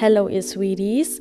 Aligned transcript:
Hello, 0.00 0.28
ihr 0.28 0.42
Sweeties. 0.42 1.18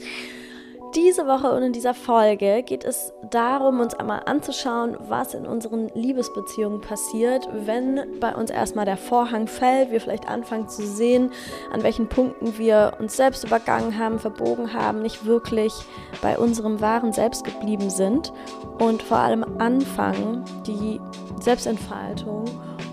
Diese 0.96 1.28
Woche 1.28 1.51
und 1.51 1.63
in 1.63 1.74
dieser 1.74 1.93
Folge 1.93 2.63
geht 2.63 2.86
es 2.86 3.12
darum, 3.29 3.82
uns 3.82 3.94
einmal 3.94 4.21
anzuschauen, 4.25 4.96
was 5.09 5.33
in 5.33 5.46
unseren 5.46 5.90
Liebesbeziehungen 5.96 6.79
passiert, 6.79 7.45
wenn 7.51 8.00
bei 8.21 8.34
uns 8.34 8.50
erstmal 8.50 8.86
der 8.86 8.95
Vorhang 8.95 9.47
fällt, 9.47 9.91
wir 9.91 10.00
vielleicht 10.00 10.29
anfangen 10.29 10.70
zu 10.70 10.88
sehen, 10.88 11.31
an 11.73 11.84
welchen 11.84 12.07
Punkten 12.07 12.57
wir 12.57 12.93
uns 13.00 13.18
selbst 13.18 13.43
übergangen 13.43 14.00
haben, 14.00 14.18
verbogen 14.18 14.71
haben, 14.71 15.02
nicht 15.02 15.25
wirklich 15.25 15.73
bei 16.21 16.39
unserem 16.39 16.80
wahren 16.80 17.11
Selbst 17.11 17.43
geblieben 17.43 17.89
sind 17.89 18.32
und 18.80 19.04
vor 19.04 19.18
allem 19.18 19.43
anfangen, 19.59 20.46
die 20.66 21.02
Selbstentfaltung 21.41 22.46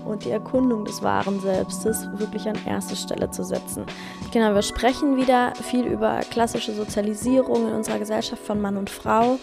und 0.07 0.25
die 0.25 0.31
Erkundung 0.31 0.85
des 0.85 1.03
wahren 1.03 1.39
Selbstes 1.39 2.07
wirklich 2.13 2.47
an 2.47 2.55
erste 2.65 2.95
Stelle 2.95 3.29
zu 3.31 3.43
setzen. 3.43 3.85
Genau, 4.31 4.53
wir 4.53 4.61
sprechen 4.61 5.17
wieder 5.17 5.53
viel 5.61 5.85
über 5.85 6.19
klassische 6.31 6.73
Sozialisierung 6.73 7.67
in 7.67 7.73
unserer 7.73 7.99
Gesellschaft 7.99 8.41
von 8.43 8.61
Mann 8.61 8.77
und 8.77 8.89
Frau, 8.89 9.37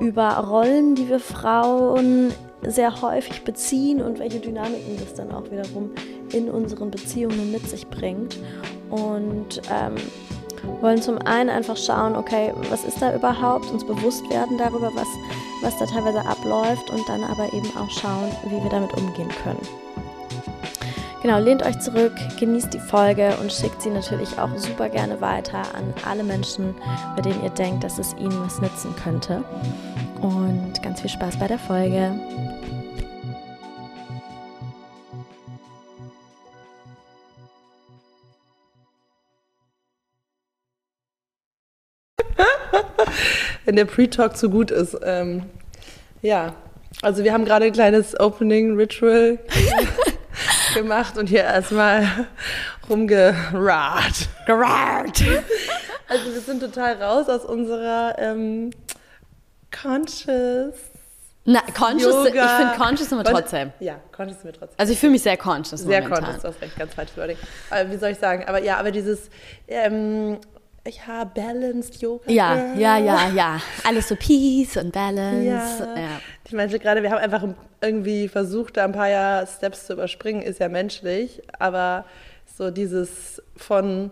über 0.00 0.28
Rollen, 0.38 0.94
die 0.94 1.08
wir 1.08 1.20
Frauen 1.20 2.32
sehr 2.62 3.02
häufig 3.02 3.44
beziehen 3.44 4.02
und 4.02 4.18
welche 4.18 4.40
Dynamiken 4.40 4.96
das 4.98 5.14
dann 5.14 5.30
auch 5.30 5.44
wiederum 5.50 5.90
in 6.32 6.50
unseren 6.50 6.90
Beziehungen 6.90 7.52
mit 7.52 7.68
sich 7.68 7.86
bringt. 7.88 8.38
Und 8.90 9.62
ähm, 9.70 9.96
wollen 10.80 11.00
zum 11.00 11.18
einen 11.18 11.50
einfach 11.50 11.76
schauen, 11.76 12.16
okay, 12.16 12.52
was 12.70 12.84
ist 12.84 13.00
da 13.00 13.14
überhaupt, 13.14 13.70
uns 13.70 13.84
bewusst 13.84 14.28
werden 14.30 14.58
darüber, 14.58 14.90
was, 14.94 15.08
was 15.62 15.78
da 15.78 15.86
teilweise 15.86 16.24
abläuft 16.26 16.90
und 16.90 17.08
dann 17.08 17.22
aber 17.24 17.52
eben 17.52 17.68
auch 17.76 17.90
schauen, 17.90 18.30
wie 18.44 18.62
wir 18.62 18.70
damit 18.70 18.92
umgehen 18.94 19.30
können. 19.42 19.60
Genau, 21.26 21.40
lehnt 21.40 21.66
euch 21.66 21.80
zurück, 21.80 22.12
genießt 22.38 22.72
die 22.72 22.78
Folge 22.78 23.36
und 23.40 23.52
schickt 23.52 23.82
sie 23.82 23.90
natürlich 23.90 24.38
auch 24.38 24.56
super 24.56 24.88
gerne 24.88 25.20
weiter 25.20 25.58
an 25.74 25.92
alle 26.08 26.22
Menschen, 26.22 26.72
bei 27.16 27.22
denen 27.22 27.42
ihr 27.42 27.50
denkt, 27.50 27.82
dass 27.82 27.98
es 27.98 28.14
ihnen 28.14 28.40
was 28.44 28.60
nützen 28.60 28.94
könnte. 29.02 29.42
Und 30.20 30.80
ganz 30.84 31.00
viel 31.00 31.10
Spaß 31.10 31.36
bei 31.40 31.48
der 31.48 31.58
Folge. 31.58 32.12
Wenn 43.64 43.74
der 43.74 43.86
Pre-Talk 43.86 44.36
zu 44.36 44.48
gut 44.48 44.70
ist. 44.70 44.96
Ähm, 45.02 45.42
ja, 46.22 46.54
also 47.02 47.24
wir 47.24 47.32
haben 47.32 47.44
gerade 47.44 47.64
ein 47.64 47.72
kleines 47.72 48.16
Opening-Ritual 48.20 49.40
gemacht 50.76 51.16
und 51.16 51.28
hier 51.28 51.42
erstmal 51.42 52.06
rumgerart. 52.88 54.28
Gerart. 54.46 55.22
Also 56.08 56.32
wir 56.32 56.40
sind 56.40 56.60
total 56.60 57.02
raus 57.02 57.28
aus 57.28 57.44
unserer 57.44 58.14
ähm, 58.18 58.70
Conscious. 59.82 60.74
Na, 61.48 61.60
conscious, 61.76 62.12
Yoga. 62.26 62.44
ich 62.44 62.50
finde 62.50 62.76
conscious 62.76 63.08
sind 63.08 63.18
wir 63.18 63.24
trotzdem. 63.24 63.72
Ja, 63.78 64.00
conscious 64.10 64.42
sind 64.42 64.52
wir 64.52 64.58
trotzdem. 64.58 64.74
Also 64.78 64.92
ich 64.92 64.98
fühle 64.98 65.12
mich 65.12 65.22
sehr 65.22 65.36
conscious 65.36 65.80
Sehr 65.82 66.02
momentan. 66.02 66.24
conscious, 66.24 66.42
du 66.42 66.48
hast 66.48 66.60
recht, 66.60 66.76
ganz 66.76 66.94
falsch 66.94 67.10
Wording. 67.16 67.36
Aber 67.70 67.90
wie 67.90 67.96
soll 67.96 68.10
ich 68.10 68.18
sagen? 68.18 68.44
Aber 68.48 68.60
ja, 68.62 68.78
aber 68.78 68.90
dieses 68.90 69.30
ähm, 69.68 70.38
ja, 70.88 71.24
balanced 71.24 72.00
Yoga. 72.00 72.30
Ja, 72.30 72.74
ja, 72.74 72.98
ja, 72.98 73.28
ja. 73.30 73.60
Alles 73.84 74.08
so 74.08 74.16
Peace 74.16 74.76
und 74.76 74.92
Balance. 74.92 75.44
Ja. 75.44 76.00
ja. 76.00 76.20
Ich 76.44 76.52
meinte 76.52 76.78
gerade, 76.78 77.02
wir 77.02 77.10
haben 77.10 77.18
einfach 77.18 77.46
irgendwie 77.80 78.28
versucht, 78.28 78.76
da 78.76 78.84
ein 78.84 78.92
paar 78.92 79.46
Steps 79.46 79.86
zu 79.86 79.94
überspringen, 79.94 80.42
ist 80.42 80.60
ja 80.60 80.68
menschlich, 80.68 81.42
aber 81.58 82.04
so 82.56 82.70
dieses 82.70 83.42
von 83.56 84.10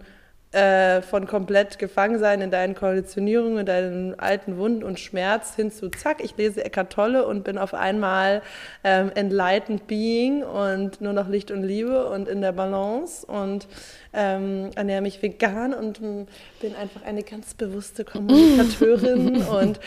äh, 0.55 1.03
von 1.03 1.27
komplett 1.27 1.79
gefangen 1.81 2.19
sein 2.19 2.41
in 2.41 2.51
deinen 2.51 2.77
Konditionierungen, 2.77 3.59
in 3.59 3.67
deinen 3.67 4.19
alten 4.21 4.57
Wunden 4.57 4.85
und 4.85 5.01
Schmerz 5.01 5.57
hin 5.57 5.73
zu 5.73 5.91
zack, 5.91 6.23
ich 6.23 6.37
lese 6.37 6.65
Eckart 6.65 6.93
Tolle 6.93 7.27
und 7.27 7.43
bin 7.43 7.59
auf 7.59 7.75
einmal 7.75 8.41
ähm, 8.85 9.11
enlightened 9.17 9.89
being 9.89 10.45
und 10.45 11.01
nur 11.01 11.13
noch 11.13 11.29
Licht 11.29 11.51
und 11.51 11.65
Liebe 11.65 12.07
und 12.07 12.29
in 12.29 12.41
der 12.41 12.53
Balance 12.53 13.27
und 13.27 13.67
ähm, 14.13 14.71
ernähre 14.77 15.03
mich 15.03 15.21
vegan 15.23 15.75
und 15.75 16.01
ähm, 16.01 16.27
bin 16.61 16.77
einfach 16.77 17.03
eine 17.03 17.25
ganz 17.25 17.55
bewusste 17.55 18.05
Kommunikateurin 18.05 19.43
und 19.61 19.81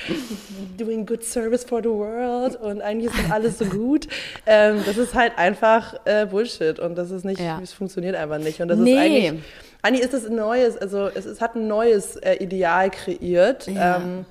doing 0.78 1.06
good 1.06 1.24
service 1.24 1.64
for 1.64 1.82
the 1.82 1.90
world 1.90 2.58
und 2.58 2.82
eigentlich 2.82 3.14
ist 3.14 3.32
alles 3.32 3.58
so 3.58 3.66
gut. 3.66 4.08
Ähm, 4.46 4.82
das 4.86 4.98
ist 4.98 5.16
halt 5.16 5.38
einfach 5.38 5.96
äh, 6.04 6.26
Bullshit 6.26 6.78
und 6.80 6.98
das 6.98 7.12
ist 7.12 7.24
nicht, 7.24 7.40
ja. 7.40 7.60
es 7.64 7.72
funktioniert 7.72 8.16
einfach 8.18 8.40
nicht 8.40 8.60
und 8.60 8.68
das 8.68 8.80
nee. 8.80 8.92
ist 8.92 9.00
eigentlich 9.00 9.44
eigentlich 9.82 10.06
ist 10.06 10.14
es 10.14 10.28
ein 10.28 10.36
neues, 10.36 10.78
also 10.78 11.08
es, 11.08 11.26
es 11.26 11.42
hat 11.42 11.56
ein 11.56 11.68
neues 11.68 12.16
äh, 12.18 12.36
Ideal 12.36 12.90
kreiert. 12.90 13.68
Ja. 13.68 13.98
Ähm, 13.98 14.26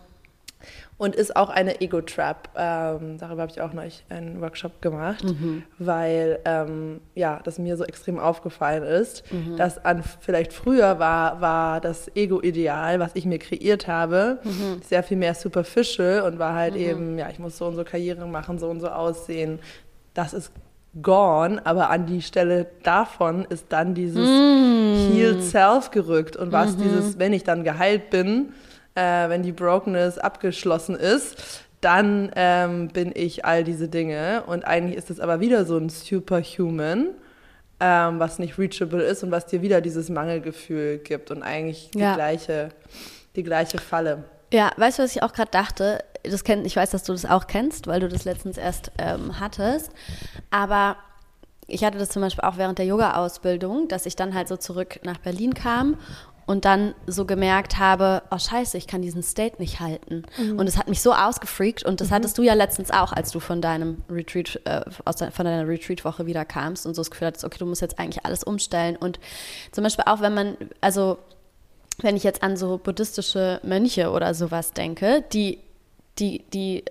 und 0.99 1.15
ist 1.15 1.37
auch 1.37 1.51
eine 1.51 1.81
Ego-Trap. 1.81 2.49
Ähm, 2.57 3.19
darüber 3.19 3.43
habe 3.43 3.53
ich 3.53 3.61
auch 3.61 3.73
neulich 3.73 4.05
einen 4.09 4.41
Workshop 4.41 4.81
gemacht, 4.81 5.25
mhm. 5.25 5.62
weil 5.79 6.39
ähm, 6.45 7.01
ja, 7.15 7.41
das 7.45 7.59
mir 7.59 7.77
so 7.77 7.84
extrem 7.84 8.19
aufgefallen 8.19 8.83
ist, 8.83 9.31
mhm. 9.31 9.57
dass 9.57 9.84
an 9.84 10.03
vielleicht 10.21 10.53
früher 10.53 10.99
war, 10.99 11.41
war 11.41 11.81
das 11.81 12.11
Ego-Ideal, 12.17 12.99
was 12.99 13.11
ich 13.15 13.27
mir 13.27 13.39
kreiert 13.39 13.87
habe, 13.87 14.39
mhm. 14.43 14.81
sehr 14.83 15.03
viel 15.03 15.19
mehr 15.19 15.34
superficial 15.34 16.23
und 16.23 16.39
war 16.39 16.55
halt 16.55 16.75
mhm. 16.75 16.81
eben, 16.81 17.19
ja, 17.19 17.28
ich 17.28 17.39
muss 17.39 17.59
so 17.59 17.67
und 17.67 17.77
so 17.77 17.84
Karriere 17.84 18.27
machen, 18.27 18.59
so 18.59 18.69
und 18.69 18.81
so 18.81 18.89
aussehen. 18.89 19.59
Das 20.15 20.33
ist 20.33 20.51
gone, 21.03 21.65
aber 21.65 21.91
an 21.91 22.07
die 22.07 22.23
Stelle 22.23 22.67
davon 22.83 23.45
ist 23.49 23.67
dann 23.71 23.95
dieses 23.95 24.29
mm. 24.29 25.12
Healed 25.12 25.43
Self 25.43 25.91
gerückt. 25.91 26.37
Und 26.37 26.53
was 26.53 26.77
mhm. 26.77 26.83
dieses, 26.83 27.19
wenn 27.19 27.33
ich 27.33 27.45
dann 27.45 27.65
geheilt 27.65 28.11
bin, 28.11 28.53
äh, 28.95 29.29
wenn 29.29 29.43
die 29.43 29.53
Brokenness 29.53 30.19
abgeschlossen 30.19 30.97
ist, 30.97 31.67
dann 31.81 32.31
ähm, 32.34 32.89
bin 32.89 33.12
ich 33.15 33.45
all 33.45 33.62
diese 33.62 33.89
Dinge. 33.89 34.45
Und 34.47 34.65
eigentlich 34.65 34.97
ist 34.97 35.11
es 35.11 35.21
aber 35.21 35.41
wieder 35.41 35.65
so 35.67 35.77
ein 35.77 35.89
Superhuman, 35.89 37.09
ähm, 37.78 38.19
was 38.19 38.39
nicht 38.39 38.59
reachable 38.59 39.03
ist 39.03 39.23
und 39.23 39.31
was 39.31 39.47
dir 39.47 39.63
wieder 39.63 39.81
dieses 39.81 40.09
Mangelgefühl 40.09 40.99
gibt 40.99 41.31
und 41.31 41.43
eigentlich 41.43 41.91
die, 41.93 41.99
ja. 41.99 42.15
gleiche, 42.15 42.71
die 43.37 43.43
gleiche 43.43 43.78
Falle. 43.78 44.25
Ja, 44.53 44.71
weißt 44.77 44.99
du, 44.99 45.03
was 45.03 45.15
ich 45.15 45.23
auch 45.23 45.33
gerade 45.33 45.51
dachte? 45.51 45.99
Das 46.31 46.45
kenn, 46.45 46.65
ich 46.65 46.77
weiß, 46.77 46.91
dass 46.91 47.05
du 47.05 47.13
das 47.13 47.25
auch 47.25 47.47
kennst, 47.47 47.87
weil 47.87 48.01
du 48.01 48.09
das 48.09 48.25
letztens 48.25 48.59
erst 48.59 48.93
ähm, 48.99 49.41
hattest. 49.41 49.91
Aber 50.51 50.97
ich 51.67 51.85
hatte 51.85 51.99
das 51.99 52.11
zum 52.11 52.23
Beispiel 52.23 52.45
auch 52.45 52.57
während 52.57 52.79
der 52.79 52.87
Yoga-Ausbildung, 52.87 53.89
dass 53.89 54.07
ich 54.07 54.17
dann 54.17 54.35
halt 54.35 54.49
so 54.49 54.57
zurück 54.57 55.01
nach 55.03 55.19
Berlin 55.19 55.55
kam 55.55 55.97
und 56.47 56.65
dann 56.65 56.95
so 57.07 57.25
gemerkt 57.25 57.79
habe, 57.79 58.23
oh 58.31 58.39
scheiße, 58.39 58.79
ich 58.79 58.87
kann 58.87 59.03
diesen 59.03 59.23
State 59.23 59.57
nicht 59.59 59.81
halten. 59.81 60.23
Mhm. 60.39 60.59
Und 60.59 60.69
es 60.69 60.79
hat 60.79 60.89
mich 60.89 61.03
so 61.03 61.13
ausgefreakt 61.13 61.85
und 61.85 62.01
das 62.01 62.11
mhm. 62.11 62.15
hattest 62.15 62.39
du 62.39 62.43
ja 62.43 62.55
letztens 62.55 62.93
auch, 62.93 63.13
als 63.13 63.33
du 63.33 63.41
von 63.41 63.61
deinem 63.61 64.03
Retreat, 64.09 64.61
äh, 64.65 64.83
aus 65.05 65.17
de, 65.17 65.33
von 65.33 65.45
deiner 65.45 65.69
Retreat-Woche 65.69 66.27
wieder 66.27 66.45
kamst 66.45 66.87
und 66.87 66.95
so 66.95 67.01
das 67.01 67.11
Gefühl 67.11 67.29
hattest, 67.29 67.45
okay, 67.45 67.59
du 67.59 67.67
musst 67.67 67.83
jetzt 67.83 67.99
eigentlich 67.99 68.25
alles 68.25 68.45
umstellen. 68.45 68.97
Und 68.97 69.19
zum 69.73 69.83
Beispiel 69.83 70.05
auch, 70.07 70.21
wenn 70.21 70.35
man, 70.35 70.57
also 70.81 71.19
wenn 72.01 72.17
ich 72.17 72.23
jetzt 72.23 72.43
an 72.43 72.57
so 72.57 72.79
buddhistische 72.79 73.61
Mönche 73.65 74.11
oder 74.11 74.33
sowas 74.33 74.73
denke, 74.73 75.25
die, 75.33 75.59
die, 76.19 76.44
die, 76.50 76.84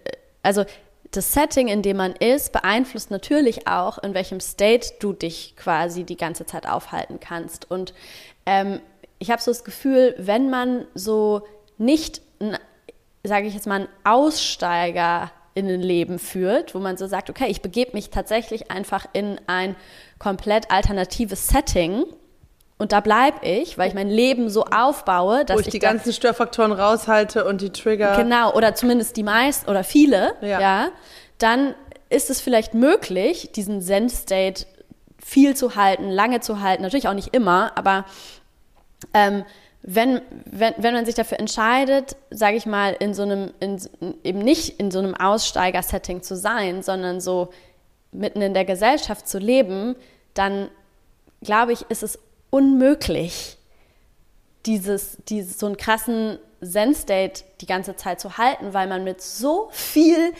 also 0.43 0.65
das 1.11 1.33
Setting, 1.33 1.67
in 1.67 1.81
dem 1.81 1.97
man 1.97 2.13
ist, 2.13 2.51
beeinflusst 2.51 3.11
natürlich 3.11 3.67
auch, 3.67 3.97
in 3.99 4.13
welchem 4.13 4.39
State 4.39 4.93
du 4.99 5.13
dich 5.13 5.55
quasi 5.55 6.03
die 6.03 6.17
ganze 6.17 6.45
Zeit 6.45 6.67
aufhalten 6.67 7.19
kannst. 7.19 7.69
Und 7.69 7.93
ähm, 8.45 8.81
ich 9.19 9.31
habe 9.31 9.41
so 9.41 9.51
das 9.51 9.63
Gefühl, 9.63 10.15
wenn 10.17 10.49
man 10.49 10.85
so 10.93 11.43
nicht, 11.77 12.21
sage 13.23 13.47
ich 13.47 13.53
jetzt 13.53 13.67
mal, 13.67 13.81
einen 13.81 13.89
Aussteiger 14.03 15.31
in 15.53 15.69
ein 15.69 15.81
Leben 15.81 16.19
führt, 16.19 16.75
wo 16.75 16.79
man 16.79 16.97
so 16.97 17.07
sagt, 17.07 17.29
okay, 17.29 17.47
ich 17.47 17.61
begebe 17.61 17.93
mich 17.93 18.09
tatsächlich 18.09 18.69
einfach 18.71 19.05
in 19.13 19.39
ein 19.47 19.75
komplett 20.19 20.69
alternatives 20.69 21.47
Setting, 21.47 22.05
und 22.77 22.91
da 22.91 22.99
bleibe 22.99 23.45
ich, 23.45 23.77
weil 23.77 23.87
ich 23.87 23.93
mein 23.93 24.09
Leben 24.09 24.49
so 24.49 24.65
aufbaue, 24.65 25.45
dass 25.45 25.55
Wo 25.55 25.61
ich, 25.61 25.67
ich 25.67 25.71
die 25.71 25.79
ganzen 25.79 26.11
Störfaktoren 26.11 26.73
raushalte 26.73 27.45
und 27.45 27.61
die 27.61 27.69
Trigger. 27.69 28.17
Genau, 28.17 28.53
oder 28.53 28.75
zumindest 28.75 29.15
die 29.15 29.23
meisten 29.23 29.69
oder 29.69 29.83
viele, 29.83 30.35
ja. 30.41 30.59
ja 30.59 30.91
dann 31.37 31.73
ist 32.09 32.29
es 32.29 32.41
vielleicht 32.41 32.73
möglich, 32.73 33.51
diesen 33.53 33.81
Zen-State 33.81 34.65
viel 35.23 35.55
zu 35.55 35.75
halten, 35.75 36.09
lange 36.09 36.39
zu 36.39 36.61
halten. 36.61 36.83
Natürlich 36.83 37.07
auch 37.07 37.13
nicht 37.13 37.33
immer, 37.33 37.71
aber 37.75 38.05
ähm, 39.13 39.43
wenn, 39.81 40.21
wenn, 40.45 40.73
wenn 40.77 40.93
man 40.93 41.05
sich 41.05 41.15
dafür 41.15 41.39
entscheidet, 41.39 42.15
sage 42.29 42.57
ich 42.57 42.65
mal, 42.65 42.95
in 42.99 43.13
so 43.13 43.23
einem, 43.23 43.53
in, 43.59 43.79
eben 44.23 44.39
nicht 44.39 44.79
in 44.79 44.91
so 44.91 44.99
einem 44.99 45.15
Aussteiger-Setting 45.15 46.23
zu 46.23 46.35
sein, 46.35 46.81
sondern 46.81 47.21
so 47.21 47.49
mitten 48.11 48.41
in 48.41 48.53
der 48.53 48.65
Gesellschaft 48.65 49.27
zu 49.27 49.39
leben, 49.39 49.95
dann 50.33 50.69
glaube 51.41 51.73
ich, 51.73 51.83
ist 51.89 52.03
es 52.03 52.19
unmöglich, 52.55 53.57
dieses, 54.65 55.17
dieses, 55.27 55.59
so 55.59 55.65
einen 55.65 55.75
krassen 55.75 56.39
Zen-State 56.63 57.43
die 57.59 57.65
ganze 57.65 57.97
Zeit 57.97 58.21
zu 58.21 58.37
halten, 58.37 58.73
weil 58.73 58.87
man 58.87 59.03
mit 59.03 59.21
so 59.21 59.67
viel 59.71 60.31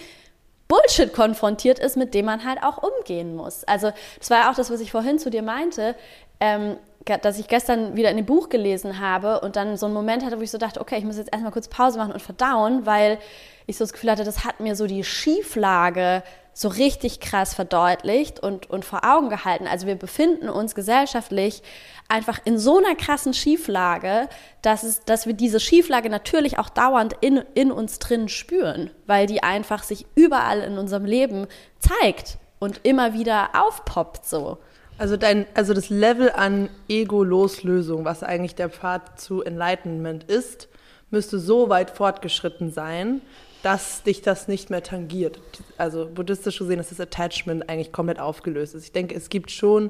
Bullshit 0.70 1.12
konfrontiert 1.12 1.78
ist, 1.78 1.98
mit 1.98 2.14
dem 2.14 2.28
man 2.28 2.46
halt 2.46 2.64
auch 2.64 2.82
umgehen 2.82 3.36
muss. 3.36 3.66
Also 3.66 3.92
das 4.18 4.30
war 4.30 4.38
ja 4.44 4.50
auch 4.50 4.56
das, 4.56 4.72
was 4.72 4.80
ich 4.80 4.92
vorhin 4.92 5.20
zu 5.20 5.30
dir 5.30 5.42
meinte. 5.44 5.94
Ähm, 6.40 6.78
dass 7.22 7.38
ich 7.38 7.48
gestern 7.48 7.96
wieder 7.96 8.10
in 8.10 8.18
dem 8.18 8.26
Buch 8.26 8.50
gelesen 8.50 9.00
habe 9.00 9.42
und 9.42 9.58
dann 9.58 9.78
so 9.78 9.86
einen 9.86 9.94
Moment 9.94 10.26
hatte, 10.26 10.40
wo 10.40 10.42
ich 10.42 10.50
so 10.50 10.58
dachte, 10.58 10.82
okay, 10.82 10.98
ich 10.98 11.04
muss 11.04 11.18
jetzt 11.18 11.32
erstmal 11.32 11.52
kurz 11.52 11.68
Pause 11.68 12.00
machen 12.00 12.14
und 12.14 12.20
verdauen, 12.20 12.88
weil 12.88 13.20
ich 13.68 13.78
so 13.78 13.84
das 13.84 13.94
Gefühl 13.94 14.10
hatte, 14.10 14.24
das 14.24 14.44
hat 14.44 14.60
mir 14.60 14.76
so 14.76 14.88
die 14.88 15.04
Schieflage 15.04 16.24
so 16.58 16.70
richtig 16.70 17.20
krass 17.20 17.54
verdeutlicht 17.54 18.40
und, 18.40 18.70
und 18.70 18.86
vor 18.86 19.02
Augen 19.04 19.30
gehalten. 19.30 19.68
Also 19.68 19.88
wir 19.88 19.96
befinden 19.96 20.48
uns 20.48 20.74
gesellschaftlich 20.74 21.62
einfach 22.08 22.40
in 22.46 22.58
so 22.58 22.78
einer 22.78 22.96
krassen 22.96 23.34
Schieflage, 23.34 24.30
dass, 24.62 24.84
es, 24.84 25.04
dass 25.04 25.28
wir 25.28 25.34
diese 25.34 25.60
Schieflage 25.60 26.10
natürlich 26.10 26.58
auch 26.58 26.70
dauernd 26.70 27.14
in, 27.20 27.44
in 27.56 27.74
uns 27.74 28.00
drin 28.00 28.30
spüren, 28.30 28.90
weil 29.06 29.28
die 29.28 29.44
einfach 29.44 29.84
sich 29.84 30.06
überall 30.16 30.62
in 30.62 30.78
unserem 30.78 31.04
Leben 31.04 31.48
zeigt 31.80 32.38
und 32.58 32.80
immer 32.84 33.14
wieder 33.14 33.50
aufpoppt 33.54 34.26
so. 34.26 34.58
Also, 34.98 35.18
dein, 35.18 35.46
also 35.56 35.74
das 35.74 35.90
Level 35.90 36.32
an 36.32 36.70
Ego-Loslösung, 36.88 38.06
was 38.06 38.24
eigentlich 38.24 38.56
der 38.56 38.70
Pfad 38.70 39.20
zu 39.20 39.44
Enlightenment 39.44 40.24
ist, 40.24 40.70
müsste 41.12 41.38
so 41.38 41.68
weit 41.68 41.92
fortgeschritten 41.92 42.72
sein, 42.72 43.20
dass 43.66 44.04
dich 44.04 44.22
das 44.22 44.48
nicht 44.48 44.70
mehr 44.70 44.84
tangiert. 44.84 45.40
Also 45.80 46.08
buddhistisch 46.08 46.60
gesehen 46.60 46.80
ist 46.80 46.92
das 46.92 47.00
Attachment 47.00 47.68
eigentlich 47.68 47.92
komplett 47.92 48.20
aufgelöst. 48.20 48.76
Ich 48.76 48.92
denke, 48.92 49.16
es 49.16 49.30
gibt 49.30 49.50
schon 49.50 49.90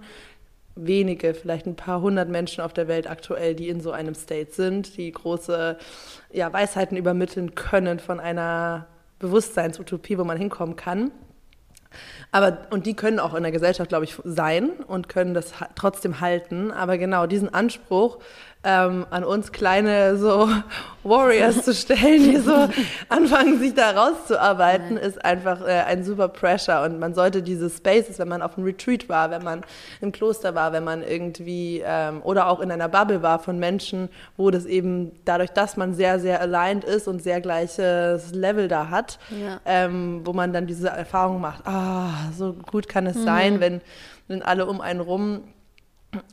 wenige, 0.75 1.33
vielleicht 1.33 1.66
ein 1.66 1.75
paar 1.75 2.00
hundert 2.00 2.30
Menschen 2.30 2.62
auf 2.62 2.72
der 2.72 2.88
Welt 2.88 3.10
aktuell, 3.10 3.54
die 3.54 3.68
in 3.68 3.81
so 3.81 3.92
einem 3.92 4.16
State 4.16 4.54
sind, 4.54 4.95
die 4.95 5.12
große 5.12 5.77
ja, 6.31 6.54
Weisheiten 6.54 6.95
übermitteln 6.95 7.54
können 7.54 8.00
von 8.00 8.22
einer 8.22 8.88
Bewusstseinsutopie, 9.19 10.18
wo 10.18 10.24
man 10.24 10.38
hinkommen 10.38 10.77
kann. 10.77 11.12
Aber, 12.31 12.68
und 12.72 12.86
die 12.86 12.94
können 12.94 13.19
auch 13.19 13.33
in 13.33 13.44
der 13.44 13.51
Gesellschaft, 13.51 13.89
glaube 13.89 14.06
ich, 14.06 14.16
sein 14.24 14.69
und 14.88 15.10
können 15.10 15.33
das 15.33 15.54
trotzdem 15.75 16.22
halten. 16.22 16.72
Aber 16.72 16.98
genau 16.98 17.27
diesen 17.27 17.54
Anspruch 17.54 18.19
ähm, 18.65 19.06
an 19.12 19.23
uns 19.23 19.51
kleine 19.51 20.17
so 20.17 20.50
Warriors 21.03 21.63
zu 21.63 21.73
stellen, 21.73 22.23
die 22.23 22.38
so 22.38 22.67
anfangen, 23.09 23.59
sich 23.59 23.75
da 23.75 23.91
rauszuarbeiten, 23.91 24.97
ist 24.97 25.23
einfach 25.23 25.62
äh, 25.62 25.83
ein 25.85 26.03
super 26.03 26.27
Pressure. 26.27 26.81
Und 26.81 27.00
man 27.00 27.13
sollte 27.13 27.44
diese 27.44 27.69
Spaces, 27.69 28.17
wenn 28.17 28.27
man 28.27 28.41
auf 28.41 28.57
einem 28.57 28.65
Retreat 28.65 29.07
war, 29.07 29.29
wenn 29.29 29.44
man 29.44 29.62
im 30.01 30.12
Kloster 30.12 30.56
war, 30.56 30.73
wenn 30.73 30.83
man 30.83 31.03
irgendwie 31.03 31.83
ähm, 31.85 32.21
oder 32.23 32.47
auch 32.47 32.59
in 32.59 32.71
einer 32.71 32.89
Bubble 32.89 33.21
war 33.21 33.38
von 33.38 33.59
Menschen, 33.59 34.09
wo 34.35 34.50
das 34.50 34.65
eben 34.65 35.12
dadurch, 35.25 35.51
dass 35.51 35.77
man 35.77 35.94
sehr, 35.94 36.19
sehr 36.19 36.41
aligned 36.41 36.83
ist 36.83 37.07
und 37.07 37.21
sehr 37.21 37.39
gleiches 37.41 38.33
Level 38.33 38.67
da 38.67 38.89
hat, 38.89 39.19
ja. 39.29 39.59
ähm, 39.65 40.21
wo 40.23 40.33
man 40.33 40.53
dann 40.53 40.65
diese 40.65 40.89
Erfahrung 40.89 41.39
macht, 41.39 41.67
ah, 41.67 42.09
so 42.35 42.53
gut 42.53 42.89
kann 42.89 43.06
es 43.06 43.15
mhm. 43.15 43.23
sein, 43.23 43.59
wenn, 43.59 43.81
wenn 44.27 44.41
alle 44.41 44.65
um 44.65 44.81
einen 44.81 45.01
rum 45.01 45.44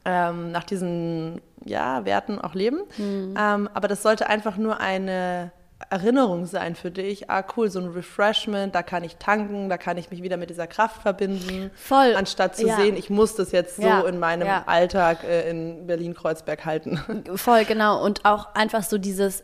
ähm, 0.05 0.51
nach 0.51 0.65
diesen 0.65 1.41
ja, 1.65 2.05
Werten 2.05 2.41
auch 2.41 2.55
leben. 2.55 2.83
Mhm. 2.97 3.35
Ähm, 3.39 3.69
aber 3.73 3.89
das 3.89 4.03
sollte 4.03 4.29
einfach 4.29 4.57
nur 4.57 4.81
eine 4.81 5.53
Erinnerung 5.91 6.47
sein 6.47 6.75
für 6.75 6.91
dich. 6.91 7.31
Ah, 7.31 7.45
cool, 7.57 7.71
so 7.71 7.81
ein 7.81 7.89
Refreshment, 7.89 8.75
da 8.75 8.83
kann 8.83 9.05
ich 9.05 9.17
tanken, 9.17 9.69
da 9.69 9.79
kann 9.79 9.97
ich 9.97 10.11
mich 10.11 10.23
wieder 10.23 10.37
mit 10.37 10.51
dieser 10.51 10.67
Kraft 10.67 11.03
verbinden. 11.03 11.71
Voll. 11.75 12.15
Anstatt 12.15 12.57
zu 12.57 12.67
ja. 12.67 12.77
sehen, 12.77 12.97
ich 12.97 13.11
muss 13.11 13.35
das 13.35 13.53
jetzt 13.53 13.77
so 13.77 13.83
ja. 13.83 14.01
in 14.03 14.19
meinem 14.19 14.47
ja. 14.47 14.65
Alltag 14.67 15.25
äh, 15.25 15.51
in 15.51 15.87
Berlin-Kreuzberg 15.87 16.65
halten. 16.65 17.25
Voll, 17.37 17.65
genau. 17.65 18.03
Und 18.05 18.25
auch 18.25 18.55
einfach 18.55 18.83
so 18.83 18.99
dieses, 18.99 19.41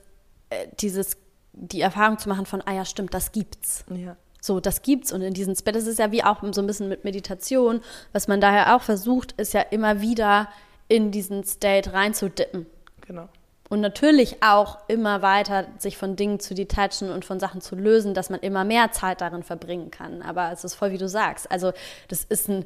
äh, 0.50 0.66
dieses, 0.80 1.16
die 1.52 1.80
Erfahrung 1.80 2.18
zu 2.18 2.28
machen 2.28 2.46
von, 2.46 2.62
ah 2.64 2.72
ja, 2.72 2.84
stimmt, 2.84 3.14
das 3.14 3.32
gibt's. 3.32 3.84
Ja. 3.90 4.16
So, 4.40 4.60
das 4.60 4.82
gibt's 4.82 5.12
und 5.12 5.22
in 5.22 5.34
diesen 5.34 5.56
Spät, 5.56 5.74
das 5.74 5.86
ist 5.86 5.98
ja 5.98 6.12
wie 6.12 6.22
auch 6.22 6.42
so 6.52 6.60
ein 6.60 6.66
bisschen 6.66 6.88
mit 6.88 7.04
Meditation, 7.04 7.80
was 8.12 8.28
man 8.28 8.40
daher 8.40 8.76
auch 8.76 8.82
versucht, 8.82 9.32
ist 9.32 9.52
ja 9.52 9.60
immer 9.60 10.00
wieder 10.00 10.48
in 10.86 11.10
diesen 11.10 11.44
State 11.44 11.92
reinzudippen. 11.92 12.66
Genau. 13.06 13.28
Und 13.68 13.80
natürlich 13.80 14.42
auch 14.42 14.78
immer 14.88 15.20
weiter 15.20 15.66
sich 15.76 15.98
von 15.98 16.16
Dingen 16.16 16.40
zu 16.40 16.54
detachen 16.54 17.10
und 17.10 17.24
von 17.24 17.38
Sachen 17.38 17.60
zu 17.60 17.76
lösen, 17.76 18.14
dass 18.14 18.30
man 18.30 18.40
immer 18.40 18.64
mehr 18.64 18.92
Zeit 18.92 19.20
darin 19.20 19.42
verbringen 19.42 19.90
kann. 19.90 20.22
Aber 20.22 20.50
es 20.52 20.64
ist 20.64 20.74
voll, 20.74 20.92
wie 20.92 20.98
du 20.98 21.08
sagst. 21.08 21.50
Also, 21.50 21.72
das 22.08 22.24
ist 22.24 22.48
ein 22.48 22.64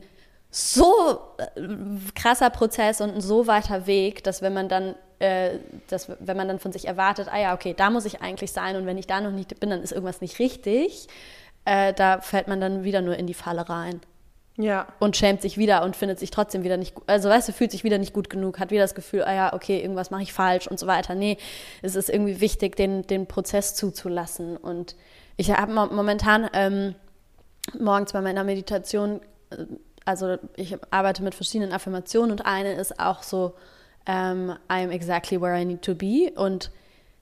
so 0.51 1.19
äh, 1.39 1.61
krasser 2.15 2.51
Prozess 2.51 3.01
und 3.01 3.15
ein 3.15 3.21
so 3.21 3.49
weiter 3.49 3.87
Weg, 3.87 4.23
dass 4.23 4.43
wenn 4.43 4.53
man 4.53 4.69
dann, 4.69 4.95
äh, 5.19 5.59
dass, 5.89 6.09
wenn 6.21 6.37
man 6.37 6.47
dann 6.47 6.61
von 6.61 6.71
sich 6.71 6.87
erwartet, 6.87 7.27
ah 7.33 7.41
ja, 7.41 7.55
okay, 7.55 7.75
da 7.77 7.91
muss 7.91 8.05
ich 8.05 8.21
eigentlich 8.21 8.53
sein 8.53 8.77
und 8.77 8.87
wenn 8.87 8.99
ich 8.99 9.09
da 9.09 9.21
noch 9.21 9.33
nicht 9.33 9.59
bin, 9.59 9.71
dann 9.71 9.83
ist 9.83 9.93
irgendwas 9.93 10.21
nicht 10.21 10.39
richtig 10.39 11.09
äh, 11.65 11.93
da 11.93 12.21
fällt 12.21 12.49
man 12.49 12.61
dann 12.61 12.85
wieder 12.85 13.01
nur 13.01 13.17
in 13.17 13.27
die 13.27 13.35
Falle 13.35 13.69
rein. 13.69 14.01
Ja. 14.59 14.87
Und 14.99 15.17
schämt 15.17 15.41
sich 15.41 15.57
wieder 15.57 15.83
und 15.83 15.97
findet 15.97 16.19
sich 16.19 16.31
trotzdem 16.31 16.63
wieder 16.63 16.77
nicht 16.77 16.95
gut. 16.95 17.05
Also, 17.07 17.29
weißt 17.31 17.49
du, 17.49 17.53
fühlt 17.53 17.71
sich 17.71 17.85
wieder 17.85 17.99
nicht 17.99 18.13
gut 18.13 18.29
genug, 18.29 18.59
hat 18.59 18.71
wieder 18.71 18.83
das 18.83 18.95
Gefühl, 18.95 19.23
ah 19.25 19.33
ja, 19.33 19.53
okay, 19.55 19.81
irgendwas 19.81 20.11
mache 20.11 20.23
ich 20.23 20.33
falsch 20.33 20.67
und 20.67 20.79
so 20.79 20.87
weiter. 20.87 21.15
Nee, 21.15 21.39
es 21.81 21.97
ist 21.97 22.11
irgendwie 22.11 22.41
wichtig, 22.41 22.77
den, 22.77 23.07
den 23.07 23.27
Prozess 23.27 23.75
zuzulassen. 23.75 24.57
Und 24.57 24.95
ich 25.37 25.51
habe 25.51 25.73
momentan 25.73 26.51
ähm, 26.53 26.95
morgens 27.79 28.13
bei 28.13 28.21
meiner 28.21 28.45
Meditation, 28.45 29.21
äh, 29.51 29.65
also 30.05 30.37
ich 30.57 30.77
arbeite 30.91 31.23
mit 31.23 31.35
verschiedenen 31.35 31.73
Affirmationen 31.73 32.33
und 32.33 32.45
eine 32.45 32.75
ist 32.75 33.01
auch 33.01 33.23
so, 33.23 33.55
ähm, 34.07 34.51
I 34.71 34.83
am 34.83 34.91
exactly 34.91 35.41
where 35.41 35.59
I 35.59 35.65
need 35.65 35.83
to 35.83 35.95
be. 35.95 36.31
Und 36.35 36.71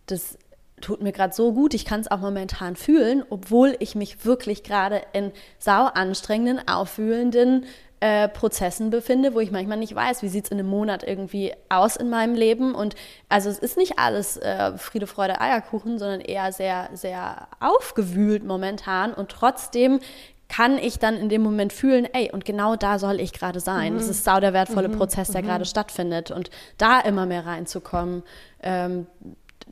das 0.07 0.37
tut 0.81 1.03
mir 1.03 1.12
gerade 1.12 1.35
so 1.35 1.53
gut, 1.53 1.75
ich 1.75 1.85
kann 1.85 2.00
es 2.00 2.11
auch 2.11 2.21
momentan 2.21 2.77
fühlen, 2.77 3.25
obwohl 3.31 3.77
ich 3.79 3.94
mich 3.94 4.25
wirklich 4.25 4.62
gerade 4.62 5.03
in 5.12 5.32
sau 5.59 5.87
anstrengenden, 5.87 6.67
auffühlenden 6.69 7.67
äh, 8.00 8.29
Prozessen 8.29 8.88
befinde, 8.88 9.35
wo 9.35 9.41
ich 9.41 9.50
manchmal 9.50 9.77
nicht 9.77 9.94
weiß, 9.94 10.23
wie 10.23 10.29
sieht 10.29 10.47
es 10.47 10.50
in 10.50 10.59
einem 10.59 10.69
Monat 10.69 11.03
irgendwie 11.03 11.53
aus 11.69 11.97
in 11.97 12.09
meinem 12.09 12.35
Leben. 12.35 12.75
Und 12.75 12.94
also 13.29 13.50
es 13.50 13.59
ist 13.59 13.77
nicht 13.77 13.99
alles 13.99 14.38
äh, 14.38 14.77
Friede, 14.79 15.06
Freude, 15.06 15.41
Eierkuchen, 15.41 15.99
sondern 15.99 16.21
eher 16.21 16.50
sehr, 16.53 16.88
sehr 16.94 17.49
aufgewühlt 17.61 18.43
momentan. 18.43 19.12
Und 19.12 19.31
trotzdem 19.31 20.00
kann 20.49 20.79
ich 20.79 20.99
dann 20.99 21.17
in 21.17 21.29
dem 21.29 21.43
Moment 21.43 21.73
fühlen, 21.73 22.09
ey, 22.12 22.31
und 22.33 22.44
genau 22.44 22.75
da 22.75 22.99
soll 22.99 23.21
ich 23.21 23.33
gerade 23.33 23.61
sein. 23.61 23.93
Mhm. 23.93 23.99
Das 23.99 24.09
ist 24.09 24.25
sau 24.25 24.41
der 24.41 24.53
wertvolle 24.53 24.88
mhm. 24.88 24.97
Prozess, 24.99 25.31
der 25.31 25.43
mhm. 25.43 25.47
gerade 25.47 25.65
stattfindet. 25.65 26.31
Und 26.31 26.50
da 26.76 27.00
immer 27.00 27.25
mehr 27.25 27.47
reinzukommen, 27.47 28.25
ähm, 28.62 29.06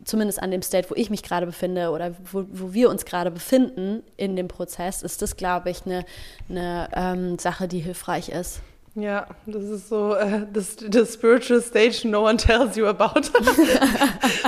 zumindest 0.05 0.43
an 0.43 0.51
dem 0.51 0.63
State, 0.63 0.91
wo 0.91 0.95
ich 0.95 1.11
mich 1.11 1.23
gerade 1.23 1.47
befinde 1.47 1.91
oder 1.91 2.15
wo, 2.33 2.45
wo 2.51 2.73
wir 2.73 2.91
uns 2.91 3.05
gerade 3.05 3.31
befinden 3.31 4.03
in 4.17 4.37
dem 4.37 4.49
Prozess, 4.49 5.03
ist 5.03 5.23
das, 5.23 5.37
glaube 5.37 5.71
ich, 5.71 5.85
eine, 5.87 6.05
eine 6.49 6.89
ähm, 6.95 7.39
Sache, 7.39 7.69
die 7.69 7.81
hilfreich 7.81 8.29
ist. 8.29 8.61
Ja, 8.95 9.27
das 9.47 9.65
ist 9.65 9.89
so 9.89 10.15
äh, 10.15 10.47
das, 10.53 10.77
das 10.77 11.15
Spiritual 11.15 11.61
Stage 11.63 12.09
no 12.09 12.27
one 12.27 12.37
tells 12.37 12.77
you 12.77 12.87
about. 12.87 13.21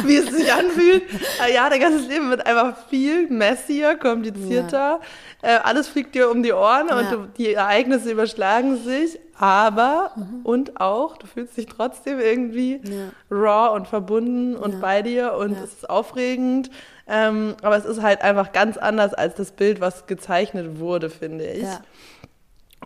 Wie 0.04 0.16
es 0.16 0.30
sich 0.30 0.52
anfühlt. 0.52 1.02
Äh, 1.46 1.54
ja, 1.54 1.68
dein 1.70 1.80
ganzes 1.80 2.08
Leben 2.08 2.30
wird 2.30 2.44
einfach 2.46 2.76
viel 2.88 3.28
messier, 3.28 3.96
komplizierter. 3.96 5.00
Ja. 5.42 5.48
Äh, 5.56 5.60
alles 5.62 5.88
fliegt 5.88 6.14
dir 6.14 6.30
um 6.30 6.42
die 6.42 6.52
Ohren 6.52 6.88
ja. 6.88 6.98
und 6.98 7.10
du, 7.10 7.28
die 7.38 7.54
Ereignisse 7.54 8.10
überschlagen 8.10 8.82
sich. 8.82 9.18
Aber 9.38 10.12
mhm. 10.16 10.40
und 10.42 10.80
auch, 10.80 11.16
du 11.16 11.26
fühlst 11.26 11.56
dich 11.56 11.66
trotzdem 11.66 12.20
irgendwie 12.20 12.80
ja. 12.84 13.08
raw 13.30 13.74
und 13.74 13.88
verbunden 13.88 14.54
und 14.54 14.80
bei 14.82 15.00
dir 15.00 15.34
und 15.34 15.52
es 15.52 15.72
ist 15.72 15.90
aufregend. 15.90 16.70
Ähm, 17.06 17.56
aber 17.62 17.76
es 17.76 17.84
ist 17.86 18.02
halt 18.02 18.20
einfach 18.22 18.52
ganz 18.52 18.76
anders 18.76 19.14
als 19.14 19.34
das 19.34 19.52
Bild, 19.52 19.80
was 19.80 20.06
gezeichnet 20.06 20.78
wurde, 20.78 21.08
finde 21.08 21.46
ich. 21.46 21.66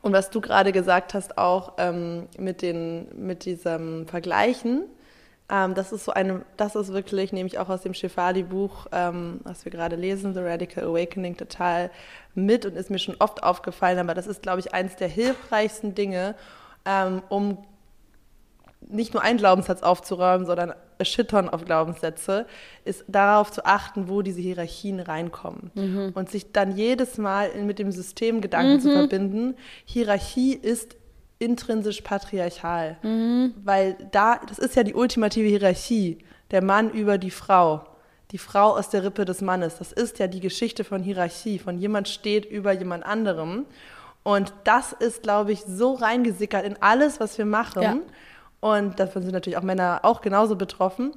Und 0.03 0.13
was 0.13 0.31
du 0.31 0.41
gerade 0.41 0.73
gesagt 0.73 1.15
hast, 1.15 1.39
auch 1.39 1.75
ähm, 1.79 2.29
mit, 2.39 2.63
den, 2.63 3.09
mit 3.17 3.45
diesem 3.45 4.07
Vergleichen, 4.07 4.85
ähm, 5.51 5.75
das 5.75 5.93
ist 5.93 6.05
so 6.05 6.13
eine, 6.13 6.45
das 6.57 6.75
ist 6.75 6.93
wirklich, 6.93 7.33
nehme 7.33 7.47
ich 7.47 7.59
auch 7.59 7.69
aus 7.69 7.83
dem 7.83 7.95
Shefali-Buch, 7.95 8.87
ähm, 8.93 9.41
was 9.45 9.65
wir 9.65 9.73
gerade 9.73 9.97
lesen, 9.97 10.35
The 10.35 10.41
Radical 10.41 10.85
Awakening, 10.85 11.37
total 11.37 11.91
mit 12.35 12.65
und 12.67 12.77
ist 12.77 12.91
mir 12.91 12.99
schon 12.99 13.17
oft 13.19 13.43
aufgefallen, 13.43 13.99
aber 13.99 14.15
das 14.15 14.27
ist, 14.27 14.43
glaube 14.43 14.61
ich, 14.61 14.73
eines 14.73 14.97
der 14.97 15.09
hilfreichsten 15.09 15.95
Dinge, 15.95 16.35
ähm, 16.87 17.23
um 17.29 17.59
nicht 18.89 19.15
nur 19.15 19.23
einen 19.23 19.39
Glaubenssatz 19.39 19.83
aufzuräumen, 19.83 20.47
sondern 20.47 20.73
a 20.99 21.05
shitton 21.05 21.49
auf 21.49 21.65
Glaubenssätze, 21.65 22.47
ist 22.85 23.05
darauf 23.09 23.51
zu 23.51 23.65
achten, 23.65 24.09
wo 24.09 24.23
diese 24.23 24.41
Hierarchien 24.41 25.01
reinkommen. 25.01 25.71
Mhm. 25.75 26.13
Und 26.15 26.31
sich 26.31 26.53
dann 26.53 26.77
jedes 26.77 27.19
Mal 27.19 27.51
mit 27.63 27.79
dem 27.79 27.93
System 27.93 28.41
Gedanken 28.41 28.75
mhm. 28.75 28.81
zu 28.81 28.93
verbinden. 28.93 29.57
Hierarchie 29.85 30.55
ist 30.55 30.97
intrinsisch 31.39 32.03
patriarchal. 32.03 32.97
Mhm. 33.03 33.55
Weil 33.65 33.97
da, 34.13 34.41
das 34.47 34.59
ist 34.59 34.77
ja 34.77 34.83
die 34.83 34.95
ultimative 34.95 35.49
Hierarchie. 35.49 36.19
Der 36.51 36.63
Mann 36.63 36.91
über 36.91 37.19
die 37.19 37.31
Frau. 37.31 37.85
Die 38.31 38.39
Frau 38.39 38.77
aus 38.77 38.91
der 38.91 39.05
Rippe 39.05 39.25
des 39.25 39.41
Mannes. 39.41 39.79
Das 39.79 39.93
ist 39.93 40.19
ja 40.19 40.27
die 40.27 40.41
Geschichte 40.41 40.85
von 40.85 41.03
Hierarchie. 41.03 41.59
Von 41.59 41.79
jemand 41.79 42.09
steht 42.09 42.45
über 42.45 42.73
jemand 42.73 43.05
anderem. 43.05 43.67
Und 44.23 44.55
das 44.65 44.93
ist, 44.93 45.23
glaube 45.23 45.53
ich, 45.53 45.61
so 45.67 45.95
reingesickert 45.95 46.65
in 46.65 46.81
alles, 46.81 47.21
was 47.21 47.37
wir 47.37 47.45
machen. 47.45 47.83
Ja 47.83 47.97
und 48.65 48.99
davon 48.99 49.23
sind 49.23 49.33
natürlich 49.33 49.59
auch 49.59 49.63
Männer 49.63 50.01
auch 50.05 50.23
genauso 50.23 50.57
betroffen. 50.57 51.13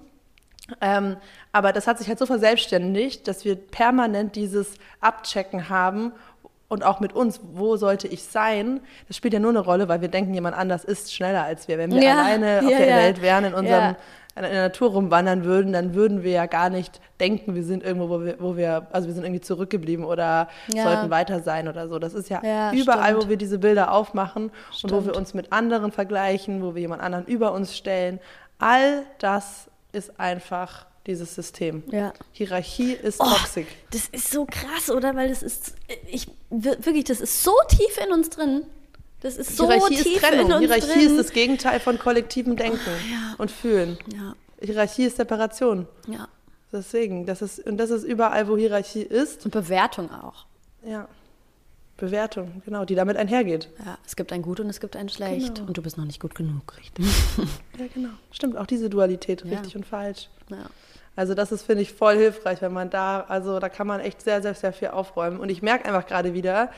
Ähm, 0.81 1.15
aber 1.53 1.71
das 1.71 1.87
hat 1.87 1.97
sich 1.97 2.09
halt 2.09 2.19
so 2.19 2.25
verselbstständigt, 2.25 3.25
dass 3.25 3.45
wir 3.45 3.55
permanent 3.55 4.35
dieses 4.35 4.73
Abchecken 4.99 5.69
haben, 5.69 6.11
und 6.69 6.83
auch 6.83 6.99
mit 6.99 7.13
uns, 7.13 7.39
wo 7.53 7.77
sollte 7.77 8.09
ich 8.09 8.23
sein, 8.23 8.81
das 9.07 9.15
spielt 9.15 9.33
ja 9.33 9.39
nur 9.39 9.51
eine 9.51 9.59
Rolle, 9.59 9.87
weil 9.87 10.01
wir 10.01 10.09
denken, 10.09 10.33
jemand 10.33 10.57
anders 10.57 10.83
ist 10.83 11.13
schneller 11.13 11.45
als 11.45 11.69
wir. 11.69 11.77
Wenn 11.77 11.93
wir 11.93 12.03
Ja, 12.03 12.19
alleine 12.19 12.59
auf 12.59 12.69
ja, 12.69 12.77
der 12.77 12.89
ja. 12.89 12.97
Welt 12.97 13.21
wären, 13.21 13.45
in 13.45 13.53
unserem. 13.53 13.95
In 14.45 14.51
der 14.51 14.61
Natur 14.63 14.91
rumwandern 14.91 15.43
würden, 15.43 15.73
dann 15.73 15.93
würden 15.93 16.23
wir 16.23 16.31
ja 16.31 16.45
gar 16.45 16.69
nicht 16.69 16.99
denken, 17.19 17.55
wir 17.55 17.63
sind 17.63 17.83
irgendwo, 17.83 18.09
wo 18.09 18.23
wir, 18.23 18.35
wo 18.39 18.55
wir 18.57 18.87
also 18.91 19.07
wir 19.07 19.13
sind 19.15 19.23
irgendwie 19.23 19.41
zurückgeblieben 19.41 20.05
oder 20.05 20.47
Ja. 20.73 20.83
sollten 20.83 21.09
weiter 21.09 21.41
sein 21.41 21.67
oder 21.67 21.87
so. 21.89 21.99
Das 21.99 22.13
ist 22.13 22.29
ja, 22.29 22.41
Ja, 22.43 22.71
überall, 22.73 23.09
stimmt. 23.11 23.25
wo 23.25 23.29
wir 23.29 23.37
diese 23.37 23.59
Bilder 23.59 23.91
aufmachen 23.91 24.51
und 24.83 24.91
wo 24.91 24.97
wir 24.97 25.01
Stimmt. 25.01 25.17
uns 25.17 25.33
mit 25.33 25.51
anderen 25.51 25.91
vergleichen, 25.91 26.61
wo 26.61 26.75
wir 26.75 26.81
jemand 26.81 27.01
anderen 27.01 27.25
über 27.25 27.51
uns 27.53 27.75
stellen. 27.75 28.19
All 28.59 29.03
das 29.19 29.67
ist 29.91 30.19
einfach 30.19 30.85
dieses 31.05 31.33
System. 31.35 31.83
Ja. 31.89 32.11
Hierarchie 32.33 32.91
ist 32.91 33.21
Oh, 33.21 33.23
toxisch. 33.25 33.67
Das 33.91 34.07
ist 34.09 34.29
so 34.29 34.45
krass, 34.45 34.89
oder? 34.91 35.15
Weil 35.15 35.29
das 35.29 35.41
ist, 35.41 35.73
ich, 36.11 36.27
wir- 36.49 36.77
wirklich, 36.85 37.05
das 37.05 37.21
ist 37.21 37.43
so 37.43 37.53
tief 37.69 37.97
in 38.05 38.11
uns 38.11 38.29
drin. 38.29 38.63
Das 39.21 39.37
ist 39.37 39.57
so 39.57 39.67
Hierarchie 39.71 39.95
tief 39.95 40.15
ist 40.15 40.21
Trennung. 40.23 40.45
in 40.47 40.51
uns 40.53 40.59
Hierarchie 40.65 40.87
drin. 41.05 41.07
ist 41.11 41.17
das 41.19 41.31
Gegenteil 41.33 41.79
von 41.79 41.97
kollektivem 41.97 42.55
Denken 42.55 42.79
ja. 43.11 43.35
und 43.37 43.49
Fühlen. 43.51 43.97
ja, 44.13 44.35
Hierarchie 44.61 45.05
ist 45.05 45.17
Separation. 45.17 45.87
ja. 46.07 46.27
Deswegen, 46.71 47.25
das 47.25 47.41
ist, 47.41 47.65
und 47.65 47.77
das 47.77 47.89
ist 47.91 48.03
überall, 48.03 48.49
wo 48.49 48.57
Hierarchie 48.57 49.01
ist. 49.01 49.45
Und 49.45 49.51
Bewertung 49.51 50.11
auch. 50.11 50.45
Ja. 50.85 51.07
Bewertung, 51.95 52.61
genau, 52.65 52.83
die 52.83 52.93
damit 52.93 53.15
einhergeht. 53.15 53.69
Ja, 53.83 53.97
es 54.05 54.17
gibt 54.17 54.31
ein 54.33 54.41
Gut 54.41 54.59
und 54.59 54.69
es 54.69 54.79
gibt 54.81 54.95
ein 54.97 55.07
Schlecht. 55.09 55.55
Genau. 55.55 55.67
Und 55.67 55.77
du 55.77 55.81
bist 55.81 55.97
noch 55.97 56.03
nicht 56.05 56.19
gut 56.19 56.35
genug, 56.35 56.75
richtig? 56.77 57.05
Ja, 57.79 57.85
genau. 57.93 58.09
Stimmt, 58.31 58.57
auch 58.57 58.67
diese 58.67 58.89
Dualität, 58.89 59.43
Ja. 59.45 59.51
richtig 59.57 59.75
und 59.77 59.85
falsch. 59.85 60.29
ja. 60.49 60.57
Also 61.15 61.33
das 61.33 61.51
ist, 61.51 61.63
finde 61.63 61.81
ich, 61.81 61.93
voll 61.93 62.15
hilfreich, 62.17 62.61
wenn 62.61 62.73
man 62.73 62.91
da, 62.91 63.21
also 63.21 63.59
da 63.59 63.69
kann 63.69 63.87
man 63.87 63.99
echt 64.01 64.21
sehr, 64.21 64.41
sehr, 64.43 64.53
sehr 64.53 64.71
viel 64.73 64.89
aufräumen. 64.89 65.39
Und 65.39 65.49
ich 65.49 65.63
merke 65.63 65.85
einfach 65.85 66.05
gerade 66.05 66.33
wieder 66.35 66.69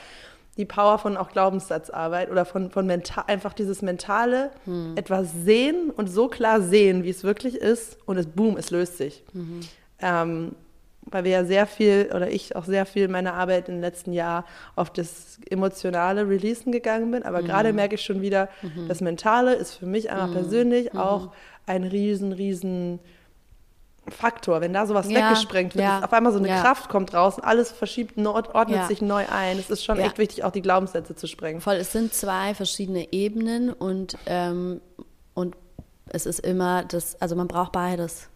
die 0.59 0.65
Power 0.65 0.99
von 0.99 1.17
auch 1.17 1.31
Glaubenssatzarbeit 1.31 2.29
oder 2.29 2.43
von, 2.43 2.69
von 2.69 2.85
mental, 2.85 3.23
einfach 3.27 3.53
dieses 3.53 3.81
mentale, 3.81 4.51
etwas 4.95 5.31
sehen 5.31 5.89
und 5.89 6.07
so 6.07 6.27
klar 6.27 6.61
sehen, 6.61 7.03
wie 7.03 7.09
es 7.09 7.23
wirklich 7.23 7.55
ist 7.55 7.97
und 8.05 8.17
es, 8.17 8.27
boom, 8.27 8.57
es 8.57 8.69
löst 8.69 8.97
sich. 8.97 9.23
Ähm, 10.01 10.51
weil 11.11 11.23
wir 11.23 11.31
ja 11.31 11.45
sehr 11.45 11.65
viel, 11.65 12.11
oder 12.13 12.29
ich 12.29 12.55
auch 12.57 12.65
sehr 12.65 12.85
viel 12.85 13.05
in 13.05 13.11
meiner 13.11 13.33
Arbeit 13.33 13.69
im 13.69 13.79
letzten 13.79 14.11
Jahr 14.11 14.45
auf 14.75 14.91
das 14.91 15.39
emotionale 15.49 16.27
Releasen 16.27 16.71
gegangen 16.71 17.09
bin. 17.09 17.23
Aber 17.23 17.41
gerade 17.41 17.71
merke 17.73 17.95
ich 17.95 18.01
schon 18.01 18.21
wieder, 18.21 18.49
das 18.87 19.01
Mentale 19.01 19.53
ist 19.53 19.75
für 19.75 19.85
mich 19.85 20.11
einmal 20.11 20.27
persönlich 20.29 20.93
auch 20.93 21.31
ein 21.65 21.83
riesen, 21.83 22.33
riesen 22.33 22.99
Faktor. 24.11 24.61
Wenn 24.61 24.73
da 24.73 24.85
sowas 24.85 25.09
Ja, 25.09 25.29
weggesprengt 25.29 25.75
wird, 25.75 25.83
ja, 25.83 26.03
auf 26.03 26.13
einmal 26.13 26.31
so 26.31 26.39
eine 26.39 26.49
ja. 26.49 26.61
Kraft 26.61 26.89
kommt 26.89 27.13
raus 27.13 27.37
und 27.37 27.43
alles 27.43 27.71
verschiebt, 27.71 28.17
ordnet 28.17 28.87
sich 28.87 29.01
neu 29.01 29.25
ein. 29.29 29.59
Es 29.59 29.69
ist 29.69 29.83
schon 29.83 29.97
echt 29.99 30.17
wichtig, 30.17 30.43
auch 30.43 30.51
die 30.51 30.61
Glaubenssätze 30.61 31.15
zu 31.15 31.27
sprengen. 31.27 31.61
Voll, 31.61 31.75
es 31.75 31.91
sind 31.91 32.13
zwei 32.13 32.53
verschiedene 32.53 33.11
Ebenen 33.11 33.71
und, 33.71 34.17
ähm, 34.25 34.81
und 35.33 35.55
es 36.07 36.25
ist 36.25 36.39
immer 36.39 36.83
das, 36.83 37.21
also 37.21 37.35
man 37.35 37.47
braucht 37.47 37.71
beides. 37.71 38.29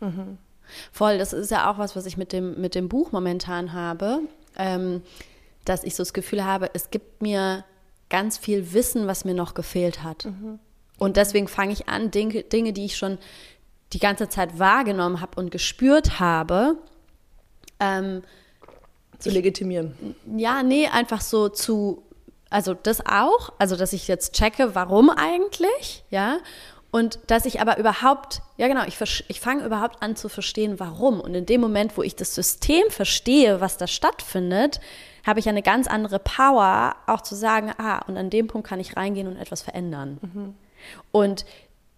Voll, 0.92 1.18
das 1.18 1.34
ist 1.34 1.52
ja 1.52 1.72
auch 1.72 1.78
was, 1.78 1.96
was 1.96 2.06
ich 2.06 2.18
mit 2.18 2.32
dem, 2.32 2.60
mit 2.60 2.76
dem 2.76 2.90
Buch 2.90 3.12
momentan 3.12 3.74
habe, 3.74 4.22
ähm, 4.58 5.02
dass 5.66 5.84
ich 5.84 5.96
so 5.96 6.04
das 6.04 6.14
Gefühl 6.14 6.44
habe, 6.46 6.70
es 6.74 6.90
gibt 6.90 7.22
mir 7.22 7.64
ganz 8.10 8.38
viel 8.38 8.74
Wissen, 8.74 9.08
was 9.08 9.26
mir 9.26 9.34
noch 9.34 9.54
gefehlt 9.54 10.04
hat. 10.04 10.28
Und 11.00 11.18
deswegen 11.18 11.48
fange 11.48 11.74
ich 11.74 11.90
an, 11.90 12.12
Dinge, 12.12 12.44
Dinge, 12.44 12.74
die 12.74 12.86
ich 12.86 12.96
schon 12.96 13.18
die 13.94 14.00
ganze 14.00 14.30
Zeit 14.30 14.60
wahrgenommen 14.60 15.22
habe 15.22 15.40
und 15.40 15.52
gespürt 15.52 16.20
habe, 16.20 16.78
ähm, 17.80 18.24
Zu 19.20 19.30
legitimieren. 19.30 20.16
ja, 20.36 20.64
nee, 20.64 20.88
einfach 20.88 21.22
so 21.22 21.50
zu, 21.50 22.04
also 22.50 22.74
das 22.74 23.06
auch, 23.06 23.54
also 23.58 23.76
dass 23.76 23.94
ich 23.94 24.08
jetzt 24.08 24.34
checke, 24.34 24.76
warum 24.76 25.10
eigentlich, 25.10 26.04
ja, 26.10 26.38
und 26.92 27.18
dass 27.26 27.46
ich 27.46 27.60
aber 27.60 27.80
überhaupt, 27.80 28.44
ja 28.58 28.68
genau, 28.68 28.84
ich, 28.86 29.02
ich 29.28 29.40
fange 29.40 29.66
überhaupt 29.66 30.04
an 30.04 30.16
zu 30.16 30.30
verstehen, 30.30 30.80
warum. 30.80 31.20
Und 31.22 31.34
in 31.34 31.48
dem 31.48 31.60
Moment, 31.60 31.98
wo 31.98 32.04
ich 32.04 32.16
das 32.16 32.36
System 32.36 32.84
verstehe, 32.92 33.60
was 33.62 33.78
da 33.78 33.88
stattfindet, 33.88 34.80
habe 35.26 35.40
ich 35.40 35.50
eine 35.50 35.64
ganz 35.64 35.88
andere 35.88 36.20
Power, 36.20 36.96
auch 37.08 37.22
zu 37.22 37.34
sagen, 37.34 37.72
ah, 37.80 38.04
und 38.08 38.16
an 38.18 38.30
dem 38.30 38.46
Punkt 38.46 38.68
kann 38.68 38.80
ich 38.80 38.96
reingehen 38.96 39.28
und 39.28 39.38
etwas 39.38 39.64
verändern. 39.64 40.56
Und 41.12 41.46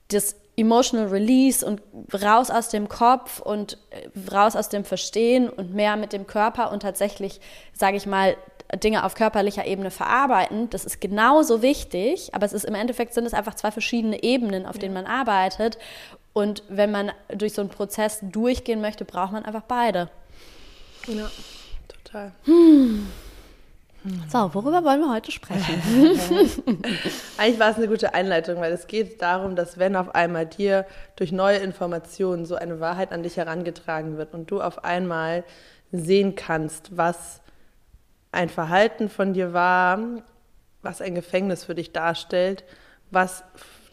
das 0.08 0.38
Emotional 0.58 1.08
Release 1.08 1.66
und 1.66 1.82
raus 2.14 2.50
aus 2.50 2.70
dem 2.70 2.88
Kopf 2.88 3.40
und 3.40 3.78
äh, 3.90 4.34
raus 4.34 4.56
aus 4.56 4.70
dem 4.70 4.86
Verstehen 4.86 5.50
und 5.50 5.74
mehr 5.74 5.98
mit 5.98 6.14
dem 6.14 6.28
Körper 6.28 6.72
und 6.72 6.82
tatsächlich, 6.82 7.42
sage 7.74 7.98
ich 7.98 8.06
mal, 8.06 8.38
Dinge 8.84 9.04
auf 9.06 9.16
körperlicher 9.16 9.66
Ebene 9.66 9.92
verarbeiten, 9.92 10.70
das 10.70 10.86
ist 10.86 11.00
genauso 11.00 11.62
wichtig, 11.62 12.34
aber 12.34 12.46
es 12.46 12.54
ist 12.54 12.66
im 12.66 12.76
Endeffekt 12.76 13.14
sind 13.14 13.26
es 13.26 13.34
einfach 13.34 13.54
zwei 13.54 13.72
verschiedene 13.72 14.24
Ebenen, 14.24 14.66
auf 14.66 14.78
denen 14.78 14.94
man 14.94 15.06
arbeitet. 15.06 15.78
Und 16.34 16.64
wenn 16.68 16.92
man 16.92 17.12
durch 17.30 17.54
so 17.54 17.62
einen 17.62 17.70
Prozess 17.70 18.20
durchgehen 18.22 18.82
möchte, 18.82 19.06
braucht 19.06 19.32
man 19.32 19.46
einfach 19.46 19.64
beide. 19.64 20.10
Ja, 21.08 21.30
total. 21.88 22.32
So, 24.32 24.54
worüber 24.54 24.84
wollen 24.84 25.02
wir 25.02 25.12
heute 25.12 25.32
sprechen? 25.32 25.82
Eigentlich 27.38 27.60
war 27.60 27.72
es 27.72 27.78
eine 27.78 27.88
gute 27.88 28.14
Einleitung, 28.14 28.58
weil 28.58 28.72
es 28.72 28.86
geht 28.86 29.22
darum, 29.22 29.56
dass 29.56 29.80
wenn 29.80 29.96
auf 29.96 30.14
einmal 30.14 30.46
dir 30.46 30.86
durch 31.16 31.32
neue 31.32 31.58
Informationen 31.58 32.46
so 32.46 32.56
eine 32.56 32.80
Wahrheit 32.80 33.12
an 33.12 33.24
dich 33.24 33.38
herangetragen 33.38 34.18
wird 34.18 34.36
und 34.36 34.52
du 34.52 34.62
auf 34.62 34.84
einmal 34.84 35.44
sehen 35.92 36.36
kannst, 36.36 36.96
was 36.96 37.42
ein 38.32 38.50
Verhalten 38.50 39.10
von 39.10 39.34
dir 39.34 39.54
war, 39.54 40.00
was 40.84 41.02
ein 41.02 41.16
Gefängnis 41.16 41.64
für 41.64 41.74
dich 41.74 41.92
darstellt, 41.92 42.64
was 43.10 43.44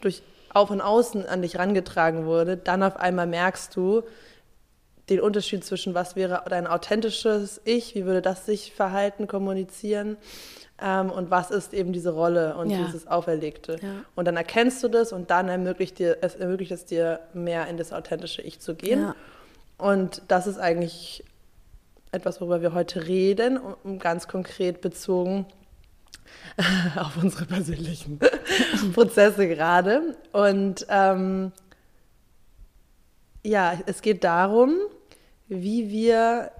durch 0.01 0.21
auf 0.53 0.69
und 0.69 0.81
außen 0.81 1.25
an 1.25 1.41
dich 1.41 1.55
herangetragen 1.55 2.25
wurde, 2.25 2.55
dann 2.55 2.83
auf 2.83 2.97
einmal 2.97 3.25
merkst 3.25 3.75
du, 3.75 4.03
den 5.09 5.19
Unterschied 5.19 5.63
zwischen 5.65 5.93
was 5.93 6.15
wäre 6.15 6.43
dein 6.49 6.65
authentisches 6.67 7.59
Ich, 7.65 7.93
wie 7.95 8.05
würde 8.05 8.21
das 8.21 8.45
sich 8.45 8.73
verhalten, 8.73 9.27
kommunizieren 9.27 10.15
ähm, 10.81 11.09
und 11.11 11.29
was 11.29 11.51
ist 11.51 11.73
eben 11.73 11.91
diese 11.93 12.11
Rolle 12.11 12.55
und 12.55 12.69
Ja. 12.69 12.85
dieses 12.85 13.05
Auferlegte. 13.07 13.77
Ja. 13.81 13.89
Und 14.15 14.25
dann 14.25 14.37
erkennst 14.37 14.81
du 14.83 14.87
das 14.87 15.11
und 15.11 15.29
dann 15.29 15.49
ermöglicht, 15.49 15.99
dir, 15.99 16.17
es 16.21 16.35
ermöglicht 16.35 16.71
es 16.71 16.85
dir 16.85 17.19
mehr 17.33 17.67
in 17.67 17.77
das 17.77 17.91
authentische 17.91 18.41
Ich 18.41 18.59
zu 18.59 18.75
gehen. 18.75 19.01
Ja. 19.01 19.15
Und 19.77 20.21
das 20.29 20.47
ist 20.47 20.57
eigentlich 20.59 21.23
etwas, 22.13 22.39
worüber 22.39 22.61
wir 22.61 22.73
heute 22.73 23.05
reden, 23.07 23.57
um- 23.83 23.99
ganz 23.99 24.27
konkret 24.27 24.79
bezogen 24.81 25.45
auf 26.95 27.17
unsere 27.21 27.45
persönlichen 27.45 28.19
Prozesse 28.93 29.47
gerade. 29.47 30.15
Und 30.31 30.85
ähm, 30.89 31.51
ja, 33.43 33.77
es 33.85 34.01
geht 34.01 34.23
darum, 34.23 34.75
wie 35.47 35.89
wir, 35.89 36.51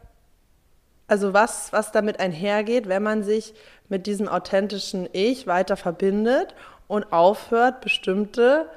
also 1.08 1.34
was, 1.34 1.72
was 1.74 1.92
damit 1.92 2.20
einhergeht, 2.20 2.88
wenn 2.88 3.04
man 3.04 3.24
sich 3.24 3.54
mit 3.90 4.08
diesem 4.08 4.28
authentischen 4.28 5.08
Ich 5.13 5.48
weiter 5.48 5.78
verbindet 5.78 6.56
und 6.88 7.12
aufhört, 7.13 7.82
bestimmte 7.82 8.68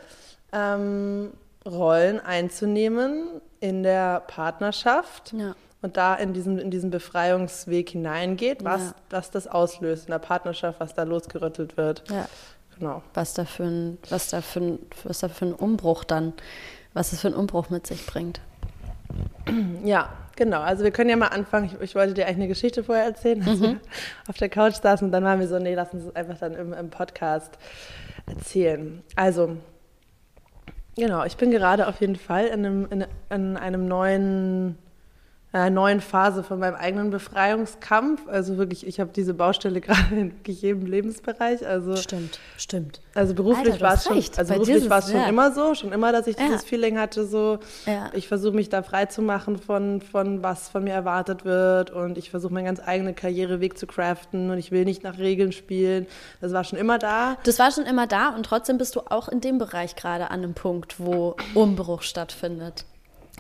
ähm, 0.53 1.33
Rollen 1.65 2.21
einzunehmen 2.21 3.41
in 3.61 3.83
der 3.83 4.21
Partnerschaft 4.21 5.33
Ja. 5.33 5.55
und 5.83 5.97
da 5.97 6.15
in 6.15 6.33
diesen, 6.33 6.59
in 6.59 6.71
diesen 6.71 6.91
Befreiungsweg 6.91 7.91
hineingeht, 7.91 8.63
was, 8.65 8.83
Ja. 8.83 8.95
was 9.11 9.31
das 9.31 9.49
auslöst 9.49 10.07
in 10.07 10.13
der 10.13 10.19
Partnerschaft, 10.21 10.79
was 10.81 10.95
da 10.95 11.03
losgerüttelt 11.03 11.77
wird. 11.77 12.05
Ja. 12.11 12.29
Genau. 12.79 13.03
was 13.15 13.33
da 13.33 13.47
für 13.47 13.65
ein, 13.65 13.99
was 14.11 14.29
da 14.29 14.43
für 14.43 14.61
ein, 14.61 14.79
was 15.05 15.21
da 15.21 15.29
für 15.31 15.47
ein 15.47 15.55
Umbruch 15.55 16.05
dann, 16.05 16.35
was 16.97 17.13
es 17.13 17.21
für 17.21 17.29
einen 17.29 17.37
Umbruch 17.37 17.69
mit 17.69 17.87
sich 17.87 18.07
bringt. 18.07 18.41
Ja, 19.85 20.09
genau. 20.35 20.63
Also 20.63 20.83
wir 20.83 20.91
können 20.91 21.11
ja 21.11 21.17
mal 21.17 21.29
anfangen. 21.29 21.67
Ich, 21.67 21.81
ich 21.91 21.95
wollte 21.95 22.15
dir 22.15 22.25
eigentlich 22.25 22.37
eine 22.37 22.49
Geschichte 22.49 22.83
vorher 22.83 23.05
erzählen, 23.05 23.47
als 23.47 23.61
wir 23.61 23.81
auf 24.29 24.39
der 24.39 24.49
Couch 24.49 24.77
saßen 24.77 25.05
und 25.07 25.13
dann 25.13 25.23
waren 25.23 25.39
wir 25.39 25.47
so, 25.47 25.59
nee, 25.59 25.75
lass 25.75 25.93
uns 25.93 26.07
das 26.07 26.17
einfach 26.17 26.39
dann 26.39 26.55
im, 26.55 26.73
im 26.73 26.89
Podcast 26.89 27.59
erzählen. 28.25 29.03
Also, 29.15 29.59
genau, 30.97 31.23
ich 31.25 31.37
bin 31.37 31.51
gerade 31.51 31.87
auf 31.87 32.01
jeden 32.01 32.17
Fall 32.17 32.47
in 32.47 32.65
einem, 32.65 32.89
in, 32.91 33.05
in 33.29 33.57
einem 33.59 33.87
neuen, 33.87 34.79
äh, 35.57 35.71
neuen 35.71 36.03
Phase 36.03 36.43
von 36.43 36.59
meinem 36.59 36.75
eigenen 36.75 37.09
Befreiungskampf. 37.11 38.29
Also 38.29 38.59
wirklich, 38.59 38.87
ich 38.87 39.01
habe 39.01 39.11
diese 39.15 39.33
Baustelle 39.33 39.81
gerade 39.81 40.15
in 40.15 40.33
wirklich 40.33 40.61
jedem 40.61 40.85
Lebensbereich. 40.85 41.67
Also 41.67 41.97
Stimmt, 41.97 42.39
stimmt. 42.59 43.01
Also 43.15 43.33
beruflich 43.35 43.81
war 43.81 43.95
es 43.95 44.05
schon, 44.05 44.17
also 44.17 44.35
Bei 44.37 44.55
beruflich 44.55 44.91
war 44.91 44.99
es- 44.99 45.11
schon 45.11 45.21
ja. 45.21 45.29
immer 45.29 45.53
so, 45.53 45.75
schon 45.75 45.93
immer, 45.93 46.13
dass 46.13 46.27
ich 46.27 46.37
Ja. 46.39 46.45
dieses 46.47 46.65
Feeling 46.65 46.99
hatte, 46.99 47.25
so 47.27 47.59
Ja. 47.87 48.11
ich 48.13 48.29
versuche 48.29 48.55
mich 48.55 48.69
da 48.69 48.83
frei 48.83 49.07
zu 49.07 49.23
machen 49.23 49.57
von, 49.59 50.03
von 50.03 50.43
was 50.43 50.69
von 50.69 50.85
mir 50.85 50.93
erwartet 50.93 51.45
wird 51.47 51.91
und 51.91 52.19
ich 52.19 52.29
versuche 52.31 52.53
meinen 52.53 52.67
ganz 52.67 52.81
eigenen 52.85 53.15
Karriereweg 53.15 53.79
zu 53.79 53.87
craften 53.87 54.51
und 54.51 54.59
ich 54.59 54.71
will 54.73 54.85
nicht 54.85 55.03
nach 55.05 55.17
Regeln 55.19 55.53
spielen. 55.53 56.07
Das 56.43 56.53
war 56.53 56.65
schon 56.65 56.79
immer 56.79 56.99
da. 56.99 57.39
Das 57.45 57.59
war 57.59 57.71
schon 57.73 57.85
immer 57.87 58.07
da 58.07 58.29
und 58.31 58.45
trotzdem 58.45 58.77
bist 58.77 58.95
du 58.97 59.01
auch 59.09 59.29
in 59.29 59.41
dem 59.41 59.57
Bereich 59.59 59.97
gerade 59.97 60.31
an 60.31 60.43
einem 60.43 60.53
Punkt, 60.55 61.01
wo 61.01 61.35
Umbruch 61.55 62.03
stattfindet. 62.03 62.85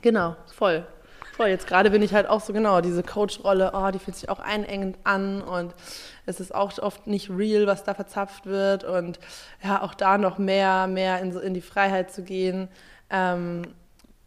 Genau, 0.02 0.36
voll. 0.54 0.86
Voll, 1.36 1.48
jetzt 1.48 1.66
gerade 1.66 1.90
bin 1.90 2.00
ich 2.00 2.14
halt 2.14 2.26
auch 2.26 2.40
so 2.40 2.54
genau, 2.54 2.80
diese 2.80 3.02
Coach-Rolle, 3.02 3.72
oh, 3.74 3.90
die 3.90 3.98
fühlt 3.98 4.16
sich 4.16 4.30
auch 4.30 4.38
einengend 4.38 4.96
an 5.04 5.42
und 5.42 5.74
es 6.24 6.40
ist 6.40 6.54
auch 6.54 6.78
oft 6.78 7.06
nicht 7.06 7.28
real, 7.28 7.66
was 7.66 7.84
da 7.84 7.92
verzapft 7.92 8.46
wird 8.46 8.84
und 8.84 9.18
ja, 9.62 9.82
auch 9.82 9.92
da 9.92 10.16
noch 10.16 10.38
mehr, 10.38 10.86
mehr 10.86 11.20
in, 11.20 11.36
in 11.36 11.52
die 11.52 11.60
Freiheit 11.60 12.10
zu 12.10 12.22
gehen. 12.22 12.68
Ähm, 13.10 13.62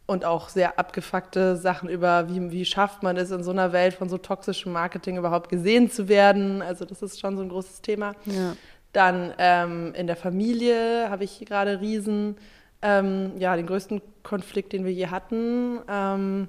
und 0.06 0.24
auch 0.24 0.48
sehr 0.48 0.78
abgefuckte 0.78 1.56
Sachen 1.56 1.88
über, 1.88 2.28
wie, 2.28 2.50
wie 2.50 2.64
schafft 2.64 3.02
man 3.04 3.16
es 3.16 3.30
in 3.30 3.44
so 3.44 3.50
einer 3.50 3.72
Welt 3.72 3.94
von 3.94 4.08
so 4.08 4.18
toxischem 4.18 4.72
Marketing 4.72 5.16
überhaupt 5.16 5.48
gesehen 5.48 5.88
zu 5.90 6.08
werden. 6.08 6.62
Also 6.62 6.84
das 6.84 7.02
ist 7.02 7.20
schon 7.20 7.36
so 7.36 7.42
ein 7.42 7.48
großes 7.48 7.80
Thema. 7.80 8.14
Ja. 8.24 8.56
Dann 8.92 9.32
ähm, 9.38 9.94
in 9.94 10.08
der 10.08 10.16
Familie 10.16 11.08
habe 11.10 11.22
ich 11.22 11.44
gerade 11.46 11.80
riesen, 11.80 12.36
ähm, 12.82 13.32
ja, 13.38 13.54
den 13.54 13.66
größten 13.66 14.00
Konflikt, 14.24 14.72
den 14.72 14.84
wir 14.84 14.92
je 14.92 15.08
hatten. 15.08 15.78
Ähm, 15.88 16.48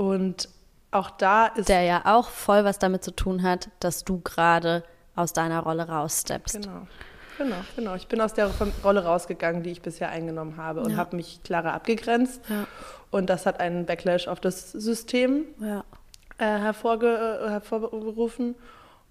und 0.00 0.48
auch 0.92 1.10
da 1.10 1.48
ist... 1.48 1.68
Der 1.68 1.82
ja 1.82 2.02
auch 2.06 2.30
voll 2.30 2.64
was 2.64 2.78
damit 2.78 3.04
zu 3.04 3.14
tun 3.14 3.42
hat, 3.42 3.68
dass 3.80 4.02
du 4.02 4.18
gerade 4.20 4.82
aus 5.14 5.34
deiner 5.34 5.60
Rolle 5.60 5.86
raussteppst. 5.86 6.54
Genau. 6.54 6.86
Genau, 7.36 7.56
genau. 7.76 7.94
Ich 7.96 8.08
bin 8.08 8.18
aus 8.22 8.32
der 8.32 8.50
Rolle 8.82 9.04
rausgegangen, 9.04 9.62
die 9.62 9.70
ich 9.70 9.82
bisher 9.82 10.08
eingenommen 10.08 10.56
habe 10.56 10.80
und 10.80 10.92
ja. 10.92 10.96
habe 10.96 11.16
mich 11.16 11.42
klarer 11.42 11.74
abgegrenzt. 11.74 12.40
Ja. 12.48 12.66
Und 13.10 13.28
das 13.28 13.44
hat 13.44 13.60
einen 13.60 13.84
Backlash 13.84 14.26
auf 14.26 14.40
das 14.40 14.72
System 14.72 15.44
ja. 15.60 15.84
äh, 16.38 16.44
äh, 16.44 16.58
hervorgerufen. 16.58 18.54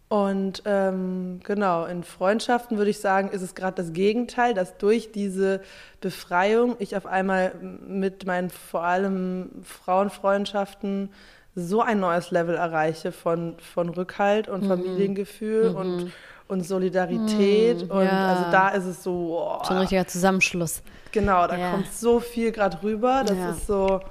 Und 0.09 0.63
ähm, 0.65 1.39
genau, 1.43 1.85
in 1.85 2.03
Freundschaften 2.03 2.77
würde 2.77 2.89
ich 2.89 2.99
sagen, 2.99 3.29
ist 3.29 3.43
es 3.43 3.53
gerade 3.53 3.75
das 3.75 3.93
Gegenteil, 3.93 4.55
dass 4.55 4.75
durch 4.77 5.11
diese 5.11 5.61
Befreiung 6.01 6.75
ich 6.79 6.97
auf 6.97 7.05
einmal 7.05 7.53
mit 7.87 8.25
meinen 8.25 8.49
vor 8.49 8.83
allem 8.83 9.51
Frauenfreundschaften 9.63 11.13
so 11.53 11.81
ein 11.81 11.99
neues 11.99 12.31
Level 12.31 12.55
erreiche 12.55 13.11
von, 13.11 13.55
von 13.59 13.89
Rückhalt 13.89 14.49
und 14.49 14.63
mhm. 14.63 14.67
Familiengefühl 14.67 15.71
mhm. 15.71 15.75
und 15.75 16.11
und 16.49 16.65
Solidarität. 16.65 17.87
Mm, 17.87 17.91
und 17.91 18.05
ja. 18.05 18.33
also 18.33 18.51
da 18.51 18.69
ist 18.69 18.85
es 18.85 19.03
so. 19.03 19.39
Oh, 19.39 19.63
so 19.63 19.73
ein 19.73 19.79
richtiger 19.81 20.07
Zusammenschluss. 20.07 20.81
Genau, 21.11 21.47
da 21.47 21.55
ja. 21.55 21.71
kommt 21.71 21.93
so 21.93 22.19
viel 22.19 22.51
gerade 22.51 22.81
rüber. 22.83 23.23
Das 23.25 23.37
ja. 23.37 23.51
ist 23.51 23.67
so, 23.67 24.01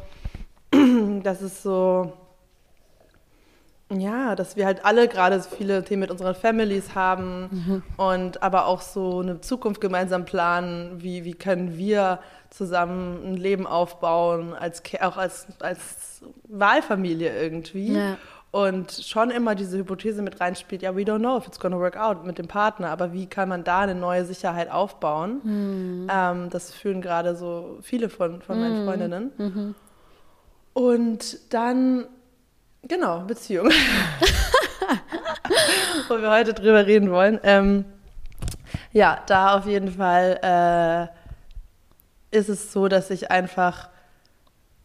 das 1.23 1.43
ist 1.43 1.63
so, 1.63 2.13
ja, 3.91 4.35
dass 4.35 4.57
wir 4.57 4.67
halt 4.67 4.85
alle 4.85 5.09
gerade 5.09 5.41
so 5.41 5.49
viele 5.49 5.83
Themen 5.83 6.01
mit 6.01 6.11
unseren 6.11 6.35
Families 6.35 6.95
haben 6.95 7.49
mhm. 7.51 7.83
und 7.97 8.43
aber 8.43 8.67
auch 8.67 8.83
so 8.83 9.21
eine 9.21 9.41
Zukunft 9.41 9.81
gemeinsam 9.81 10.25
planen. 10.25 11.03
Wie, 11.03 11.25
wie 11.25 11.35
können 11.35 11.79
wir 11.79 12.21
zusammen 12.51 13.21
ein 13.25 13.37
Leben 13.37 13.67
aufbauen, 13.67 14.55
als, 14.55 14.83
auch 15.01 15.17
als, 15.17 15.47
als 15.61 16.23
Wahlfamilie 16.49 17.41
irgendwie. 17.41 17.95
Ja 17.95 18.17
und 18.51 18.93
schon 18.93 19.31
immer 19.31 19.55
diese 19.55 19.77
Hypothese 19.79 20.23
mit 20.23 20.41
reinspielt, 20.41 20.83
ja, 20.83 20.97
we 20.97 21.03
don't 21.03 21.19
know 21.19 21.37
if 21.37 21.47
it's 21.47 21.61
gonna 21.61 21.79
work 21.79 21.97
out 21.97 22.25
mit 22.25 22.39
dem 22.39 22.49
Partner, 22.49 22.89
aber 22.89 23.13
wie 23.13 23.27
kann 23.27 23.49
man 23.49 23.63
da 23.63 23.81
eine 23.81 23.95
neue 23.95 24.25
Sicherheit 24.25 24.71
aufbauen? 24.71 25.41
Mhm. 25.45 26.09
Ähm, 26.11 26.51
das 26.51 26.73
fühlen 26.73 27.03
gerade 27.03 27.37
so 27.37 27.79
viele 27.83 28.09
von, 28.09 28.41
von 28.41 28.59
meinen 28.59 28.81
mhm. 28.81 28.87
Freundinnen. 28.87 29.33
Mhm. 29.37 29.75
Und 30.73 31.53
dann, 31.53 32.07
genau, 32.89 33.21
Beziehung. 33.21 33.69
Wo 36.09 36.21
wir 36.21 36.31
heute 36.31 36.53
drüber 36.55 36.87
reden 36.87 37.11
wollen. 37.11 37.39
Ähm, 37.43 37.85
ja, 38.93 39.23
da 39.27 39.57
auf 39.57 39.67
jeden 39.67 39.93
Fall 39.93 40.39
äh, 40.43 41.09
ist 42.37 42.49
es 42.49 42.73
so, 42.73 42.89
dass 42.89 43.11
ich 43.11 43.31
einfach 43.31 43.91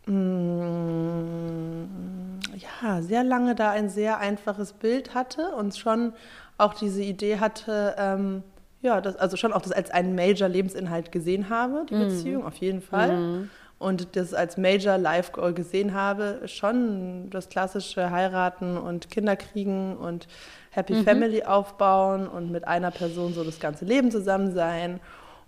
mh, 0.06 0.16
mm, 0.16 2.40
ja, 2.82 3.02
sehr 3.02 3.24
lange 3.24 3.56
da 3.56 3.72
ein 3.72 3.90
sehr 3.90 4.20
einfaches 4.20 4.74
Bild 4.74 5.16
hatte 5.16 5.56
und 5.56 5.78
schon 5.78 6.14
auch 6.58 6.74
diese 6.74 7.02
Idee 7.02 7.40
hatte, 7.40 7.96
ähm, 7.98 8.44
ja, 8.82 9.00
das, 9.02 9.16
also 9.16 9.38
schon 9.38 9.54
auch 9.54 9.62
das 9.62 9.72
als 9.72 9.92
einen 9.92 10.16
Major-Lebensinhalt 10.16 11.12
gesehen 11.12 11.50
habe, 11.50 11.86
die 11.90 11.96
mhm. 11.96 12.00
Beziehung, 12.00 12.46
auf 12.46 12.56
jeden 12.56 12.82
Fall. 12.82 13.18
Mhm. 13.18 13.50
Und 13.80 14.16
das 14.16 14.34
als 14.34 14.58
Major 14.58 14.98
Life 14.98 15.34
Goal 15.34 15.54
gesehen 15.54 15.94
habe, 15.94 16.42
schon 16.46 17.30
das 17.30 17.50
klassische 17.50 18.12
Heiraten 18.12 18.78
und 18.78 19.10
Kinder 19.10 19.36
kriegen 19.36 19.98
und 19.98 20.28
Happy 20.72 20.94
mhm. 20.94 21.04
Family 21.04 21.44
aufbauen 21.44 22.28
und 22.28 22.52
mit 22.52 22.68
einer 22.68 22.92
Person 22.92 23.34
so 23.34 23.44
das 23.44 23.60
ganze 23.60 23.86
Leben 23.86 24.10
zusammen 24.10 24.54
sein. 24.54 25.00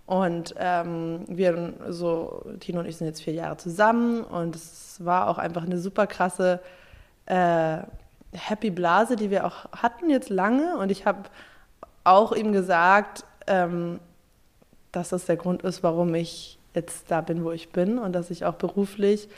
Und 0.06 0.54
ähm, 0.58 1.24
wir 1.26 1.72
so, 1.88 2.44
Tino 2.60 2.80
und 2.80 2.86
ich 2.86 2.96
sind 2.96 3.08
jetzt 3.08 3.22
vier 3.22 3.34
Jahre 3.34 3.56
zusammen 3.56 4.22
und 4.22 4.54
es 4.54 5.04
war 5.04 5.28
auch 5.28 5.38
einfach 5.38 5.64
eine 5.64 5.78
super 5.78 6.06
krasse 6.06 6.60
äh, 7.26 7.78
Happy 8.32 8.70
Blase, 8.70 9.16
die 9.16 9.30
wir 9.30 9.46
auch 9.46 9.66
hatten 9.72 10.10
jetzt 10.10 10.30
lange. 10.30 10.76
Und 10.76 10.90
ich 10.90 11.06
habe 11.06 11.24
auch 12.04 12.32
ihm 12.32 12.52
gesagt, 12.52 13.24
ähm, 13.48 13.98
dass 14.92 15.08
das 15.08 15.26
der 15.26 15.36
Grund 15.36 15.62
ist, 15.62 15.82
warum 15.82 16.14
ich 16.14 16.55
jetzt 16.76 17.10
da 17.10 17.20
bin, 17.20 17.42
wo 17.42 17.50
ich 17.50 17.70
bin 17.70 17.98
und 17.98 18.12
dass 18.12 18.30
ich 18.30 18.44
auch 18.44 18.54
beruflich 18.54 19.28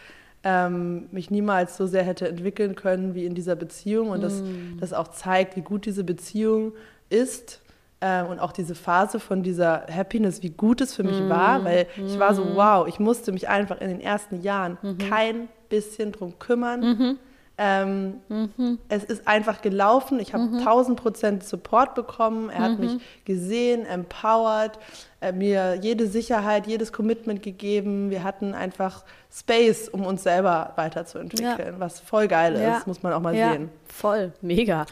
ähm, 0.45 1.09
mich 1.11 1.31
niemals 1.31 1.77
so 1.77 1.87
sehr 1.87 2.03
hätte 2.03 2.29
entwickeln 2.29 2.75
können 2.75 3.15
wie 3.15 3.25
in 3.25 3.35
dieser 3.35 3.57
Beziehung 3.57 4.11
und 4.11 4.21
mm. 4.21 4.23
dass 4.23 4.43
das 4.81 4.93
auch 4.93 5.09
zeigt, 5.09 5.57
wie 5.57 5.63
gut 5.63 5.87
diese 5.87 6.05
Beziehung 6.05 6.73
ist 7.09 7.61
äh, 8.01 8.23
und 8.23 8.39
auch 8.39 8.53
diese 8.53 8.75
Phase 8.75 9.19
von 9.19 9.43
dieser 9.43 9.87
Happiness, 9.91 10.43
wie 10.43 10.51
gut 10.51 10.81
es 10.81 10.95
für 10.95 11.03
mich 11.03 11.21
mm. 11.21 11.29
war, 11.29 11.65
weil 11.65 11.87
mm. 11.97 12.07
ich 12.07 12.19
war 12.19 12.35
so, 12.35 12.45
mm. 12.45 12.55
wow, 12.55 12.87
ich 12.87 13.01
musste 13.01 13.33
mich 13.33 13.49
einfach 13.49 13.81
in 13.81 13.89
den 13.89 14.01
ersten 14.01 14.43
Jahren 14.43 14.79
-hmm. 14.83 15.09
kein 15.09 15.49
bisschen 15.69 16.13
drum 16.13 16.39
kümmern. 16.39 16.83
-hmm 16.83 17.17
ähm, 17.61 18.21
mhm. 18.29 18.79
Es 18.89 19.03
ist 19.03 19.27
einfach 19.27 19.61
gelaufen. 19.63 20.21
Ich 20.21 20.33
habe 20.33 20.45
mhm. 20.45 20.59
1000 20.59 21.01
Prozent 21.01 21.45
Support 21.45 21.97
bekommen. 21.97 22.51
Er 22.51 22.61
mhm. 22.61 22.65
hat 22.65 22.79
mich 22.79 22.93
gesehen, 23.25 23.85
empowered, 23.85 24.79
äh, 25.21 25.33
mir 25.33 25.75
jede 25.75 26.07
Sicherheit, 26.07 26.69
jedes 26.69 26.93
Commitment 26.93 27.43
gegeben. 27.43 28.11
Wir 28.11 28.23
hatten 28.23 28.55
einfach 28.55 29.05
Space, 29.33 29.89
um 29.89 30.07
uns 30.07 30.23
selber 30.23 30.73
weiterzuentwickeln, 30.77 31.75
ja. 31.75 31.81
was 31.81 31.99
voll 31.99 32.29
geil 32.29 32.55
ist, 32.55 32.87
muss 32.87 33.03
man 33.03 33.13
auch 33.13 33.21
mal 33.21 33.35
ja. 33.35 33.53
sehen. 33.53 33.71
Voll, 33.87 34.33
mega. 34.41 34.87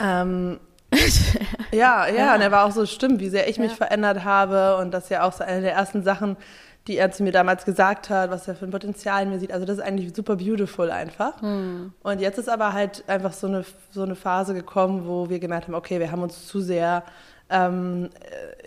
Ähm, 0.00 0.60
ja, 1.72 2.06
ja, 2.06 2.14
ja, 2.14 2.34
und 2.34 2.40
er 2.40 2.52
war 2.52 2.66
auch 2.66 2.70
so, 2.70 2.86
stimmt, 2.86 3.20
wie 3.20 3.30
sehr 3.30 3.48
ich 3.48 3.58
mich 3.58 3.72
verändert 3.72 4.24
habe 4.24 4.76
und 4.76 4.92
das 4.92 5.04
ist 5.04 5.10
ja 5.10 5.22
auch 5.22 5.32
so 5.32 5.42
eine 5.42 5.62
der 5.62 5.72
ersten 5.72 6.02
Sachen, 6.02 6.36
die 6.88 6.96
er 6.96 7.12
zu 7.12 7.22
mir 7.22 7.32
damals 7.32 7.64
gesagt 7.64 8.10
hat, 8.10 8.30
was 8.30 8.48
er 8.48 8.54
für 8.56 8.64
ein 8.64 8.70
Potenzial 8.70 9.22
in 9.22 9.30
mir 9.30 9.38
sieht. 9.38 9.52
Also 9.52 9.64
das 9.64 9.78
ist 9.78 9.84
eigentlich 9.84 10.14
super 10.14 10.36
beautiful 10.36 10.90
einfach. 10.90 11.40
Mhm. 11.40 11.92
Und 12.02 12.20
jetzt 12.20 12.38
ist 12.38 12.48
aber 12.48 12.72
halt 12.72 13.04
einfach 13.06 13.32
so 13.32 13.46
eine, 13.46 13.64
so 13.90 14.02
eine 14.02 14.16
Phase 14.16 14.52
gekommen, 14.54 15.06
wo 15.06 15.28
wir 15.28 15.38
gemerkt 15.38 15.68
haben, 15.68 15.74
okay, 15.74 16.00
wir 16.00 16.10
haben 16.10 16.22
uns 16.22 16.46
zu 16.46 16.60
sehr 16.60 17.04
ähm, 17.50 18.10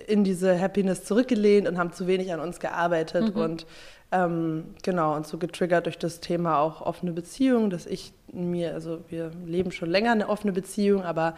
in 0.08 0.24
diese 0.24 0.60
Happiness 0.60 1.04
zurückgelehnt 1.04 1.68
und 1.68 1.78
haben 1.78 1.92
zu 1.92 2.08
wenig 2.08 2.32
an 2.32 2.40
uns 2.40 2.60
gearbeitet 2.60 3.36
mhm. 3.36 3.42
und 3.42 3.66
ähm, 4.12 4.76
genau, 4.84 5.16
und 5.16 5.28
so 5.28 5.38
getriggert 5.38 5.88
durch 5.88 5.98
das 5.98 6.20
Thema 6.20 6.60
auch 6.60 6.82
offene 6.82 7.12
Beziehung, 7.12 7.70
dass 7.70 7.86
ich 7.86 8.14
mir, 8.32 8.74
also 8.74 9.00
wir 9.10 9.32
leben 9.46 9.72
schon 9.72 9.90
länger 9.90 10.12
eine 10.12 10.30
offene 10.30 10.54
Beziehung, 10.54 11.04
aber 11.04 11.36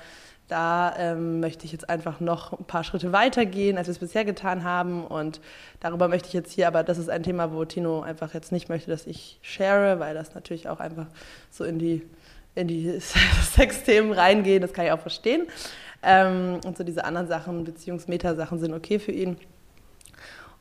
da 0.47 0.95
ähm, 0.97 1.39
möchte 1.41 1.65
ich 1.65 1.73
jetzt 1.73 1.89
einfach 1.89 2.19
noch 2.19 2.53
ein 2.53 2.63
paar 2.63 2.83
Schritte 2.83 3.11
weitergehen, 3.11 3.77
als 3.77 3.87
wir 3.87 3.91
es 3.91 3.99
bisher 3.99 4.23
getan 4.23 4.63
haben. 4.63 5.05
Und 5.05 5.41
darüber 5.79 6.07
möchte 6.07 6.27
ich 6.27 6.33
jetzt 6.33 6.53
hier, 6.53 6.67
aber 6.67 6.83
das 6.83 6.97
ist 6.97 7.09
ein 7.09 7.23
Thema, 7.23 7.51
wo 7.51 7.65
Tino 7.65 8.01
einfach 8.01 8.33
jetzt 8.33 8.51
nicht 8.51 8.69
möchte, 8.69 8.89
dass 8.89 9.07
ich 9.07 9.39
share, 9.41 9.99
weil 9.99 10.13
das 10.13 10.35
natürlich 10.35 10.69
auch 10.69 10.79
einfach 10.79 11.07
so 11.51 11.65
in 11.65 11.79
die, 11.79 12.01
in 12.55 12.67
die 12.67 12.99
Sexthemen 12.99 14.13
reingeht. 14.13 14.63
Das 14.63 14.71
kann 14.71 14.85
ich 14.85 14.91
auch 14.91 14.99
verstehen. 14.99 15.47
Ähm, 16.01 16.59
und 16.65 16.77
so 16.77 16.83
diese 16.83 17.03
anderen 17.03 17.27
Sachen, 17.27 17.65
Beziehungsmeta-Sachen 17.65 18.59
sind 18.59 18.73
okay 18.73 18.99
für 18.99 19.11
ihn. 19.11 19.37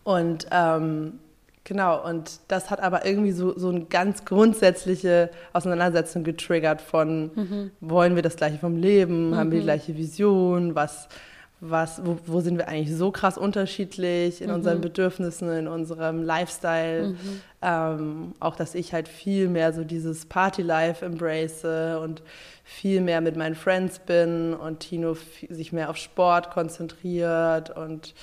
Und 0.03 0.47
ähm, 0.51 1.21
Genau, 1.67 2.09
und 2.09 2.39
das 2.47 2.71
hat 2.71 2.79
aber 2.79 3.05
irgendwie 3.05 3.33
so, 3.33 3.59
so 3.59 3.71
eine 3.71 3.87
ganz 3.87 4.25
grundsätzliche 4.25 5.31
Auseinandersetzung 5.53 6.23
getriggert 6.23 6.81
von, 6.81 7.33
mhm. 7.35 7.71
wollen 7.81 8.15
wir 8.15 8.23
das 8.23 8.37
Gleiche 8.37 8.59
vom 8.59 8.77
Leben, 8.77 9.31
mhm. 9.31 9.37
haben 9.37 9.51
wir 9.51 9.59
die 9.59 9.63
mhm. 9.63 9.67
gleiche 9.67 9.97
Vision, 9.97 10.77
was, 10.77 11.09
was, 11.59 12.07
wo, 12.07 12.19
wo, 12.25 12.41
sind 12.41 12.57
wir 12.57 12.69
eigentlich 12.69 12.97
so 12.97 13.11
krass 13.11 13.37
unterschiedlich 13.37 14.43
in 14.43 14.51
mhm. 14.51 14.55
unseren 14.55 14.81
Bedürfnissen, 14.81 15.51
in 15.51 15.67
unserem 15.67 16.23
Lifestyle. 16.23 17.09
Mhm. 17.09 17.41
Ähm, 17.63 18.33
auch, 18.39 18.55
dass 18.55 18.77
ich 18.77 18.93
halt 18.93 19.09
viel 19.09 19.49
mehr 19.49 19.73
so 19.73 19.83
dieses 19.83 20.25
Party-Life 20.25 21.05
embrace 21.05 21.65
und 22.01 22.23
viel 22.63 23.01
mehr 23.01 23.21
mit 23.21 23.35
meinen 23.35 23.57
Friends 23.57 23.99
bin 23.99 24.55
und 24.55 24.79
Tino 24.79 25.17
sich 25.49 25.73
mehr 25.73 25.91
auf 25.91 25.97
Sport 25.97 26.53
konzentriert 26.53 27.77
und 27.77 28.15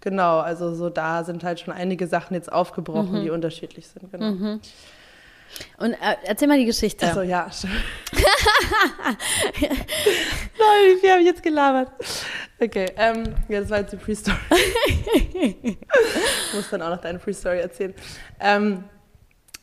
Genau, 0.00 0.38
also 0.38 0.74
so 0.74 0.90
da 0.90 1.24
sind 1.24 1.42
halt 1.42 1.60
schon 1.60 1.74
einige 1.74 2.06
Sachen 2.06 2.34
jetzt 2.34 2.52
aufgebrochen, 2.52 3.18
mhm. 3.18 3.22
die 3.22 3.30
unterschiedlich 3.30 3.88
sind. 3.88 4.10
Genau. 4.12 4.30
Mhm. 4.30 4.60
Und 5.78 5.92
äh, 5.94 6.16
erzähl 6.24 6.46
mal 6.46 6.58
die 6.58 6.66
Geschichte. 6.66 7.06
Achso, 7.06 7.22
ja. 7.22 7.48
Nein, 9.60 9.70
wie 10.58 11.00
viel 11.00 11.10
habe 11.10 11.20
ich 11.20 11.26
jetzt 11.26 11.42
gelabert? 11.42 11.90
Okay, 12.60 12.86
ähm, 12.96 13.34
ja, 13.48 13.60
das 13.60 13.70
war 13.70 13.78
jetzt 13.78 13.92
die 13.92 13.96
Pre-Story. 13.96 14.36
ich 15.34 15.78
muss 16.54 16.68
dann 16.70 16.82
auch 16.82 16.90
noch 16.90 17.00
deine 17.00 17.18
Pre-Story 17.18 17.60
erzählen. 17.60 17.94
Ähm, 18.40 18.84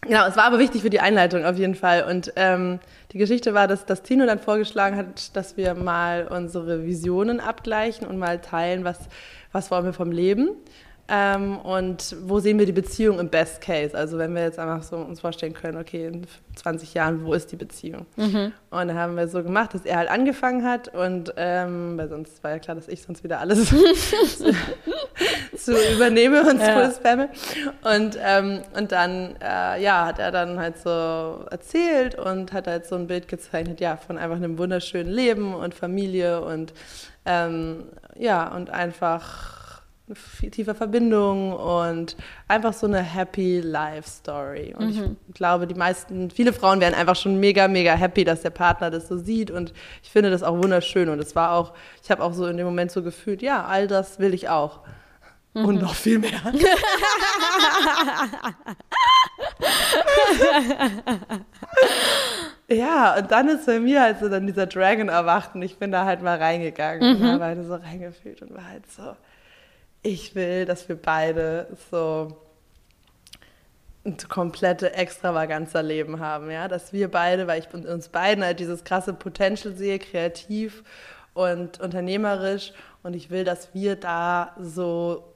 Genau, 0.08 0.28
es 0.28 0.36
war 0.36 0.44
aber 0.44 0.60
wichtig 0.60 0.84
für 0.84 0.92
die 0.92 1.00
Einleitung 1.00 1.46
auf 1.46 1.58
jeden 1.58 1.74
Fall. 1.74 2.04
Und 2.04 2.32
ähm, 2.36 2.80
die 3.12 3.18
Geschichte 3.18 3.56
war, 3.56 3.68
dass, 3.68 3.86
dass 3.86 4.04
Tino 4.04 4.26
dann 4.28 4.40
vorgeschlagen 4.40 4.96
hat, 4.98 5.36
dass 5.36 5.58
wir 5.58 5.74
mal 5.74 6.28
unsere 6.28 6.86
Visionen 6.86 7.40
abgleichen 7.40 8.06
und 8.06 8.20
mal 8.20 8.40
teilen, 8.40 8.84
was, 8.84 9.00
was 9.56 9.72
wollen 9.72 9.86
wir 9.86 9.94
vom 9.94 10.12
Leben. 10.12 10.50
Ähm, 11.08 11.60
und 11.60 12.16
wo 12.24 12.40
sehen 12.40 12.58
wir 12.58 12.66
die 12.66 12.72
Beziehung 12.72 13.20
im 13.20 13.30
Best 13.30 13.62
Case? 13.62 13.96
Also 13.96 14.18
wenn 14.18 14.34
wir 14.34 14.42
jetzt 14.42 14.58
einfach 14.58 14.82
so 14.82 14.98
uns 14.98 15.22
vorstellen 15.22 15.54
können, 15.54 15.78
okay, 15.78 16.08
in 16.08 16.26
20 16.56 16.96
Jahren, 16.96 17.24
wo 17.24 17.34
ist 17.34 17.52
die 17.52 17.56
Beziehung? 17.56 18.08
Mhm. 18.16 18.52
Und 18.72 18.88
dann 18.88 18.96
haben 18.96 19.16
wir 19.16 19.28
so 19.28 19.44
gemacht, 19.44 19.76
dass 19.76 19.86
er 19.86 19.98
halt 19.98 20.10
angefangen 20.10 20.66
hat 20.66 20.88
und 20.88 21.32
ähm, 21.38 21.96
weil 21.98 22.10
sonst 22.10 22.44
war 22.44 22.52
ja 22.52 22.60
klar, 22.60 22.76
dass 22.76 22.88
ich 22.88 23.04
sonst 23.04 23.24
wieder 23.24 23.40
alles 23.40 23.70
zu, 25.56 25.72
übernehme 25.94 26.42
und 26.50 26.60
ja. 26.60 26.90
zu 26.90 26.98
spamme. 26.98 27.30
Und, 27.84 28.18
ähm, 28.22 28.62
und 28.76 28.92
dann, 28.92 29.36
äh, 29.42 29.82
ja, 29.84 30.08
hat 30.08 30.18
er 30.18 30.32
dann 30.32 30.60
halt 30.60 30.80
so 30.80 31.46
erzählt 31.52 32.16
und 32.16 32.52
hat 32.52 32.66
halt 32.66 32.88
so 32.88 32.96
ein 32.96 33.06
Bild 33.06 33.28
gezeichnet, 33.28 33.80
ja, 33.80 33.96
von 33.96 34.18
einfach 34.18 34.38
einem 34.38 34.58
wunderschönen 34.58 35.12
Leben 35.12 35.54
und 35.54 35.76
Familie 35.76 36.42
und 36.42 36.74
ähm, 37.26 37.86
ja, 38.18 38.54
und 38.56 38.70
einfach 38.70 39.56
viel 40.14 40.52
tiefer 40.52 40.76
Verbindung 40.76 41.54
und 41.54 42.16
einfach 42.48 42.74
so 42.74 42.86
eine 42.86 43.02
happy 43.02 43.60
life 43.62 44.08
story. 44.08 44.76
Und 44.78 44.96
mhm. 44.96 45.18
ich 45.28 45.34
glaube, 45.34 45.66
die 45.66 45.74
meisten, 45.74 46.30
viele 46.30 46.54
Frauen 46.54 46.80
wären 46.80 46.94
einfach 46.94 47.16
schon 47.16 47.40
mega, 47.40 47.68
mega 47.68 47.94
happy, 47.96 48.24
dass 48.24 48.44
der 48.44 48.52
Partner 48.52 48.92
das 48.92 49.08
so 49.08 49.18
sieht. 49.18 49.50
Und 49.50 49.74
ich 50.04 50.12
finde 50.12 50.30
das 50.30 50.44
auch 50.44 50.58
wunderschön. 50.58 51.10
Und 51.10 51.20
es 51.20 51.36
war 51.36 51.54
auch, 51.54 51.74
ich 52.04 52.12
habe 52.12 52.24
auch 52.24 52.34
so 52.34 52.46
in 52.46 52.58
dem 52.58 52.68
Moment 52.68 52.92
so 52.92 53.02
gefühlt, 53.02 53.42
ja, 53.42 53.66
all 53.66 53.88
das 53.88 54.20
will 54.20 54.36
ich 54.36 54.48
auch. 54.48 54.82
Mhm. 55.56 55.66
Und 55.66 55.82
noch 55.82 55.96
viel 55.96 56.20
mehr. 56.20 56.42
ja, 62.68 63.16
und 63.18 63.32
dann 63.32 63.48
ist 63.48 63.66
bei 63.66 63.80
mir 63.80 64.02
halt 64.02 64.20
so 64.20 64.28
dann 64.28 64.46
dieser 64.46 64.68
Dragon 64.68 65.08
erwacht 65.08 65.56
und 65.56 65.62
ich 65.62 65.78
bin 65.78 65.94
da 65.94 66.04
halt 66.04 66.22
mal 66.22 66.38
reingegangen 66.38 67.18
mhm. 67.18 67.22
und 67.22 67.32
habe 67.32 67.46
halt 67.46 67.66
so 67.66 67.76
reingefühlt 67.76 68.42
und 68.42 68.54
war 68.54 68.68
halt 68.68 68.92
so, 68.92 69.16
ich 70.04 70.36
will, 70.36 70.66
dass 70.66 70.90
wir 70.90 70.98
beide 70.98 71.68
so 71.90 72.38
ein 74.06 74.18
komplette 74.28 74.94
extravaganzer 74.94 75.84
Leben 75.84 76.20
haben, 76.20 76.52
ja, 76.52 76.68
dass 76.68 76.92
wir 76.92 77.10
beide, 77.10 77.48
weil 77.48 77.62
ich 77.62 77.74
uns 77.74 78.10
beiden 78.10 78.44
halt 78.44 78.60
dieses 78.60 78.84
krasse 78.84 79.14
Potential 79.14 79.74
sehe, 79.74 80.00
kreativ 80.00 80.84
und 81.34 81.80
unternehmerisch 81.80 82.74
und 83.04 83.16
ich 83.16 83.30
will, 83.30 83.46
dass 83.46 83.74
wir 83.74 83.96
da 83.96 84.54
so 84.60 85.35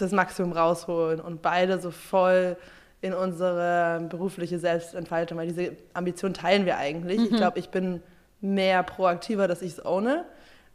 das 0.00 0.12
Maximum 0.12 0.52
rausholen 0.52 1.20
und 1.20 1.42
beide 1.42 1.80
so 1.80 1.90
voll 1.90 2.56
in 3.00 3.14
unsere 3.14 4.06
berufliche 4.08 4.58
Selbstentfaltung, 4.58 5.38
weil 5.38 5.48
diese 5.48 5.76
Ambition 5.94 6.34
teilen 6.34 6.66
wir 6.66 6.78
eigentlich. 6.78 7.18
Mhm. 7.18 7.24
Ich 7.26 7.36
glaube, 7.36 7.58
ich 7.58 7.68
bin 7.68 8.02
mehr 8.40 8.82
proaktiver, 8.82 9.46
dass 9.46 9.62
ich 9.62 9.72
es 9.72 9.84
ohne. 9.84 10.24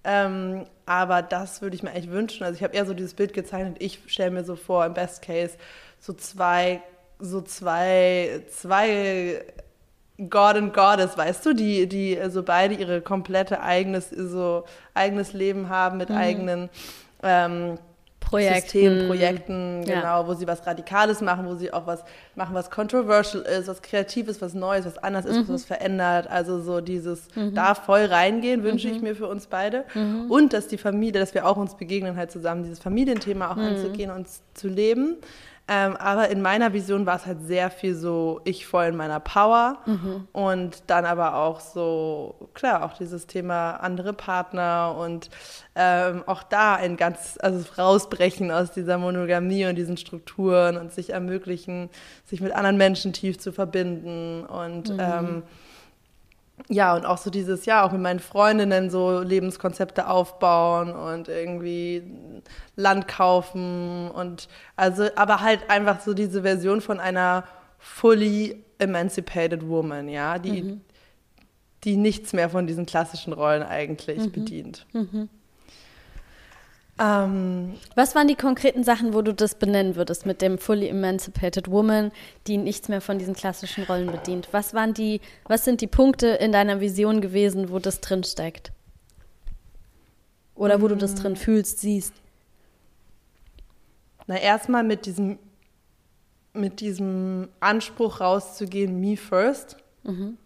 Ähm, 0.05 0.65
aber 0.85 1.21
das 1.21 1.61
würde 1.61 1.75
ich 1.75 1.83
mir 1.83 1.91
eigentlich 1.91 2.11
wünschen. 2.11 2.43
Also 2.43 2.57
ich 2.57 2.63
habe 2.63 2.75
eher 2.75 2.85
so 2.85 2.93
dieses 2.93 3.13
Bild 3.13 3.33
gezeichnet. 3.33 3.77
Ich 3.79 3.99
stelle 4.07 4.31
mir 4.31 4.43
so 4.43 4.55
vor, 4.55 4.85
im 4.85 4.93
Best 4.93 5.21
Case, 5.21 5.57
so 5.99 6.13
zwei, 6.13 6.81
so 7.19 7.41
zwei, 7.41 8.41
zwei 8.49 9.43
God 10.29 10.55
and 10.55 10.73
Goddess, 10.73 11.17
weißt 11.17 11.45
du, 11.45 11.53
die, 11.53 11.87
die 11.87 12.19
so 12.29 12.43
beide 12.43 12.75
ihre 12.75 13.01
komplette 13.01 13.61
eigenes, 13.61 14.09
so 14.09 14.65
eigenes 14.93 15.33
Leben 15.33 15.69
haben 15.69 15.97
mit 15.97 16.09
mhm. 16.09 16.15
eigenen 16.15 16.69
ähm, 17.23 17.79
Projekten. 18.23 18.61
Systemen, 18.61 19.07
Projekten, 19.07 19.83
ja. 19.83 19.99
genau, 19.99 20.27
wo 20.27 20.33
sie 20.33 20.47
was 20.47 20.65
Radikales 20.65 21.21
machen, 21.21 21.45
wo 21.45 21.55
sie 21.55 21.71
auch 21.71 21.85
was 21.85 22.03
machen, 22.35 22.55
was 22.55 22.69
controversial 22.71 23.43
ist, 23.43 23.67
was 23.67 23.81
Kreatives, 23.81 24.41
was 24.41 24.53
Neues, 24.53 24.85
was 24.85 24.97
anders 24.97 25.25
ist, 25.25 25.47
mhm. 25.47 25.53
was 25.53 25.65
verändert. 25.65 26.27
Also 26.29 26.61
so 26.61 26.81
dieses 26.81 27.27
mhm. 27.35 27.53
da 27.53 27.75
voll 27.75 28.05
reingehen, 28.05 28.63
wünsche 28.63 28.87
mhm. 28.87 28.95
ich 28.95 29.01
mir 29.01 29.15
für 29.15 29.27
uns 29.27 29.47
beide. 29.47 29.85
Mhm. 29.93 30.31
Und 30.31 30.53
dass 30.53 30.67
die 30.67 30.77
Familie, 30.77 31.19
dass 31.19 31.33
wir 31.33 31.47
auch 31.47 31.57
uns 31.57 31.75
begegnen 31.75 32.15
halt 32.15 32.31
zusammen, 32.31 32.63
dieses 32.63 32.79
Familienthema 32.79 33.51
auch 33.51 33.55
mhm. 33.55 33.63
anzugehen 33.63 34.11
und 34.11 34.27
zu 34.53 34.67
leben. 34.67 35.17
Ähm, 35.65 35.95
aber 35.95 36.29
in 36.29 36.41
meiner 36.41 36.73
Vision 36.73 37.05
war 37.05 37.15
es 37.15 37.25
halt 37.25 37.41
sehr 37.47 37.71
viel 37.71 37.95
so, 37.95 38.41
ich 38.43 38.65
voll 38.67 38.87
in 38.87 38.97
meiner 38.97 39.21
Power 39.21 39.77
mhm. 39.85 40.27
und 40.33 40.83
dann 40.87 41.05
aber 41.05 41.35
auch 41.35 41.61
so, 41.61 42.49
klar, 42.53 42.83
auch 42.83 42.97
dieses 42.97 43.27
Thema 43.27 43.75
andere 43.77 44.11
Partner 44.11 44.93
und 44.99 45.29
ähm, 45.75 46.23
auch 46.25 46.43
da 46.43 46.75
ein 46.75 46.97
ganz, 46.97 47.37
also 47.41 47.63
rausbrechen 47.77 48.51
aus 48.51 48.71
dieser 48.71 48.97
Monogamie 48.97 49.65
und 49.65 49.75
diesen 49.75 49.95
Strukturen 49.95 50.75
und 50.75 50.91
sich 50.91 51.11
ermöglichen, 51.11 51.89
sich 52.25 52.41
mit 52.41 52.51
anderen 52.51 52.75
Menschen 52.75 53.13
tief 53.13 53.39
zu 53.39 53.53
verbinden 53.53 54.45
und 54.45 54.89
mhm. 54.89 54.99
ähm, 54.99 55.43
ja, 56.69 56.95
und 56.95 57.05
auch 57.05 57.17
so 57.17 57.29
dieses, 57.29 57.65
ja, 57.65 57.83
auch 57.83 57.91
mit 57.91 58.01
meinen 58.01 58.19
Freundinnen 58.19 58.89
so 58.89 59.21
Lebenskonzepte 59.21 60.07
aufbauen 60.07 60.93
und 60.93 61.27
irgendwie 61.27 62.03
Land 62.75 63.07
kaufen 63.07 64.09
und 64.11 64.47
also, 64.75 65.07
aber 65.15 65.41
halt 65.41 65.69
einfach 65.69 66.01
so 66.01 66.13
diese 66.13 66.43
Version 66.43 66.81
von 66.81 66.99
einer 66.99 67.43
fully 67.77 68.63
emancipated 68.79 69.67
woman, 69.67 70.07
ja, 70.07 70.39
die, 70.39 70.63
mhm. 70.63 70.81
die 71.83 71.97
nichts 71.97 72.33
mehr 72.33 72.49
von 72.49 72.65
diesen 72.65 72.85
klassischen 72.85 73.33
Rollen 73.33 73.63
eigentlich 73.63 74.19
mhm. 74.19 74.31
bedient. 74.31 74.85
Mhm. 74.93 75.29
Ähm, 76.99 77.73
Was 77.95 78.13
waren 78.13 78.27
die 78.27 78.35
konkreten 78.35 78.83
Sachen, 78.83 79.13
wo 79.13 79.23
du 79.23 79.33
das 79.33 79.55
benennen 79.55 79.95
würdest 79.95 80.25
mit 80.25 80.41
dem 80.41 80.59
Fully 80.59 80.87
Emancipated 80.87 81.69
Woman, 81.71 82.11
die 82.45 82.57
nichts 82.57 82.87
mehr 82.87 83.01
von 83.01 83.17
diesen 83.17 83.33
klassischen 83.33 83.83
Rollen 83.85 84.11
bedient? 84.11 84.49
Was 84.51 84.73
waren 84.73 84.93
die, 84.93 85.19
was 85.45 85.65
sind 85.65 85.81
die 85.81 85.87
Punkte 85.87 86.27
in 86.27 86.51
deiner 86.51 86.81
Vision 86.81 87.19
gewesen, 87.19 87.71
wo 87.71 87.79
das 87.79 87.99
drin 87.99 88.23
steckt? 88.23 88.71
Oder 90.55 90.81
wo 90.81 90.87
du 90.87 90.95
das 90.95 91.15
drin 91.15 91.35
fühlst, 91.35 91.79
siehst? 91.79 92.13
Na, 94.27 94.37
erstmal 94.37 94.83
mit 94.83 95.07
diesem, 95.07 95.39
mit 96.53 96.79
diesem 96.79 97.49
Anspruch 97.59 98.21
rauszugehen, 98.21 98.99
me 98.99 99.17
first. 99.17 99.77
Mhm. 100.03 100.37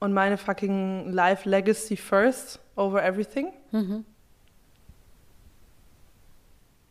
Und 0.00 0.12
meine 0.12 0.36
fucking 0.36 1.12
life 1.12 1.48
legacy 1.48 1.96
first 1.96 2.58
over 2.74 3.04
everything. 3.04 3.52
Mhm 3.70 4.04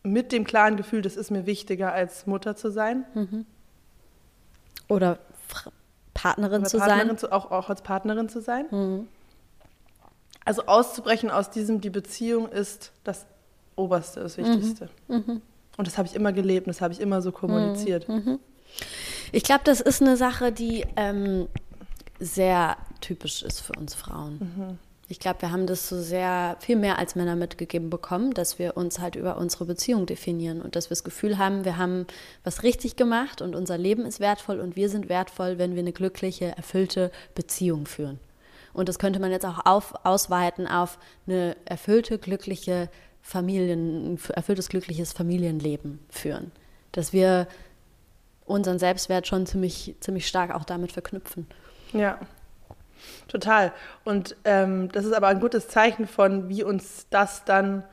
mit 0.04 0.32
dem 0.32 0.44
klaren 0.44 0.78
Gefühl, 0.78 1.02
das 1.02 1.16
ist 1.16 1.32
mir 1.32 1.46
wichtiger 1.46 1.94
als 1.94 2.26
Mutter 2.26 2.56
zu 2.56 2.72
sein. 2.72 3.06
Mhm. 3.14 3.46
Oder 4.88 5.20
Partnerin 6.14 6.62
Oder 6.62 6.70
zu 6.70 6.78
Partnerin 6.78 7.08
sein. 7.10 7.18
Zu, 7.18 7.32
auch, 7.32 7.52
auch 7.52 7.70
als 7.70 7.82
Partnerin 7.82 8.30
zu 8.30 8.42
sein. 8.42 8.66
Mhm. 8.72 9.08
Also 10.44 10.66
auszubrechen 10.66 11.30
aus 11.30 11.50
diesem, 11.50 11.82
die 11.82 11.90
Beziehung 11.90 12.50
ist 12.50 12.92
das 13.04 13.26
Oberste, 13.76 14.22
das 14.22 14.38
Wichtigste. 14.38 14.90
Mhm. 15.08 15.16
mhm. 15.16 15.42
Und 15.78 15.88
das 15.88 15.98
habe 15.98 16.08
ich 16.08 16.16
immer 16.16 16.34
gelebt 16.34 16.68
das 16.68 16.82
habe 16.82 16.94
ich 16.94 17.00
immer 17.00 17.22
so 17.22 17.32
kommuniziert. 17.32 18.08
Mhm. 18.08 18.16
Mhm. 18.16 18.40
Ich 19.32 19.44
glaube, 19.44 19.62
das 19.64 19.82
ist 19.82 20.02
eine 20.02 20.18
Sache, 20.18 20.52
die 20.52 20.86
ähm, 20.96 21.48
sehr 22.20 22.78
typisch 23.00 23.42
ist 23.42 23.62
für 23.62 23.74
uns 23.74 23.96
Frauen. 23.96 24.78
Ich 25.12 25.20
glaube, 25.20 25.42
wir 25.42 25.52
haben 25.52 25.68
das 25.68 25.90
so 25.90 26.02
sehr 26.02 26.56
viel 26.62 26.78
mehr 26.78 26.98
als 26.98 27.16
Männer 27.16 27.36
mitgegeben 27.36 27.90
bekommen, 27.90 28.34
dass 28.34 28.60
wir 28.60 28.78
uns 28.78 29.00
halt 29.00 29.18
über 29.18 29.36
unsere 29.36 29.66
Beziehung 29.66 30.06
definieren 30.06 30.62
und 30.62 30.78
dass 30.78 30.86
wir 30.86 30.96
das 30.96 31.04
Gefühl 31.04 31.38
haben, 31.38 31.66
wir 31.66 31.76
haben 31.76 32.08
was 32.46 32.64
richtig 32.64 32.96
gemacht 32.96 33.42
und 33.42 33.54
unser 33.54 33.78
Leben 33.78 34.06
ist 34.06 34.22
wertvoll 34.22 34.62
und 34.62 34.78
wir 34.78 34.88
sind 34.88 35.10
wertvoll, 35.10 35.58
wenn 35.58 35.76
wir 35.76 35.82
eine 35.82 35.92
glückliche, 35.92 36.56
erfüllte 36.56 37.12
Beziehung 37.36 37.88
führen. 37.88 38.22
Und 38.72 38.88
das 38.88 39.00
könnte 39.00 39.20
man 39.20 39.32
jetzt 39.32 39.46
auch 39.46 39.66
auf, 39.66 39.94
ausweiten 40.06 40.66
auf 40.66 40.98
eine 41.28 41.58
erfüllte, 41.66 42.18
glückliche 42.18 42.88
Familien, 43.22 44.18
erfülltes, 44.30 44.70
glückliches 44.70 45.12
Familienleben 45.12 46.00
führen. 46.10 46.54
Dass 46.94 47.12
wir 47.12 47.50
unseren 48.46 48.80
Selbstwert 48.80 49.28
schon 49.28 49.46
ziemlich, 49.46 49.94
ziemlich 50.00 50.26
stark 50.26 50.56
auch 50.56 50.64
damit 50.64 50.94
verknüpfen. 50.94 51.48
Ja. 51.92 52.18
Total. 53.28 53.72
Und 54.04 54.36
ähm, 54.44 54.90
das 54.92 55.06
ist 55.06 55.14
aber 55.14 55.28
ein 55.28 55.40
gutes 55.40 55.68
Zeichen 55.68 56.08
von, 56.08 56.50
wie 56.50 56.64
uns 56.64 57.08
das 57.10 57.46
dann 57.46 57.84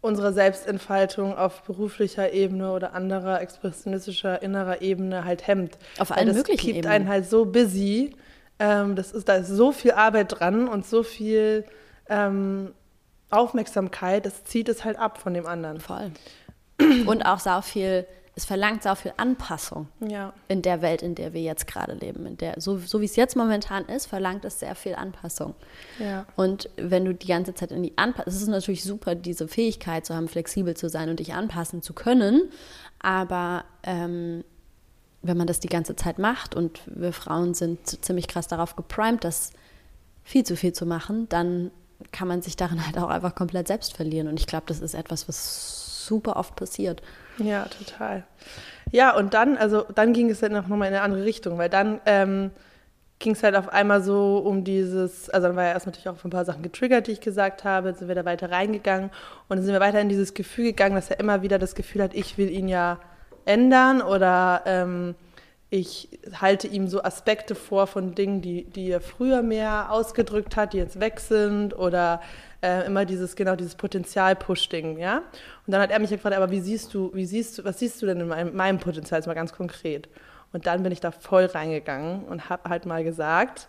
unsere 0.00 0.34
Selbstentfaltung 0.34 1.34
auf 1.34 1.62
beruflicher 1.62 2.32
Ebene 2.32 2.72
oder 2.72 2.92
anderer 2.92 3.40
expressionistischer 3.40 4.42
innerer 4.42 4.82
Ebene 4.82 5.24
halt 5.24 5.46
hemmt. 5.46 5.78
Auf 5.98 6.12
allen 6.12 6.26
das 6.26 6.36
möglichen 6.36 6.74
keept 6.74 6.86
einen 6.86 7.08
halt 7.08 7.28
so 7.28 7.46
busy. 7.46 8.14
Ähm, 8.58 8.96
das 8.96 9.12
ist, 9.12 9.28
da 9.28 9.36
ist 9.36 9.48
so 9.48 9.72
viel 9.72 9.92
Arbeit 9.92 10.38
dran 10.38 10.68
und 10.68 10.84
so 10.86 11.02
viel 11.02 11.64
ähm, 12.08 12.72
Aufmerksamkeit, 13.30 14.26
das 14.26 14.44
zieht 14.44 14.68
es 14.68 14.84
halt 14.84 14.98
ab 14.98 15.18
von 15.18 15.34
dem 15.34 15.46
anderen. 15.46 15.80
Voll. 15.80 16.10
Und 17.06 17.24
auch 17.24 17.40
so 17.40 17.62
viel 17.62 18.06
es 18.36 18.44
verlangt 18.44 18.82
sehr 18.82 18.96
viel 18.96 19.12
Anpassung 19.16 19.86
ja. 20.00 20.32
in 20.48 20.62
der 20.62 20.82
Welt, 20.82 21.02
in 21.02 21.14
der 21.14 21.32
wir 21.32 21.42
jetzt 21.42 21.66
gerade 21.66 21.94
leben. 21.94 22.26
In 22.26 22.36
der, 22.36 22.60
so, 22.60 22.78
so 22.78 23.00
wie 23.00 23.04
es 23.04 23.14
jetzt 23.14 23.36
momentan 23.36 23.84
ist, 23.84 24.06
verlangt 24.06 24.44
es 24.44 24.58
sehr 24.58 24.74
viel 24.74 24.96
Anpassung. 24.96 25.54
Ja. 26.00 26.26
Und 26.34 26.68
wenn 26.76 27.04
du 27.04 27.14
die 27.14 27.28
ganze 27.28 27.54
Zeit 27.54 27.70
in 27.70 27.82
die 27.82 27.96
Anpassung, 27.96 28.32
es 28.32 28.42
ist 28.42 28.48
natürlich 28.48 28.82
super, 28.82 29.14
diese 29.14 29.46
Fähigkeit 29.46 30.04
zu 30.04 30.14
haben, 30.14 30.26
flexibel 30.26 30.74
zu 30.74 30.88
sein 30.88 31.10
und 31.10 31.20
dich 31.20 31.32
anpassen 31.32 31.80
zu 31.80 31.92
können, 31.92 32.50
aber 32.98 33.64
ähm, 33.84 34.42
wenn 35.22 35.36
man 35.36 35.46
das 35.46 35.60
die 35.60 35.68
ganze 35.68 35.94
Zeit 35.94 36.18
macht 36.18 36.56
und 36.56 36.80
wir 36.86 37.12
Frauen 37.12 37.54
sind 37.54 38.04
ziemlich 38.04 38.26
krass 38.26 38.48
darauf 38.48 38.74
geprimed, 38.74 39.22
das 39.22 39.52
viel 40.24 40.44
zu 40.44 40.56
viel 40.56 40.72
zu 40.72 40.86
machen, 40.86 41.28
dann 41.28 41.70
kann 42.10 42.26
man 42.26 42.42
sich 42.42 42.56
darin 42.56 42.84
halt 42.86 42.98
auch 42.98 43.08
einfach 43.08 43.36
komplett 43.36 43.68
selbst 43.68 43.94
verlieren. 43.94 44.26
Und 44.26 44.40
ich 44.40 44.48
glaube, 44.48 44.64
das 44.66 44.80
ist 44.80 44.94
etwas, 44.94 45.28
was 45.28 46.04
super 46.04 46.36
oft 46.36 46.56
passiert. 46.56 47.00
Ja, 47.38 47.64
total. 47.64 48.24
Ja, 48.92 49.16
und 49.16 49.34
dann, 49.34 49.56
also 49.56 49.84
dann 49.94 50.12
ging 50.12 50.30
es 50.30 50.40
dann 50.40 50.52
noch 50.52 50.68
mal 50.68 50.76
in 50.86 50.94
eine 50.94 51.02
andere 51.02 51.24
Richtung, 51.24 51.58
weil 51.58 51.68
dann 51.68 52.00
ähm, 52.06 52.50
ging 53.18 53.32
es 53.32 53.42
halt 53.42 53.56
auf 53.56 53.68
einmal 53.68 54.02
so 54.02 54.38
um 54.38 54.64
dieses, 54.64 55.30
also 55.30 55.48
dann 55.48 55.56
war 55.56 55.64
ja 55.64 55.72
erst 55.72 55.86
natürlich 55.86 56.08
auch 56.08 56.22
ein 56.24 56.30
paar 56.30 56.44
Sachen 56.44 56.62
getriggert, 56.62 57.06
die 57.06 57.12
ich 57.12 57.20
gesagt 57.20 57.64
habe, 57.64 57.88
dann 57.88 57.98
sind 57.98 58.08
wir 58.08 58.14
da 58.14 58.24
weiter 58.24 58.50
reingegangen 58.50 59.10
und 59.48 59.56
dann 59.56 59.64
sind 59.64 59.72
wir 59.72 59.80
weiter 59.80 60.00
in 60.00 60.08
dieses 60.08 60.34
Gefühl 60.34 60.66
gegangen, 60.66 60.94
dass 60.94 61.10
er 61.10 61.20
immer 61.20 61.42
wieder 61.42 61.58
das 61.58 61.74
Gefühl 61.74 62.02
hat, 62.02 62.14
ich 62.14 62.38
will 62.38 62.50
ihn 62.50 62.68
ja 62.68 62.98
ändern 63.46 64.02
oder 64.02 64.62
ähm, 64.66 65.14
ich 65.70 66.08
halte 66.40 66.68
ihm 66.68 66.86
so 66.86 67.02
Aspekte 67.02 67.54
vor 67.54 67.86
von 67.86 68.14
Dingen, 68.14 68.42
die, 68.42 68.64
die 68.64 68.90
er 68.90 69.00
früher 69.00 69.42
mehr 69.42 69.90
ausgedrückt 69.90 70.56
hat, 70.56 70.72
die 70.72 70.78
jetzt 70.78 71.00
weg 71.00 71.18
sind 71.18 71.76
oder 71.76 72.20
äh, 72.64 72.86
immer 72.86 73.04
dieses, 73.04 73.36
genau 73.36 73.56
dieses 73.56 73.74
Potenzial-Push-Ding, 73.74 74.98
ja. 74.98 75.18
Und 75.18 75.72
dann 75.72 75.82
hat 75.82 75.90
er 75.90 75.98
mich 75.98 76.10
gefragt, 76.10 76.34
aber 76.34 76.50
wie 76.50 76.60
siehst 76.60 76.94
du, 76.94 77.12
wie 77.14 77.26
siehst 77.26 77.58
du, 77.58 77.64
was 77.64 77.78
siehst 77.78 78.00
du 78.00 78.06
denn 78.06 78.20
in 78.20 78.28
meinem, 78.28 78.56
meinem 78.56 78.78
Potenzial, 78.78 79.20
jetzt 79.20 79.26
mal 79.26 79.34
ganz 79.34 79.52
konkret? 79.52 80.08
Und 80.52 80.66
dann 80.66 80.82
bin 80.82 80.90
ich 80.90 81.00
da 81.00 81.10
voll 81.10 81.44
reingegangen 81.44 82.24
und 82.24 82.48
habe 82.48 82.70
halt 82.70 82.86
mal 82.86 83.04
gesagt, 83.04 83.68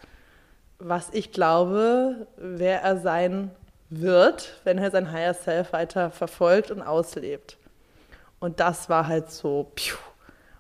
was 0.79 1.10
ich 1.12 1.31
glaube, 1.31 2.27
wer 2.38 2.81
er 2.84 2.97
sein 2.97 3.51
wird, 3.89 4.60
wenn 4.63 4.77
er 4.77 4.91
sein 4.91 5.12
Higher 5.12 5.34
Self 5.34 5.73
weiter 5.73 6.10
verfolgt 6.10 6.71
und 6.71 6.81
auslebt. 6.81 7.58
Und 8.39 8.60
das 8.60 8.89
war 8.89 9.08
halt 9.08 9.29
so, 9.29 9.71
piu. 9.75 9.95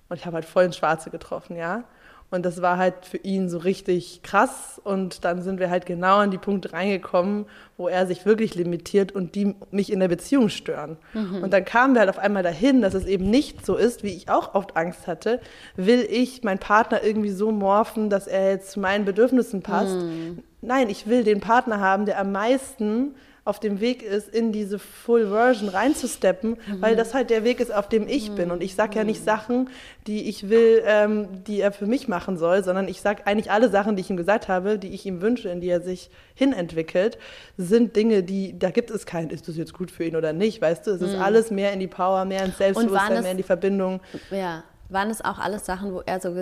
Und 0.09 0.17
ich 0.17 0.25
habe 0.25 0.35
halt 0.35 0.45
voll 0.45 0.65
ins 0.65 0.77
Schwarze 0.77 1.09
getroffen, 1.09 1.55
ja. 1.55 1.83
Und 2.31 2.45
das 2.45 2.61
war 2.61 2.77
halt 2.77 3.05
für 3.05 3.17
ihn 3.17 3.49
so 3.49 3.59
richtig 3.59 4.21
krass. 4.23 4.81
Und 4.83 5.23
dann 5.23 5.41
sind 5.41 5.59
wir 5.59 5.69
halt 5.69 5.85
genau 5.85 6.17
an 6.17 6.31
die 6.31 6.37
Punkte 6.37 6.73
reingekommen, 6.73 7.45
wo 7.77 7.87
er 7.87 8.07
sich 8.07 8.25
wirklich 8.25 8.55
limitiert 8.55 9.11
und 9.11 9.35
die 9.35 9.55
mich 9.71 9.91
in 9.91 9.99
der 9.99 10.07
Beziehung 10.07 10.49
stören. 10.49 10.97
Mhm. 11.13 11.43
Und 11.43 11.53
dann 11.53 11.63
kamen 11.63 11.93
wir 11.93 12.01
halt 12.01 12.09
auf 12.09 12.19
einmal 12.19 12.43
dahin, 12.43 12.81
dass 12.81 12.93
es 12.93 13.05
eben 13.05 13.29
nicht 13.29 13.65
so 13.65 13.75
ist, 13.75 14.03
wie 14.03 14.13
ich 14.13 14.29
auch 14.29 14.55
oft 14.55 14.75
Angst 14.75 15.07
hatte. 15.07 15.39
Will 15.75 16.05
ich 16.09 16.43
meinen 16.43 16.59
Partner 16.59 17.03
irgendwie 17.03 17.31
so 17.31 17.51
morphen, 17.51 18.09
dass 18.09 18.27
er 18.27 18.51
jetzt 18.51 18.71
zu 18.71 18.79
meinen 18.79 19.05
Bedürfnissen 19.05 19.61
passt? 19.61 19.95
Mhm. 19.95 20.43
Nein, 20.61 20.89
ich 20.89 21.07
will 21.07 21.23
den 21.23 21.41
Partner 21.41 21.79
haben, 21.79 22.05
der 22.05 22.19
am 22.19 22.31
meisten 22.31 23.13
auf 23.45 23.59
dem 23.59 23.79
Weg 23.79 24.01
ist, 24.01 24.27
in 24.27 24.51
diese 24.51 24.79
Full 24.79 25.29
Version 25.29 25.69
reinzusteppen, 25.69 26.57
mhm. 26.65 26.81
weil 26.81 26.95
das 26.95 27.13
halt 27.13 27.29
der 27.29 27.43
Weg 27.43 27.59
ist, 27.59 27.71
auf 27.71 27.87
dem 27.87 28.07
ich 28.07 28.31
mhm. 28.31 28.35
bin. 28.35 28.51
Und 28.51 28.63
ich 28.63 28.73
sage 28.73 28.95
ja 28.95 29.03
nicht 29.03 29.21
mhm. 29.21 29.25
Sachen, 29.25 29.69
die 30.07 30.27
ich 30.27 30.49
will, 30.49 30.81
ähm, 30.83 31.43
die 31.43 31.61
er 31.61 31.71
für 31.71 31.85
mich 31.85 32.07
machen 32.07 32.37
soll, 32.37 32.63
sondern 32.63 32.87
ich 32.87 33.01
sage 33.01 33.27
eigentlich 33.27 33.51
alle 33.51 33.69
Sachen, 33.69 33.95
die 33.95 34.01
ich 34.01 34.09
ihm 34.09 34.17
gesagt 34.17 34.47
habe, 34.47 34.79
die 34.79 34.89
ich 34.95 35.05
ihm 35.05 35.21
wünsche, 35.21 35.49
in 35.49 35.61
die 35.61 35.69
er 35.69 35.81
sich 35.81 36.09
hinentwickelt, 36.33 37.19
sind 37.55 37.95
Dinge, 37.95 38.23
die, 38.23 38.57
da 38.57 38.71
gibt 38.71 38.89
es 38.89 39.05
kein, 39.05 39.29
ist 39.29 39.47
das 39.47 39.57
jetzt 39.57 39.73
gut 39.73 39.91
für 39.91 40.05
ihn 40.05 40.15
oder 40.15 40.33
nicht, 40.33 40.59
weißt 40.59 40.87
du? 40.87 40.91
Es 40.91 41.01
ist 41.01 41.15
mhm. 41.15 41.21
alles 41.21 41.51
mehr 41.51 41.71
in 41.71 41.79
die 41.79 41.87
Power, 41.87 42.25
mehr 42.25 42.43
ins 42.45 42.57
Selbstbewusstsein, 42.57 43.21
mehr 43.21 43.31
in 43.31 43.37
die 43.37 43.43
Verbindung. 43.43 44.01
Ja. 44.31 44.63
Waren 44.89 45.09
es 45.09 45.23
auch 45.23 45.39
alles 45.39 45.65
Sachen, 45.65 45.93
wo 45.93 46.01
er 46.05 46.19
so, 46.19 46.33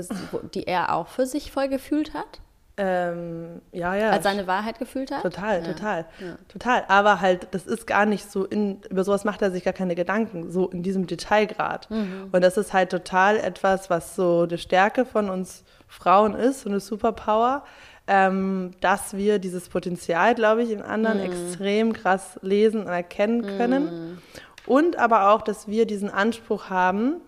die 0.53 0.67
er 0.67 0.93
auch 0.95 1.07
für 1.07 1.25
sich 1.25 1.51
voll 1.51 1.69
gefühlt 1.69 2.13
hat? 2.13 2.41
Ähm, 2.75 3.61
ja, 3.71 3.95
ja. 3.95 4.09
Als 4.09 4.23
seine 4.23 4.47
Wahrheit 4.47 4.79
gefühlt 4.79 5.11
hat? 5.11 5.21
Total, 5.21 5.59
ja. 5.61 5.73
total. 5.73 6.05
Ja. 6.19 6.35
Total. 6.47 6.83
Aber 6.87 7.21
halt, 7.21 7.47
das 7.51 7.67
ist 7.67 7.85
gar 7.85 8.07
nicht 8.07 8.31
so, 8.31 8.45
in, 8.45 8.81
über 8.89 9.03
sowas 9.03 9.25
macht 9.25 9.43
er 9.43 9.51
sich 9.51 9.63
gar 9.63 9.73
keine 9.73 9.93
Gedanken, 9.93 10.51
so 10.51 10.69
in 10.69 10.81
diesem 10.81 11.05
Detailgrad. 11.05 11.89
Mhm. 11.91 12.29
Und 12.31 12.43
das 12.43 12.57
ist 12.57 12.73
halt 12.73 12.89
total 12.89 13.37
etwas, 13.37 13.91
was 13.91 14.15
so 14.15 14.47
die 14.47 14.57
Stärke 14.57 15.05
von 15.05 15.29
uns 15.29 15.63
Frauen 15.87 16.33
ist, 16.33 16.61
so 16.61 16.69
eine 16.69 16.79
Superpower, 16.79 17.63
ähm, 18.07 18.71
dass 18.81 19.15
wir 19.15 19.37
dieses 19.37 19.69
Potenzial, 19.69 20.33
glaube 20.33 20.63
ich, 20.63 20.71
in 20.71 20.81
anderen 20.81 21.19
mhm. 21.19 21.25
extrem 21.25 21.93
krass 21.93 22.39
lesen 22.41 22.81
und 22.81 22.87
erkennen 22.87 23.43
können. 23.43 23.83
Mhm. 23.83 24.17
Und 24.65 24.97
aber 24.97 25.29
auch, 25.29 25.43
dass 25.43 25.67
wir 25.67 25.85
diesen 25.85 26.09
Anspruch 26.09 26.71
haben, 26.71 27.21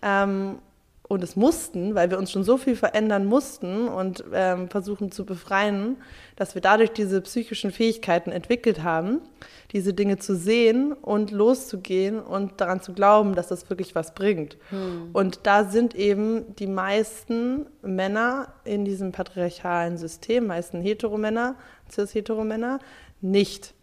ähm, 0.00 0.58
und 1.12 1.22
es 1.22 1.36
mussten, 1.36 1.94
weil 1.94 2.10
wir 2.10 2.18
uns 2.18 2.32
schon 2.32 2.42
so 2.42 2.56
viel 2.56 2.74
verändern 2.74 3.26
mussten 3.26 3.86
und 3.86 4.24
ähm, 4.32 4.70
versuchen 4.70 5.12
zu 5.12 5.26
befreien, 5.26 5.98
dass 6.36 6.54
wir 6.54 6.62
dadurch 6.62 6.90
diese 6.90 7.20
psychischen 7.20 7.70
Fähigkeiten 7.70 8.32
entwickelt 8.32 8.82
haben, 8.82 9.20
diese 9.72 9.92
Dinge 9.92 10.16
zu 10.16 10.34
sehen 10.34 10.94
und 10.94 11.30
loszugehen 11.30 12.18
und 12.18 12.62
daran 12.62 12.80
zu 12.80 12.94
glauben, 12.94 13.34
dass 13.34 13.48
das 13.48 13.68
wirklich 13.68 13.94
was 13.94 14.14
bringt. 14.14 14.56
Hm. 14.70 15.10
Und 15.12 15.40
da 15.42 15.64
sind 15.64 15.94
eben 15.94 16.56
die 16.56 16.66
meisten 16.66 17.66
Männer 17.82 18.54
in 18.64 18.86
diesem 18.86 19.12
patriarchalen 19.12 19.98
System, 19.98 20.46
meisten 20.46 20.80
Heteromänner, 20.80 21.56
cis-Heteromänner, 21.90 22.78
nicht 23.20 23.74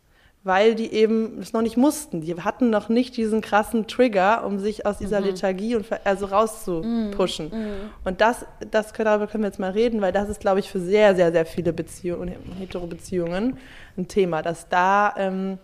weil 0.43 0.73
die 0.75 0.93
eben 0.93 1.39
es 1.39 1.51
noch 1.51 1.61
nicht 1.61 1.75
mussten. 1.75 2.21
Die 2.21 2.33
hatten 2.41 2.69
noch 2.69 2.87
nicht 2.87 3.17
diesen 3.17 3.41
krassen 3.41 3.87
Trigger, 3.87 4.45
um 4.45 4.57
sich 4.57 4.85
aus 4.85 4.97
dieser 4.97 5.19
mhm. 5.19 5.27
Lethargie 5.27 5.75
und 5.75 5.85
also 6.05 6.27
rauszupushen. 6.27 7.49
Mhm. 7.49 7.59
mhm. 7.59 7.73
Und 8.05 8.21
das, 8.21 8.45
das 8.71 8.93
darüber 8.93 9.27
können 9.27 9.43
wir 9.43 9.49
jetzt 9.49 9.59
mal 9.59 9.71
reden, 9.71 10.01
weil 10.01 10.13
das 10.13 10.29
ist, 10.29 10.39
glaube 10.39 10.59
ich, 10.59 10.69
für 10.69 10.79
sehr, 10.79 11.15
sehr, 11.15 11.31
sehr 11.31 11.45
viele 11.45 11.73
Beziehungen, 11.73 12.35
hetero-Beziehungen 12.57 13.57
ein 13.97 14.07
Thema, 14.07 14.41
dass 14.41 14.69
da 14.69 15.13
ähm, 15.17 15.57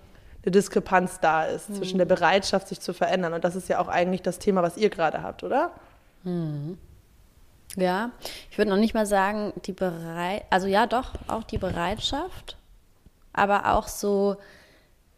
eine 0.43 0.51
Diskrepanz 0.51 1.19
da 1.21 1.45
ist 1.45 1.69
mhm. 1.69 1.75
zwischen 1.75 1.97
der 1.97 2.05
Bereitschaft, 2.05 2.67
sich 2.67 2.81
zu 2.81 2.93
verändern. 2.93 3.33
Und 3.33 3.45
das 3.45 3.55
ist 3.55 3.69
ja 3.69 3.79
auch 3.79 3.87
eigentlich 3.87 4.23
das 4.23 4.39
Thema, 4.39 4.61
was 4.61 4.75
ihr 4.75 4.89
gerade 4.89 5.23
habt, 5.23 5.43
oder? 5.43 5.71
Mhm. 6.23 6.77
Ja, 7.77 8.11
ich 8.51 8.57
würde 8.57 8.71
noch 8.71 8.77
nicht 8.77 8.93
mal 8.93 9.05
sagen, 9.05 9.53
die 9.65 9.73
Bereit, 9.73 10.43
also 10.49 10.67
ja, 10.67 10.85
doch, 10.85 11.13
auch 11.27 11.43
die 11.43 11.57
Bereitschaft, 11.57 12.57
aber 13.33 13.73
auch 13.73 13.87
so 13.87 14.37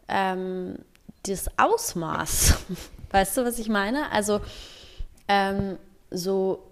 ähm, 0.08 0.80
das 1.24 1.48
Ausmaß. 1.58 2.58
Weißt 3.12 3.38
du, 3.38 3.46
was 3.46 3.60
ich 3.60 3.70
meine? 3.70 4.12
Also 4.12 4.42
ähm, 5.28 5.78
so 6.12 6.64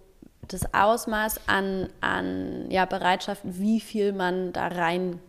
das 0.47 0.73
Ausmaß 0.73 1.41
an, 1.47 1.89
an 2.01 2.69
ja, 2.69 2.85
Bereitschaft, 2.85 3.41
wie 3.43 3.79
viel 3.79 4.13
man 4.13 4.53
da 4.53 4.67
rein 4.67 5.19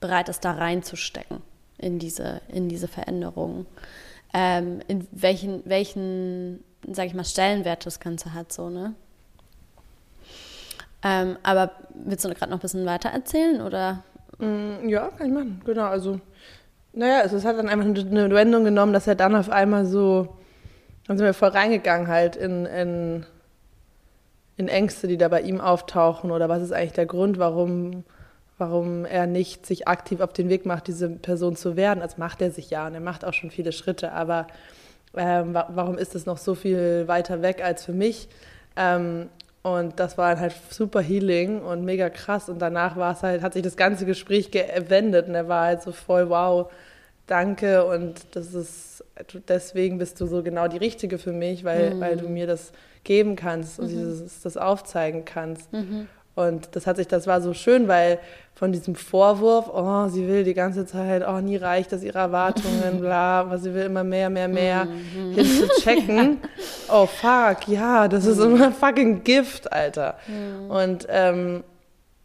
bereit 0.00 0.28
ist, 0.28 0.44
da 0.44 0.52
reinzustecken 0.52 1.40
in 1.78 1.98
diese, 1.98 2.40
in 2.48 2.68
diese 2.68 2.88
Veränderungen. 2.88 3.66
Ähm, 4.32 4.80
in 4.86 5.06
welchen, 5.12 5.62
welchen, 5.64 6.62
sag 6.90 7.06
ich 7.06 7.14
mal, 7.14 7.24
Stellenwert 7.24 7.86
das 7.86 8.00
Ganze 8.00 8.34
hat, 8.34 8.52
so, 8.52 8.68
ne? 8.68 8.94
Ähm, 11.02 11.36
aber 11.42 11.70
willst 11.94 12.24
du 12.24 12.30
gerade 12.30 12.50
noch 12.50 12.58
ein 12.58 12.62
bisschen 12.62 12.86
weiter 12.86 13.10
erzählen, 13.10 13.60
oder? 13.60 14.02
Mm, 14.38 14.88
ja, 14.88 15.08
kann 15.08 15.26
ich 15.26 15.32
machen, 15.32 15.62
genau. 15.64 15.84
Also 15.84 16.20
naja, 16.94 17.20
also 17.20 17.36
es 17.36 17.44
hat 17.44 17.58
dann 17.58 17.68
einfach 17.68 17.86
eine 17.86 18.30
Wendung 18.30 18.64
genommen, 18.64 18.92
dass 18.92 19.06
er 19.06 19.14
dann 19.14 19.34
auf 19.34 19.50
einmal 19.50 19.84
so, 19.84 20.36
dann 21.06 21.18
sind 21.18 21.26
wir 21.26 21.34
voll 21.34 21.50
reingegangen 21.50 22.08
halt 22.08 22.36
in, 22.36 22.66
in, 22.66 23.26
in 24.56 24.68
Ängste, 24.68 25.08
die 25.08 25.16
da 25.16 25.28
bei 25.28 25.40
ihm 25.40 25.60
auftauchen 25.60 26.30
oder 26.30 26.48
was 26.48 26.62
ist 26.62 26.72
eigentlich 26.72 26.92
der 26.92 27.06
Grund, 27.06 27.38
warum, 27.38 28.04
warum 28.58 29.04
er 29.04 29.26
nicht 29.26 29.66
sich 29.66 29.88
aktiv 29.88 30.20
auf 30.20 30.32
den 30.32 30.48
Weg 30.48 30.66
macht, 30.66 30.86
diese 30.86 31.10
Person 31.10 31.56
zu 31.56 31.76
werden. 31.76 32.02
Also 32.02 32.16
macht 32.18 32.40
er 32.40 32.50
sich 32.50 32.70
ja 32.70 32.86
und 32.86 32.94
er 32.94 33.00
macht 33.00 33.24
auch 33.24 33.34
schon 33.34 33.50
viele 33.50 33.72
Schritte, 33.72 34.12
aber 34.12 34.46
ähm, 35.16 35.54
warum 35.54 35.98
ist 35.98 36.14
es 36.14 36.26
noch 36.26 36.38
so 36.38 36.54
viel 36.54 37.08
weiter 37.08 37.42
weg 37.42 37.62
als 37.64 37.84
für 37.84 37.92
mich? 37.92 38.28
Ähm, 38.76 39.28
und 39.64 39.98
das 39.98 40.18
war 40.18 40.38
halt 40.38 40.54
super 40.68 41.00
healing 41.00 41.62
und 41.62 41.86
mega 41.86 42.10
krass. 42.10 42.50
Und 42.50 42.58
danach 42.58 42.96
war 42.96 43.14
es 43.14 43.22
halt, 43.22 43.40
hat 43.42 43.54
sich 43.54 43.62
das 43.62 43.78
ganze 43.78 44.04
Gespräch 44.04 44.50
gewendet 44.50 45.26
und 45.26 45.34
er 45.34 45.48
war 45.48 45.64
halt 45.64 45.82
so 45.82 45.90
voll, 45.90 46.28
wow, 46.28 46.70
danke. 47.26 47.86
Und 47.86 48.26
das 48.32 48.52
ist, 48.52 49.02
deswegen 49.48 49.96
bist 49.96 50.20
du 50.20 50.26
so 50.26 50.42
genau 50.42 50.68
die 50.68 50.76
Richtige 50.76 51.16
für 51.16 51.32
mich, 51.32 51.64
weil, 51.64 51.94
mhm. 51.94 52.00
weil 52.00 52.18
du 52.18 52.28
mir 52.28 52.46
das 52.46 52.72
geben 53.04 53.36
kannst 53.36 53.78
und 53.80 53.86
mhm. 53.86 53.88
dieses, 53.88 54.42
das 54.42 54.58
aufzeigen 54.58 55.24
kannst. 55.24 55.72
Mhm. 55.72 56.08
Und 56.34 56.74
das 56.74 56.86
hat 56.86 56.96
sich, 56.96 57.06
das 57.06 57.26
war 57.26 57.40
so 57.40 57.54
schön, 57.54 57.86
weil 57.86 58.18
von 58.54 58.72
diesem 58.72 58.94
Vorwurf, 58.94 59.68
oh, 59.72 60.08
sie 60.08 60.26
will 60.26 60.44
die 60.44 60.54
ganze 60.54 60.84
Zeit, 60.86 61.24
oh, 61.26 61.40
nie 61.40 61.56
reicht 61.56 61.92
das 61.92 62.02
ihre 62.02 62.18
Erwartungen, 62.18 62.98
bla, 63.00 63.40
aber 63.40 63.58
sie 63.58 63.72
will 63.72 63.84
immer 63.84 64.04
mehr, 64.04 64.30
mehr, 64.30 64.48
mehr, 64.48 64.84
mhm. 64.84 65.34
hin 65.34 65.46
zu 65.46 65.68
checken. 65.80 66.38
oh, 66.88 67.06
fuck, 67.06 67.68
ja, 67.68 68.08
das 68.08 68.26
ist 68.26 68.38
mhm. 68.38 68.56
immer 68.56 68.72
fucking 68.72 69.22
Gift, 69.22 69.72
Alter. 69.72 70.16
Mhm. 70.26 70.70
Und 70.70 71.06
ähm, 71.08 71.64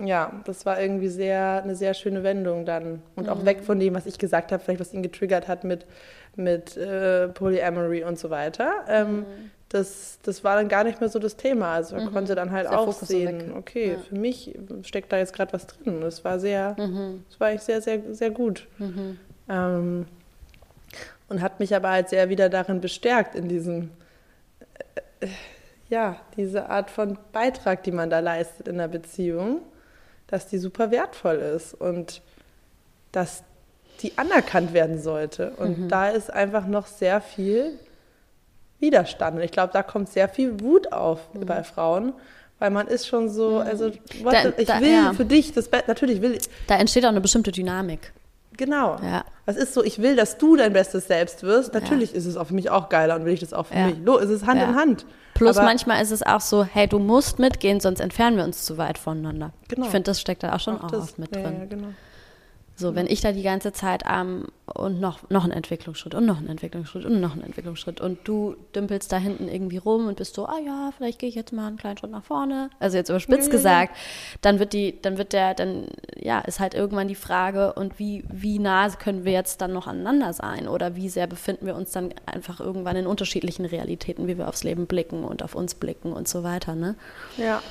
ja, 0.02 0.32
das 0.46 0.66
war 0.66 0.80
irgendwie 0.80 1.10
sehr, 1.10 1.62
eine 1.64 1.76
sehr 1.76 1.94
schöne 1.94 2.24
Wendung 2.24 2.66
dann. 2.66 3.02
Und 3.16 3.28
auch 3.28 3.44
weg 3.44 3.64
von 3.64 3.80
dem, 3.80 3.96
was 3.96 4.06
ich 4.06 4.18
gesagt 4.18 4.52
habe, 4.52 4.64
vielleicht 4.64 4.80
was 4.80 4.94
ihn 4.94 5.04
getriggert 5.04 5.48
hat 5.48 5.64
mit, 5.64 5.86
mit 6.36 6.78
äh, 6.78 7.28
Polyamory 7.28 8.04
und 8.04 8.18
so 8.18 8.30
weiter. 8.30 8.86
Ähm, 8.88 9.26
das, 9.70 10.18
das 10.24 10.44
war 10.44 10.56
dann 10.56 10.68
gar 10.68 10.84
nicht 10.84 11.00
mehr 11.00 11.10
so 11.10 11.20
das 11.20 11.38
Thema. 11.38 11.74
Also 11.74 11.96
man 11.96 12.06
mhm. 12.06 12.12
konnte 12.12 12.36
dann 12.36 12.52
halt 12.52 12.68
auch 12.68 12.92
sehen, 12.92 13.54
okay, 13.56 13.94
ja. 13.94 14.00
für 14.00 14.16
mich 14.16 14.58
steckt 14.82 15.12
da 15.12 15.18
jetzt 15.18 15.34
gerade 15.34 15.54
was 15.54 15.68
drin. 15.68 16.02
Das 16.02 16.26
war 16.26 16.40
sehr, 16.40 16.76
mhm. 16.78 17.24
das 17.30 17.40
war 17.40 17.48
eigentlich 17.48 17.62
sehr, 17.62 17.82
sehr, 17.82 18.02
sehr 18.14 18.32
gut. 18.32 18.68
Mhm. 18.80 19.20
Ähm, 19.48 20.06
und 21.30 21.42
hat 21.42 21.60
mich 21.60 21.76
aber 21.76 21.92
halt 21.92 22.10
sehr 22.10 22.30
wieder 22.30 22.50
darin 22.50 22.82
bestärkt, 22.82 23.36
in 23.36 23.48
diesem, 23.48 23.92
äh, 25.20 25.28
ja, 25.88 26.16
diese 26.36 26.70
Art 26.70 26.90
von 26.90 27.20
Beitrag, 27.32 27.84
die 27.84 27.92
man 27.92 28.10
da 28.10 28.20
leistet 28.20 28.68
in 28.68 28.80
der 28.80 28.88
Beziehung, 28.88 29.62
dass 30.26 30.48
die 30.48 30.58
super 30.58 30.90
wertvoll 30.90 31.36
ist 31.36 31.76
und 31.76 32.24
dass 33.12 33.44
die 34.02 34.18
anerkannt 34.18 34.74
werden 34.74 35.00
sollte. 35.00 35.52
Und 35.58 35.78
mhm. 35.78 35.90
da 35.90 36.10
ist 36.10 36.32
einfach 36.32 36.66
noch 36.66 36.88
sehr 36.88 37.22
viel 37.22 37.78
Widerstand. 38.80 39.38
Und 39.38 39.44
ich 39.44 39.52
glaube, 39.52 39.72
da 39.74 39.84
kommt 39.84 40.10
sehr 40.10 40.30
viel 40.30 40.60
Wut 40.62 40.92
auf 40.92 41.34
mhm. 41.34 41.46
bei 41.46 41.64
Frauen, 41.64 42.14
weil 42.60 42.72
man 42.72 42.88
ist 42.88 43.08
schon 43.08 43.30
so, 43.30 43.60
mhm. 43.60 43.68
also 43.68 43.90
da, 43.90 44.54
ich 44.58 44.68
da, 44.68 44.82
will 44.82 44.92
ja. 44.92 45.14
für 45.14 45.26
dich 45.26 45.54
das 45.54 45.68
Beste, 45.68 45.90
natürlich 45.90 46.22
will 46.22 46.34
ich. 46.34 46.50
Da 46.68 46.76
entsteht 46.76 47.06
auch 47.06 47.10
eine 47.10 47.22
bestimmte 47.22 47.52
Dynamik. 47.52 48.14
Genau. 48.58 48.98
Ja. 49.02 49.24
Das 49.46 49.56
ist 49.56 49.74
so, 49.74 49.84
ich 49.84 50.02
will, 50.02 50.18
dass 50.18 50.38
du 50.38 50.58
dein 50.58 50.74
bestes 50.74 51.08
Selbst 51.08 51.44
wirst. 51.44 51.74
Natürlich 51.74 52.12
ja. 52.12 52.18
ist 52.18 52.26
es 52.26 52.36
auch 52.36 52.48
für 52.48 52.54
mich 52.54 52.70
auch 52.70 52.90
geiler 52.90 53.16
und 53.16 53.24
will 53.24 53.34
ich 53.34 53.40
das 53.40 53.54
auch 53.54 53.68
für 53.68 53.76
ja. 53.76 53.88
mich. 53.88 53.96
Lo, 54.04 54.20
es 54.20 54.30
ist 54.30 54.46
Hand 54.46 54.62
in 54.62 54.76
Hand. 54.76 55.06
Plus 55.34 55.56
Aber 55.56 55.66
manchmal 55.66 56.04
ist 56.04 56.12
es 56.12 56.24
auch 56.24 56.42
so, 56.42 56.66
hey, 56.66 56.86
du 56.86 57.00
musst 57.00 57.40
mitgehen, 57.40 57.80
sonst 57.80 58.02
entfernen 58.02 58.36
wir 58.36 58.44
uns 58.44 58.66
zu 58.66 58.78
weit 58.78 58.98
voneinander. 58.98 59.54
Genau. 59.70 59.86
Ich 59.86 59.92
finde, 59.92 60.12
das 60.12 60.20
steckt 60.20 60.44
da 60.44 60.54
auch 60.54 60.60
schon 60.60 60.78
auch, 60.78 60.92
auch 60.92 61.04
oft 61.04 61.18
mit 61.18 61.34
drin. 61.34 61.56
Ja, 61.60 61.66
genau. 61.66 61.88
So, 62.80 62.96
wenn 62.96 63.08
ich 63.08 63.22
da 63.22 63.32
die 63.34 63.44
ganze 63.44 63.74
Zeit 63.74 64.06
am 64.06 64.30
ähm, 64.30 64.48
und 64.74 65.00
noch, 65.00 65.30
noch 65.30 65.46
ein 65.46 65.52
Entwicklungsschritt 65.52 66.14
und 66.14 66.26
noch 66.26 66.40
ein 66.40 66.48
Entwicklungsschritt 66.48 67.06
und 67.06 67.20
noch 67.20 67.36
ein 67.36 67.44
Entwicklungsschritt 67.44 68.02
und 68.02 68.20
du 68.24 68.56
dümpelst 68.76 69.12
da 69.12 69.18
hinten 69.18 69.48
irgendwie 69.48 69.78
rum 69.78 70.08
und 70.08 70.18
bist 70.18 70.36
so, 70.36 70.46
ah 70.46 70.60
ja, 70.64 70.92
vielleicht 70.96 71.20
gehe 71.20 71.30
ich 71.30 71.36
jetzt 71.36 71.52
mal 71.54 71.68
einen 71.68 71.78
kleinen 71.78 71.98
Schritt 71.98 72.12
nach 72.12 72.24
vorne. 72.24 72.70
Also 72.80 72.98
jetzt 72.98 73.10
überspitzt 73.10 73.48
ja, 73.48 73.52
gesagt, 73.52 73.98
dann 74.42 74.60
wird 74.60 74.74
die, 74.74 75.02
dann 75.02 75.18
wird 75.18 75.34
der, 75.34 75.54
dann 75.54 75.88
ja, 76.16 76.40
ist 76.40 76.60
halt 76.60 76.74
irgendwann 76.74 77.08
die 77.08 77.16
Frage, 77.16 77.74
und 77.74 78.00
wie, 78.00 78.24
wie 78.32 78.60
nah 78.60 78.90
können 78.90 79.26
wir 79.26 79.34
jetzt 79.34 79.62
dann 79.62 79.74
noch 79.74 79.88
aneinander 79.88 80.34
sein? 80.34 80.68
Oder 80.68 80.96
wie 80.96 81.10
sehr 81.10 81.28
befinden 81.28 81.66
wir 81.66 81.76
uns 81.76 81.92
dann 81.92 82.14
einfach 82.26 82.60
irgendwann 82.60 82.96
in 82.96 83.08
unterschiedlichen 83.08 83.66
Realitäten, 83.66 84.28
wie 84.28 84.38
wir 84.38 84.48
aufs 84.48 84.64
Leben 84.64 84.86
blicken 84.86 85.24
und 85.24 85.44
auf 85.44 85.56
uns 85.56 85.76
blicken 85.76 86.14
und 86.14 86.28
so 86.28 86.44
weiter, 86.44 86.76
ne? 86.76 86.96
Ja. 87.38 87.62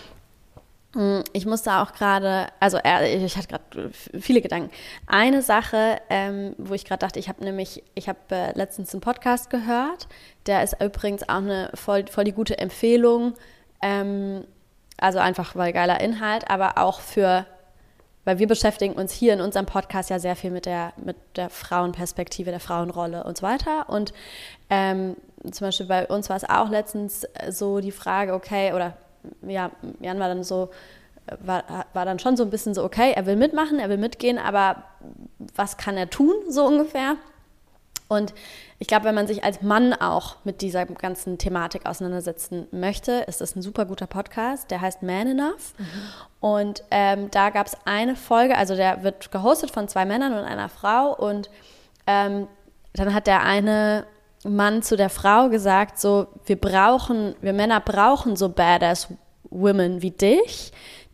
Mm, 0.95 1.21
ich 1.33 1.45
musste 1.45 1.75
auch 1.75 1.93
gerade, 1.93 2.47
also 2.61 2.79
ich 2.79 3.37
hatte 3.37 3.49
gerade 3.49 3.91
viele 3.93 4.41
Gedanken. 4.41 4.71
Eine 5.07 5.43
Sache, 5.43 6.01
ähm, 6.09 6.55
wo 6.57 6.75
ich 6.75 6.85
gerade 6.85 7.01
dachte, 7.01 7.19
ich 7.19 7.29
habe 7.29 7.45
nämlich, 7.45 7.83
ich 7.95 8.09
habe 8.09 8.19
äh, 8.31 8.53
letztens 8.57 8.93
einen 8.95 9.03
Podcast 9.03 9.51
gehört, 9.51 10.09
der 10.47 10.63
ist 10.63 10.81
übrigens 10.81 11.29
auch 11.29 11.37
eine 11.37 11.71
voll, 11.75 12.07
voll 12.09 12.25
die 12.25 12.33
gute 12.33 12.59
Empfehlung. 12.59 13.35
Ähm, 13.83 14.45
also 14.97 15.19
einfach 15.19 15.55
weil 15.55 15.73
geiler 15.73 16.01
Inhalt, 16.01 16.51
aber 16.51 16.79
auch 16.79 17.01
für, 17.01 17.47
weil 18.25 18.39
wir 18.39 18.49
beschäftigen 18.49 18.95
uns 18.95 19.13
hier 19.13 19.33
in 19.35 19.41
unserem 19.41 19.67
Podcast 19.67 20.11
ja 20.11 20.19
sehr 20.19 20.37
viel 20.37 20.51
mit 20.51 20.67
der, 20.67 20.93
mit 20.97 21.17
der 21.37 21.51
Frauenperspektive, 21.51 22.51
der 22.51 22.61
Frauenrolle 22.61 23.25
und 23.25 23.37
so 23.37 23.43
weiter. 23.47 23.89
Und 23.89 24.13
ähm, 24.71 25.17
zum 25.51 25.67
Beispiel 25.67 25.87
bei 25.87 26.07
uns 26.07 26.29
war 26.31 26.37
es 26.37 26.45
auch 26.49 26.71
letztens 26.71 27.27
so 27.51 27.81
die 27.81 27.93
Frage, 27.93 28.35
okay, 28.35 28.73
oder 28.73 28.97
ja, 29.47 29.71
Jan 30.01 30.19
war 30.19 30.29
dann 30.29 30.45
so, 30.45 30.71
war, 31.41 31.65
war 31.93 32.05
dann 32.05 32.19
schon 32.19 32.37
so 32.37 32.45
ein 32.45 32.51
bisschen 32.51 32.75
so, 32.75 32.85
okay, 32.85 33.13
er 33.15 33.27
will 33.27 33.37
mitmachen, 33.37 33.79
er 33.79 33.89
will 33.89 33.99
mitgehen, 33.99 34.39
aber 34.39 34.85
was 35.55 35.77
kann 35.77 35.97
er 35.97 36.11
tun, 36.11 36.35
so 36.49 36.65
ungefähr? 36.67 37.17
Und 38.09 38.33
ich 38.79 38.89
glaube, 38.89 39.05
wenn 39.05 39.15
man 39.15 39.27
sich 39.27 39.45
als 39.45 39.61
Mann 39.61 39.93
auch 39.93 40.37
mit 40.45 40.63
dieser 40.63 40.87
ganzen 40.87 41.37
Thematik 41.37 41.85
auseinandersetzen 41.85 42.67
möchte, 42.71 43.13
ist 43.27 43.43
das 43.43 43.55
ein 43.55 43.61
super 43.61 43.85
guter 43.85 44.07
Podcast, 44.07 44.71
der 44.71 44.81
heißt 44.81 45.03
Man 45.03 45.27
Enough. 45.27 45.75
Mhm. 45.77 45.87
Und 46.41 46.85
ähm, 46.91 47.31
da 47.31 47.51
gab 47.51 47.67
es 47.67 47.77
eine 47.85 48.17
Folge, 48.17 48.57
also 48.57 48.75
der 48.75 49.03
wird 49.03 49.31
gehostet 49.31 49.71
von 49.71 49.89
zwei 49.89 50.07
Männern 50.07 50.33
und 50.33 50.45
einer 50.45 50.71
Frau. 50.71 51.15
Und 51.15 51.51
ähm, 52.07 52.49
dann 52.95 53.13
hat 53.13 53.27
der 53.27 53.43
eine 53.43 54.07
Mann 54.45 54.83
zu 54.83 54.97
der 54.97 55.11
Frau 55.11 55.49
gesagt, 55.49 55.99
so, 55.99 56.29
wir 56.47 56.57
brauchen, 56.57 57.35
wir 57.41 57.53
Männer 57.53 57.81
brauchen 57.81 58.37
so 58.37 58.49
badass 58.49 59.09
Women 59.51 60.03
wie 60.03 60.11
dich, 60.11 60.73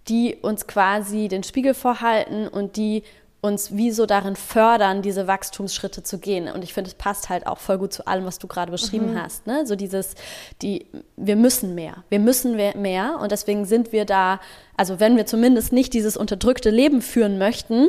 die 0.09 0.37
uns 0.43 0.67
quasi 0.67 1.29
den 1.29 1.43
Spiegel 1.43 1.75
vorhalten 1.75 2.49
und 2.49 2.77
die 2.77 3.03
uns 3.45 3.77
wie 3.77 3.91
so 3.91 4.07
darin 4.07 4.37
fördern, 4.37 5.03
diese 5.03 5.27
Wachstumsschritte 5.27 6.03
zu 6.03 6.19
gehen. 6.19 6.49
Und 6.49 6.65
ich 6.65 6.73
finde, 6.73 6.89
es 6.89 6.95
passt 6.95 7.29
halt 7.29 7.47
auch 7.47 7.59
voll 7.59 7.77
gut 7.77 7.93
zu 7.93 8.07
allem, 8.07 8.25
was 8.25 8.39
du 8.39 8.47
gerade 8.47 8.73
beschrieben 8.73 9.13
mhm. 9.13 9.23
hast. 9.23 9.47
Ne? 9.47 9.67
So 9.67 9.77
dieses, 9.77 10.15
die, 10.63 10.87
wir 11.17 11.37
müssen 11.37 11.75
mehr. 11.75 12.05
Wir 12.09 12.21
müssen 12.21 12.57
mehr. 12.57 13.19
Und 13.21 13.33
deswegen 13.33 13.67
sind 13.67 13.93
wir 13.93 14.07
da, 14.07 14.41
also 14.79 14.99
wenn 14.99 15.19
wir 15.19 15.27
zumindest 15.27 15.75
nicht 15.75 15.93
dieses 15.93 16.17
unterdrückte 16.17 16.71
Leben 16.71 17.03
führen 17.03 17.37
möchten, 17.37 17.89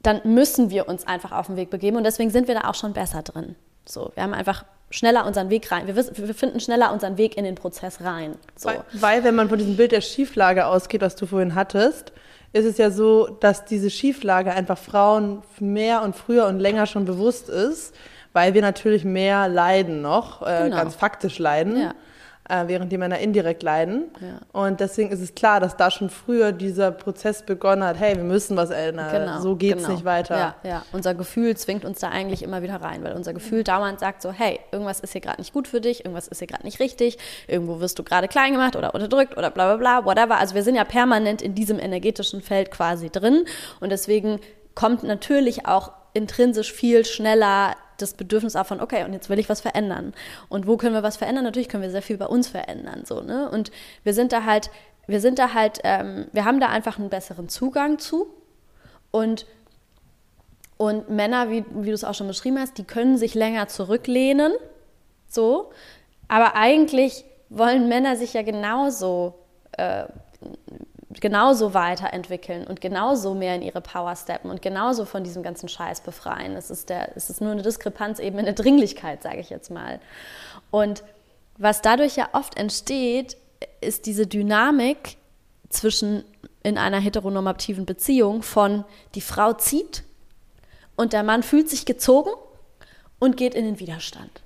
dann 0.00 0.20
müssen 0.22 0.70
wir 0.70 0.86
uns 0.86 1.04
einfach 1.08 1.32
auf 1.32 1.46
den 1.46 1.56
Weg 1.56 1.70
begeben. 1.70 1.96
Und 1.96 2.04
deswegen 2.04 2.30
sind 2.30 2.46
wir 2.46 2.54
da 2.54 2.68
auch 2.68 2.76
schon 2.76 2.92
besser 2.92 3.22
drin. 3.22 3.56
So, 3.84 4.12
wir 4.14 4.22
haben 4.22 4.34
einfach 4.34 4.64
schneller 4.90 5.26
unseren 5.26 5.50
Weg 5.50 5.70
rein. 5.72 5.86
Wir, 5.86 5.96
wir 5.96 6.34
finden 6.34 6.60
schneller 6.60 6.92
unseren 6.92 7.18
Weg 7.18 7.36
in 7.36 7.44
den 7.44 7.54
Prozess 7.54 8.00
rein. 8.02 8.36
So. 8.56 8.68
Weil, 8.68 8.84
weil, 8.92 9.24
wenn 9.24 9.34
man 9.34 9.48
von 9.48 9.58
diesem 9.58 9.76
Bild 9.76 9.92
der 9.92 10.00
Schieflage 10.00 10.66
ausgeht, 10.66 11.00
was 11.00 11.16
du 11.16 11.26
vorhin 11.26 11.54
hattest, 11.54 12.12
ist 12.52 12.64
es 12.64 12.78
ja 12.78 12.90
so, 12.90 13.26
dass 13.26 13.64
diese 13.64 13.90
Schieflage 13.90 14.52
einfach 14.52 14.78
Frauen 14.78 15.42
mehr 15.58 16.02
und 16.02 16.14
früher 16.14 16.46
und 16.46 16.60
länger 16.60 16.86
schon 16.86 17.04
bewusst 17.04 17.48
ist, 17.48 17.94
weil 18.32 18.54
wir 18.54 18.62
natürlich 18.62 19.04
mehr 19.04 19.48
leiden 19.48 20.02
noch, 20.02 20.42
äh, 20.42 20.64
genau. 20.64 20.76
ganz 20.76 20.94
faktisch 20.94 21.38
leiden. 21.38 21.80
Ja 21.80 21.94
äh, 22.48 22.64
während 22.66 22.92
die 22.92 22.98
Männer 22.98 23.18
indirekt 23.18 23.62
leiden. 23.62 24.04
Ja. 24.20 24.40
Und 24.60 24.80
deswegen 24.80 25.10
ist 25.10 25.20
es 25.20 25.34
klar, 25.34 25.60
dass 25.60 25.76
da 25.76 25.90
schon 25.90 26.10
früher 26.10 26.52
dieser 26.52 26.90
Prozess 26.90 27.42
begonnen 27.42 27.84
hat, 27.84 27.98
hey, 27.98 28.16
wir 28.16 28.24
müssen 28.24 28.56
was 28.56 28.70
ändern, 28.70 29.10
genau, 29.10 29.40
so 29.40 29.56
geht 29.56 29.76
es 29.76 29.82
genau. 29.82 29.94
nicht 29.94 30.04
weiter. 30.04 30.36
Ja, 30.36 30.54
ja, 30.62 30.82
unser 30.92 31.14
Gefühl 31.14 31.56
zwingt 31.56 31.84
uns 31.84 32.00
da 32.00 32.10
eigentlich 32.10 32.42
immer 32.42 32.62
wieder 32.62 32.76
rein, 32.76 33.02
weil 33.02 33.14
unser 33.14 33.32
Gefühl 33.32 33.64
dauernd 33.64 34.00
sagt 34.00 34.22
so, 34.22 34.32
hey, 34.32 34.60
irgendwas 34.72 35.00
ist 35.00 35.12
hier 35.12 35.20
gerade 35.20 35.40
nicht 35.40 35.52
gut 35.52 35.68
für 35.68 35.80
dich, 35.80 36.04
irgendwas 36.04 36.28
ist 36.28 36.38
hier 36.38 36.48
gerade 36.48 36.64
nicht 36.64 36.80
richtig, 36.80 37.18
irgendwo 37.46 37.80
wirst 37.80 37.98
du 37.98 38.02
gerade 38.02 38.28
klein 38.28 38.52
gemacht 38.52 38.76
oder 38.76 38.94
unterdrückt 38.94 39.36
oder 39.36 39.50
bla 39.50 39.74
bla 39.74 40.00
bla, 40.00 40.04
whatever. 40.04 40.38
Also 40.38 40.54
wir 40.54 40.62
sind 40.62 40.74
ja 40.74 40.84
permanent 40.84 41.40
in 41.40 41.54
diesem 41.54 41.78
energetischen 41.78 42.42
Feld 42.42 42.70
quasi 42.70 43.10
drin 43.10 43.44
und 43.80 43.90
deswegen 43.90 44.40
kommt 44.74 45.02
natürlich 45.02 45.66
auch 45.66 45.92
intrinsisch 46.12 46.72
viel 46.72 47.04
schneller 47.04 47.74
das 47.98 48.14
Bedürfnis 48.14 48.56
auch 48.56 48.66
von, 48.66 48.80
okay, 48.80 49.04
und 49.04 49.12
jetzt 49.12 49.28
will 49.28 49.38
ich 49.38 49.48
was 49.48 49.60
verändern. 49.60 50.14
Und 50.48 50.66
wo 50.66 50.76
können 50.76 50.94
wir 50.94 51.02
was 51.02 51.16
verändern? 51.16 51.44
Natürlich 51.44 51.68
können 51.68 51.82
wir 51.82 51.90
sehr 51.90 52.02
viel 52.02 52.16
bei 52.16 52.26
uns 52.26 52.48
verändern. 52.48 53.02
So, 53.04 53.20
ne? 53.20 53.50
Und 53.50 53.70
wir 54.02 54.14
sind 54.14 54.32
da 54.32 54.44
halt, 54.44 54.70
wir 55.06 55.20
sind 55.20 55.38
da 55.38 55.54
halt, 55.54 55.80
ähm, 55.84 56.26
wir 56.32 56.44
haben 56.44 56.60
da 56.60 56.68
einfach 56.68 56.98
einen 56.98 57.10
besseren 57.10 57.48
Zugang 57.48 57.98
zu. 57.98 58.26
Und, 59.10 59.46
und 60.76 61.08
Männer, 61.10 61.50
wie, 61.50 61.64
wie 61.70 61.88
du 61.88 61.94
es 61.94 62.04
auch 62.04 62.14
schon 62.14 62.26
beschrieben 62.26 62.58
hast, 62.58 62.78
die 62.78 62.84
können 62.84 63.16
sich 63.16 63.34
länger 63.34 63.68
zurücklehnen. 63.68 64.52
So. 65.28 65.70
Aber 66.28 66.56
eigentlich 66.56 67.24
wollen 67.48 67.88
Männer 67.88 68.16
sich 68.16 68.32
ja 68.32 68.42
genauso 68.42 69.34
äh, 69.72 70.04
genauso 71.20 71.74
weiterentwickeln 71.74 72.66
und 72.66 72.80
genauso 72.80 73.34
mehr 73.34 73.54
in 73.54 73.62
ihre 73.62 73.80
Power 73.80 74.14
steppen 74.16 74.50
und 74.50 74.62
genauso 74.62 75.04
von 75.04 75.24
diesem 75.24 75.42
ganzen 75.42 75.68
Scheiß 75.68 76.00
befreien. 76.00 76.56
Es 76.56 76.70
ist, 76.70 76.88
der, 76.88 77.16
es 77.16 77.30
ist 77.30 77.40
nur 77.40 77.52
eine 77.52 77.62
Diskrepanz 77.62 78.18
eben 78.18 78.38
in 78.38 78.44
der 78.44 78.54
Dringlichkeit, 78.54 79.22
sage 79.22 79.40
ich 79.40 79.50
jetzt 79.50 79.70
mal. 79.70 80.00
Und 80.70 81.02
was 81.58 81.82
dadurch 81.82 82.16
ja 82.16 82.28
oft 82.32 82.56
entsteht, 82.56 83.36
ist 83.80 84.06
diese 84.06 84.26
Dynamik 84.26 85.16
zwischen 85.68 86.24
in 86.62 86.78
einer 86.78 86.98
heteronormativen 86.98 87.84
Beziehung 87.84 88.42
von 88.42 88.84
die 89.14 89.20
Frau 89.20 89.52
zieht 89.52 90.02
und 90.96 91.12
der 91.12 91.22
Mann 91.22 91.42
fühlt 91.42 91.68
sich 91.68 91.84
gezogen 91.84 92.30
und 93.18 93.36
geht 93.36 93.54
in 93.54 93.64
den 93.64 93.80
Widerstand. 93.80 94.43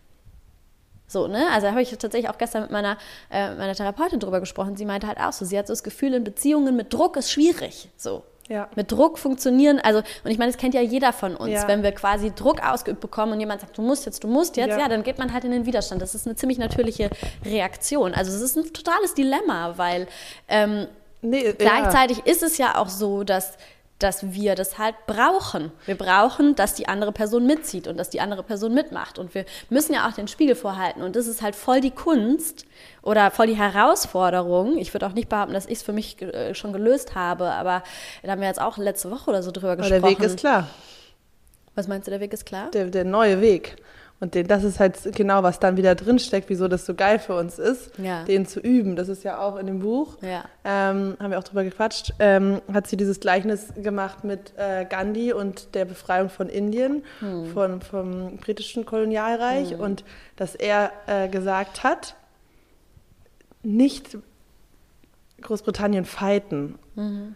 So, 1.09 1.27
ne? 1.27 1.49
Also 1.53 1.67
da 1.67 1.71
habe 1.73 1.83
ich 1.83 1.91
tatsächlich 1.91 2.31
auch 2.31 2.39
gestern 2.39 2.63
mit 2.63 2.71
meiner, 2.71 2.99
äh, 3.31 3.55
meiner 3.55 3.75
Therapeutin 3.75 4.21
drüber 4.21 4.41
gesprochen. 4.41 4.77
Sie 4.77 4.85
meinte 4.85 5.09
halt 5.09 5.19
auch 5.19 5.33
so, 5.33 5.45
sie 5.45 5.59
hat 5.59 5.67
so 5.67 5.73
das 5.73 5.83
Gefühl, 5.83 6.15
in 6.15 6.23
Beziehungen 6.23 6.77
mit 6.77 6.93
Druck 6.93 7.17
ist 7.17 7.33
schwierig. 7.33 7.89
So. 7.97 8.23
Ja. 8.49 8.69
Mit 8.77 8.91
Druck 8.91 9.19
funktionieren, 9.19 9.79
also, 9.79 9.99
und 10.25 10.31
ich 10.31 10.39
meine, 10.39 10.51
das 10.51 10.59
kennt 10.59 10.75
ja 10.75 10.81
jeder 10.81 11.13
von 11.13 11.37
uns. 11.37 11.51
Ja. 11.51 11.69
Wenn 11.69 11.83
wir 11.83 11.93
quasi 11.93 12.33
Druck 12.35 12.67
ausgeübt 12.67 13.01
bekommen 13.01 13.33
und 13.33 13.41
jemand 13.41 13.61
sagt, 13.61 13.77
du 13.77 13.83
musst 13.83 14.07
jetzt, 14.07 14.25
du 14.25 14.29
musst 14.29 14.57
jetzt, 14.57 14.71
ja. 14.71 14.79
ja. 14.79 14.89
dann 14.89 15.03
geht 15.03 15.19
man 15.19 15.33
halt 15.33 15.45
in 15.45 15.51
den 15.51 15.67
Widerstand. 15.67 16.01
Das 16.01 16.15
ist 16.15 16.27
eine 16.27 16.37
ziemlich 16.37 16.59
natürliche 16.59 17.11
Reaktion. 17.45 18.15
Also 18.15 18.33
es 18.33 18.41
ist 18.41 18.57
ein 18.57 18.73
totales 18.73 19.13
Dilemma, 19.15 19.77
weil 19.77 20.07
ähm, 20.49 20.87
nee, 21.21 21.53
gleichzeitig 21.53 22.27
ist 22.27 22.43
es 22.43 22.57
ja 22.57 22.77
auch 22.77 22.89
so, 22.89 23.23
dass 23.23 23.59
dass 23.99 24.33
wir 24.33 24.55
das 24.55 24.79
halt 24.79 24.95
brauchen. 25.07 25.73
Wir 25.87 25.97
brauchen, 25.97 26.55
dass 26.55 26.75
die 26.75 26.89
andere 26.89 27.13
Person 27.13 27.47
mitzieht 27.47 27.89
und 27.89 27.97
dass 27.97 28.11
die 28.11 28.21
andere 28.21 28.43
Person 28.43 28.73
mitmacht. 28.73 29.19
Und 29.19 29.35
wir 29.35 29.45
müssen 29.71 29.93
ja 29.93 30.09
auch 30.09 30.13
den 30.13 30.29
Spiegel 30.29 30.55
vorhalten. 30.55 31.03
Und 31.03 31.17
das 31.17 31.27
ist 31.27 31.43
halt 31.43 31.57
voll 31.57 31.81
die 31.81 31.91
Kunst 31.91 32.65
oder 33.03 33.31
voll 33.31 33.49
die 33.49 33.57
Herausforderung. 33.57 34.79
Ich 34.79 34.95
würde 34.95 35.07
auch 35.07 35.15
nicht 35.15 35.29
behaupten, 35.29 35.53
dass 35.53 35.67
ich 35.67 35.79
es 35.79 35.83
für 35.83 35.93
mich 35.93 36.21
äh, 36.23 36.55
schon 36.55 36.73
gelöst 36.73 37.15
habe, 37.15 37.51
aber 37.51 37.83
da 38.23 38.31
haben 38.31 38.41
wir 38.41 38.49
jetzt 38.49 38.61
auch 38.61 38.79
letzte 38.79 39.11
Woche 39.11 39.31
oder 39.31 39.43
so 39.43 39.51
drüber 39.51 39.73
aber 39.73 39.83
gesprochen. 39.83 40.03
Der 40.03 40.11
Weg 40.11 40.21
ist 40.21 40.39
klar. 40.39 40.69
Was 41.75 41.89
meinst 41.89 42.07
du, 42.07 42.11
der 42.11 42.21
Weg 42.21 42.33
ist 42.33 42.47
klar? 42.47 42.71
Der, 42.73 42.87
der 42.87 43.05
neue 43.05 43.41
Weg. 43.41 43.77
Und 44.21 44.35
den, 44.35 44.49
das 44.49 44.65
ist 44.65 44.81
halt 44.81 45.15
genau, 45.15 45.45
was 45.45 45.61
dann 45.61 45.77
wieder 45.77 45.95
drinsteckt, 45.95 46.49
wieso 46.49 46.67
das 46.67 46.85
so 46.85 46.95
geil 46.95 47.21
für 47.21 47.37
uns 47.37 47.59
ist, 47.59 47.97
ja. 47.99 48.25
den 48.25 48.47
zu 48.47 48.59
üben. 48.59 48.97
Das 48.97 49.09
ist 49.09 49.23
ja 49.23 49.39
auch 49.39 49.57
in 49.57 49.67
dem 49.67 49.79
Buch, 49.79 50.17
ja. 50.23 50.45
ähm, 50.65 51.17
haben 51.21 51.31
wir 51.31 51.39
auch 51.39 51.45
drüber 51.45 51.63
gequatscht, 51.63 52.15
ähm, 52.19 52.61
hat 52.73 52.89
sie 52.89 52.97
dieses 52.97 53.21
Gleichnis 53.21 53.73
gemacht 53.77 54.25
mit 54.25 54.55
äh, 54.57 54.85
Gandhi 54.85 55.33
und 55.33 55.75
der 55.77 55.85
Befreiung 55.85 56.31
von 56.31 56.49
Indien, 56.49 57.05
hm. 57.21 57.47
von, 57.47 57.81
vom 57.81 58.39
britischen 58.39 58.85
Kolonialreich. 58.85 59.71
Hm. 59.71 59.81
Und 59.81 60.05
dass 60.35 60.57
er 60.57 60.91
äh, 61.07 61.29
gesagt 61.29 61.85
hat, 61.85 62.17
nicht 63.63 64.19
Großbritannien 65.43 66.05
fighten. 66.05 66.79
Mhm. 66.95 67.35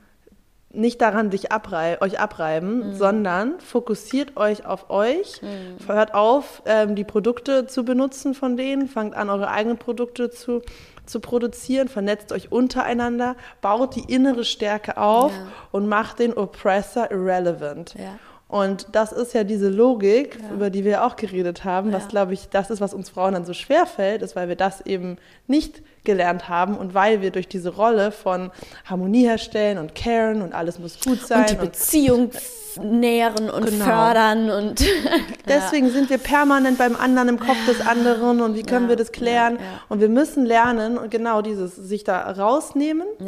Nicht 0.74 1.00
daran 1.02 1.28
dich 1.30 1.52
abrei 1.52 2.00
euch 2.00 2.18
abreiben, 2.18 2.90
Mhm. 2.90 2.94
sondern 2.94 3.60
fokussiert 3.60 4.36
euch 4.36 4.64
auf 4.64 4.88
euch. 4.90 5.40
Hört 5.86 6.14
auf, 6.14 6.62
ähm, 6.64 6.94
die 6.94 7.04
Produkte 7.04 7.66
zu 7.66 7.84
benutzen 7.84 8.34
von 8.34 8.56
denen. 8.56 8.88
Fangt 8.88 9.14
an, 9.14 9.28
eure 9.28 9.48
eigenen 9.50 9.76
Produkte 9.76 10.30
zu, 10.30 10.62
zu 11.04 11.20
produzieren. 11.20 11.88
Vernetzt 11.88 12.32
euch 12.32 12.50
untereinander. 12.52 13.36
Baut 13.60 13.96
die 13.96 14.12
innere 14.12 14.44
Stärke 14.44 14.96
auf 14.96 15.32
Ja. 15.32 15.46
und 15.72 15.88
macht 15.88 16.18
den 16.20 16.32
Oppressor 16.32 17.10
irrelevant. 17.10 17.94
Ja. 17.98 18.18
Und 18.52 18.88
das 18.92 19.12
ist 19.12 19.32
ja 19.32 19.44
diese 19.44 19.70
Logik, 19.70 20.38
Ja. 20.42 20.54
über 20.54 20.68
die 20.68 20.84
wir 20.84 21.04
auch 21.06 21.16
geredet 21.16 21.64
haben, 21.64 21.90
was 21.90 22.02
Ja. 22.02 22.08
glaube 22.10 22.34
ich, 22.34 22.50
das 22.50 22.68
ist, 22.68 22.82
was 22.82 22.92
uns 22.92 23.08
Frauen 23.08 23.32
dann 23.32 23.46
so 23.46 23.54
schwer 23.54 23.86
fällt, 23.86 24.20
ist, 24.20 24.36
weil 24.36 24.48
wir 24.48 24.56
das 24.56 24.82
eben 24.82 25.16
nicht 25.46 25.80
gelernt 26.04 26.50
haben 26.50 26.76
und 26.76 26.92
weil 26.92 27.22
wir 27.22 27.30
durch 27.30 27.48
diese 27.48 27.70
Rolle 27.70 28.12
von 28.12 28.50
Harmonie 28.84 29.24
herstellen 29.26 29.78
und 29.78 29.94
caren 29.94 30.42
und 30.42 30.52
alles 30.52 30.78
muss 30.78 31.00
gut 31.00 31.20
sein. 31.26 31.40
Und 31.40 31.50
die 31.50 31.56
Beziehung 31.56 32.30
nähren 32.82 33.48
und 33.48 33.64
Genau. 33.64 33.84
fördern 33.86 34.50
und 34.50 34.84
Deswegen 35.48 35.88
sind 35.90 36.10
wir 36.10 36.18
permanent 36.18 36.76
beim 36.76 36.94
anderen 36.96 37.28
im 37.30 37.40
Kopf 37.40 37.56
des 37.66 37.80
anderen 37.80 38.42
und 38.42 38.54
wie 38.54 38.62
können 38.64 38.84
Ja, 38.84 38.88
wir 38.90 38.96
das 38.96 39.12
klären? 39.12 39.54
ja, 39.56 39.60
ja. 39.62 39.66
Und 39.88 40.00
wir 40.00 40.08
müssen 40.10 40.44
lernen 40.44 40.98
und 40.98 41.10
genau 41.10 41.40
dieses, 41.40 41.74
sich 41.74 42.04
da 42.04 42.20
rausnehmen 42.32 43.06
Ja. 43.18 43.26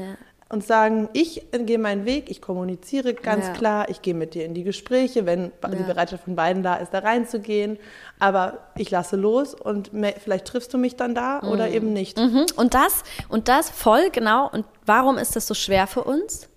Und 0.55 0.65
sagen, 0.65 1.09
ich 1.13 1.43
gehe 1.53 1.79
meinen 1.79 2.07
Weg, 2.07 2.31
ich 2.31 2.41
kommuniziere 2.41 3.13
ganz 3.13 3.47
Ja. 3.49 3.53
klar, 3.53 3.89
ich 3.91 4.01
gehe 4.01 4.15
mit 4.15 4.33
dir 4.35 4.45
in 4.47 4.55
die 4.55 4.63
Gespräche, 4.65 5.27
wenn 5.27 5.53
die 5.71 5.77
Ja. 5.77 5.83
Bereitschaft 5.83 6.25
von 6.25 6.37
beiden 6.37 6.63
da 6.63 6.77
ist, 6.77 6.95
da 6.95 7.01
reinzugehen. 7.01 7.77
Aber 8.21 8.61
ich 8.79 8.91
lasse 8.91 9.17
los 9.17 9.53
und 9.55 9.91
vielleicht 10.23 10.47
triffst 10.47 10.73
du 10.73 10.79
mich 10.79 10.97
dann 10.97 11.15
da 11.15 11.41
oder 11.41 11.69
eben 11.69 11.93
nicht. 11.93 12.17
Mhm. 12.19 12.47
Und 12.57 12.73
das, 12.75 13.03
und 13.29 13.49
das 13.49 13.69
voll 13.69 14.09
genau. 14.11 14.49
Und 14.51 14.65
warum 14.87 15.19
ist 15.19 15.37
das 15.37 15.47
so 15.47 15.55
schwer 15.55 15.87
für 15.87 16.05
uns? 16.05 16.49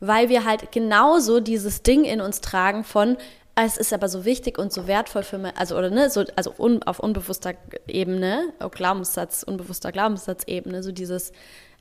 Weil 0.00 0.28
wir 0.28 0.44
halt 0.44 0.72
genauso 0.72 1.40
dieses 1.40 1.82
Ding 1.82 2.04
in 2.04 2.20
uns 2.20 2.40
tragen 2.42 2.84
von, 2.84 3.16
"Ah, 3.54 3.64
es 3.64 3.78
ist 3.78 3.92
aber 3.94 4.08
so 4.08 4.24
wichtig 4.26 4.58
und 4.58 4.72
so 4.72 4.86
wertvoll 4.86 5.22
für 5.22 5.38
mich, 5.38 5.52
also 5.56 5.78
oder 5.78 5.88
ne, 5.88 6.10
so, 6.10 6.24
also 6.34 6.52
un, 6.58 6.82
auf 6.82 6.98
unbewusster 6.98 7.54
Ebene, 7.86 8.52
auf 8.58 8.72
Glaubenssatz, 8.72 9.42
unbewusster 9.44 9.92
Glaubenssatzebene, 9.92 10.82
so 10.82 10.92
dieses, 10.92 11.32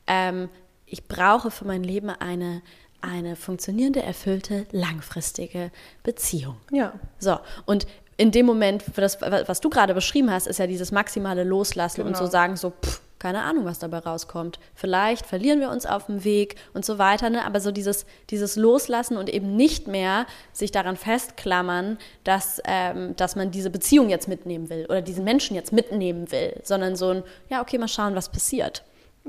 ähm, 0.07 0.47
ich 0.85 1.07
brauche 1.07 1.51
für 1.51 1.65
mein 1.65 1.83
Leben 1.83 2.09
eine, 2.09 2.61
eine 3.01 3.35
funktionierende, 3.35 4.01
erfüllte, 4.01 4.65
langfristige 4.71 5.71
Beziehung. 6.03 6.57
Ja. 6.71 6.93
So, 7.19 7.37
und 7.65 7.87
in 8.17 8.31
dem 8.31 8.45
Moment, 8.45 8.83
das, 8.95 9.19
was 9.21 9.59
du 9.59 9.69
gerade 9.69 9.93
beschrieben 9.93 10.31
hast, 10.31 10.47
ist 10.47 10.59
ja 10.59 10.67
dieses 10.67 10.91
maximale 10.91 11.43
Loslassen 11.43 12.01
und 12.01 12.13
Genau. 12.13 12.19
so 12.19 12.27
sagen, 12.27 12.55
so, 12.55 12.71
pff, 12.71 13.01
keine 13.19 13.41
Ahnung, 13.41 13.65
was 13.65 13.79
dabei 13.79 13.99
rauskommt. 13.99 14.59
Vielleicht 14.75 15.25
verlieren 15.25 15.59
wir 15.59 15.69
uns 15.69 15.85
auf 15.85 16.05
dem 16.05 16.23
Weg 16.23 16.57
und 16.73 16.85
so 16.85 16.97
weiter, 16.97 17.29
ne? 17.29 17.43
aber 17.45 17.59
so 17.59 17.71
dieses, 17.71 18.05
dieses 18.29 18.55
Loslassen 18.55 19.17
und 19.17 19.29
eben 19.29 19.55
nicht 19.55 19.87
mehr 19.87 20.27
sich 20.53 20.71
daran 20.71 20.95
festklammern, 20.95 21.97
dass, 22.23 22.61
ähm, 22.65 23.15
dass 23.15 23.35
man 23.35 23.51
diese 23.51 23.69
Beziehung 23.69 24.09
jetzt 24.09 24.27
mitnehmen 24.27 24.69
will 24.69 24.85
oder 24.85 25.01
diesen 25.01 25.23
Menschen 25.23 25.55
jetzt 25.55 25.73
mitnehmen 25.73 26.31
will, 26.31 26.59
sondern 26.63 26.95
so 26.95 27.09
ein, 27.09 27.23
ja, 27.49 27.61
okay, 27.61 27.77
mal 27.77 27.87
schauen, 27.87 28.15
was 28.15 28.29
passiert. 28.29 28.83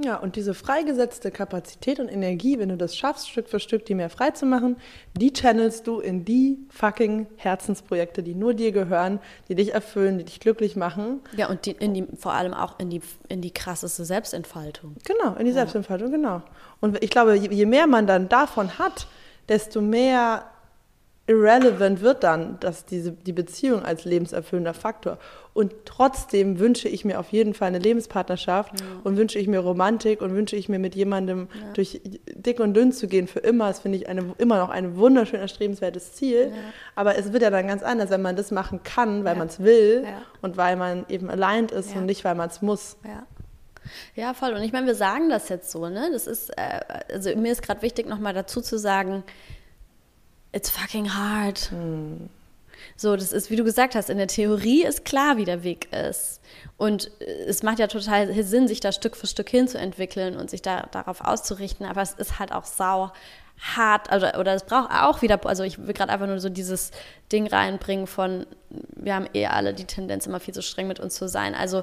Ja, 0.04 0.16
und 0.16 0.36
diese 0.36 0.52
freigesetzte 0.52 1.30
Kapazität 1.30 2.00
und 2.00 2.08
Energie, 2.08 2.58
wenn 2.58 2.68
du 2.68 2.76
das 2.76 2.94
schaffst, 2.96 3.30
Stück 3.30 3.48
für 3.48 3.58
Stück 3.58 3.86
die 3.86 3.94
mehr 3.94 4.10
frei 4.10 4.30
zu 4.30 4.44
machen, 4.44 4.76
die 5.14 5.32
channelst 5.32 5.86
du 5.86 6.00
in 6.00 6.26
die 6.26 6.58
fucking 6.68 7.26
Herzensprojekte, 7.36 8.22
die 8.22 8.34
nur 8.34 8.52
dir 8.52 8.72
gehören, 8.72 9.20
die 9.48 9.54
dich 9.54 9.72
erfüllen, 9.72 10.18
die 10.18 10.24
dich 10.24 10.40
glücklich 10.40 10.76
machen. 10.76 11.20
Ja, 11.36 11.48
und 11.48 11.64
die, 11.64 11.72
in 11.72 11.94
die, 11.94 12.06
vor 12.18 12.34
allem 12.34 12.52
auch 12.52 12.78
in 12.78 12.90
die, 12.90 13.00
in 13.28 13.40
die 13.40 13.52
krasseste 13.52 14.04
Selbstentfaltung. 14.04 14.96
Genau, 15.04 15.34
in 15.36 15.46
die 15.46 15.52
Selbstentfaltung, 15.52 16.10
genau. 16.10 16.42
Und 16.80 17.02
ich 17.02 17.08
glaube, 17.08 17.34
je, 17.34 17.48
je 17.48 17.66
mehr 17.66 17.86
man 17.86 18.06
dann 18.06 18.28
davon 18.28 18.78
hat, 18.78 19.06
desto 19.48 19.80
mehr 19.80 20.44
irrelevant 21.28 22.00
wird 22.02 22.22
dann 22.22 22.58
dass 22.60 22.84
diese, 22.84 23.12
die 23.12 23.32
Beziehung 23.32 23.82
als 23.84 24.04
lebenserfüllender 24.04 24.74
Faktor. 24.74 25.18
Und 25.54 25.72
trotzdem 25.86 26.58
wünsche 26.58 26.88
ich 26.88 27.04
mir 27.04 27.18
auf 27.18 27.30
jeden 27.30 27.54
Fall 27.54 27.68
eine 27.68 27.78
Lebenspartnerschaft 27.78 28.72
und 29.04 29.16
wünsche 29.16 29.38
ich 29.38 29.48
mir 29.48 29.58
Romantik 29.60 30.20
und 30.20 30.34
wünsche 30.34 30.54
ich 30.54 30.68
mir 30.68 30.78
mit 30.78 30.94
jemandem 30.94 31.48
durch 31.74 32.00
dick 32.34 32.60
und 32.60 32.74
dünn 32.74 32.92
zu 32.92 33.08
gehen 33.08 33.26
für 33.26 33.38
immer. 33.40 33.68
Das 33.68 33.80
finde 33.80 33.96
ich 33.98 34.08
eine, 34.08 34.34
immer 34.38 34.58
noch 34.58 34.68
ein 34.68 34.96
wunderschön 34.96 35.40
erstrebenswertes 35.40 36.12
Ziel. 36.12 36.52
Aber 36.94 37.16
es 37.16 37.32
wird 37.32 37.42
ja 37.42 37.50
dann 37.50 37.66
ganz 37.66 37.82
anders, 37.82 38.10
wenn 38.10 38.22
man 38.22 38.36
das 38.36 38.50
machen 38.50 38.82
kann, 38.84 39.24
weil 39.24 39.32
Ja. 39.32 39.38
man 39.38 39.48
es 39.48 39.60
will 39.60 40.02
Ja. 40.04 40.22
und 40.42 40.56
weil 40.58 40.76
man 40.76 41.06
eben 41.08 41.30
aligned 41.30 41.72
ist 41.72 41.92
Ja. 41.94 41.98
und 42.00 42.06
nicht, 42.06 42.24
weil 42.24 42.34
man 42.34 42.50
es 42.50 42.60
muss. 42.62 42.98
Ja. 43.04 43.26
Ja, 44.16 44.34
voll. 44.34 44.52
Und 44.52 44.62
ich 44.62 44.72
meine, 44.72 44.86
wir 44.86 44.96
sagen 44.96 45.28
das 45.30 45.48
jetzt 45.48 45.70
so, 45.70 45.88
ne? 45.88 46.08
Das 46.12 46.26
ist, 46.26 46.50
äh, 46.50 46.80
also 47.12 47.34
mir 47.36 47.52
ist 47.52 47.62
gerade 47.62 47.82
wichtig, 47.82 48.08
nochmal 48.08 48.34
dazu 48.34 48.60
zu 48.60 48.78
sagen, 48.78 49.22
it's 50.52 50.70
fucking 50.70 51.14
hard. 51.14 51.70
So, 52.96 53.16
das 53.16 53.32
ist, 53.32 53.50
wie 53.50 53.56
du 53.56 53.64
gesagt 53.64 53.94
hast, 53.94 54.10
in 54.10 54.18
der 54.18 54.28
Theorie 54.28 54.84
ist 54.84 55.04
klar, 55.04 55.36
wie 55.36 55.44
der 55.44 55.62
Weg 55.64 55.92
ist. 55.92 56.40
Und 56.76 57.10
äh, 57.20 57.44
es 57.46 57.62
macht 57.62 57.78
ja 57.78 57.86
total 57.88 58.32
Sinn, 58.42 58.68
sich 58.68 58.80
da 58.80 58.92
Stück 58.92 59.16
für 59.16 59.26
Stück 59.26 59.48
hinzuentwickeln 59.50 60.36
und 60.36 60.50
sich 60.50 60.62
da 60.62 60.88
darauf 60.92 61.20
auszurichten. 61.20 61.86
Aber 61.86 62.02
es 62.02 62.12
ist 62.12 62.38
halt 62.38 62.52
auch 62.52 62.64
sau 62.64 63.12
hart, 63.58 64.10
also, 64.10 64.26
oder 64.38 64.54
es 64.54 64.64
braucht 64.64 64.90
auch 64.90 65.22
wieder, 65.22 65.44
also 65.46 65.62
ich 65.62 65.78
will 65.78 65.94
gerade 65.94 66.12
einfach 66.12 66.26
nur 66.26 66.38
so 66.40 66.50
dieses 66.50 66.90
Ding 67.32 67.46
reinbringen 67.46 68.06
von, 68.06 68.46
wir 68.68 69.14
haben 69.14 69.28
eh 69.32 69.46
alle 69.46 69.72
die 69.72 69.86
Tendenz, 69.86 70.26
immer 70.26 70.40
viel 70.40 70.52
zu 70.52 70.62
streng 70.62 70.86
mit 70.86 71.00
uns 71.00 71.14
zu 71.14 71.26
sein. 71.26 71.54
Also 71.54 71.82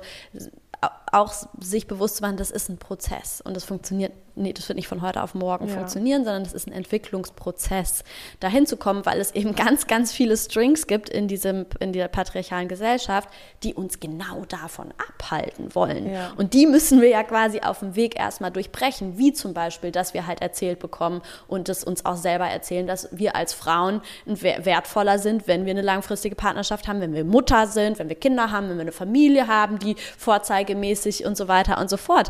au- 0.81 0.89
auch 1.11 1.33
sich 1.59 1.87
bewusst 1.87 2.17
zu 2.17 2.21
machen, 2.21 2.37
das 2.37 2.51
ist 2.51 2.69
ein 2.69 2.77
Prozess 2.77 3.41
und 3.41 3.55
das 3.55 3.63
funktioniert, 3.63 4.13
nee, 4.35 4.53
das 4.53 4.67
wird 4.67 4.77
nicht 4.77 4.87
von 4.87 5.01
heute 5.01 5.21
auf 5.21 5.35
morgen 5.35 5.67
Ja. 5.67 5.75
funktionieren, 5.75 6.23
sondern 6.23 6.43
das 6.43 6.53
ist 6.53 6.67
ein 6.67 6.73
Entwicklungsprozess, 6.73 8.03
dahin 8.39 8.65
zu 8.65 8.77
kommen, 8.77 9.05
weil 9.05 9.19
es 9.19 9.31
eben 9.31 9.55
ganz, 9.55 9.87
ganz 9.87 10.11
viele 10.11 10.35
Strings 10.37 10.87
gibt 10.87 11.09
in 11.09 11.27
diesem, 11.27 11.65
in 11.79 11.93
der 11.93 12.07
patriarchalen 12.07 12.67
Gesellschaft, 12.67 13.29
die 13.63 13.73
uns 13.73 13.99
genau 13.99 14.45
davon 14.47 14.93
abhalten 15.09 15.75
wollen. 15.75 16.11
Ja. 16.11 16.31
Und 16.37 16.53
die 16.53 16.65
müssen 16.65 17.01
wir 17.01 17.09
ja 17.09 17.23
quasi 17.23 17.61
auf 17.61 17.79
dem 17.79 17.95
Weg 17.95 18.19
erstmal 18.19 18.51
durchbrechen, 18.51 19.17
wie 19.17 19.33
zum 19.33 19.53
Beispiel, 19.53 19.91
dass 19.91 20.13
wir 20.13 20.25
halt 20.27 20.41
erzählt 20.41 20.79
bekommen 20.79 21.21
und 21.47 21.69
das 21.69 21.83
uns 21.83 22.05
auch 22.05 22.17
selber 22.17 22.47
erzählen, 22.47 22.87
dass 22.87 23.09
wir 23.11 23.35
als 23.35 23.53
Frauen 23.53 24.01
wertvoller 24.25 25.19
sind, 25.19 25.47
wenn 25.47 25.65
wir 25.65 25.71
eine 25.71 25.81
langfristige 25.81 26.35
Partnerschaft 26.35 26.87
haben, 26.87 27.01
wenn 27.01 27.13
wir 27.13 27.23
Mutter 27.23 27.67
sind, 27.67 27.99
wenn 27.99 28.09
wir 28.09 28.15
Kinder 28.15 28.51
haben, 28.51 28.69
wenn 28.69 28.77
wir 28.77 28.81
eine 28.81 28.91
Familie 28.91 29.47
haben, 29.47 29.79
die 29.79 29.95
vorzeigemäßig 30.17 31.25
und 31.25 31.37
so 31.37 31.47
weiter 31.47 31.79
und 31.79 31.89
so 31.89 31.97
fort 31.97 32.29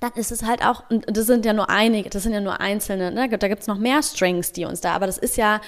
dann 0.00 0.12
ist 0.14 0.32
es 0.32 0.42
halt 0.42 0.64
auch, 0.64 0.88
und 0.90 1.04
das 1.14 1.26
sind 1.26 1.44
ja 1.44 1.52
nur 1.52 1.68
einige, 1.68 2.08
das 2.10 2.22
sind 2.22 2.32
ja 2.32 2.40
nur 2.40 2.60
einzelne, 2.60 3.12
ne? 3.12 3.28
da 3.28 3.48
gibt 3.48 3.60
es 3.60 3.68
noch 3.68 3.78
mehr 3.78 4.02
Strings, 4.02 4.52
die 4.52 4.64
uns 4.64 4.80
da, 4.80 4.94
aber 4.94 5.06
das 5.06 5.18
ist 5.18 5.36
ja, 5.36 5.60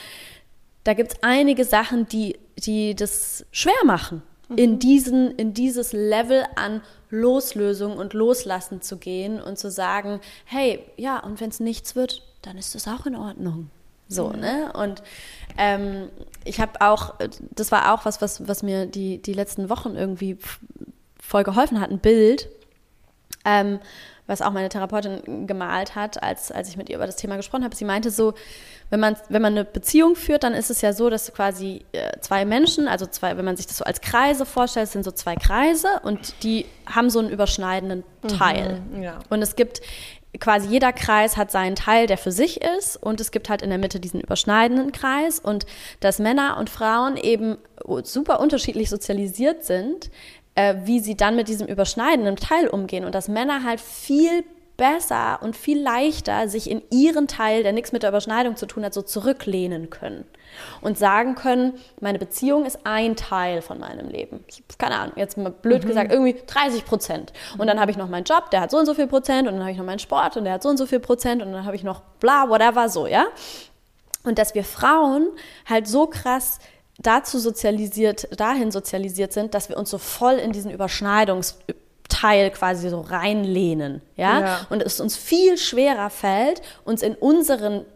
da 0.84 0.94
gibt 0.94 1.12
es 1.12 1.22
einige 1.22 1.64
Sachen, 1.64 2.08
die, 2.08 2.38
die 2.56 2.94
das 2.94 3.44
schwer 3.52 3.84
machen, 3.84 4.22
in, 4.56 4.78
diesen, 4.78 5.30
in 5.36 5.54
dieses 5.54 5.92
Level 5.92 6.44
an 6.56 6.82
Loslösung 7.10 7.96
und 7.96 8.14
Loslassen 8.14 8.82
zu 8.82 8.96
gehen 8.96 9.40
und 9.40 9.58
zu 9.58 9.70
sagen, 9.70 10.20
hey, 10.44 10.80
ja, 10.96 11.18
und 11.20 11.40
wenn 11.40 11.50
es 11.50 11.60
nichts 11.60 11.94
wird, 11.94 12.22
dann 12.42 12.58
ist 12.58 12.74
das 12.74 12.88
auch 12.88 13.06
in 13.06 13.16
Ordnung. 13.16 13.70
So, 14.08 14.30
ne? 14.30 14.72
Und 14.74 15.02
ähm, 15.56 16.08
ich 16.44 16.60
habe 16.60 16.80
auch, 16.80 17.14
das 17.50 17.72
war 17.72 17.94
auch 17.94 18.04
was, 18.04 18.20
was, 18.20 18.46
was 18.46 18.62
mir 18.62 18.86
die, 18.86 19.22
die 19.22 19.32
letzten 19.32 19.70
Wochen 19.70 19.94
irgendwie 19.94 20.38
voll 21.18 21.44
geholfen 21.44 21.80
hat, 21.80 21.90
ein 21.90 21.98
Bild, 21.98 22.48
ähm, 23.44 23.78
was 24.32 24.42
auch 24.42 24.50
meine 24.50 24.68
Therapeutin 24.68 25.46
gemalt 25.46 25.94
hat, 25.94 26.22
als, 26.22 26.50
als 26.50 26.68
ich 26.68 26.76
mit 26.76 26.88
ihr 26.88 26.96
über 26.96 27.06
das 27.06 27.16
Thema 27.16 27.36
gesprochen 27.36 27.64
habe. 27.64 27.76
Sie 27.76 27.84
meinte 27.84 28.10
so, 28.10 28.34
wenn 28.90 28.98
man, 28.98 29.16
wenn 29.28 29.42
man 29.42 29.52
eine 29.52 29.64
Beziehung 29.64 30.16
führt, 30.16 30.42
dann 30.42 30.54
ist 30.54 30.70
es 30.70 30.80
ja 30.80 30.92
so, 30.92 31.10
dass 31.10 31.32
quasi 31.32 31.84
äh, 31.92 32.18
zwei 32.20 32.44
Menschen, 32.44 32.88
also 32.88 33.06
zwei, 33.06 33.36
wenn 33.36 33.44
man 33.44 33.56
sich 33.56 33.66
das 33.66 33.78
so 33.78 33.84
als 33.84 34.00
Kreise 34.00 34.44
vorstellt, 34.44 34.88
sind 34.88 35.04
so 35.04 35.12
zwei 35.12 35.36
Kreise 35.36 35.88
und 36.02 36.42
die 36.42 36.66
haben 36.86 37.10
so 37.10 37.18
einen 37.18 37.30
überschneidenden 37.30 38.04
Teil. 38.26 38.80
ja. 39.00 39.18
Und 39.30 39.42
es 39.42 39.54
gibt 39.54 39.82
quasi 40.40 40.68
jeder 40.68 40.92
Kreis 40.92 41.36
hat 41.36 41.50
seinen 41.50 41.76
Teil, 41.76 42.06
der 42.06 42.16
für 42.16 42.32
sich 42.32 42.62
ist 42.62 42.96
und 42.96 43.20
es 43.20 43.30
gibt 43.30 43.50
halt 43.50 43.62
in 43.62 43.68
der 43.68 43.78
Mitte 43.78 44.00
diesen 44.00 44.20
überschneidenden 44.20 44.92
Kreis 44.92 45.38
und 45.38 45.66
dass 46.00 46.18
Männer 46.18 46.56
und 46.58 46.70
Frauen 46.70 47.16
eben 47.16 47.58
super 48.04 48.40
unterschiedlich 48.40 48.88
sozialisiert 48.88 49.64
sind, 49.64 50.10
äh, 50.55 50.74
wie 50.84 51.00
sie 51.00 51.16
dann 51.16 51.36
mit 51.36 51.48
diesem 51.48 51.66
überschneidenden 51.66 52.36
Teil 52.36 52.68
umgehen 52.68 53.05
und 53.05 53.14
dass 53.14 53.28
Männer 53.28 53.64
halt 53.64 53.80
viel 53.80 54.44
besser 54.76 55.38
und 55.42 55.57
viel 55.57 55.80
leichter 55.80 56.48
sich 56.48 56.70
in 56.70 56.82
ihren 56.90 57.28
Teil, 57.28 57.62
der 57.62 57.72
nichts 57.72 57.92
mit 57.92 58.03
der 58.03 58.11
Überschneidung 58.11 58.57
zu 58.57 58.66
tun 58.66 58.84
hat, 58.84 58.94
so 58.94 59.03
zurücklehnen 59.03 59.90
können 59.90 60.24
und 60.80 60.98
sagen 60.98 61.34
können, 61.34 61.74
meine 62.00 62.18
Beziehung 62.18 62.64
ist 62.64 62.80
ein 62.84 63.16
Teil 63.16 63.62
von 63.62 63.78
meinem 63.78 64.09
Leben. 64.09 64.44
Ich, 64.48 64.62
keine 64.78 64.96
Ahnung, 64.96 65.12
jetzt 65.16 65.38
mal 65.38 65.50
blöd 65.50 65.86
gesagt, 65.86 66.12
irgendwie 66.12 66.36
30 66.46 66.84
Prozent. 66.84 67.32
Und 67.59 67.66
dann 67.66 67.80
habe 67.80 67.90
ich 67.90 67.96
noch 67.96 68.09
meinen 68.09 68.24
Job, 68.24 68.50
der 68.50 68.62
hat 68.62 68.70
so 68.70 68.78
und 68.78 68.86
so 68.86 68.94
viel 68.94 69.07
Prozent 69.07 69.46
und 69.46 69.55
dann 69.55 69.62
habe 69.62 69.72
ich 69.72 69.78
noch 69.78 69.86
meinen 69.86 69.98
Sport 69.98 70.36
und 70.36 70.44
der 70.44 70.55
hat 70.55 70.62
so 70.62 70.68
und 70.68 70.76
so 70.76 70.86
viel 70.86 71.00
Prozent 71.00 71.42
und 71.42 71.53
dann 71.53 71.64
habe 71.64 71.76
ich 71.76 71.84
noch 71.84 72.00
bla, 72.20 72.48
whatever, 72.48 72.88
so, 72.88 73.07
ja? 73.07 73.26
Und 74.24 74.38
dass 74.38 74.55
wir 74.55 74.64
Frauen 74.64 75.28
halt 75.68 75.88
so 75.88 76.07
krass 76.07 76.61
dazu 77.03 77.38
sozialisiert, 77.38 78.28
dahin 78.40 78.70
sozialisiert 78.70 79.32
sind, 79.32 79.55
dass 79.55 79.68
wir 79.68 79.76
uns 79.76 79.90
so 79.90 79.98
voll 79.98 80.34
in 80.34 80.53
diesen 80.53 80.70
Überschneidungsteil 80.70 81.76
Teil 82.09 82.50
quasi 82.50 82.90
so 82.90 83.00
reinlehnen, 83.00 84.03
ja? 84.16 84.40
Ja. 84.40 84.66
Und 84.68 84.82
es 84.82 85.00
uns 85.00 85.16
viel 85.16 85.57
schwerer 85.57 86.11
fällt, 86.11 86.61
uns 86.84 87.03
in 87.03 87.14
unseren 87.14 87.86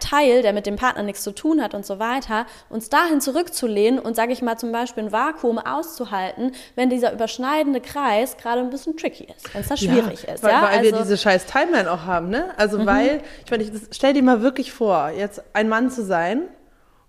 Teil, 0.00 0.42
der 0.42 0.52
mit 0.52 0.66
dem 0.66 0.76
Partner 0.76 1.02
nichts 1.02 1.22
zu 1.24 1.32
tun 1.32 1.60
hat 1.62 1.74
und 1.74 1.84
so 1.84 1.98
weiter, 1.98 2.46
uns 2.68 2.90
dahin 2.90 3.20
zurückzulehnen 3.20 3.98
und, 3.98 4.14
sage 4.14 4.32
ich 4.32 4.40
mal, 4.42 4.56
zum 4.56 4.70
Beispiel 4.70 5.04
ein 5.04 5.12
Vakuum 5.12 5.58
auszuhalten, 5.58 6.52
wenn 6.76 6.90
dieser 6.90 7.12
überschneidende 7.12 7.80
Kreis 7.80 8.36
gerade 8.36 8.60
ein 8.60 8.70
bisschen 8.70 8.96
tricky 8.96 9.28
ist, 9.36 9.52
wenn 9.52 9.62
es 9.62 9.68
da 9.68 9.76
schwierig 9.76 10.24
ja, 10.28 10.34
ist. 10.34 10.42
Weil, 10.44 10.52
ja? 10.52 10.62
weil 10.62 10.82
wir 10.82 10.92
Also- 10.92 11.02
diese 11.04 11.16
scheiß 11.16 11.46
Timeline 11.46 11.90
auch 11.90 12.02
haben, 12.02 12.28
ne? 12.28 12.50
Also 12.56 12.78
Mhm. 12.78 12.86
weil, 12.86 13.22
ich 13.44 13.50
meine, 13.50 13.64
stell 13.90 14.12
dir 14.12 14.22
mal 14.22 14.42
wirklich 14.42 14.72
vor, 14.72 15.08
jetzt 15.10 15.42
ein 15.54 15.68
Mann 15.68 15.90
zu 15.90 16.04
sein 16.04 16.42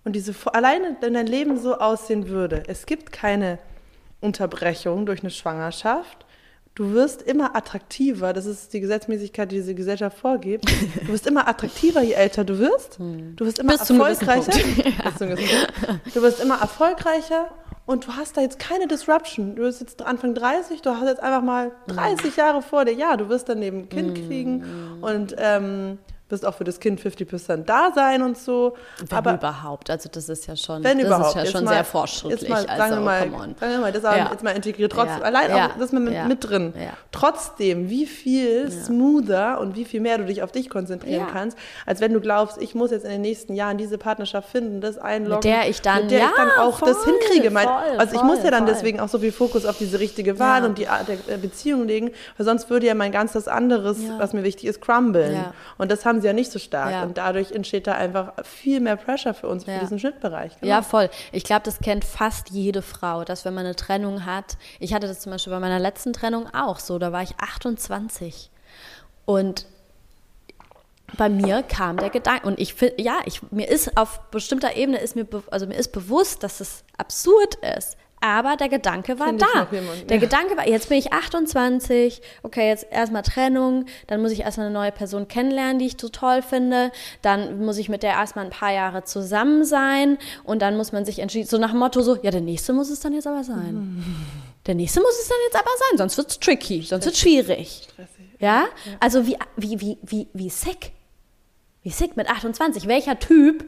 und 0.06 0.12
diese 0.14 0.32
alleine 0.52 0.96
wenn 1.00 1.14
dein 1.14 1.26
Leben 1.26 1.58
so 1.58 1.74
aussehen 1.74 2.28
würde. 2.28 2.62
Es 2.68 2.86
gibt 2.86 3.10
keine 3.10 3.58
Unterbrechung 4.20 5.04
durch 5.04 5.20
eine 5.20 5.30
Schwangerschaft. 5.30 6.24
Du 6.76 6.92
wirst 6.92 7.22
immer 7.22 7.56
attraktiver, 7.56 8.32
das 8.32 8.46
ist 8.46 8.72
die 8.72 8.80
Gesetzmäßigkeit, 8.80 9.50
die 9.50 9.56
diese 9.56 9.74
Gesellschaft 9.74 10.16
vorgibt. 10.16 10.70
Du 11.06 11.08
wirst 11.08 11.26
immer 11.26 11.48
attraktiver, 11.48 12.02
je 12.02 12.12
älter 12.12 12.44
du 12.44 12.58
wirst. 12.58 12.98
Du 13.00 13.44
wirst 13.44 13.58
immer 13.58 13.72
Bis 13.76 13.90
erfolgreicher. 13.90 14.52
Du 16.14 16.22
wirst 16.22 16.40
immer 16.40 16.60
erfolgreicher 16.60 17.50
und 17.84 18.06
du 18.06 18.12
hast 18.12 18.36
da 18.36 18.42
jetzt 18.42 18.60
keine 18.60 18.86
Disruption. 18.86 19.56
Du 19.56 19.62
bist 19.62 19.80
jetzt 19.80 20.02
Anfang 20.02 20.34
30, 20.34 20.82
du 20.82 20.90
hast 20.90 21.08
jetzt 21.08 21.22
einfach 21.22 21.42
mal 21.42 21.72
30 21.88 22.36
Jahre 22.36 22.62
vor 22.62 22.84
dir. 22.84 22.92
Ja, 22.92 23.16
du 23.16 23.28
wirst 23.28 23.48
dann 23.48 23.60
eben 23.60 23.78
ein 23.78 23.88
Kind 23.88 24.14
kriegen 24.14 24.98
und 25.00 25.34
ähm, 25.36 25.98
wirst 26.28 26.44
auch 26.44 26.54
für 26.54 26.64
das 26.64 26.80
Kind 26.80 27.00
50% 27.00 27.64
da 27.66 27.90
sein 27.94 28.22
und 28.22 28.36
so. 28.36 28.74
Wenn 28.98 29.16
Aber 29.18 29.34
überhaupt, 29.34 29.90
also 29.90 30.08
das 30.12 30.28
ist 30.28 30.46
ja 30.46 30.56
schon, 30.56 30.82
wenn 30.82 30.98
das 30.98 31.06
überhaupt. 31.06 31.28
ist 31.28 31.34
ja 31.36 31.42
Jetzt 31.42 31.52
schon 31.52 31.64
mal- 31.64 31.74
sehr 31.74 31.84
fortschrittlich. 31.84 32.48
Mal, 32.50 32.62
sagen 32.66 32.80
also, 32.80 32.94
wir 32.96 33.00
mal, 33.02 33.20
come 33.28 33.36
on. 33.42 33.54
sagen 33.60 33.72
wir 33.72 33.78
mal, 33.78 33.92
das 33.92 34.04
auch 34.04 34.16
Ja. 34.16 34.28
jetzt 34.32 34.42
mal 34.42 34.50
integriert. 34.50 34.90
Trotzdem, 34.92 35.18
Ja. 35.20 35.24
allein 35.24 35.50
Ja. 35.50 35.66
auch, 35.66 35.78
das 35.78 35.92
mal 35.92 36.00
mit, 36.00 36.14
Ja. 36.14 36.24
mit 36.26 36.48
drin. 36.48 36.72
Trotzdem, 37.12 37.88
wie 37.88 38.06
viel 38.06 38.70
smoother 38.70 39.60
und 39.60 39.76
wie 39.76 39.84
viel 39.84 40.00
mehr 40.00 40.18
du 40.18 40.24
dich 40.24 40.42
auf 40.42 40.52
dich 40.52 40.68
konzentrieren 40.68 41.26
kannst, 41.32 41.56
als 41.86 42.00
wenn 42.00 42.12
du 42.12 42.20
glaubst, 42.20 42.60
ich 42.60 42.74
muss 42.74 42.90
jetzt 42.90 43.04
in 43.04 43.10
den 43.10 43.20
nächsten 43.20 43.54
Jahren 43.54 43.78
diese 43.78 43.96
Partnerschaft 43.98 44.48
finden, 44.50 44.80
das 44.80 44.98
einloggen. 44.98 45.36
Mit 45.36 45.44
der 45.44 45.68
ich 45.68 45.80
dann- 45.82 46.02
mit 46.02 46.10
der 46.10 46.24
ich 46.26 46.30
dann 46.36 46.50
auch 46.60 46.80
das 46.80 46.98
voll, 46.98 47.14
hinkriege. 47.20 47.50
Mein, 47.50 47.66
voll, 47.66 47.98
also 47.98 48.16
ich 48.16 48.22
muss 48.22 48.42
ja 48.42 48.50
dann 48.50 48.66
deswegen 48.66 49.00
auch 49.00 49.08
so 49.08 49.18
viel 49.18 49.32
Fokus 49.32 49.64
auf 49.64 49.78
diese 49.78 49.98
richtige 50.00 50.38
Wahl 50.38 50.64
und 50.64 50.78
die 50.78 50.88
Art 50.88 51.06
der 51.08 51.36
Beziehung 51.38 51.86
legen, 51.86 52.10
weil 52.36 52.44
sonst 52.46 52.68
würde 52.70 52.86
ja 52.86 52.94
mein 52.94 53.12
ganzes 53.12 53.48
anderes, 53.48 53.98
was 54.18 54.32
mir 54.32 54.42
wichtig 54.42 54.66
ist, 54.66 54.80
crumblen. 54.80 55.44
Und 55.78 55.90
das 55.90 56.04
haben 56.04 56.15
sie 56.20 56.26
ja 56.26 56.32
nicht 56.32 56.50
so 56.52 56.58
stark. 56.58 56.90
Ja. 56.92 57.02
Und 57.02 57.18
dadurch 57.18 57.52
entsteht 57.52 57.86
da 57.86 57.92
einfach 57.92 58.32
viel 58.44 58.80
mehr 58.80 58.96
Pressure 58.96 59.34
für 59.34 59.48
uns, 59.48 59.64
für 59.64 59.72
Ja. 59.72 59.78
diesen 59.80 59.98
Schnittbereich. 59.98 60.58
Genau. 60.60 60.70
Ja, 60.70 60.82
voll. 60.82 61.10
Ich 61.32 61.44
glaube, 61.44 61.62
das 61.64 61.78
kennt 61.80 62.04
fast 62.04 62.50
jede 62.50 62.82
Frau, 62.82 63.24
dass 63.24 63.44
wenn 63.44 63.54
man 63.54 63.64
eine 63.64 63.76
Trennung 63.76 64.26
hat, 64.26 64.56
ich 64.80 64.94
hatte 64.94 65.06
das 65.06 65.20
zum 65.20 65.32
Beispiel 65.32 65.52
bei 65.52 65.60
meiner 65.60 65.78
letzten 65.78 66.12
Trennung 66.12 66.46
auch 66.54 66.78
so, 66.78 66.98
da 66.98 67.12
war 67.12 67.22
ich 67.22 67.34
28 67.38 68.50
und 69.24 69.66
bei 71.16 71.28
mir 71.28 71.62
kam 71.62 71.98
der 71.98 72.10
Gedanke 72.10 72.46
und 72.46 72.58
ich 72.58 72.74
finde, 72.74 73.00
ja, 73.00 73.20
ich, 73.26 73.40
mir 73.52 73.68
ist 73.68 73.96
auf 73.96 74.20
bestimmter 74.30 74.76
Ebene 74.76 74.98
ist 74.98 75.14
mir, 75.14 75.26
also 75.50 75.66
mir 75.66 75.76
ist 75.76 75.92
bewusst, 75.92 76.42
dass 76.42 76.60
es 76.60 76.82
absurd 76.98 77.54
ist. 77.76 77.96
Aber 78.20 78.56
der 78.56 78.68
Gedanke 78.68 79.18
war 79.18 79.28
Find 79.28 79.42
da. 79.42 79.64
noch 79.64 79.72
jemanden, 79.72 80.06
Der 80.06 80.16
ja. 80.16 80.22
Gedanke 80.22 80.56
war, 80.56 80.66
jetzt 80.66 80.88
bin 80.88 80.98
ich 80.98 81.12
28, 81.12 82.22
okay, 82.42 82.68
jetzt 82.68 82.86
erstmal 82.90 83.22
Trennung, 83.22 83.84
dann 84.06 84.22
muss 84.22 84.32
ich 84.32 84.40
erstmal 84.40 84.66
eine 84.66 84.74
neue 84.74 84.90
Person 84.90 85.28
kennenlernen, 85.28 85.78
die 85.78 85.86
ich 85.86 85.96
so 86.00 86.08
toll 86.08 86.42
finde, 86.42 86.92
dann 87.22 87.64
muss 87.64 87.76
ich 87.78 87.88
mit 87.88 88.02
der 88.02 88.12
erstmal 88.12 88.46
ein 88.46 88.50
paar 88.50 88.72
Jahre 88.72 89.04
zusammen 89.04 89.64
sein 89.64 90.18
und 90.44 90.62
dann 90.62 90.76
muss 90.76 90.92
man 90.92 91.04
sich 91.04 91.18
entschieden, 91.18 91.46
so 91.46 91.58
nach 91.58 91.70
dem 91.70 91.78
Motto 91.78 92.00
so, 92.00 92.16
ja, 92.16 92.30
der 92.30 92.40
nächste 92.40 92.72
muss 92.72 92.88
es 92.90 93.00
dann 93.00 93.12
jetzt 93.12 93.26
aber 93.26 93.44
sein. 93.44 94.04
Der 94.66 94.74
nächste 94.74 95.00
muss 95.00 95.16
es 95.16 95.28
dann 95.28 95.38
jetzt 95.46 95.54
aber 95.54 95.70
sein, 95.78 95.98
sonst 95.98 96.16
wird 96.16 96.28
es 96.28 96.40
tricky, 96.40 96.82
sonst 96.82 97.04
wird 97.04 97.14
es 97.14 97.20
schwierig. 97.20 97.86
Stressig. 97.92 98.26
Ja? 98.40 98.64
Also 98.98 99.24
wie, 99.24 99.36
wie, 99.56 99.80
wie, 99.80 99.98
wie, 100.02 100.28
wie 100.32 100.50
sick. 100.50 100.90
Wie 101.82 101.90
sick 101.90 102.16
mit 102.16 102.28
28. 102.28 102.88
Welcher 102.88 103.16
Typ 103.20 103.64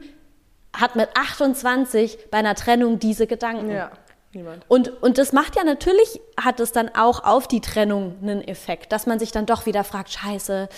hat 0.73 0.97
mit 0.97 1.07
28 1.15 2.17
bei 2.29 2.39
einer 2.39 2.53
Trennung 2.53 2.99
diese 2.99 3.27
Gedanken? 3.27 3.71
Ja, 3.71 3.91
niemand. 4.33 4.65
Und, 4.67 5.01
und 5.01 5.17
das 5.17 5.33
macht 5.33 5.55
ja 5.55 5.63
natürlich, 5.63 6.21
hat 6.39 6.59
es 6.59 6.71
dann 6.71 6.89
auch 6.95 7.23
auf 7.23 7.47
die 7.47 7.61
Trennung 7.61 8.15
einen 8.21 8.41
Effekt, 8.41 8.91
dass 8.91 9.05
man 9.05 9.19
sich 9.19 9.31
dann 9.31 9.45
doch 9.45 9.65
wieder 9.65 9.83
fragt, 9.83 10.11
scheiße, 10.11 10.69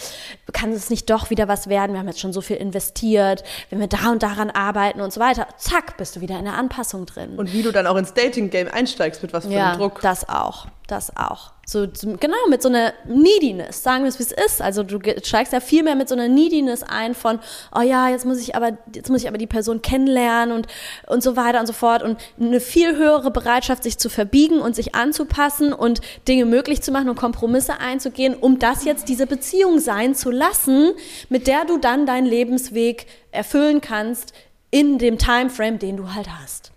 kann 0.54 0.72
es 0.72 0.90
nicht 0.90 1.10
doch 1.10 1.30
wieder 1.30 1.48
was 1.48 1.68
werden? 1.68 1.94
Wir 1.94 2.00
haben 2.00 2.08
jetzt 2.08 2.20
schon 2.20 2.34
so 2.34 2.42
viel 2.42 2.58
investiert, 2.58 3.44
wenn 3.70 3.80
wir 3.80 3.88
da 3.88 4.12
und 4.12 4.24
daran 4.24 4.50
arbeiten 4.50 5.02
und 5.02 5.12
so 5.12 5.20
weiter. 5.20 5.48
Zack, 5.58 5.98
bist 5.98 6.16
du 6.16 6.22
wieder 6.22 6.38
in 6.40 6.46
der 6.46 6.56
Anpassung 6.56 7.06
drin. 7.06 7.38
Und 7.38 7.54
wie 7.54 7.64
du 7.64 7.72
dann 7.72 7.88
auch 7.88 7.96
ins 7.96 8.14
Dating-Game 8.14 8.68
einsteigst, 8.70 9.22
mit 9.22 9.34
was 9.34 9.46
für 9.46 9.52
ja, 9.52 9.72
einem 9.72 9.80
Druck. 9.80 10.02
das 10.02 10.28
auch, 10.28 10.68
das 10.92 11.16
auch. 11.16 11.54
So, 11.66 11.88
genau, 12.20 12.36
mit 12.50 12.62
so 12.62 12.68
einer 12.68 12.94
Neediness, 13.06 13.82
sagen 13.82 14.04
wir 14.04 14.10
es, 14.10 14.20
wie 14.20 14.24
es 14.24 14.32
ist. 14.32 14.62
Also 14.62 14.84
du 14.84 15.00
steigst 15.24 15.54
ja 15.54 15.62
viel 15.62 15.84
mehr 15.84 15.96
mit 15.96 16.10
so 16.10 16.16
einer 16.16 16.28
Neediness 16.28 16.84
ein 16.84 17.16
von, 17.16 17.40
oh 17.74 17.82
ja, 17.82 18.10
jetzt 18.10 18.26
muss 18.26 18.40
ich 18.40 18.56
aber, 18.56 18.78
jetzt 18.94 19.10
muss 19.10 19.22
ich 19.22 19.28
aber 19.28 19.38
die 19.38 19.48
Person 19.48 19.82
kennenlernen 19.82 20.54
und, 20.54 20.68
und 21.08 21.24
so 21.24 21.36
weiter 21.38 21.60
und 21.62 21.68
so 21.68 21.74
fort. 21.74 22.04
Und 22.04 22.20
eine 22.40 22.60
viel 22.60 22.98
höhere 22.98 23.32
Bereitschaft, 23.32 23.84
sich 23.84 23.98
zu 23.98 24.10
verbiegen 24.10 24.60
und 24.60 24.76
sich 24.76 24.96
anzupassen 24.96 25.72
und 25.72 26.02
Dinge 26.28 26.46
möglich 26.46 26.82
zu 26.82 26.92
machen 26.92 27.10
und 27.10 27.16
Kompromisse 27.16 27.80
einzugehen, 27.80 28.36
um 28.36 28.60
das 28.60 28.84
jetzt 28.84 29.08
diese 29.08 29.26
Beziehung 29.26 29.80
sein 29.80 30.14
zu 30.14 30.30
lassen, 30.30 30.92
mit 31.30 31.48
der 31.48 31.66
du 31.66 31.78
dann 31.78 32.06
deinen 32.06 32.26
Lebensweg 32.28 33.06
erfüllen 33.32 33.80
kannst 33.80 34.34
in 34.72 34.98
dem 34.98 35.18
Timeframe, 35.18 35.80
den 35.80 35.98
du 35.98 36.14
halt 36.14 36.28
hast. 36.42 36.72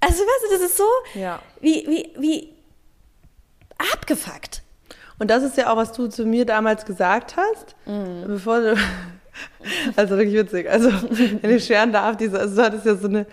Also 0.00 0.22
weißt 0.22 0.44
du, 0.44 0.54
das 0.58 0.70
ist 0.70 0.76
so 0.76 0.84
Ja. 1.18 1.40
wie, 1.60 1.84
wie, 1.88 2.12
wie 2.18 2.57
abgefuckt. 3.92 4.62
Und 5.18 5.30
das 5.30 5.42
ist 5.42 5.56
ja 5.56 5.70
auch, 5.72 5.76
was 5.76 5.92
du 5.92 6.06
zu 6.08 6.24
mir 6.24 6.46
damals 6.46 6.84
gesagt 6.84 7.36
hast, 7.36 7.74
Mhm. 7.86 8.24
bevor 8.26 8.60
du. 8.60 8.74
Also 9.94 10.16
wirklich 10.18 10.34
witzig. 10.34 10.68
Also, 10.68 10.90
wenn 11.42 11.50
ich 11.50 11.64
scheren 11.64 11.92
darf, 11.92 12.16
diese, 12.16 12.40
also 12.40 12.56
du 12.56 12.62
hattest 12.62 12.84
ja 12.86 12.96
so 12.96 13.06
eine, 13.06 13.24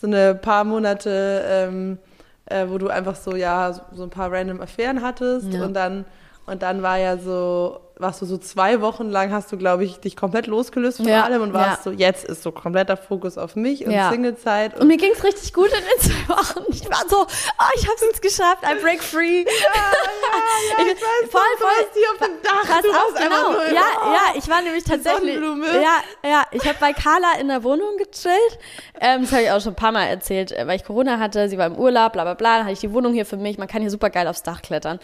so 0.00 0.06
eine 0.06 0.34
paar 0.34 0.64
Monate, 0.64 1.44
ähm, 1.46 1.98
äh, 2.46 2.66
wo 2.66 2.78
du 2.78 2.88
einfach 2.88 3.14
so, 3.14 3.36
ja, 3.36 3.70
so, 3.74 3.82
so 3.92 4.02
ein 4.04 4.10
paar 4.10 4.32
random 4.32 4.62
Affären 4.62 5.02
hattest 5.02 5.52
Ja. 5.52 5.62
und 5.64 5.74
dann 5.74 6.06
und 6.46 6.62
dann 6.62 6.82
war 6.82 6.96
ja 6.98 7.18
so, 7.18 7.78
warst 8.00 8.22
du 8.22 8.26
so 8.26 8.38
zwei 8.38 8.80
Wochen 8.80 9.08
lang, 9.10 9.32
hast 9.32 9.52
du, 9.52 9.56
glaube 9.56 9.84
ich, 9.84 10.00
dich 10.00 10.16
komplett 10.16 10.46
losgelöst 10.46 10.98
von 10.98 11.06
Ja, 11.08 11.24
allem 11.24 11.42
und 11.42 11.52
warst 11.52 11.84
ja. 11.86 11.92
so, 11.92 11.96
jetzt 11.96 12.24
ist 12.24 12.42
so 12.42 12.52
kompletter 12.52 12.96
Fokus 12.96 13.38
auf 13.38 13.56
mich 13.56 13.84
und 13.86 13.92
Ja. 13.92 14.10
Singlezeit. 14.10 14.78
Und 14.80 14.86
mir 14.88 14.96
ging 14.96 15.10
es 15.14 15.22
richtig 15.22 15.52
gut 15.52 15.68
in 15.68 15.72
den 15.80 16.10
zwei 16.10 16.34
Wochen. 16.34 16.64
Ich 16.70 16.88
war 16.90 17.08
so, 17.08 17.18
oh, 17.22 17.64
ich 17.76 17.88
hab's 17.88 18.02
jetzt 18.02 18.22
geschafft, 18.22 18.62
I 18.64 18.80
break 18.80 19.02
free. 19.02 19.40
ja, 19.40 19.44
ja, 19.44 20.84
ich 20.84 20.86
weiß, 20.96 21.30
voll, 21.30 21.40
du 21.58 21.64
warst 21.64 21.88
hier 21.94 22.10
auf 22.12 22.18
dem 22.26 22.42
Dach. 22.42 22.66
Pass 22.66 22.82
du 22.82 22.90
auf, 22.90 23.14
genau. 23.14 23.52
nur, 23.52 23.66
Ja, 23.72 23.82
oh. 24.04 24.12
ja, 24.12 24.38
ich 24.38 24.48
war 24.48 24.62
nämlich 24.62 24.84
tatsächlich. 24.84 25.36
Ja, 25.36 26.28
ja, 26.28 26.42
ich 26.52 26.66
habe 26.66 26.76
bei 26.80 26.92
Carla 26.92 27.32
in 27.40 27.48
der 27.48 27.62
Wohnung 27.64 27.96
gechillt. 27.98 28.58
Ähm, 29.00 29.22
das 29.22 29.32
habe 29.32 29.42
ich 29.42 29.50
auch 29.50 29.60
schon 29.60 29.72
ein 29.72 29.76
paar 29.76 29.92
Mal 29.92 30.06
erzählt, 30.06 30.52
äh, 30.52 30.66
weil 30.66 30.76
ich 30.76 30.84
Corona 30.84 31.18
hatte. 31.18 31.48
Sie 31.48 31.58
war 31.58 31.66
im 31.66 31.76
Urlaub, 31.76 32.12
bla 32.12 32.24
bla 32.24 32.34
bla. 32.34 32.56
Dann 32.56 32.64
hatte 32.64 32.72
ich 32.74 32.80
die 32.80 32.92
Wohnung 32.92 33.12
hier 33.12 33.26
für 33.26 33.36
mich. 33.36 33.58
Man 33.58 33.68
kann 33.68 33.80
hier 33.82 33.90
super 33.90 34.10
geil 34.10 34.26
aufs 34.28 34.42
Dach 34.42 34.62
klettern. 34.62 35.00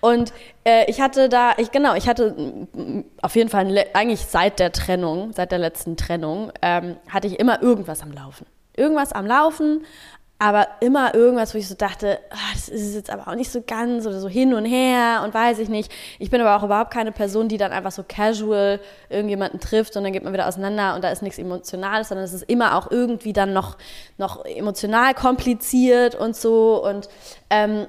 Und 0.00 0.32
äh, 0.64 0.90
ich 0.90 1.00
hatte 1.00 1.28
da, 1.28 1.52
ich 1.56 1.70
genau, 1.70 1.94
ich 1.94 2.08
hatte 2.08 2.34
auf 3.22 3.36
jeden 3.36 3.50
Fall 3.50 3.84
eigentlich 3.94 4.20
seit 4.20 4.58
der 4.58 4.72
Trennung, 4.72 5.32
seit 5.32 5.52
der 5.52 5.58
letzten 5.58 5.96
Trennung, 5.96 6.52
ähm, 6.62 6.96
hatte 7.08 7.26
ich 7.26 7.38
immer 7.38 7.62
irgendwas 7.62 8.02
am 8.02 8.12
Laufen. 8.12 8.46
Irgendwas 8.76 9.12
am 9.12 9.26
Laufen, 9.26 9.84
aber 10.40 10.68
immer 10.80 11.14
irgendwas, 11.16 11.52
wo 11.52 11.58
ich 11.58 11.66
so 11.66 11.74
dachte, 11.74 12.20
ah, 12.30 12.36
das 12.52 12.68
ist 12.68 12.94
jetzt 12.94 13.10
aber 13.10 13.26
auch 13.26 13.34
nicht 13.34 13.50
so 13.50 13.60
ganz 13.66 14.06
oder 14.06 14.20
so 14.20 14.28
hin 14.28 14.54
und 14.54 14.64
her 14.64 15.22
und 15.24 15.34
weiß 15.34 15.58
ich 15.58 15.68
nicht. 15.68 15.90
Ich 16.20 16.30
bin 16.30 16.40
aber 16.40 16.56
auch 16.56 16.62
überhaupt 16.62 16.92
keine 16.92 17.10
Person, 17.10 17.48
die 17.48 17.56
dann 17.56 17.72
einfach 17.72 17.90
so 17.90 18.04
casual 18.06 18.78
irgendjemanden 19.08 19.58
trifft 19.58 19.96
und 19.96 20.04
dann 20.04 20.12
geht 20.12 20.22
man 20.22 20.32
wieder 20.32 20.46
auseinander 20.46 20.94
und 20.94 21.02
da 21.02 21.10
ist 21.10 21.22
nichts 21.22 21.40
Emotionales, 21.40 22.08
sondern 22.08 22.24
es 22.24 22.32
ist 22.32 22.44
immer 22.44 22.76
auch 22.76 22.88
irgendwie 22.88 23.32
dann 23.32 23.52
noch, 23.52 23.78
noch 24.16 24.44
emotional 24.44 25.12
kompliziert 25.14 26.14
und 26.14 26.36
so 26.36 26.84
und 26.84 27.08
ähm, 27.50 27.88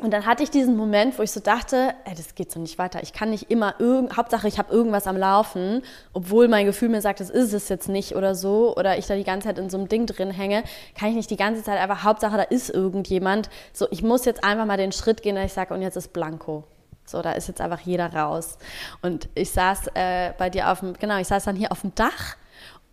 und 0.00 0.10
dann 0.10 0.26
hatte 0.26 0.42
ich 0.42 0.50
diesen 0.50 0.76
Moment, 0.76 1.16
wo 1.18 1.22
ich 1.22 1.30
so 1.30 1.38
dachte, 1.38 1.94
ey, 2.04 2.14
das 2.16 2.34
geht 2.34 2.50
so 2.50 2.58
nicht 2.58 2.78
weiter. 2.78 3.02
Ich 3.02 3.12
kann 3.12 3.30
nicht 3.30 3.50
immer 3.50 3.76
irgend, 3.78 4.16
Hauptsache 4.16 4.48
ich 4.48 4.58
habe 4.58 4.72
irgendwas 4.72 5.06
am 5.06 5.16
Laufen, 5.16 5.82
obwohl 6.12 6.48
mein 6.48 6.66
Gefühl 6.66 6.88
mir 6.88 7.00
sagt, 7.00 7.20
das 7.20 7.30
ist 7.30 7.52
es 7.52 7.68
jetzt 7.68 7.88
nicht 7.88 8.16
oder 8.16 8.34
so, 8.34 8.76
oder 8.76 8.98
ich 8.98 9.06
da 9.06 9.14
die 9.14 9.22
ganze 9.22 9.48
Zeit 9.48 9.58
in 9.58 9.70
so 9.70 9.78
einem 9.78 9.88
Ding 9.88 10.06
drin 10.06 10.32
hänge, 10.32 10.64
kann 10.98 11.10
ich 11.10 11.14
nicht 11.14 11.30
die 11.30 11.36
ganze 11.36 11.62
Zeit 11.62 11.78
einfach, 11.78 12.02
Hauptsache 12.02 12.36
da 12.36 12.42
ist 12.42 12.70
irgendjemand. 12.70 13.48
So, 13.72 13.86
ich 13.92 14.02
muss 14.02 14.24
jetzt 14.24 14.42
einfach 14.42 14.66
mal 14.66 14.76
den 14.76 14.90
Schritt 14.90 15.22
gehen, 15.22 15.36
dass 15.36 15.46
ich 15.46 15.52
sage, 15.52 15.72
und 15.72 15.80
jetzt 15.80 15.96
ist 15.96 16.12
Blanco. 16.12 16.64
So, 17.06 17.22
da 17.22 17.32
ist 17.32 17.46
jetzt 17.48 17.60
einfach 17.60 17.80
jeder 17.80 18.12
raus. 18.12 18.58
Und 19.00 19.28
ich 19.34 19.52
saß 19.52 19.88
äh, 19.94 20.32
bei 20.36 20.50
dir 20.50 20.72
auf 20.72 20.80
dem, 20.80 20.94
genau, 20.94 21.18
ich 21.18 21.28
saß 21.28 21.44
dann 21.44 21.54
hier 21.54 21.70
auf 21.70 21.82
dem 21.82 21.94
Dach 21.94 22.36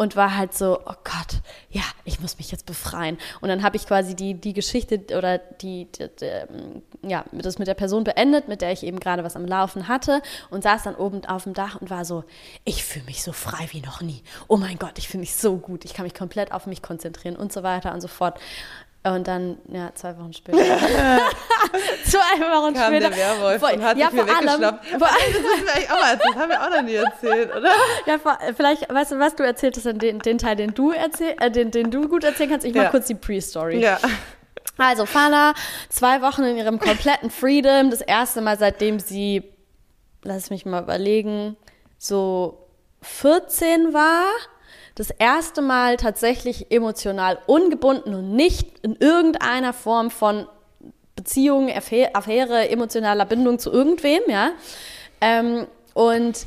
und 0.02 0.16
war 0.16 0.36
halt 0.36 0.56
so, 0.56 0.80
oh 0.80 0.96
Gott, 1.04 1.42
ja, 1.70 1.84
ich 2.06 2.20
muss 2.20 2.40
mich 2.40 2.52
jetzt 2.52 2.66
befreien. 2.66 3.20
Und 3.40 3.50
dann 3.50 3.62
habe 3.62 3.76
ich 3.78 3.86
quasi 3.86 4.16
die, 4.16 4.34
die 4.34 4.54
Geschichte 4.54 5.00
oder 5.16 5.38
die, 5.38 5.92
die, 5.92 6.10
die, 6.20 6.26
ähm, 6.26 6.82
ja, 7.04 7.24
das 7.32 7.60
mit 7.60 7.68
der 7.68 7.76
Person 7.76 8.04
beendet, 8.04 8.48
mit 8.48 8.64
der 8.64 8.72
ich 8.72 8.82
eben 8.82 9.00
gerade 9.00 9.24
was 9.24 9.36
am 9.36 9.46
Laufen 9.46 9.88
hatte 9.88 10.24
und 10.50 10.64
saß 10.64 10.82
dann 10.82 10.96
oben 10.96 11.24
auf 11.26 11.44
dem 11.44 11.54
Dach 11.54 11.80
und 11.80 11.92
war 11.92 12.04
so, 12.04 12.24
ich 12.66 12.84
fühle 12.84 13.06
mich 13.06 13.22
so 13.22 13.32
frei 13.32 13.68
wie 13.70 13.82
noch 13.82 14.02
nie. 14.02 14.24
Oh 14.48 14.58
mein 14.58 14.80
Gott, 14.80 14.98
ich 14.98 15.08
fühle 15.08 15.22
mich 15.22 15.36
so 15.36 15.58
gut, 15.58 15.86
ich 15.86 15.94
kann 15.94 16.06
mich 16.06 16.16
komplett 16.16 16.52
auf 16.52 16.66
mich 16.66 16.82
konzentrieren 16.82 17.36
und 17.36 17.54
so 17.54 17.62
weiter 17.62 17.94
und 17.94 18.02
so 18.02 18.08
fort. 18.08 18.40
Und 19.04 19.28
dann, 19.28 19.58
ja, 19.68 19.90
zwei 19.96 20.16
Wochen 20.20 20.32
später. 20.32 20.58
zwei 22.06 22.40
Wochen 22.40 22.74
Kam 22.76 22.94
später. 22.94 23.10
der 23.10 23.18
Werwolf 23.18 23.64
und 23.64 23.84
hat 23.84 23.98
ja, 23.98 24.10
dich 24.10 24.14
mir 24.16 24.28
vor 24.28 24.36
allem, 24.38 24.46
weggeschnappt. 24.46 24.86
vor, 24.90 25.00
Das 25.34 25.42
müssen 25.42 25.66
wir 25.66 25.74
eigentlich 25.74 25.92
auch 25.92 26.00
mal 26.02 26.12
erzählen. 26.12 26.34
Das 26.34 26.42
haben 26.44 26.50
wir 26.50 26.62
auch 26.62 26.70
noch 26.70 26.82
nie 26.84 26.94
erzählt, 26.94 27.56
oder? 27.56 27.70
ja, 28.06 28.20
vor, 28.20 28.38
vielleicht, 28.56 28.94
weißt 28.94 29.12
du, 29.14 29.20
was 29.20 29.36
du 29.36 29.44
erzählt 29.44 29.76
hast, 29.78 29.86
den, 30.02 30.20
den 30.20 30.38
Teil, 30.38 30.56
den 30.56 30.74
du, 30.76 30.92
erzähl, 30.92 31.36
äh, 31.40 31.50
den, 31.50 31.72
den 31.72 31.90
du 31.90 32.08
gut 32.08 32.24
erzählen 32.24 32.52
kannst. 32.52 32.66
Ich 32.66 32.76
mach 32.76 32.84
Ja. 32.84 32.90
kurz 32.90 33.08
die 33.08 33.16
Pre-Story. 33.16 33.80
Ja. 33.80 33.98
Also, 34.78 35.06
Fana, 35.08 35.54
zwei 35.90 36.22
Wochen 36.22 36.44
in 36.44 36.58
ihrem 36.58 36.78
kompletten 36.80 37.32
Freedom. 37.32 37.90
Das 37.90 38.02
erste 38.02 38.42
Mal, 38.42 38.58
seitdem 38.60 39.00
sie, 39.00 39.44
lass 40.24 40.50
mich 40.52 40.66
mal 40.66 40.84
überlegen, 40.84 41.58
so 41.98 42.68
14 43.02 43.94
war. 43.94 44.26
Das 44.96 45.10
erste 45.10 45.62
Mal 45.62 45.98
tatsächlich 45.98 46.72
emotional 46.72 47.40
ungebunden 47.48 48.14
und 48.14 48.36
nicht 48.36 48.80
in 48.80 48.96
irgendeiner 48.96 49.74
Form 49.74 50.12
von 50.12 50.48
Beziehung, 51.16 51.70
Affä- 51.70 52.14
Affäre, 52.14 52.70
emotionaler 52.70 53.26
Bindung 53.26 53.60
zu 53.60 53.72
irgendwem, 53.72 54.22
ja. 54.28 54.52
Ähm, 55.22 55.68
und 55.94 56.46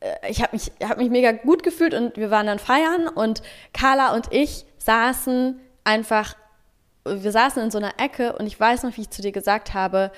äh, 0.00 0.30
ich 0.30 0.42
habe 0.42 0.50
mich, 0.52 0.72
hab 0.82 0.98
mich 0.98 1.10
mega 1.10 1.32
gut 1.32 1.62
gefühlt 1.62 1.94
und 1.94 2.16
wir 2.16 2.30
waren 2.30 2.46
dann 2.46 2.58
feiern 2.58 3.08
und 3.08 3.42
Carla 3.72 4.14
und 4.14 4.32
ich 4.32 4.64
saßen 4.78 5.60
einfach, 5.84 6.34
wir 7.04 7.32
saßen 7.32 7.62
in 7.62 7.70
so 7.70 7.78
einer 7.78 7.98
Ecke 7.98 8.34
und 8.36 8.46
ich 8.46 8.58
weiß 8.58 8.82
noch, 8.82 8.96
wie 8.96 9.02
ich 9.02 9.10
zu 9.10 9.22
dir 9.22 9.32
gesagt 9.32 9.72
habe, 9.72 10.10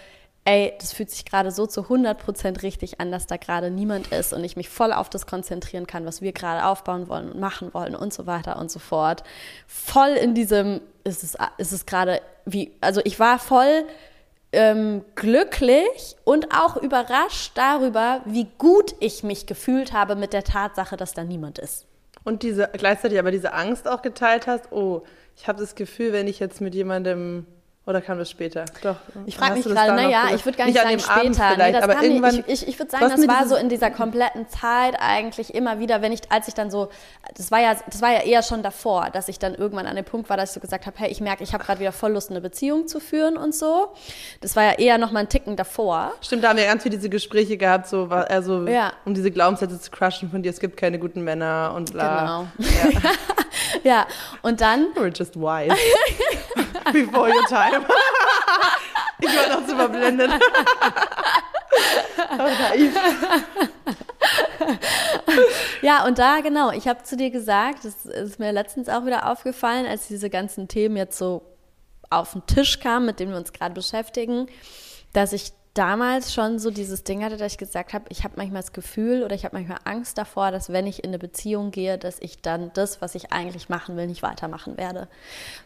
ey, 0.50 0.74
das 0.80 0.92
fühlt 0.92 1.10
sich 1.10 1.24
gerade 1.24 1.52
so 1.52 1.66
zu 1.66 1.82
100% 1.82 2.62
richtig 2.62 3.00
an, 3.00 3.12
dass 3.12 3.26
da 3.26 3.36
gerade 3.36 3.70
niemand 3.70 4.08
ist 4.08 4.32
und 4.32 4.42
ich 4.42 4.56
mich 4.56 4.68
voll 4.68 4.92
auf 4.92 5.08
das 5.08 5.26
konzentrieren 5.26 5.86
kann, 5.86 6.06
was 6.06 6.22
wir 6.22 6.32
gerade 6.32 6.66
aufbauen 6.66 7.08
wollen 7.08 7.30
und 7.30 7.38
machen 7.38 7.72
wollen 7.72 7.94
und 7.94 8.12
so 8.12 8.26
weiter 8.26 8.58
und 8.58 8.68
so 8.68 8.80
fort. 8.80 9.22
Voll 9.68 10.10
in 10.10 10.34
diesem, 10.34 10.80
ist 11.04 11.22
es, 11.22 11.36
ist 11.58 11.72
es 11.72 11.86
gerade 11.86 12.20
wie, 12.46 12.72
also 12.80 13.00
ich 13.04 13.20
war 13.20 13.38
voll 13.38 13.84
ähm, 14.50 15.04
glücklich 15.14 16.16
und 16.24 16.48
auch 16.52 16.76
überrascht 16.76 17.52
darüber, 17.54 18.20
wie 18.24 18.48
gut 18.58 18.96
ich 18.98 19.22
mich 19.22 19.46
gefühlt 19.46 19.92
habe 19.92 20.16
mit 20.16 20.32
der 20.32 20.42
Tatsache, 20.42 20.96
dass 20.96 21.14
da 21.14 21.22
niemand 21.22 21.60
ist. 21.60 21.86
Und 22.24 22.42
diese, 22.42 22.68
gleichzeitig 22.72 23.20
aber 23.20 23.30
diese 23.30 23.52
Angst 23.52 23.86
auch 23.86 24.02
geteilt 24.02 24.48
hast, 24.48 24.72
oh, 24.72 25.02
ich 25.36 25.46
habe 25.46 25.60
das 25.60 25.76
Gefühl, 25.76 26.12
wenn 26.12 26.26
ich 26.26 26.40
jetzt 26.40 26.60
mit 26.60 26.74
jemandem, 26.74 27.46
oder 27.90 28.00
kam 28.00 28.18
das 28.18 28.30
später? 28.30 28.64
Doch. 28.82 28.96
Ich 29.26 29.36
frage 29.36 29.54
mich 29.54 29.64
gerade, 29.64 29.92
naja, 29.94 30.28
ich 30.34 30.44
würde 30.44 30.56
gar 30.56 30.66
nicht, 30.66 30.78
an 30.78 30.98
sagen 30.98 31.34
später. 31.34 31.48
Nee, 31.48 31.54
vielleicht, 31.54 31.74
das 31.76 31.82
aber 31.84 31.94
kam 31.94 32.04
irgendwann, 32.04 32.44
ich 32.46 32.62
ich, 32.62 32.68
ich 32.68 32.78
würde 32.78 32.90
sagen, 32.90 33.08
das 33.08 33.28
war 33.28 33.46
so 33.46 33.56
in 33.56 33.68
dieser 33.68 33.90
kompletten 33.90 34.48
Zeit 34.48 34.96
eigentlich 34.98 35.54
immer 35.54 35.78
wieder, 35.78 36.00
wenn 36.02 36.12
ich, 36.12 36.20
als 36.30 36.48
ich 36.48 36.54
dann 36.54 36.70
so, 36.70 36.88
das 37.36 37.50
war 37.50 37.60
ja, 37.60 37.76
das 37.86 38.00
war 38.00 38.12
ja 38.12 38.20
eher 38.20 38.42
schon 38.42 38.62
davor, 38.62 39.10
dass 39.12 39.28
ich 39.28 39.38
dann 39.38 39.54
irgendwann 39.54 39.86
an 39.86 39.96
dem 39.96 40.04
Punkt 40.04 40.30
war, 40.30 40.36
dass 40.36 40.50
ich 40.50 40.54
so 40.54 40.60
gesagt 40.60 40.86
habe, 40.86 40.96
hey, 40.98 41.10
ich 41.10 41.20
merke, 41.20 41.42
ich 41.42 41.52
habe 41.52 41.64
gerade 41.64 41.80
wieder 41.80 41.92
voll 41.92 42.12
Lust, 42.12 42.30
eine 42.30 42.40
Beziehung 42.40 42.86
zu 42.86 43.00
führen 43.00 43.36
und 43.36 43.54
so. 43.54 43.92
Das 44.40 44.56
war 44.56 44.64
ja 44.64 44.72
eher 44.72 44.98
noch 44.98 45.12
mal 45.12 45.20
ein 45.20 45.28
Ticken 45.28 45.56
davor. 45.56 46.12
Stimmt, 46.20 46.44
da 46.44 46.50
haben 46.50 46.56
wir 46.58 46.66
ganz 46.66 46.82
viele 46.82 46.96
diese 46.96 47.10
Gespräche 47.10 47.56
gehabt, 47.56 47.88
so, 47.88 48.06
also, 48.08 48.66
Ja. 48.66 48.92
um 49.04 49.14
diese 49.14 49.30
Glaubenssätze 49.30 49.80
zu 49.80 49.90
crushen 49.90 50.30
von 50.30 50.42
dir, 50.42 50.50
es 50.50 50.60
gibt 50.60 50.76
keine 50.76 50.98
guten 50.98 51.22
Männer 51.22 51.72
und 51.74 51.92
bla. 51.92 52.46
Genau. 52.58 52.68
Ja, 52.70 53.10
und 54.42 54.60
dann 54.60 54.88
You 54.94 55.02
were 55.02 55.12
just 55.14 55.36
wise. 55.36 55.74
Before 56.92 57.28
your 57.28 57.44
time. 57.46 57.84
ich 59.20 59.28
war 59.28 59.60
noch 59.60 59.66
zu 59.66 59.76
verblendet. 59.76 60.30
Ja, 65.82 66.04
und 66.06 66.18
da 66.18 66.40
genau, 66.40 66.70
ich 66.72 66.88
habe 66.88 67.02
zu 67.02 67.16
dir 67.16 67.30
gesagt, 67.30 67.84
das 67.84 68.06
ist 68.06 68.38
mir 68.38 68.52
letztens 68.52 68.88
auch 68.88 69.06
wieder 69.06 69.30
aufgefallen, 69.30 69.86
als 69.86 70.08
diese 70.08 70.30
ganzen 70.30 70.68
Themen 70.68 70.96
jetzt 70.96 71.18
so 71.18 71.42
auf 72.10 72.32
den 72.32 72.44
Tisch 72.46 72.80
kamen, 72.80 73.06
mit 73.06 73.20
denen 73.20 73.30
wir 73.30 73.38
uns 73.38 73.52
gerade 73.52 73.74
beschäftigen, 73.74 74.48
dass 75.12 75.32
ich 75.32 75.52
damals 75.80 76.34
schon 76.34 76.58
so 76.58 76.70
dieses 76.70 77.04
Ding 77.04 77.24
hatte, 77.24 77.38
dass 77.38 77.52
ich 77.52 77.58
gesagt 77.58 77.94
habe, 77.94 78.04
ich 78.10 78.22
habe 78.22 78.34
manchmal 78.36 78.60
das 78.60 78.74
Gefühl 78.74 79.22
oder 79.22 79.34
ich 79.34 79.46
habe 79.46 79.56
manchmal 79.56 79.78
Angst 79.84 80.18
davor, 80.18 80.50
dass 80.50 80.70
wenn 80.70 80.86
ich 80.86 81.02
in 81.02 81.08
eine 81.08 81.18
Beziehung 81.18 81.70
gehe, 81.70 81.96
dass 81.96 82.20
ich 82.20 82.42
dann 82.42 82.70
das, 82.74 83.00
was 83.00 83.14
ich 83.14 83.32
eigentlich 83.32 83.70
machen 83.70 83.96
will, 83.96 84.06
nicht 84.06 84.22
weitermachen 84.22 84.76
werde. 84.76 85.08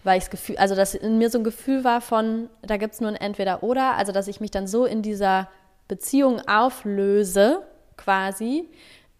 Weil 0.04 0.18
ich 0.18 0.24
das 0.24 0.30
Gefühl, 0.30 0.56
also 0.58 0.76
dass 0.76 0.94
in 0.94 1.18
mir 1.18 1.30
so 1.30 1.38
ein 1.38 1.44
Gefühl 1.44 1.82
war 1.82 2.00
von, 2.00 2.48
da 2.62 2.76
gibt 2.76 2.94
es 2.94 3.00
nur 3.00 3.10
ein 3.10 3.16
Entweder-Oder, 3.16 3.96
also 3.96 4.12
dass 4.12 4.28
ich 4.28 4.38
mich 4.38 4.52
dann 4.52 4.68
so 4.68 4.84
in 4.84 5.02
dieser 5.02 5.48
Beziehung 5.88 6.40
auflöse, 6.46 7.64
quasi, 7.96 8.68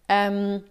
ähm, 0.09 0.63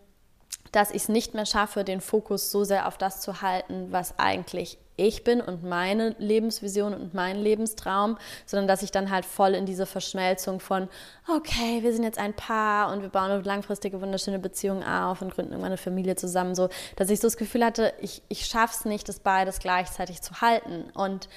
dass 0.71 0.91
ich 0.91 1.03
es 1.03 1.09
nicht 1.09 1.33
mehr 1.33 1.45
schaffe, 1.45 1.83
den 1.83 1.99
Fokus 1.99 2.49
so 2.49 2.63
sehr 2.63 2.87
auf 2.87 2.97
das 2.97 3.19
zu 3.19 3.41
halten, 3.41 3.87
was 3.91 4.17
eigentlich 4.19 4.77
ich 4.95 5.23
bin 5.23 5.41
und 5.41 5.63
meine 5.63 6.15
Lebensvision 6.19 6.93
und 6.93 7.13
mein 7.13 7.37
Lebenstraum, 7.37 8.17
sondern 8.45 8.67
dass 8.67 8.83
ich 8.83 8.91
dann 8.91 9.09
halt 9.09 9.25
voll 9.25 9.55
in 9.55 9.65
diese 9.65 9.85
Verschmelzung 9.85 10.59
von, 10.59 10.87
okay, 11.27 11.81
wir 11.81 11.93
sind 11.93 12.03
jetzt 12.03 12.19
ein 12.19 12.33
Paar 12.33 12.91
und 12.91 13.01
wir 13.01 13.09
bauen 13.09 13.31
eine 13.31 13.41
langfristige, 13.41 14.01
wunderschöne 14.01 14.39
Beziehung 14.39 14.83
auf 14.83 15.21
und 15.21 15.33
gründen 15.33 15.51
irgendwann 15.51 15.71
eine 15.71 15.77
Familie 15.77 16.15
zusammen, 16.15 16.55
so, 16.55 16.69
dass 16.95 17.09
ich 17.09 17.19
so 17.19 17.27
das 17.27 17.37
Gefühl 17.37 17.65
hatte, 17.65 17.93
ich, 18.01 18.21
ich 18.29 18.53
es 18.53 18.85
nicht, 18.85 19.09
das 19.09 19.19
beides 19.19 19.59
gleichzeitig 19.59 20.21
zu 20.21 20.41
halten. 20.41 20.89
Und 20.93 21.27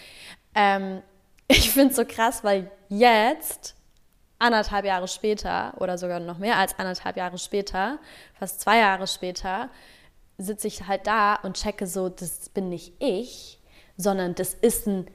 ähm, 0.54 1.02
ich 1.48 1.70
finde 1.70 1.90
es 1.90 1.96
so 1.96 2.04
krass, 2.04 2.44
weil 2.44 2.70
jetzt 2.88 3.74
anderthalb 4.38 4.84
Jahre 4.84 5.08
später 5.08 5.74
oder 5.78 5.96
sogar 5.96 6.20
noch 6.20 6.38
mehr 6.38 6.58
als 6.58 6.78
anderthalb 6.78 7.16
Jahre 7.16 7.38
später, 7.38 7.98
fast 8.38 8.60
zwei 8.60 8.78
Jahre 8.78 9.06
später, 9.06 9.70
sitze 10.38 10.66
ich 10.66 10.86
halt 10.86 11.06
da 11.06 11.36
und 11.36 11.56
checke 11.56 11.86
so, 11.86 12.08
das 12.08 12.48
bin 12.50 12.68
nicht 12.68 12.94
ich, 12.98 13.60
sondern 13.96 14.34
das 14.34 14.54
ist 14.54 14.86
ein, 14.86 15.06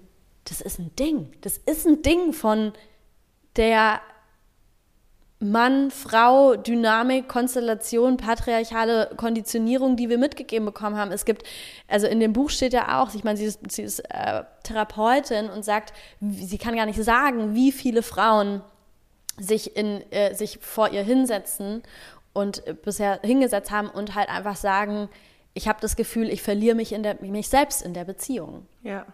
das 0.45 0.61
ist 0.61 0.79
ein 0.79 0.95
Ding. 0.95 1.31
Das 1.41 1.57
ist 1.57 1.85
ein 1.85 2.01
Ding 2.01 2.33
von 2.33 2.73
der 3.55 4.01
Mann, 5.39 5.89
Frau, 5.89 6.55
Dynamik, 6.55 7.27
Konstellation, 7.27 8.17
patriarchale 8.17 9.11
Konditionierung, 9.17 9.95
die 9.95 10.07
wir 10.07 10.19
mitgegeben 10.19 10.67
bekommen 10.67 10.97
haben. 10.97 11.11
Es 11.11 11.25
gibt, 11.25 11.43
also 11.87 12.05
in 12.05 12.19
dem 12.19 12.31
Buch 12.31 12.51
steht 12.51 12.73
ja 12.73 13.01
auch, 13.01 13.13
ich 13.15 13.23
meine, 13.23 13.37
sie 13.37 13.45
ist, 13.45 13.59
sie 13.71 13.81
ist 13.81 13.99
äh, 14.11 14.43
Therapeutin 14.63 15.49
und 15.49 15.65
sagt, 15.65 15.93
sie 16.19 16.59
kann 16.59 16.75
gar 16.75 16.85
nicht 16.85 17.03
sagen, 17.03 17.55
wie 17.55 17.71
viele 17.71 18.03
Frauen 18.03 18.61
sich, 19.39 19.75
in, 19.75 20.03
äh, 20.11 20.35
sich 20.35 20.59
vor 20.59 20.91
ihr 20.91 21.01
hinsetzen 21.01 21.81
und 22.33 22.65
äh, 22.67 22.73
bisher 22.73 23.19
hingesetzt 23.23 23.71
haben 23.71 23.89
und 23.89 24.15
halt 24.15 24.29
einfach 24.29 24.55
sagen, 24.55 25.09
ich 25.53 25.67
habe 25.67 25.79
das 25.81 25.95
Gefühl, 25.95 26.29
ich 26.29 26.41
verliere 26.41 26.75
mich, 26.75 26.93
in 26.93 27.03
der, 27.03 27.17
mich 27.21 27.49
selbst 27.49 27.81
in 27.81 27.93
der 27.93 28.05
Beziehung. 28.05 28.65
Ja. 28.83 29.05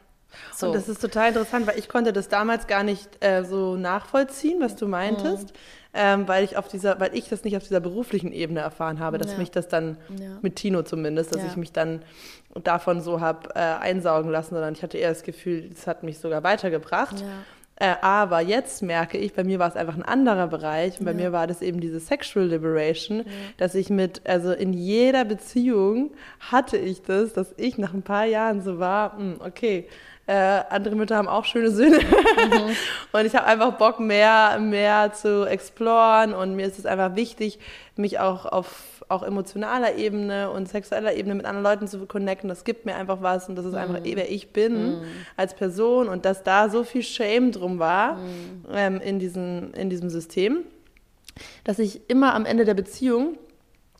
So. 0.53 0.67
Und 0.67 0.75
das 0.75 0.87
ist 0.89 1.01
total 1.01 1.29
interessant, 1.29 1.65
weil 1.67 1.79
ich 1.79 1.87
konnte 1.89 2.13
das 2.13 2.27
damals 2.27 2.67
gar 2.67 2.83
nicht 2.83 3.23
äh, 3.23 3.43
so 3.43 3.75
nachvollziehen, 3.75 4.59
was 4.59 4.75
du 4.75 4.85
meintest, 4.87 5.53
ähm, 5.93 6.27
weil 6.27 6.43
ich 6.43 6.57
auf 6.57 6.67
dieser, 6.67 6.99
weil 6.99 7.15
ich 7.17 7.29
das 7.29 7.43
nicht 7.43 7.55
auf 7.57 7.63
dieser 7.63 7.79
beruflichen 7.79 8.31
Ebene 8.33 8.59
erfahren 8.59 8.99
habe, 8.99 9.17
dass 9.17 9.31
Ja. 9.31 9.37
mich 9.37 9.49
das 9.51 9.67
dann 9.67 9.97
Ja. 10.19 10.37
mit 10.41 10.57
Tino 10.57 10.83
zumindest, 10.83 11.33
dass 11.33 11.41
Ja. 11.41 11.47
ich 11.47 11.55
mich 11.55 11.71
dann 11.71 12.03
davon 12.63 13.01
so 13.01 13.19
habe 13.21 13.49
äh, 13.55 13.59
einsaugen 13.59 14.29
lassen, 14.29 14.53
sondern 14.53 14.73
ich 14.73 14.83
hatte 14.83 14.97
eher 14.97 15.09
das 15.09 15.23
Gefühl, 15.23 15.69
das 15.69 15.87
hat 15.87 16.03
mich 16.03 16.19
sogar 16.19 16.43
weitergebracht. 16.43 17.21
Ja. 17.21 17.27
Äh, 17.79 17.95
aber 18.01 18.41
jetzt 18.41 18.81
merke 18.81 19.17
ich, 19.17 19.33
bei 19.33 19.43
mir 19.43 19.59
war 19.59 19.69
es 19.69 19.75
einfach 19.75 19.95
ein 19.95 20.03
anderer 20.03 20.47
Bereich. 20.47 20.99
Und 20.99 21.05
bei 21.05 21.13
mir 21.13 21.31
war 21.31 21.45
das 21.45 21.61
eben 21.61 21.79
diese 21.79 21.99
Sexual 21.99 22.47
Liberation, 22.47 23.23
dass 23.57 23.75
ich 23.75 23.89
mit, 23.89 24.21
also 24.27 24.51
in 24.51 24.73
jeder 24.73 25.25
Beziehung 25.25 26.11
hatte 26.39 26.77
ich 26.77 27.03
das, 27.03 27.33
dass 27.33 27.53
ich 27.57 27.77
nach 27.77 27.93
ein 27.93 28.01
paar 28.01 28.25
Jahren 28.25 28.61
so 28.61 28.79
war, 28.79 29.17
hm, 29.17 29.35
okay, 29.45 29.87
äh, 30.27 30.61
andere 30.69 30.95
Mütter 30.95 31.15
haben 31.15 31.29
auch 31.29 31.45
schöne 31.45 31.71
Söhne. 31.71 31.99
Und 33.11 33.25
ich 33.25 33.35
habe 33.35 33.45
einfach 33.45 33.77
Bock 33.77 33.99
mehr, 33.99 34.59
mehr 34.59 35.13
zu 35.13 35.45
exploren. 35.45 36.33
Und 36.33 36.55
mir 36.55 36.67
ist 36.67 36.77
es 36.77 36.85
einfach 36.85 37.15
wichtig, 37.15 37.59
mich 37.95 38.19
auch 38.19 38.45
auf 38.45 38.97
auch 39.09 39.23
emotionaler 39.23 39.95
Ebene 39.95 40.51
und 40.51 40.67
sexueller 40.67 41.13
Ebene 41.13 41.35
mit 41.35 41.45
anderen 41.45 41.63
Leuten 41.63 41.87
zu 41.87 42.05
connecten. 42.07 42.49
Das 42.49 42.65
gibt 42.65 42.85
mir 42.85 42.95
einfach 42.95 43.21
was. 43.21 43.47
Und 43.47 43.55
das 43.55 43.65
ist 43.65 43.73
einfach, 43.73 43.99
wer 44.03 44.29
ich 44.29 44.51
bin 44.51 45.01
als 45.37 45.53
Person. 45.53 46.09
Und 46.09 46.25
dass 46.25 46.43
da 46.43 46.67
so 46.67 46.83
viel 46.83 47.03
Shame 47.03 47.53
drum 47.53 47.79
war 47.79 48.19
ähm, 48.69 48.99
in, 48.99 49.19
diesen, 49.19 49.73
in 49.75 49.89
diesem 49.89 50.09
System, 50.09 50.63
dass 51.63 51.79
ich 51.79 52.09
immer 52.09 52.35
am 52.35 52.45
Ende 52.45 52.65
der 52.65 52.73
Beziehung 52.73 53.37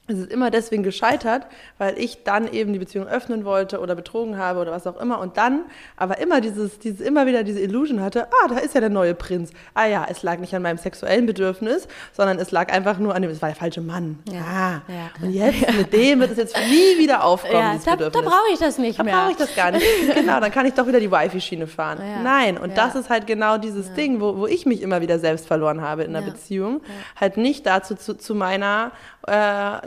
es 0.08 0.18
ist 0.20 0.32
immer 0.32 0.50
deswegen 0.52 0.84
gescheitert, 0.84 1.48
weil 1.78 1.98
ich 2.00 2.24
dann 2.24 2.52
eben 2.52 2.72
die 2.74 2.80
Beziehung 2.80 3.08
öffnen 3.08 3.44
wollte 3.46 3.80
oder 3.80 3.94
betrogen 3.96 4.38
habe 4.38 4.60
oder 4.62 4.72
was 4.72 4.88
auch 4.88 5.00
immer 5.02 5.20
und 5.20 5.38
dann 5.38 5.62
aber 5.98 6.18
immer 6.20 6.40
dieses, 6.42 6.80
dieses 6.80 7.02
immer 7.02 7.26
wieder 7.28 7.44
diese 7.44 7.60
Illusion 7.60 8.02
hatte, 8.02 8.28
ah, 8.28 8.48
da 8.48 8.58
ist 8.60 8.74
ja 8.74 8.80
der 8.82 8.90
neue 8.90 9.14
Prinz. 9.16 9.52
Ah 9.74 9.86
ja, 9.86 10.06
es 10.10 10.24
lag 10.24 10.40
nicht 10.40 10.54
an 10.56 10.62
meinem 10.62 10.78
sexuellen 10.78 11.26
Bedürfnis, 11.26 11.88
sondern 12.14 12.40
es 12.40 12.52
lag 12.52 12.72
einfach 12.72 12.98
nur 13.00 13.16
an 13.16 13.22
dem, 13.22 13.32
es 13.32 13.42
war 13.42 13.50
der 13.50 13.56
falsche 13.58 13.82
Mann. 13.82 14.20
Ja, 14.32 14.34
Ja. 14.36 14.82
ja. 14.88 15.10
Und 15.22 15.32
jetzt 15.32 15.74
mit 15.78 15.92
dem 15.94 16.20
wird 16.22 16.32
es 16.32 16.38
jetzt 16.38 16.58
nie 16.70 16.98
wieder 17.02 17.24
aufkommen, 17.24 17.54
Ja, 17.54 17.72
dieses 17.74 17.86
da, 17.86 17.92
da 17.98 18.06
Bedürfnis. 18.06 18.32
brauche 18.32 18.54
ich 18.54 18.60
das 18.60 18.78
nicht 18.78 19.00
Da 19.00 19.04
mehr. 19.04 19.16
brauche 19.16 19.32
ich 19.32 19.38
das 19.38 19.56
gar 19.56 19.72
nicht. 19.72 19.86
Genau, 20.16 20.40
dann 20.40 20.52
kann 20.52 20.66
ich 20.66 20.74
doch 20.74 20.88
wieder 20.88 21.00
die 21.00 21.12
Wifi-Schiene 21.12 21.68
fahren. 21.68 22.00
Ja. 22.02 22.22
Nein, 22.22 22.58
und 22.58 22.70
Ja. 22.70 22.76
das 22.86 22.96
ist 22.96 23.10
halt 23.10 23.28
genau 23.28 23.58
dieses 23.58 23.94
Ding, 23.94 24.20
wo, 24.22 24.38
wo 24.38 24.48
ich 24.48 24.66
mich 24.66 24.82
immer 24.82 25.02
wieder 25.02 25.20
selbst 25.20 25.48
verloren 25.48 25.82
habe 25.82 26.04
in 26.04 26.14
Ja. 26.14 26.22
Beziehung. 26.22 26.82
Halt 27.20 27.38
nicht 27.38 27.66
dazu 27.66 27.96
zu, 27.96 28.16
zu 28.18 28.34
meiner, 28.36 28.92
äh, 29.28 29.32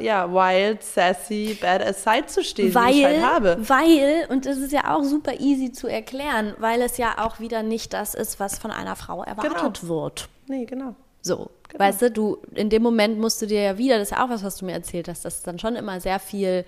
ja, 0.05 0.10
wild, 0.31 0.83
sassy, 0.83 1.57
badass 1.61 2.03
Side 2.05 2.27
zu 2.27 2.43
stehen, 2.45 2.75
weil, 2.75 2.93
die 2.93 2.99
ich 3.01 3.05
halt 3.05 3.23
habe. 3.23 3.57
Weil, 3.61 4.27
und 4.29 4.47
das 4.47 4.59
ist 4.59 4.73
ja 4.73 4.95
auch 4.95 5.03
super 5.03 5.39
easy 5.41 5.73
zu 5.73 5.87
erklären, 5.87 6.55
weil 6.59 6.83
es 6.83 6.97
ja 6.97 7.15
auch 7.19 7.41
wieder 7.41 7.63
nicht 7.63 7.93
das 7.93 8.15
ist, 8.15 8.41
was 8.41 8.59
von 8.59 8.71
einer 8.71 8.97
Frau 8.97 9.23
erwartet 9.23 9.81
Genau. 9.81 10.03
wird. 10.03 10.29
Nee, 10.49 10.65
genau. 10.65 10.95
So, 11.23 11.51
weißt 11.77 12.03
du, 12.03 12.11
du, 12.11 12.39
in 12.55 12.71
dem 12.71 12.83
Moment 12.83 13.19
musst 13.19 13.43
du 13.43 13.47
dir 13.47 13.63
ja 13.63 13.79
wieder, 13.79 13.99
das 13.99 14.11
ist 14.11 14.17
ja 14.17 14.25
auch 14.25 14.31
was, 14.31 14.43
was 14.43 14.57
du 14.57 14.65
mir 14.65 14.73
erzählt 14.73 15.07
hast, 15.09 15.25
dass 15.25 15.43
dann 15.43 15.59
schon 15.59 15.77
immer 15.77 16.01
sehr 16.01 16.19
viel 16.19 16.65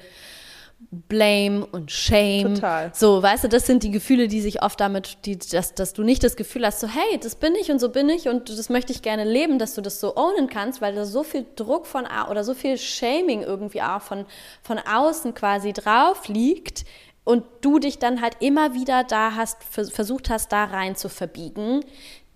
Blame 0.91 1.65
und 1.67 1.91
Shame. 1.91 2.55
Total. 2.55 2.91
So, 2.95 3.23
weißt 3.23 3.45
du, 3.45 3.49
das 3.49 3.67
sind 3.67 3.83
die 3.83 3.91
Gefühle, 3.91 4.29
die 4.29 4.41
sich 4.41 4.63
oft 4.63 4.81
damit, 4.81 5.19
die, 5.25 5.39
dass, 5.39 5.75
dass 5.75 5.93
du 5.93 6.03
nicht 6.03 6.23
das 6.25 6.37
Gefühl 6.37 6.67
hast, 6.67 6.81
so, 6.81 6.87
hey, 6.89 7.19
das 7.23 7.37
bin 7.37 7.55
ich 7.55 7.71
und 7.71 7.79
so 7.79 7.89
bin 7.91 8.09
ich 8.09 8.29
und 8.29 8.49
das 8.49 8.69
möchte 8.69 8.93
ich 8.93 9.03
gerne 9.03 9.25
leben, 9.25 9.59
dass 9.59 9.75
du 9.75 9.81
das 9.81 10.01
so 10.01 10.17
ownen 10.17 10.49
kannst, 10.49 10.81
weil 10.81 10.95
da 10.95 11.05
so 11.05 11.23
viel 11.23 11.47
Druck 11.57 11.87
von 11.87 12.07
oder 12.31 12.45
so 12.45 12.55
viel 12.55 12.77
Shaming 12.79 13.43
irgendwie 13.43 13.83
auch 13.83 14.03
von, 14.03 14.27
von 14.63 14.79
außen 14.79 15.35
quasi 15.35 15.73
drauf 15.73 16.29
liegt 16.29 16.85
und 17.25 17.45
du 17.61 17.79
dich 17.79 17.99
dann 17.99 18.21
halt 18.21 18.37
immer 18.41 18.75
wieder 18.75 19.05
da 19.05 19.35
hast, 19.37 19.63
vers- 19.65 19.91
versucht 19.91 20.31
hast, 20.31 20.53
da 20.53 20.65
rein 20.65 20.97
zu 20.97 21.09
verbiegen, 21.09 21.85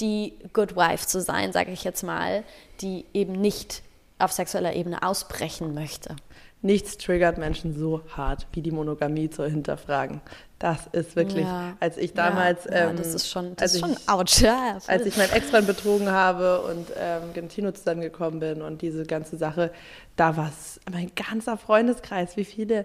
die 0.01 0.35
Good 0.53 0.77
Wife 0.77 1.07
zu 1.07 1.21
sein, 1.21 1.53
sage 1.53 1.73
ich 1.73 1.83
jetzt 1.83 2.03
mal, 2.03 2.45
die 2.81 3.05
eben 3.15 3.33
nicht 3.33 3.83
auf 4.19 4.33
sexueller 4.33 4.75
Ebene 4.75 5.03
ausbrechen 5.03 5.75
möchte. 5.75 6.17
Nichts 6.67 6.99
triggert 6.99 7.39
Menschen 7.39 7.79
so 7.79 8.03
hart, 8.17 8.47
wie 8.53 8.61
die 8.61 8.73
Monogamie 8.73 9.31
zu 9.31 9.45
hinterfragen. 9.45 10.21
Das 10.59 10.89
ist 10.93 11.15
wirklich, 11.15 11.45
Ja. 11.45 11.77
als 11.81 11.97
ich 11.97 12.13
damals, 12.15 12.65
ja, 12.65 12.73
ja, 12.73 12.91
ähm, 12.91 12.97
das 12.97 13.15
ist 13.15 13.29
schon, 13.31 13.55
das 13.57 13.63
als 13.63 13.75
ist 13.75 13.81
schon 13.81 13.93
ich, 13.93 14.09
ouch. 14.09 14.41
Ja, 14.41 14.79
als 14.89 15.07
ich 15.07 15.17
meinen 15.17 15.33
Ex-Freund 15.33 15.67
betrogen 15.67 16.11
habe 16.11 16.63
und 16.63 16.89
ähm, 16.99 17.23
mit 17.35 17.51
Tino 17.51 17.71
zusammengekommen 17.73 18.41
bin 18.41 18.63
und 18.63 18.83
diese 18.83 19.05
ganze 19.05 19.37
Sache, 19.37 19.71
da 20.17 20.37
war 20.37 20.49
es 20.49 20.81
mein 20.91 21.13
ganzer 21.15 21.57
Freundeskreis, 21.57 22.37
wie 22.37 22.45
viele 22.45 22.85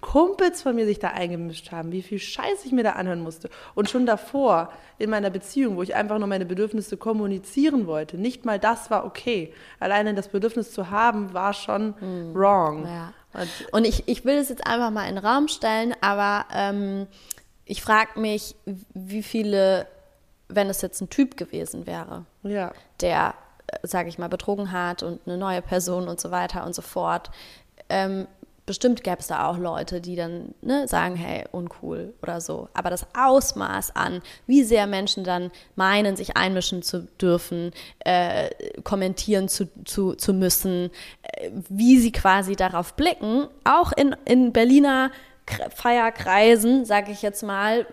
Kumpels 0.00 0.62
von 0.62 0.74
mir 0.74 0.84
sich 0.84 0.98
da 0.98 1.08
eingemischt 1.08 1.72
haben, 1.72 1.90
wie 1.90 2.02
viel 2.02 2.18
Scheiß 2.18 2.64
ich 2.64 2.72
mir 2.72 2.84
da 2.84 2.92
anhören 2.92 3.20
musste. 3.20 3.48
Und 3.74 3.88
schon 3.88 4.04
davor, 4.04 4.70
in 4.98 5.10
meiner 5.10 5.30
Beziehung, 5.30 5.76
wo 5.76 5.82
ich 5.82 5.94
einfach 5.94 6.18
nur 6.18 6.28
meine 6.28 6.44
Bedürfnisse 6.44 6.96
kommunizieren 6.96 7.86
wollte, 7.86 8.18
nicht 8.18 8.44
mal 8.44 8.58
das 8.58 8.90
war 8.90 9.06
okay. 9.06 9.52
Alleine 9.80 10.14
das 10.14 10.28
Bedürfnis 10.28 10.72
zu 10.72 10.90
haben, 10.90 11.32
war 11.32 11.54
schon 11.54 11.94
wrong. 12.34 12.82
Hm. 12.82 12.86
Ja. 12.86 13.12
Und 13.32 13.48
Und 13.72 13.84
ich, 13.86 14.06
ich 14.06 14.24
will 14.24 14.36
es 14.36 14.48
jetzt 14.48 14.66
einfach 14.66 14.90
mal 14.90 15.08
in 15.08 15.16
den 15.16 15.24
Raum 15.24 15.48
stellen, 15.48 15.94
aber 16.00 16.44
ähm, 16.52 17.06
ich 17.64 17.82
frage 17.82 18.20
mich, 18.20 18.54
wie 18.92 19.22
viele, 19.22 19.86
wenn 20.48 20.68
es 20.68 20.82
jetzt 20.82 21.00
ein 21.00 21.10
Typ 21.10 21.36
gewesen 21.36 21.86
wäre, 21.86 22.26
ja, 22.42 22.72
der, 23.00 23.34
sage 23.82 24.08
ich 24.08 24.18
mal, 24.18 24.28
betrogen 24.28 24.72
hat 24.72 25.02
und 25.02 25.20
eine 25.26 25.38
neue 25.38 25.62
Person 25.62 26.06
und 26.06 26.20
so 26.20 26.30
weiter 26.30 26.64
und 26.66 26.74
so 26.74 26.82
fort. 26.82 27.30
Ähm, 27.88 28.28
bestimmt 28.66 29.04
gäbe 29.04 29.18
es 29.18 29.26
da 29.26 29.48
auch 29.48 29.58
Leute, 29.58 30.00
die 30.00 30.16
dann 30.16 30.54
ne, 30.62 30.88
sagen, 30.88 31.16
hey, 31.16 31.44
uncool 31.52 32.14
oder 32.22 32.40
so. 32.40 32.68
Aber 32.72 32.90
das 32.90 33.06
Ausmaß 33.14 33.94
an, 33.96 34.22
wie 34.46 34.64
sehr 34.64 34.86
Menschen 34.86 35.24
dann 35.24 35.50
meinen, 35.76 36.16
sich 36.16 36.36
einmischen 36.36 36.82
zu 36.82 37.06
dürfen, 37.20 37.72
äh, 38.00 38.50
kommentieren 38.82 39.48
zu, 39.48 39.68
zu, 39.84 40.14
zu 40.14 40.32
müssen, 40.32 40.90
äh, 41.22 41.50
wie 41.68 41.98
sie 41.98 42.12
quasi 42.12 42.56
darauf 42.56 42.94
blicken, 42.94 43.48
auch 43.64 43.92
in, 43.92 44.16
in 44.24 44.52
Berliner 44.52 45.10
Kre- 45.46 45.70
Feierkreisen, 45.70 46.84
sage 46.84 47.12
ich 47.12 47.20
jetzt 47.22 47.42
mal, 47.42 47.86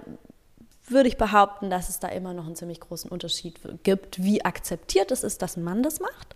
würde 0.88 1.08
ich 1.10 1.18
behaupten, 1.18 1.70
dass 1.70 1.90
es 1.90 2.00
da 2.00 2.08
immer 2.10 2.34
noch 2.34 2.46
einen 2.46 2.56
ziemlich 2.56 2.80
großen 2.80 3.10
Unterschied 3.10 3.60
gibt, 3.84 4.24
wie 4.24 4.44
akzeptiert 4.44 5.12
es 5.12 5.24
ist, 5.24 5.42
dass 5.42 5.56
ein 5.58 5.64
Mann 5.64 5.84
das 5.84 6.00
macht, 6.00 6.36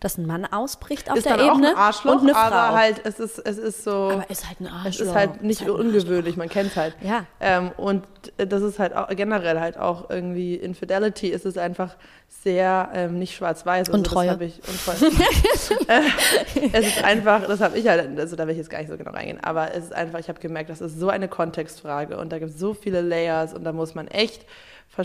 dass 0.00 0.18
ein 0.18 0.26
Mann 0.26 0.46
ausbricht 0.46 1.10
auf 1.10 1.18
ist 1.18 1.26
der 1.26 1.36
dann 1.36 1.46
Ebene 1.46 1.68
auch 1.68 1.72
ein 1.72 1.76
Arschloch, 1.76 2.14
und 2.14 2.20
eine 2.22 2.32
Frau. 2.32 2.40
aber 2.40 2.76
halt, 2.76 3.02
es 3.04 3.20
ist, 3.20 3.38
es 3.38 3.58
ist 3.58 3.84
so. 3.84 3.90
Aber 3.90 4.30
ist 4.30 4.48
halt 4.48 4.60
ein 4.60 4.66
Arschloch. 4.66 4.90
Es 4.90 5.00
ist 5.00 5.14
halt 5.14 5.42
nicht 5.42 5.60
Ist 5.60 5.68
halt 5.68 5.78
ungewöhnlich, 5.78 6.36
man 6.36 6.48
kennt 6.48 6.70
es 6.70 6.76
halt. 6.76 6.96
Ja. 7.02 7.26
Ähm, 7.38 7.70
und 7.76 8.04
das 8.36 8.62
ist 8.62 8.78
halt 8.78 8.96
auch 8.96 9.08
generell 9.08 9.60
halt 9.60 9.78
auch 9.78 10.10
irgendwie 10.10 10.54
Infidelity 10.54 11.28
ist 11.28 11.46
es 11.46 11.56
einfach 11.56 11.96
sehr 12.28 12.90
ähm, 12.94 13.18
nicht 13.18 13.34
schwarz-weiß. 13.34 13.88
Also 13.88 13.92
Untreue. 13.92 14.36
Das 14.36 14.40
ich, 14.40 14.60
Untreue. 14.66 15.10
äh, 15.88 16.70
es 16.72 16.86
ist 16.86 17.04
einfach, 17.04 17.46
das 17.46 17.60
habe 17.60 17.78
ich 17.78 17.86
halt, 17.86 18.18
also 18.18 18.36
da 18.36 18.46
will 18.46 18.52
ich 18.52 18.58
jetzt 18.58 18.70
gar 18.70 18.78
nicht 18.78 18.90
so 18.90 18.96
genau 18.96 19.10
reingehen, 19.10 19.42
aber 19.42 19.74
es 19.74 19.84
ist 19.84 19.94
einfach, 19.94 20.18
ich 20.18 20.28
habe 20.28 20.40
gemerkt, 20.40 20.70
das 20.70 20.80
ist 20.80 20.98
so 20.98 21.08
eine 21.08 21.28
Kontextfrage 21.28 22.16
und 22.16 22.30
da 22.30 22.38
gibt 22.38 22.52
es 22.52 22.58
so 22.58 22.72
viele 22.74 23.00
Layers 23.00 23.52
und 23.52 23.64
da 23.64 23.72
muss 23.72 23.94
man 23.94 24.08
echt 24.08 24.46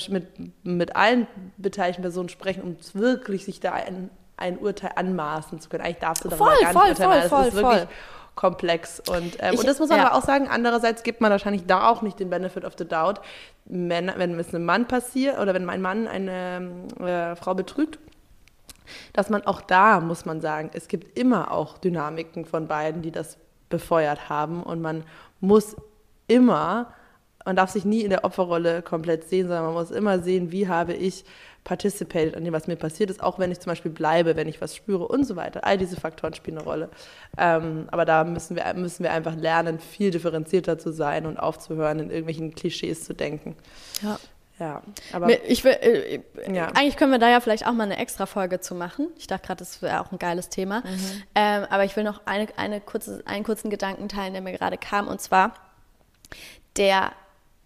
mit, 0.09 0.27
mit 0.63 0.95
allen 0.95 1.27
beteiligten 1.57 2.01
Personen 2.01 2.29
sprechen, 2.29 2.63
um 2.63 2.77
wirklich 2.93 3.45
sich 3.45 3.59
da 3.59 3.73
ein, 3.73 4.09
ein 4.37 4.57
Urteil 4.57 4.91
anmaßen 4.95 5.59
zu 5.59 5.69
können. 5.69 5.83
Eigentlich 5.83 5.99
darfst 5.99 6.25
du 6.25 6.29
darüber 6.29 6.45
Voll, 6.47 6.55
gar 6.61 6.67
nicht 6.67 6.79
voll, 6.79 6.89
urteilen, 6.89 7.09
weil 7.09 7.29
voll, 7.29 7.37
das 7.39 7.47
ist 7.47 7.53
voll, 7.53 7.63
wirklich 7.63 7.87
voll. 7.87 7.95
komplex. 8.35 8.99
Und, 9.07 9.37
ähm, 9.39 9.53
Ich- 9.53 9.59
und 9.59 9.67
das 9.67 9.79
muss 9.79 9.89
man 9.89 9.99
ja. 9.99 10.07
aber 10.07 10.17
auch 10.17 10.23
sagen, 10.23 10.47
andererseits 10.49 11.03
gibt 11.03 11.21
man 11.21 11.31
wahrscheinlich 11.31 11.65
da 11.65 11.89
auch 11.89 12.01
nicht 12.01 12.19
den 12.19 12.29
Benefit 12.29 12.65
of 12.65 12.73
the 12.77 12.87
doubt. 12.87 13.21
Männer, 13.65 14.13
wenn 14.17 14.37
es 14.39 14.53
einem 14.53 14.65
Mann 14.65 14.87
passiert 14.87 15.39
oder 15.39 15.53
wenn 15.53 15.65
mein 15.65 15.81
Mann 15.81 16.07
eine 16.07 16.85
äh, 16.99 17.35
Frau 17.35 17.55
betrügt, 17.55 17.99
dass 19.13 19.29
man 19.29 19.45
auch 19.47 19.61
da, 19.61 19.99
muss 19.99 20.25
man 20.25 20.41
sagen, 20.41 20.69
es 20.73 20.87
gibt 20.87 21.17
immer 21.17 21.51
auch 21.51 21.77
Dynamiken 21.77 22.45
von 22.45 22.67
beiden, 22.67 23.01
die 23.01 23.11
das 23.11 23.37
befeuert 23.69 24.29
haben. 24.29 24.61
Und 24.61 24.81
man 24.81 25.03
muss 25.39 25.75
immer, 26.27 26.93
man 27.45 27.55
darf 27.55 27.71
sich 27.71 27.85
nie 27.85 28.01
in 28.01 28.09
der 28.11 28.23
Opferrolle 28.25 28.81
komplett 28.83 29.27
sehen, 29.27 29.47
sondern 29.47 29.65
man 29.65 29.73
muss 29.73 29.91
immer 29.91 30.19
sehen, 30.19 30.51
wie 30.51 30.67
habe 30.67 30.93
ich 30.93 31.25
participated 31.65 32.37
an 32.37 32.45
dem, 32.45 32.53
was 32.53 32.67
mir 32.67 32.77
passiert 32.77 33.09
ist, 33.09 33.21
auch 33.21 33.39
wenn 33.39 33.51
ich 33.51 33.59
zum 33.59 33.71
Beispiel 33.71 33.91
bleibe, 33.91 34.37
wenn 34.37 34.47
ich 34.47 34.61
was 34.61 34.75
spüre 34.75 35.05
und 35.07 35.25
so 35.25 35.35
weiter. 35.35 35.65
All 35.65 35.77
diese 35.77 35.99
Faktoren 35.99 36.33
spielen 36.33 36.59
eine 36.59 36.65
Rolle. 36.65 36.89
Ähm, 37.37 37.87
aber 37.91 38.05
da 38.05 38.23
müssen 38.23 38.55
wir, 38.55 38.71
müssen 38.75 39.03
wir 39.03 39.11
einfach 39.11 39.35
lernen, 39.35 39.79
viel 39.79 40.11
differenzierter 40.11 40.77
zu 40.77 40.93
sein 40.93 41.25
und 41.25 41.37
aufzuhören, 41.37 41.99
in 41.99 42.09
irgendwelchen 42.11 42.55
Klischees 42.55 43.03
zu 43.03 43.13
denken. 43.13 43.57
Ja. 44.01 44.17
Ja, 44.57 44.83
aber 45.11 45.27
Ich 45.49 45.65
will, 45.65 45.73
äh, 45.73 46.21
Ja. 46.49 46.67
Eigentlich 46.67 46.95
können 46.95 47.11
wir 47.11 47.19
da 47.19 47.27
ja 47.29 47.41
vielleicht 47.41 47.67
auch 47.67 47.73
mal 47.73 47.83
eine 47.83 47.97
extra 47.97 48.25
Folge 48.25 48.61
zu 48.61 48.73
machen. 48.73 49.09
Ich 49.17 49.27
dachte 49.27 49.47
gerade, 49.47 49.59
das 49.59 49.81
wäre 49.81 49.99
auch 49.99 50.13
ein 50.13 50.17
geiles 50.17 50.47
Thema. 50.47 50.79
Mhm. 50.79 51.23
Ähm, 51.35 51.65
aber 51.69 51.83
ich 51.83 51.93
will 51.97 52.05
noch 52.05 52.21
eine, 52.25 52.47
eine 52.55 52.79
kurze, 52.79 53.21
einen 53.25 53.43
kurzen 53.43 53.69
Gedanken 53.69 54.07
teilen, 54.07 54.31
der 54.31 54.41
mir 54.41 54.53
gerade 54.53 54.77
kam. 54.77 55.09
Und 55.09 55.19
zwar, 55.19 55.55
der 56.77 57.11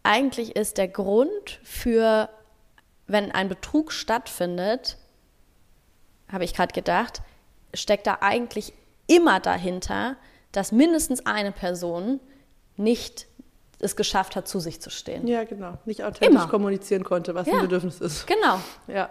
eigentlich 0.02 0.56
ist 0.56 0.80
der 0.80 0.88
Grund 0.88 1.60
für, 1.64 2.28
wenn 3.10 3.32
ein 3.32 3.50
Betrug 3.50 3.92
stattfindet, 3.92 4.98
habe 6.32 6.44
ich 6.44 6.54
gerade 6.54 6.74
gedacht, 6.74 7.22
steckt 7.74 8.08
da 8.08 8.20
eigentlich 8.22 8.74
immer 9.08 9.40
dahinter, 9.40 10.16
dass 10.52 10.72
mindestens 10.72 11.26
eine 11.26 11.52
Person 11.52 12.20
nicht 12.78 13.28
es 13.80 13.96
geschafft 13.96 14.36
hat, 14.36 14.48
zu 14.48 14.60
sich 14.60 14.82
zu 14.82 14.90
stehen. 14.90 15.26
ja, 15.28 15.44
genau, 15.46 15.78
nicht 15.86 16.04
authentisch 16.04 16.28
Immer. 16.30 16.48
kommunizieren 16.48 17.04
konnte, 17.04 17.34
was 17.34 17.48
Ja. 17.48 17.56
ein 17.56 17.62
Bedürfnis 17.62 18.02
ist. 18.02 18.28
Genau. 18.28 18.60
Ja. 18.88 19.10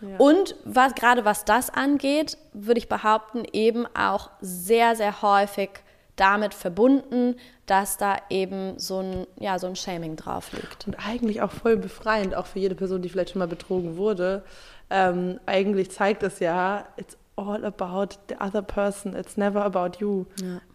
Ja. 0.00 0.16
Und 0.18 0.56
was, 0.64 0.94
gerade 0.94 1.24
was 1.24 1.44
das 1.46 1.70
angeht, 1.70 2.36
würde 2.52 2.78
ich 2.78 2.88
behaupten, 2.88 3.44
eben 3.52 3.86
auch 3.96 4.30
sehr, 4.40 4.96
sehr 4.96 5.22
häufig 5.22 5.70
damit 6.16 6.54
verbunden, 6.54 7.36
dass 7.66 7.96
da 7.96 8.16
eben 8.30 8.78
so 8.78 9.00
ein, 9.00 9.26
ja, 9.38 9.58
so 9.58 9.66
ein 9.66 9.76
Shaming 9.76 10.16
drauf 10.16 10.52
liegt. 10.52 10.86
Und 10.86 10.96
eigentlich 11.06 11.42
auch 11.42 11.50
voll 11.50 11.76
befreiend, 11.76 12.34
auch 12.34 12.46
für 12.46 12.58
jede 12.58 12.74
Person, 12.74 13.02
die 13.02 13.08
vielleicht 13.08 13.30
schon 13.30 13.40
mal 13.40 13.48
betrogen 13.48 13.96
wurde. 13.96 14.44
Ähm, 14.90 15.40
eigentlich 15.46 15.90
zeigt 15.90 16.22
es 16.22 16.38
ja, 16.40 16.86
it's 16.96 17.16
all 17.36 17.64
about 17.64 18.16
the 18.28 18.36
other 18.38 18.62
person, 18.62 19.16
it's 19.16 19.36
never 19.36 19.64
about 19.64 19.98
you. 19.98 20.26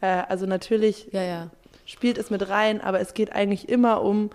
Äh, 0.02 0.24
also 0.28 0.46
natürlich 0.46 1.08
Ja, 1.12 1.24
ja. 1.24 1.50
spielt 1.86 2.18
es 2.18 2.30
mit 2.30 2.50
rein, 2.50 2.82
aber 2.82 3.00
es 3.00 3.14
geht 3.14 3.32
eigentlich 3.34 3.70
immer 3.70 4.02
um, 4.02 4.32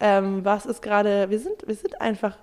ähm, 0.00 0.44
was 0.44 0.66
ist 0.66 0.82
gerade, 0.82 1.30
wir 1.30 1.38
sind, 1.38 1.66
wir 1.66 1.74
sind 1.74 2.00
einfach 2.00 2.36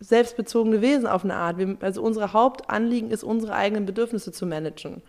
selbstbezogene 0.00 0.82
Wesen 0.82 1.06
auf 1.06 1.24
eine 1.24 1.34
Art. 1.34 1.56
Wir, 1.58 1.76
also 1.80 2.02
unser 2.02 2.32
Hauptanliegen 2.32 3.10
ist, 3.10 3.22
unsere 3.22 3.54
eigenen 3.54 3.86
Bedürfnisse 3.86 4.32
zu 4.32 4.46
managen. 4.46 5.02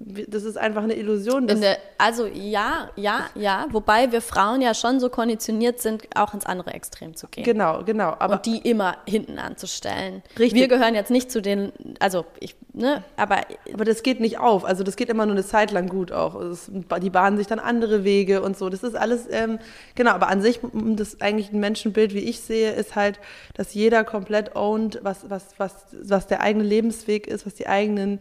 Das 0.00 0.44
ist 0.44 0.56
einfach 0.56 0.84
eine 0.84 0.94
Illusion. 0.94 1.48
der, 1.48 1.76
also 1.98 2.26
ja, 2.26 2.90
ja, 2.94 3.26
ja. 3.34 3.66
Wobei 3.70 4.12
wir 4.12 4.22
Frauen 4.22 4.60
ja 4.60 4.72
schon 4.72 5.00
so 5.00 5.08
konditioniert 5.08 5.80
sind, 5.80 6.04
auch 6.14 6.34
ins 6.34 6.46
andere 6.46 6.72
Extrem 6.72 7.16
zu 7.16 7.26
gehen. 7.26 7.42
genau, 7.42 7.82
genau. 7.84 8.14
Aber 8.18 8.34
und 8.34 8.46
die 8.46 8.58
immer 8.58 8.98
hinten 9.06 9.38
anzustellen. 9.38 10.22
Richtig. 10.38 10.54
Wir 10.54 10.68
gehören 10.68 10.94
jetzt 10.94 11.10
nicht 11.10 11.32
zu 11.32 11.42
den, 11.42 11.72
also 11.98 12.26
ich, 12.38 12.54
ne, 12.72 13.02
aber 13.16 13.38
Aber 13.74 13.84
das 13.84 14.04
geht 14.04 14.20
nicht 14.20 14.38
auf. 14.38 14.64
Also 14.64 14.84
das 14.84 14.94
geht 14.94 15.08
immer 15.08 15.26
nur 15.26 15.34
eine 15.34 15.44
Zeit 15.44 15.72
lang 15.72 15.88
gut 15.88 16.12
auch. 16.12 16.36
Es, 16.36 16.70
die 17.02 17.10
bahnen 17.10 17.36
sich 17.36 17.48
dann 17.48 17.58
andere 17.58 18.04
Wege 18.04 18.40
und 18.40 18.56
so. 18.56 18.68
Das 18.68 18.84
ist 18.84 18.94
alles, 18.94 19.26
ähm, 19.30 19.58
genau, 19.96 20.12
aber 20.12 20.28
an 20.28 20.42
sich, 20.42 20.60
das 20.72 21.20
eigentlich 21.20 21.52
ein 21.52 21.58
Menschenbild, 21.58 22.14
wie 22.14 22.20
ich 22.20 22.40
sehe, 22.40 22.70
ist 22.70 22.94
halt, 22.94 23.18
dass 23.54 23.74
jeder 23.74 24.04
komplett 24.04 24.54
owned, 24.54 25.00
was, 25.02 25.28
was, 25.28 25.46
was, 25.58 25.74
was 26.04 26.28
der 26.28 26.40
eigene 26.40 26.64
Lebensweg 26.64 27.26
ist, 27.26 27.46
was 27.46 27.54
die 27.54 27.66
eigenen 27.66 28.20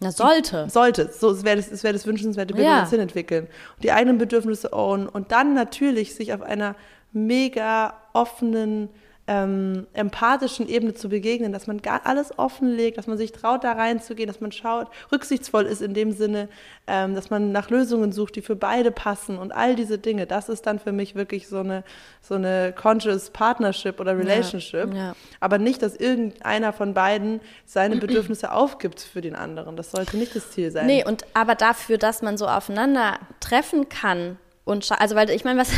na 0.00 0.10
sollte. 0.10 0.68
sollte. 0.68 1.10
So, 1.12 1.30
es 1.30 1.44
wäre 1.44 1.56
das, 1.56 1.70
es 1.70 1.82
wäre 1.82 1.92
das 1.94 2.06
wünschenswerte 2.06 2.54
Bild, 2.54 2.66
Ja. 2.66 2.76
ja. 2.76 2.80
uns 2.82 2.90
hin 2.90 3.00
entwickeln. 3.00 3.46
Und 3.76 3.84
die 3.84 3.92
eigenen 3.92 4.18
Bedürfnisse 4.18 4.72
ownen 4.72 5.08
und 5.08 5.32
dann 5.32 5.54
natürlich 5.54 6.14
sich 6.14 6.32
auf 6.32 6.42
einer 6.42 6.74
mega 7.12 7.94
offenen 8.12 8.88
ähm, 9.28 9.88
empathischen 9.92 10.68
Ebene 10.68 10.94
zu 10.94 11.08
begegnen, 11.08 11.52
dass 11.52 11.66
man 11.66 11.82
gar 11.82 12.06
alles 12.06 12.38
offenlegt, 12.38 12.96
dass 12.96 13.08
man 13.08 13.18
sich 13.18 13.32
traut, 13.32 13.64
da 13.64 13.72
reinzugehen, 13.72 14.28
dass 14.28 14.40
man 14.40 14.52
schaut, 14.52 14.88
rücksichtsvoll 15.10 15.66
ist 15.66 15.82
in 15.82 15.94
dem 15.94 16.12
Sinne, 16.12 16.48
ähm, 16.86 17.16
dass 17.16 17.28
man 17.28 17.50
nach 17.50 17.68
Lösungen 17.68 18.12
sucht, 18.12 18.36
die 18.36 18.42
für 18.42 18.54
beide 18.54 18.92
passen 18.92 19.38
und 19.38 19.50
all 19.50 19.74
diese 19.74 19.98
Dinge. 19.98 20.26
Das 20.26 20.48
ist 20.48 20.66
dann 20.66 20.78
für 20.78 20.92
mich 20.92 21.16
wirklich 21.16 21.48
so 21.48 21.58
eine, 21.58 21.82
so 22.22 22.34
eine 22.34 22.72
conscious 22.72 23.30
Partnership 23.30 23.98
oder 23.98 24.16
Relationship. 24.16 24.94
Ja, 24.94 25.08
ja. 25.08 25.16
Aber 25.40 25.58
nicht, 25.58 25.82
dass 25.82 25.96
irgendeiner 25.96 26.72
von 26.72 26.94
beiden 26.94 27.40
seine 27.64 27.96
Bedürfnisse 27.96 28.52
aufgibt 28.52 29.00
für 29.00 29.22
den 29.22 29.34
anderen. 29.34 29.76
Das 29.76 29.90
sollte 29.90 30.16
nicht 30.16 30.36
das 30.36 30.52
Ziel 30.52 30.70
sein. 30.70 30.86
Nee, 30.86 31.04
und 31.04 31.24
aber 31.34 31.56
dafür, 31.56 31.98
dass 31.98 32.22
man 32.22 32.36
so 32.36 32.46
aufeinander 32.46 33.18
treffen 33.40 33.88
kann, 33.88 34.38
und 34.64 34.90
also 35.00 35.14
weil 35.14 35.30
ich 35.30 35.44
meine, 35.44 35.60
was, 35.60 35.70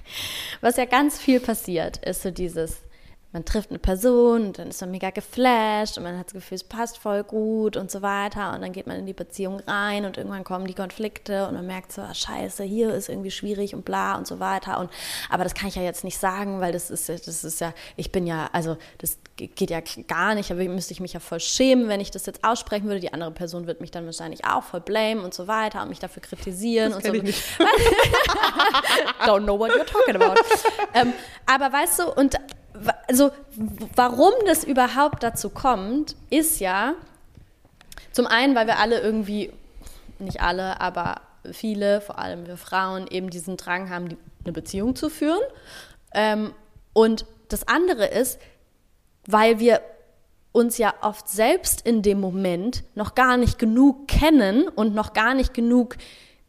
was 0.60 0.76
ja 0.76 0.84
ganz 0.84 1.18
viel 1.18 1.40
passiert, 1.40 1.98
ist 1.98 2.22
so 2.22 2.30
dieses, 2.30 2.82
man 3.32 3.44
trifft 3.44 3.68
eine 3.68 3.78
Person 3.78 4.46
und 4.46 4.58
dann 4.58 4.68
ist 4.68 4.80
man 4.80 4.90
mega 4.90 5.10
geflasht 5.10 5.98
und 5.98 6.04
man 6.04 6.18
hat 6.18 6.28
das 6.28 6.32
Gefühl, 6.32 6.56
es 6.56 6.64
passt 6.64 6.96
voll 6.96 7.22
gut 7.24 7.76
und 7.76 7.90
so 7.90 8.00
weiter. 8.00 8.54
Und 8.54 8.62
dann 8.62 8.72
geht 8.72 8.86
man 8.86 8.96
in 8.96 9.04
die 9.04 9.12
Beziehung 9.12 9.60
rein 9.66 10.06
und 10.06 10.16
irgendwann 10.16 10.44
kommen 10.44 10.66
die 10.66 10.74
Konflikte 10.74 11.46
und 11.46 11.52
man 11.52 11.66
merkt 11.66 11.92
so, 11.92 12.00
ah, 12.00 12.14
scheiße, 12.14 12.64
hier 12.64 12.94
ist 12.94 13.10
irgendwie 13.10 13.30
schwierig 13.30 13.74
und 13.74 13.84
bla 13.84 14.16
und 14.16 14.26
so 14.26 14.40
weiter. 14.40 14.78
Und, 14.78 14.90
aber 15.28 15.44
das 15.44 15.52
kann 15.52 15.68
ich 15.68 15.74
ja 15.74 15.82
jetzt 15.82 16.04
nicht 16.04 16.16
sagen, 16.16 16.60
weil 16.60 16.72
das 16.72 16.90
ist, 16.90 17.10
das 17.10 17.44
ist 17.44 17.60
ja, 17.60 17.74
ich 17.96 18.12
bin 18.12 18.26
ja, 18.26 18.48
also 18.52 18.78
das 18.96 19.18
geht 19.36 19.70
ja 19.70 19.80
gar 20.06 20.34
nicht, 20.34 20.50
aber 20.50 20.64
müsste 20.64 20.94
ich 20.94 21.00
mich 21.00 21.12
ja 21.12 21.20
voll 21.20 21.40
schämen, 21.40 21.88
wenn 21.88 22.00
ich 22.00 22.10
das 22.10 22.24
jetzt 22.24 22.44
aussprechen 22.44 22.86
würde. 22.86 23.00
Die 23.00 23.12
andere 23.12 23.30
Person 23.30 23.66
wird 23.66 23.82
mich 23.82 23.90
dann 23.90 24.06
wahrscheinlich 24.06 24.46
auch 24.46 24.62
voll 24.62 24.80
blamen 24.80 25.22
und 25.22 25.34
so 25.34 25.46
weiter 25.46 25.82
und 25.82 25.90
mich 25.90 25.98
dafür 25.98 26.22
kritisieren 26.22 26.92
das 26.92 27.04
und 27.04 27.06
so. 27.06 27.12
Ich 27.12 27.22
nicht. 27.22 27.44
Don't 29.26 29.42
know 29.42 29.58
what 29.58 29.70
you're 29.72 29.84
talking 29.84 30.16
about. 30.16 30.40
ähm, 30.94 31.12
aber 31.44 31.70
weißt 31.70 31.98
du, 31.98 32.12
und 32.12 32.36
also 33.06 33.30
warum 33.94 34.32
das 34.46 34.64
überhaupt 34.64 35.22
dazu 35.22 35.50
kommt, 35.50 36.16
ist 36.30 36.60
ja 36.60 36.94
zum 38.12 38.26
einen, 38.26 38.54
weil 38.54 38.66
wir 38.66 38.78
alle 38.78 39.00
irgendwie, 39.00 39.52
nicht 40.18 40.40
alle, 40.40 40.80
aber 40.80 41.20
viele, 41.52 42.00
vor 42.00 42.18
allem 42.18 42.46
wir 42.46 42.56
Frauen, 42.56 43.06
eben 43.08 43.30
diesen 43.30 43.56
Drang 43.56 43.90
haben, 43.90 44.16
eine 44.44 44.52
Beziehung 44.52 44.96
zu 44.96 45.08
führen. 45.08 45.40
Ähm, 46.12 46.52
und 46.92 47.26
das 47.48 47.66
andere 47.68 48.06
ist, 48.06 48.40
weil 49.26 49.58
wir 49.58 49.80
uns 50.52 50.78
ja 50.78 50.94
oft 51.02 51.28
selbst 51.28 51.86
in 51.86 52.02
dem 52.02 52.20
Moment 52.20 52.82
noch 52.94 53.14
gar 53.14 53.36
nicht 53.36 53.58
genug 53.58 54.08
kennen 54.08 54.68
und 54.68 54.94
noch 54.94 55.12
gar 55.12 55.34
nicht 55.34 55.54
genug 55.54 55.96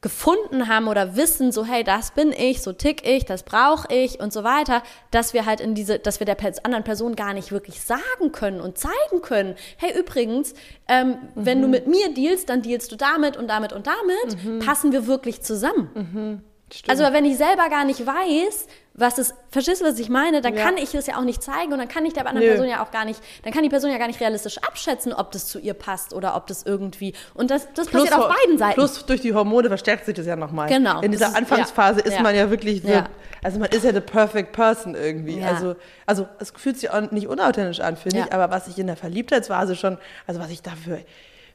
gefunden 0.02 0.68
haben 0.70 0.88
oder 0.88 1.18
wissen, 1.18 1.52
so 1.52 1.66
hey, 1.66 1.84
das 1.84 2.12
bin 2.12 2.32
ich, 2.32 2.62
so 2.62 2.72
tick 2.72 3.06
ich, 3.06 3.26
das 3.26 3.44
brauche 3.44 3.94
ich 3.94 4.20
und 4.20 4.32
so 4.32 4.44
weiter, 4.44 4.82
dass 5.12 5.34
wir 5.34 5.46
halt 5.46 5.60
in 5.60 5.76
diese, 5.76 6.00
dass 6.00 6.20
wir 6.20 6.26
der 6.26 6.38
anderen 6.64 6.86
Person 6.86 7.16
gar 7.16 7.34
nicht 7.34 7.52
wirklich 7.52 7.82
sagen 7.82 8.32
können 8.32 8.62
und 8.62 8.78
zeigen 8.78 9.22
können, 9.22 9.56
hey 9.78 9.98
übrigens, 10.00 10.54
ähm, 10.88 11.10
mhm. 11.10 11.16
wenn 11.36 11.62
du 11.62 11.68
mit 11.68 11.88
mir 11.88 12.14
dealst, 12.14 12.50
dann 12.50 12.62
dealst 12.62 12.92
du 12.92 12.96
damit 12.96 13.36
und 13.36 13.48
damit 13.48 13.74
und 13.74 13.88
damit, 13.88 14.44
mhm. 14.44 14.60
passen 14.60 14.94
wir 14.94 15.06
wirklich 15.06 15.42
zusammen. 15.42 15.90
Mhm. 15.94 16.44
Also 16.88 17.04
wenn 17.04 17.26
ich 17.26 17.38
selber 17.38 17.68
gar 17.70 17.84
nicht 17.84 18.06
weiß, 18.06 18.68
was 19.00 19.18
es, 19.18 19.34
verstehst 19.50 19.82
du, 19.82 19.86
was 19.86 19.98
ich 20.00 20.10
meine? 20.10 20.42
Dann 20.42 20.56
ja. 20.56 20.64
kann 20.64 20.78
ich 20.78 20.94
es 20.94 21.08
ja 21.08 21.18
auch 21.18 21.24
nicht 21.24 21.42
zeigen 21.42 21.72
und 21.72 21.80
dann 21.80 21.88
kann 21.88 22.06
ich 22.06 22.14
der 22.14 22.28
anderen 22.28 22.46
Nö. 22.46 22.54
Person 22.54 22.70
ja 22.70 22.84
auch 22.84 22.92
gar 22.92 23.06
nicht, 23.06 23.22
dann 23.44 23.54
kann 23.54 23.64
die 23.64 23.70
Person 23.70 23.92
ja 23.92 23.98
gar 23.98 24.08
nicht 24.08 24.20
realistisch 24.20 24.58
abschätzen, 24.60 25.14
ob 25.14 25.32
das 25.32 25.48
zu 25.48 25.60
ihr 25.60 25.74
passt 25.74 26.14
oder 26.14 26.36
ob 26.36 26.48
das 26.48 26.64
irgendwie, 26.64 27.14
und 27.34 27.52
das, 27.52 27.68
das 27.74 27.88
plus, 27.88 28.04
passiert 28.04 28.20
auf 28.20 28.34
beiden 28.34 28.58
Seiten. 28.58 28.76
Plus 28.76 29.06
durch 29.06 29.22
die 29.22 29.34
Hormone 29.34 29.68
verstärkt 29.68 30.06
sich 30.06 30.16
das 30.16 30.26
ja 30.26 30.36
nochmal. 30.36 30.68
Genau. 30.70 31.02
In 31.02 31.12
dieser 31.12 31.28
ist, 31.28 31.36
Anfangsphase 31.36 32.02
ja. 32.02 32.06
ist 32.06 32.20
man 32.22 32.36
ja 32.36 32.50
wirklich, 32.50 32.82
so, 32.82 33.04
also 33.44 33.60
man 33.60 33.70
ist 33.70 33.84
ja 33.84 33.94
the 33.94 34.02
perfect 34.02 34.52
person 34.52 34.96
irgendwie. 34.96 35.44
Also, 35.44 35.76
also 36.06 36.28
es 36.40 36.52
fühlt 36.56 36.78
sich 36.78 36.90
auch 36.92 37.12
nicht 37.12 37.28
unauthentisch 37.28 37.80
an, 37.80 37.98
finde 37.98 38.20
ich, 38.20 38.34
aber 38.34 38.52
was 38.52 38.68
ich 38.68 38.78
in 38.78 38.88
der 38.88 38.98
Verliebtheitsphase 38.98 39.76
schon, 39.76 39.98
also 40.28 40.40
was 40.40 40.50
ich 40.50 40.62
dafür 40.62 41.00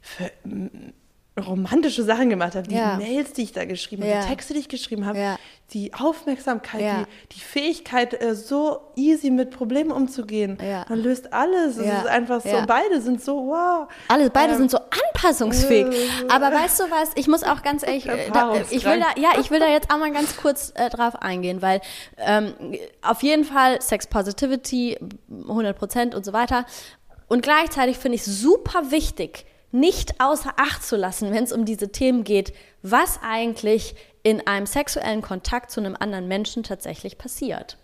für 0.01 0.31
romantische 1.41 2.05
Sachen 2.05 2.31
gemacht 2.31 2.55
habe, 2.55 2.69
die 2.69 2.77
ja. 2.77 2.97
Mails, 2.97 3.33
die 3.33 3.43
ich 3.43 3.53
da 3.53 3.65
geschrieben 3.65 4.05
habe, 4.05 4.21
die 4.23 4.29
Texte, 4.29 4.55
die 4.55 4.61
ich 4.61 4.69
geschrieben 4.69 5.05
habe, 5.05 5.19
ja. 5.19 5.39
die 5.73 5.93
Aufmerksamkeit, 5.93 6.81
ja. 6.81 6.99
die, 6.99 7.35
die, 7.35 7.41
Fähigkeit, 7.41 8.23
äh, 8.23 8.37
so 8.37 8.81
easy 8.95 9.31
mit 9.31 9.51
Problemen 9.51 9.91
umzugehen. 9.91 10.59
Man 10.89 11.03
löst 11.03 11.33
alles. 11.33 11.77
Es 11.77 11.87
ist 11.87 12.07
einfach 12.07 12.41
so, 12.41 12.57
beide 12.69 13.01
sind 13.01 13.21
so, 13.21 13.49
wow. 13.49 13.89
Alle, 14.07 14.31
beide 14.31 14.53
ähm, 14.53 14.59
sind 14.59 14.71
so 14.71 14.79
anpassungsfähig. 14.79 15.87
Äh, 15.87 16.29
Aber 16.29 16.53
weißt 16.53 16.81
du 16.81 16.85
was, 16.85 17.11
ich 17.17 17.27
muss 17.27 17.43
auch 17.43 17.63
ganz 17.63 17.83
ehrlich, 17.87 18.07
äh, 18.07 18.31
da, 18.33 18.55
ich 18.71 18.85
will 18.85 19.01
da, 19.01 19.21
ja, 19.21 19.31
ich 19.41 19.51
will 19.51 19.59
da 19.59 19.67
jetzt 19.67 19.91
auch 19.93 19.99
mal 19.99 20.13
ganz 20.13 20.37
kurz 20.37 20.73
äh, 20.77 20.89
drauf 20.89 21.17
eingehen, 21.17 21.63
weil 21.63 21.81
ähm, 22.19 22.55
auf 23.03 23.25
jeden 23.25 23.45
Fall 23.45 23.83
Sex 23.83 24.07
Positivity, 24.07 24.99
100 25.31 25.77
Prozent 25.77 26.15
und 26.15 26.25
so 26.25 26.33
weiter. 26.33 26.65
Und 27.27 27.43
gleichzeitig 27.43 27.99
finde 27.99 28.17
ich 28.17 28.25
super 28.25 28.93
wichtig, 28.93 29.47
nicht 29.75 30.21
außer 30.21 30.53
Acht 30.57 30.85
zu 30.85 30.97
lassen, 30.97 31.33
wenn 31.33 31.45
es 31.45 31.53
um 31.53 31.65
diese 31.65 31.91
Themen 31.91 32.23
geht, 32.25 32.55
was 32.83 33.19
eigentlich 33.23 33.97
in 34.23 34.47
einem 34.47 34.67
sexuellen 34.67 35.21
Kontakt 35.21 35.71
zu 35.71 35.81
einem 35.81 35.97
anderen 35.99 36.29
Menschen 36.29 36.63
tatsächlich 36.63 37.19
passiert. 37.19 37.77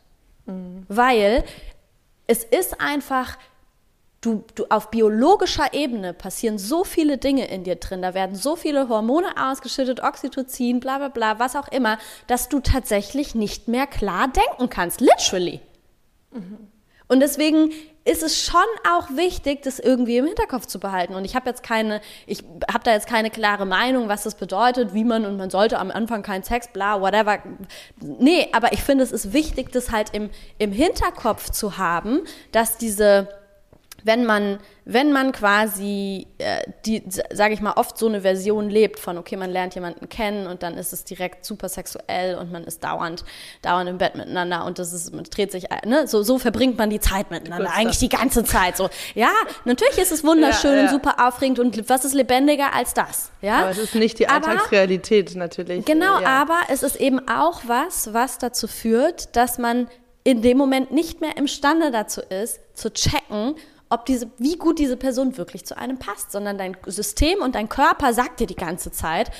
Mhm. 0.46 0.84
Weil 0.88 1.44
es 2.28 2.44
ist 2.44 2.80
einfach, 2.80 3.36
du, 4.20 4.44
du 4.54 4.66
auf 4.68 4.90
biologischer 4.90 5.74
Ebene 5.74 6.14
passieren 6.14 6.58
so 6.58 6.84
viele 6.84 7.18
Dinge 7.18 7.48
in 7.48 7.64
dir 7.64 7.76
drin, 7.76 8.02
da 8.02 8.14
werden 8.14 8.36
so 8.36 8.54
viele 8.54 8.88
Hormone 8.88 9.34
ausgeschüttet, 9.36 10.00
Oxytocin, 10.00 10.78
bla 10.78 10.98
bla 10.98 11.08
bla, 11.08 11.38
was 11.40 11.56
auch 11.56 11.68
immer, 11.68 11.98
dass 12.28 12.48
du 12.48 12.60
tatsächlich 12.60 13.34
nicht 13.34 13.66
mehr 13.66 13.88
klar 13.88 14.28
denken 14.28 14.70
kannst, 14.70 15.00
literally. 15.00 15.60
Mhm. 16.30 16.68
Und 17.10 17.18
deswegen 17.18 17.72
ist 18.04 18.22
es 18.22 18.44
schon 18.44 18.60
auch 18.88 19.10
wichtig, 19.16 19.62
das 19.62 19.80
irgendwie 19.80 20.16
im 20.16 20.26
Hinterkopf 20.26 20.66
zu 20.66 20.78
behalten. 20.78 21.14
Und 21.14 21.24
ich 21.24 21.34
habe 21.34 21.50
jetzt 21.50 21.64
keine, 21.64 22.00
ich 22.24 22.44
habe 22.72 22.84
da 22.84 22.92
jetzt 22.92 23.08
keine 23.08 23.30
klare 23.30 23.66
Meinung, 23.66 24.08
was 24.08 24.22
das 24.22 24.36
bedeutet, 24.36 24.94
wie 24.94 25.02
man 25.02 25.26
und 25.26 25.36
man 25.36 25.50
sollte 25.50 25.80
am 25.80 25.90
Anfang 25.90 26.22
keinen 26.22 26.44
Sex, 26.44 26.68
bla, 26.72 27.00
whatever. 27.00 27.40
Nee, 28.00 28.48
aber 28.52 28.72
ich 28.72 28.84
finde, 28.84 29.02
es 29.02 29.10
ist 29.10 29.32
wichtig, 29.32 29.72
das 29.72 29.90
halt 29.90 30.10
im, 30.14 30.30
im 30.58 30.70
Hinterkopf 30.70 31.50
zu 31.50 31.78
haben, 31.78 32.20
dass 32.52 32.78
diese 32.78 33.28
wenn 34.04 34.24
man, 34.24 34.58
wenn 34.84 35.12
man 35.12 35.32
quasi, 35.32 36.26
äh, 36.38 36.62
die, 36.86 37.02
sage 37.32 37.54
ich 37.54 37.60
mal, 37.60 37.74
oft 37.76 37.98
so 37.98 38.06
eine 38.06 38.22
Version 38.22 38.70
lebt 38.70 38.98
von, 38.98 39.18
okay, 39.18 39.36
man 39.36 39.50
lernt 39.50 39.74
jemanden 39.74 40.08
kennen 40.08 40.46
und 40.46 40.62
dann 40.62 40.74
ist 40.74 40.92
es 40.92 41.04
direkt 41.04 41.44
super 41.44 41.68
sexuell 41.68 42.36
und 42.36 42.52
man 42.52 42.64
ist 42.64 42.82
dauernd, 42.84 43.24
dauernd 43.62 43.88
im 43.88 43.98
Bett 43.98 44.14
miteinander 44.16 44.64
und 44.64 44.78
das 44.78 44.92
ist, 44.92 45.14
man 45.14 45.24
dreht 45.24 45.52
sich, 45.52 45.66
ne, 45.84 46.06
so, 46.06 46.22
so 46.22 46.38
verbringt 46.38 46.78
man 46.78 46.90
die 46.90 47.00
Zeit 47.00 47.30
miteinander, 47.30 47.70
eigentlich 47.72 47.98
die 47.98 48.08
ganze 48.08 48.44
Zeit 48.44 48.76
so. 48.76 48.88
Ja, 49.14 49.30
natürlich 49.64 49.98
ist 49.98 50.12
es 50.12 50.24
wunderschön 50.24 50.72
ja, 50.72 50.76
ja. 50.76 50.82
und 50.84 50.90
super 50.90 51.26
aufregend 51.26 51.58
und 51.58 51.88
was 51.88 52.04
ist 52.04 52.14
lebendiger 52.14 52.74
als 52.74 52.94
das, 52.94 53.30
ja? 53.40 53.60
Aber 53.60 53.70
es 53.70 53.78
ist 53.78 53.94
nicht 53.94 54.18
die 54.18 54.28
Alltagsrealität 54.28 55.30
aber, 55.30 55.38
natürlich. 55.38 55.84
Genau, 55.84 56.20
ja. 56.20 56.26
aber 56.26 56.58
es 56.68 56.82
ist 56.82 56.96
eben 56.96 57.28
auch 57.28 57.62
was, 57.66 58.12
was 58.12 58.38
dazu 58.38 58.66
führt, 58.66 59.36
dass 59.36 59.58
man 59.58 59.88
in 60.24 60.42
dem 60.42 60.58
Moment 60.58 60.90
nicht 60.90 61.20
mehr 61.20 61.36
imstande 61.36 61.90
dazu 61.90 62.20
ist, 62.20 62.60
zu 62.74 62.92
checken, 62.92 63.54
ob 63.90 64.06
diese, 64.06 64.30
wie 64.38 64.56
gut 64.56 64.78
diese 64.78 64.96
Person 64.96 65.36
wirklich 65.36 65.66
zu 65.66 65.76
einem 65.76 65.98
passt, 65.98 66.32
sondern 66.32 66.56
dein 66.56 66.76
System 66.86 67.40
und 67.40 67.54
dein 67.54 67.68
Körper 67.68 68.14
sagt 68.14 68.40
dir 68.40 68.46
die 68.46 68.56
ganze 68.56 68.92
Zeit, 68.92 69.30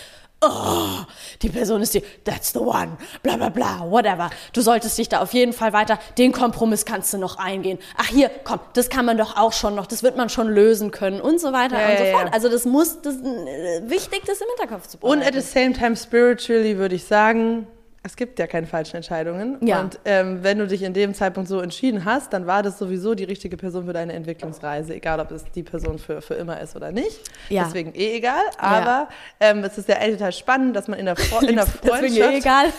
oh, 0.43 1.05
die 1.43 1.51
Person 1.51 1.83
ist 1.83 1.95
die, 1.95 2.03
that's 2.25 2.53
the 2.53 2.59
one, 2.59 2.97
bla 3.23 3.37
bla 3.37 3.49
bla, 3.49 3.89
whatever. 3.89 4.31
Du 4.53 4.61
solltest 4.61 4.99
dich 4.99 5.09
da 5.09 5.21
auf 5.21 5.33
jeden 5.35 5.53
Fall 5.53 5.73
weiter, 5.73 5.99
den 6.19 6.33
Kompromiss 6.33 6.85
kannst 6.85 7.13
du 7.13 7.19
noch 7.19 7.37
eingehen. 7.39 7.79
Ach 7.97 8.09
hier, 8.09 8.31
komm, 8.45 8.61
das 8.73 8.89
kann 8.89 9.05
man 9.05 9.19
doch 9.19 9.37
auch 9.37 9.53
schon 9.53 9.75
noch, 9.75 9.87
das 9.87 10.03
wird 10.03 10.17
man 10.17 10.29
schon 10.29 10.49
lösen 10.49 10.91
können 10.91 11.21
und 11.21 11.41
so 11.41 11.53
weiter 11.53 11.81
ja, 11.81 11.91
und 11.91 11.99
so 11.99 12.05
ja, 12.05 12.13
fort. 12.13 12.27
Ja. 12.29 12.33
Also 12.33 12.49
das 12.49 12.65
muss, 12.65 13.03
das 13.03 13.17
äh, 13.17 13.89
wichtig, 13.89 14.23
das 14.27 14.41
im 14.41 14.49
Hinterkopf 14.57 14.89
zu 14.89 14.99
behalten. 14.99 15.21
Und 15.21 15.27
at 15.27 15.35
the 15.35 15.41
same 15.41 15.73
time 15.75 15.95
spiritually 15.95 16.77
würde 16.77 16.97
ich 16.97 17.05
sagen, 17.05 17.67
es 18.03 18.17
gibt 18.17 18.39
ja 18.39 18.47
keine 18.47 18.67
falschen 18.67 18.97
Entscheidungen. 18.97 19.59
Ja. 19.61 19.81
Und 19.81 20.01
ähm, 20.07 20.43
wenn 20.43 20.59
du 20.59 20.67
dich 20.67 20.83
in 20.83 20.95
dem 20.95 21.13
Zeitpunkt 21.13 21.49
so 21.51 21.61
entschieden 21.61 22.07
hast, 22.07 22.33
dann 22.33 22.47
war 22.47 22.63
das 22.63 22.79
sowieso 22.79 23.15
die 23.15 23.25
richtige 23.25 23.59
Person 23.59 23.85
für 23.85 23.93
deine 23.93 24.15
Entwicklungsreise, 24.15 24.95
egal 24.95 25.21
ob 25.21 25.31
es 25.33 25.45
die 25.45 25.63
Person 25.63 25.99
für, 25.99 26.23
für 26.23 26.35
immer 26.35 26.61
ist 26.61 26.75
oder 26.77 26.93
nicht. 26.93 27.21
Ja. 27.51 27.65
Deswegen 27.65 27.95
eh 27.95 28.17
egal. 28.17 28.43
Aber 28.57 29.09
ja. 29.09 29.09
ähm, 29.41 29.63
es 29.65 29.77
ist 29.77 29.89
ja 29.89 29.97
echt 29.97 30.13
total 30.13 30.33
spannend, 30.33 30.77
dass 30.77 30.89
man 30.89 30.99
in 30.99 31.07
der, 31.07 31.17
Fro 31.17 31.41
in 31.47 31.57
der 31.57 31.67
Freundschaft... 31.67 32.05
Deswegen 32.05 32.33
eh 32.33 32.39
egal. 32.39 32.73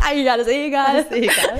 Eigentlich 0.00 0.30
alles 0.30 0.46
eh 0.46 0.66
egal. 0.66 0.86
Alles 0.86 1.10
eh 1.10 1.24
egal. 1.24 1.58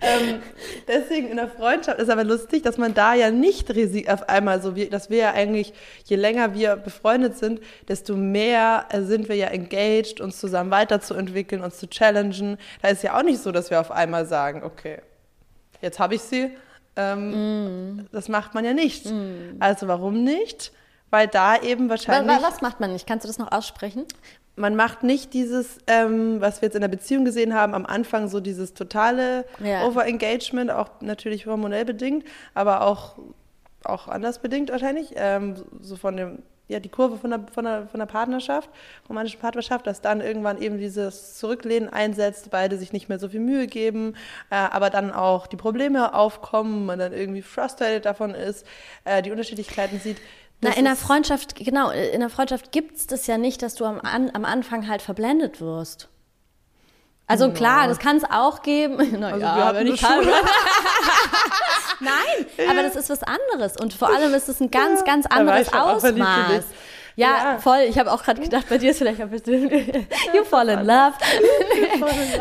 ähm, 0.00 0.42
deswegen 0.88 1.28
in 1.28 1.36
der 1.36 1.48
Freundschaft 1.48 1.98
ist 1.98 2.10
aber 2.10 2.24
lustig, 2.24 2.62
dass 2.62 2.78
man 2.78 2.94
da 2.94 3.14
ja 3.14 3.30
nicht 3.30 3.70
auf 4.08 4.28
einmal 4.28 4.60
so, 4.62 4.74
wie, 4.74 4.88
dass 4.88 5.10
wir 5.10 5.18
ja 5.18 5.32
eigentlich, 5.32 5.72
je 6.04 6.16
länger 6.16 6.54
wir 6.54 6.76
befreundet 6.76 7.38
sind, 7.38 7.60
desto 7.88 8.16
mehr 8.16 8.86
sind 9.00 9.28
wir 9.28 9.36
ja 9.36 9.48
engaged, 9.48 10.20
uns 10.20 10.38
zusammen 10.38 10.70
weiterzuentwickeln, 10.70 11.62
uns 11.62 11.78
zu 11.78 11.88
challengen. 11.88 12.58
Da 12.80 12.88
ist 12.88 13.02
ja 13.02 13.18
auch 13.18 13.22
nicht 13.22 13.40
so, 13.40 13.52
dass 13.52 13.70
wir 13.70 13.80
auf 13.80 13.90
einmal 13.90 14.26
sagen, 14.26 14.62
okay, 14.64 15.00
jetzt 15.80 15.98
habe 15.98 16.14
ich 16.14 16.22
sie. 16.22 16.50
Ähm, 16.96 17.96
mm. 17.96 18.08
Das 18.12 18.28
macht 18.28 18.54
man 18.54 18.64
ja 18.64 18.74
nicht. 18.74 19.06
Mm. 19.06 19.56
Also 19.60 19.88
warum 19.88 20.24
nicht? 20.24 20.72
Weil 21.10 21.28
da 21.28 21.56
eben 21.60 21.88
wahrscheinlich. 21.88 22.42
Was 22.42 22.60
macht 22.60 22.80
man 22.80 22.92
nicht? 22.92 23.06
Kannst 23.06 23.24
du 23.24 23.28
das 23.28 23.38
noch 23.38 23.52
aussprechen? 23.52 24.06
Man 24.56 24.76
macht 24.76 25.02
nicht 25.02 25.32
dieses, 25.32 25.78
ähm, 25.86 26.40
was 26.40 26.60
wir 26.60 26.66
jetzt 26.66 26.74
in 26.74 26.82
der 26.82 26.88
Beziehung 26.88 27.24
gesehen 27.24 27.54
haben, 27.54 27.74
am 27.74 27.86
Anfang 27.86 28.28
so 28.28 28.40
dieses 28.40 28.74
totale 28.74 29.44
Ja. 29.62 29.86
Overengagement, 29.86 30.70
auch 30.70 30.88
natürlich 31.00 31.46
hormonell 31.46 31.84
bedingt, 31.84 32.24
aber 32.54 32.82
auch, 32.82 33.16
auch 33.84 34.08
anders 34.08 34.40
bedingt 34.40 34.70
wahrscheinlich, 34.70 35.14
ähm, 35.16 35.54
so 35.80 35.96
von 35.96 36.16
dem, 36.16 36.38
ja, 36.68 36.80
die 36.80 36.88
Kurve 36.88 37.16
von 37.18 37.30
der, 37.30 37.40
von 37.52 37.64
der, 37.64 37.86
von 37.88 37.98
der 37.98 38.06
Partnerschaft, 38.06 38.68
romantischen 39.08 39.40
Partnerschaft, 39.40 39.86
dass 39.86 40.00
dann 40.00 40.20
irgendwann 40.20 40.60
eben 40.60 40.78
dieses 40.78 41.38
Zurücklehnen 41.38 41.88
einsetzt, 41.88 42.50
beide 42.50 42.76
sich 42.78 42.92
nicht 42.92 43.08
mehr 43.08 43.18
so 43.18 43.28
viel 43.28 43.40
Mühe 43.40 43.66
geben, 43.66 44.14
äh, 44.50 44.54
aber 44.54 44.90
dann 44.90 45.12
auch 45.12 45.46
die 45.46 45.56
Probleme 45.56 46.14
aufkommen, 46.14 46.86
man 46.86 46.98
dann 46.98 47.12
irgendwie 47.12 47.42
frustrated 47.42 48.04
davon 48.04 48.34
ist, 48.34 48.66
äh, 49.04 49.22
die 49.22 49.30
Unterschiedlichkeiten 49.30 49.98
sieht. 49.98 50.18
Na, 50.62 50.70
in 50.70 50.84
der 50.84 50.96
Freundschaft, 50.96 51.56
genau, 51.56 51.90
in 51.90 52.20
der 52.20 52.30
Freundschaft 52.30 52.72
gibt 52.72 52.96
es 52.96 53.06
das 53.06 53.26
ja 53.26 53.36
nicht, 53.36 53.62
dass 53.62 53.74
du 53.74 53.84
am, 53.84 54.00
an, 54.00 54.30
am 54.32 54.44
Anfang 54.44 54.88
halt 54.88 55.02
verblendet 55.02 55.60
wirst. 55.60 56.08
Also 57.26 57.50
klar, 57.52 57.88
das 57.88 57.98
kann 57.98 58.16
es 58.16 58.24
auch 58.24 58.62
geben. 58.62 59.16
Na 59.18 59.28
Also 59.28 59.40
ja, 59.40 59.54
hatten 59.66 59.84
nicht 59.84 60.02
das 60.02 60.10
schon. 60.10 60.26
Nein, 62.00 62.68
aber 62.70 62.82
das 62.82 62.96
ist 62.96 63.10
was 63.10 63.22
anderes. 63.22 63.76
Und 63.80 63.92
vor 63.94 64.08
allem 64.08 64.34
ist 64.34 64.48
es 64.48 64.60
ein 64.60 64.70
ganz, 64.70 65.04
ganz 65.04 65.26
da 65.28 65.30
war 65.30 65.38
anderes 65.54 65.68
ich. 65.68 65.74
Ausmaß. 65.74 66.64
Ja, 67.14 67.28
Ja. 67.52 67.58
voll. 67.58 67.80
Ich 67.88 67.98
habe 67.98 68.10
auch 68.12 68.22
gerade 68.22 68.40
gedacht, 68.40 68.66
bei 68.68 68.78
dir 68.78 68.90
ist 68.90 68.98
vielleicht 68.98 69.20
ein 69.20 69.30
bisschen 69.30 69.68
you 70.34 70.44
fall 70.44 70.68
in 70.68 70.84
love. 70.86 71.12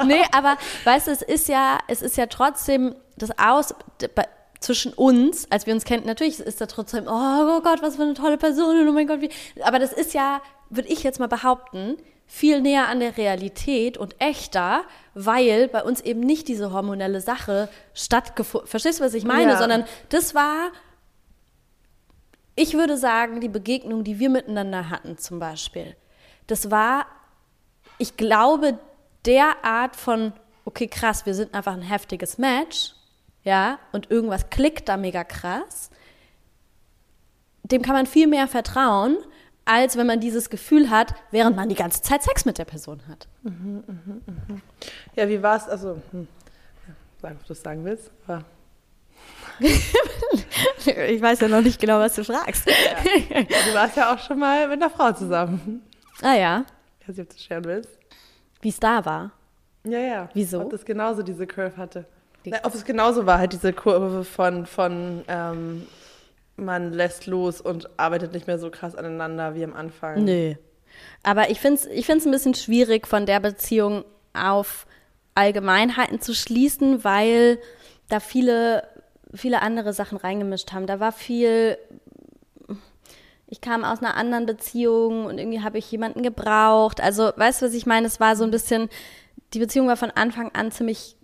nee, 0.05 0.23
aber 0.31 0.57
weißt 0.85 1.07
du, 1.07 1.11
es 1.11 1.21
ist 1.21 1.47
ja, 1.47 1.77
es 1.87 2.01
ist 2.01 2.17
ja 2.17 2.25
trotzdem 2.27 2.95
das 3.17 3.31
Aus 3.37 3.75
bei- 4.15 4.27
zwischen 4.61 4.93
uns, 4.93 5.51
als 5.51 5.65
wir 5.65 5.73
uns 5.73 5.83
kennen, 5.83 6.05
natürlich 6.05 6.39
ist 6.39 6.61
da 6.61 6.67
trotzdem, 6.67 7.05
oh 7.07 7.61
Gott, 7.61 7.81
was 7.81 7.97
für 7.97 8.03
eine 8.03 8.13
tolle 8.13 8.37
Person, 8.37 8.79
und 8.79 8.87
oh 8.87 8.91
mein 8.93 9.07
Gott, 9.07 9.19
wie. 9.21 9.29
Aber 9.63 9.79
das 9.79 9.91
ist 9.91 10.13
ja, 10.13 10.41
würde 10.69 10.87
ich 10.87 11.03
jetzt 11.03 11.19
mal 11.19 11.27
behaupten, 11.27 11.97
viel 12.27 12.61
näher 12.61 12.87
an 12.87 13.01
der 13.01 13.17
Realität 13.17 13.97
und 13.97 14.15
echter, 14.21 14.83
weil 15.13 15.67
bei 15.67 15.83
uns 15.83 15.99
eben 15.99 16.21
nicht 16.21 16.47
diese 16.47 16.71
hormonelle 16.71 17.19
Sache 17.19 17.67
stattgefunden. 17.93 18.69
Verstehst 18.69 19.01
du, 19.01 19.03
was 19.03 19.13
ich 19.13 19.25
meine? 19.25 19.51
Ja. 19.51 19.57
Sondern 19.57 19.83
das 20.09 20.33
war 20.33 20.71
ich 22.55 22.73
würde 22.73 22.97
sagen, 22.97 23.41
die 23.41 23.49
Begegnung, 23.49 24.03
die 24.03 24.19
wir 24.19 24.29
miteinander 24.29 24.89
hatten 24.89 25.17
zum 25.17 25.39
Beispiel, 25.39 25.95
das 26.47 26.69
war, 26.69 27.05
ich 27.97 28.17
glaube, 28.17 28.77
der 29.25 29.63
Art 29.63 29.95
von, 29.95 30.33
okay, 30.65 30.87
krass, 30.87 31.25
wir 31.25 31.33
sind 31.33 31.53
einfach 31.53 31.73
ein 31.73 31.81
heftiges 31.81 32.37
Match, 32.37 32.93
ja, 33.43 33.79
und 33.91 34.11
irgendwas 34.11 34.49
klickt 34.49 34.87
da 34.89 34.97
mega 34.97 35.23
krass, 35.23 35.89
dem 37.63 37.81
kann 37.81 37.93
man 37.95 38.05
viel 38.05 38.27
mehr 38.27 38.47
vertrauen, 38.47 39.17
als 39.65 39.95
wenn 39.95 40.07
man 40.07 40.19
dieses 40.19 40.49
Gefühl 40.49 40.89
hat, 40.89 41.13
während 41.31 41.55
man 41.55 41.69
die 41.69 41.75
ganze 41.75 42.01
Zeit 42.01 42.23
Sex 42.23 42.45
mit 42.45 42.57
der 42.57 42.65
Person 42.65 43.01
hat. 43.07 43.27
Ja, 45.15 45.29
wie 45.29 45.41
war 45.41 45.55
es? 45.57 45.67
Also, 45.69 46.01
hm, 46.11 46.27
sag, 47.21 47.31
ob 47.33 47.45
du 47.45 47.53
es 47.53 47.61
sagen 47.61 47.85
willst. 47.85 48.11
Aber, 48.27 48.43
Ich 51.07 51.21
weiß 51.21 51.39
ja 51.41 51.47
noch 51.47 51.61
nicht 51.61 51.79
genau, 51.79 51.99
was 51.99 52.15
du 52.15 52.23
fragst. 52.23 52.65
du 52.67 53.73
warst 53.73 53.95
ja 53.95 54.13
auch 54.13 54.19
schon 54.19 54.39
mal 54.39 54.67
mit 54.67 54.81
einer 54.81 54.89
Frau 54.89 55.11
zusammen. 55.13 55.83
ah 56.21 56.33
ja, 56.33 56.65
Ich 56.99 57.07
weiß 57.07 57.17
nicht, 57.17 57.25
ob 57.25 57.29
du 57.29 57.35
es 57.35 57.43
scheren 57.43 57.65
willst. 57.65 57.89
wie 58.61 58.69
es 58.69 58.79
da 58.79 59.05
war. 59.05 59.31
Ja, 59.83 59.99
ja. 59.99 60.29
Wieso? 60.33 60.61
Ob 60.61 60.71
das 60.71 60.83
genauso 60.85 61.21
diese 61.23 61.45
Curve 61.47 61.77
hatte. 61.77 62.05
Na, 62.45 62.59
ob 62.63 62.73
es 62.73 62.85
genauso 62.85 63.25
war, 63.25 63.39
halt 63.39 63.53
diese 63.53 63.73
Kurve 63.73 64.23
von, 64.23 64.65
von 64.65 65.23
ähm, 65.27 65.87
man 66.55 66.93
lässt 66.93 67.27
los 67.27 67.61
und 67.61 67.89
arbeitet 67.99 68.33
nicht 68.33 68.47
mehr 68.47 68.59
so 68.59 68.69
krass 68.69 68.95
aneinander 68.95 69.55
wie 69.55 69.63
am 69.63 69.73
Anfang. 69.73 70.23
Nö. 70.23 70.55
Aber 71.23 71.49
ich 71.49 71.59
finde 71.59 71.81
es 71.81 71.85
ich 71.87 72.05
find's 72.05 72.25
ein 72.25 72.31
bisschen 72.31 72.55
schwierig, 72.55 73.07
von 73.07 73.25
der 73.25 73.39
Beziehung 73.39 74.03
auf 74.33 74.85
Allgemeinheiten 75.35 76.19
zu 76.19 76.33
schließen, 76.33 77.03
weil 77.03 77.59
da 78.09 78.19
viele, 78.19 78.83
viele 79.33 79.61
andere 79.61 79.93
Sachen 79.93 80.17
reingemischt 80.17 80.73
haben. 80.73 80.87
Da 80.87 80.99
war 80.99 81.11
viel, 81.11 81.77
ich 83.47 83.61
kam 83.61 83.83
aus 83.83 83.99
einer 83.99 84.15
anderen 84.15 84.45
Beziehung 84.45 85.25
und 85.25 85.37
irgendwie 85.37 85.61
habe 85.61 85.77
ich 85.77 85.89
jemanden 85.91 86.21
gebraucht. 86.21 87.01
Also, 87.01 87.31
weißt 87.35 87.61
du, 87.61 87.67
was 87.67 87.73
ich 87.73 87.85
meine? 87.85 88.07
Es 88.07 88.19
war 88.19 88.35
so 88.35 88.43
ein 88.43 88.51
bisschen, 88.51 88.89
die 89.53 89.59
Beziehung 89.59 89.87
war 89.87 89.97
von 89.97 90.11
Anfang 90.11 90.51
an 90.53 90.71
ziemlich 90.71 91.15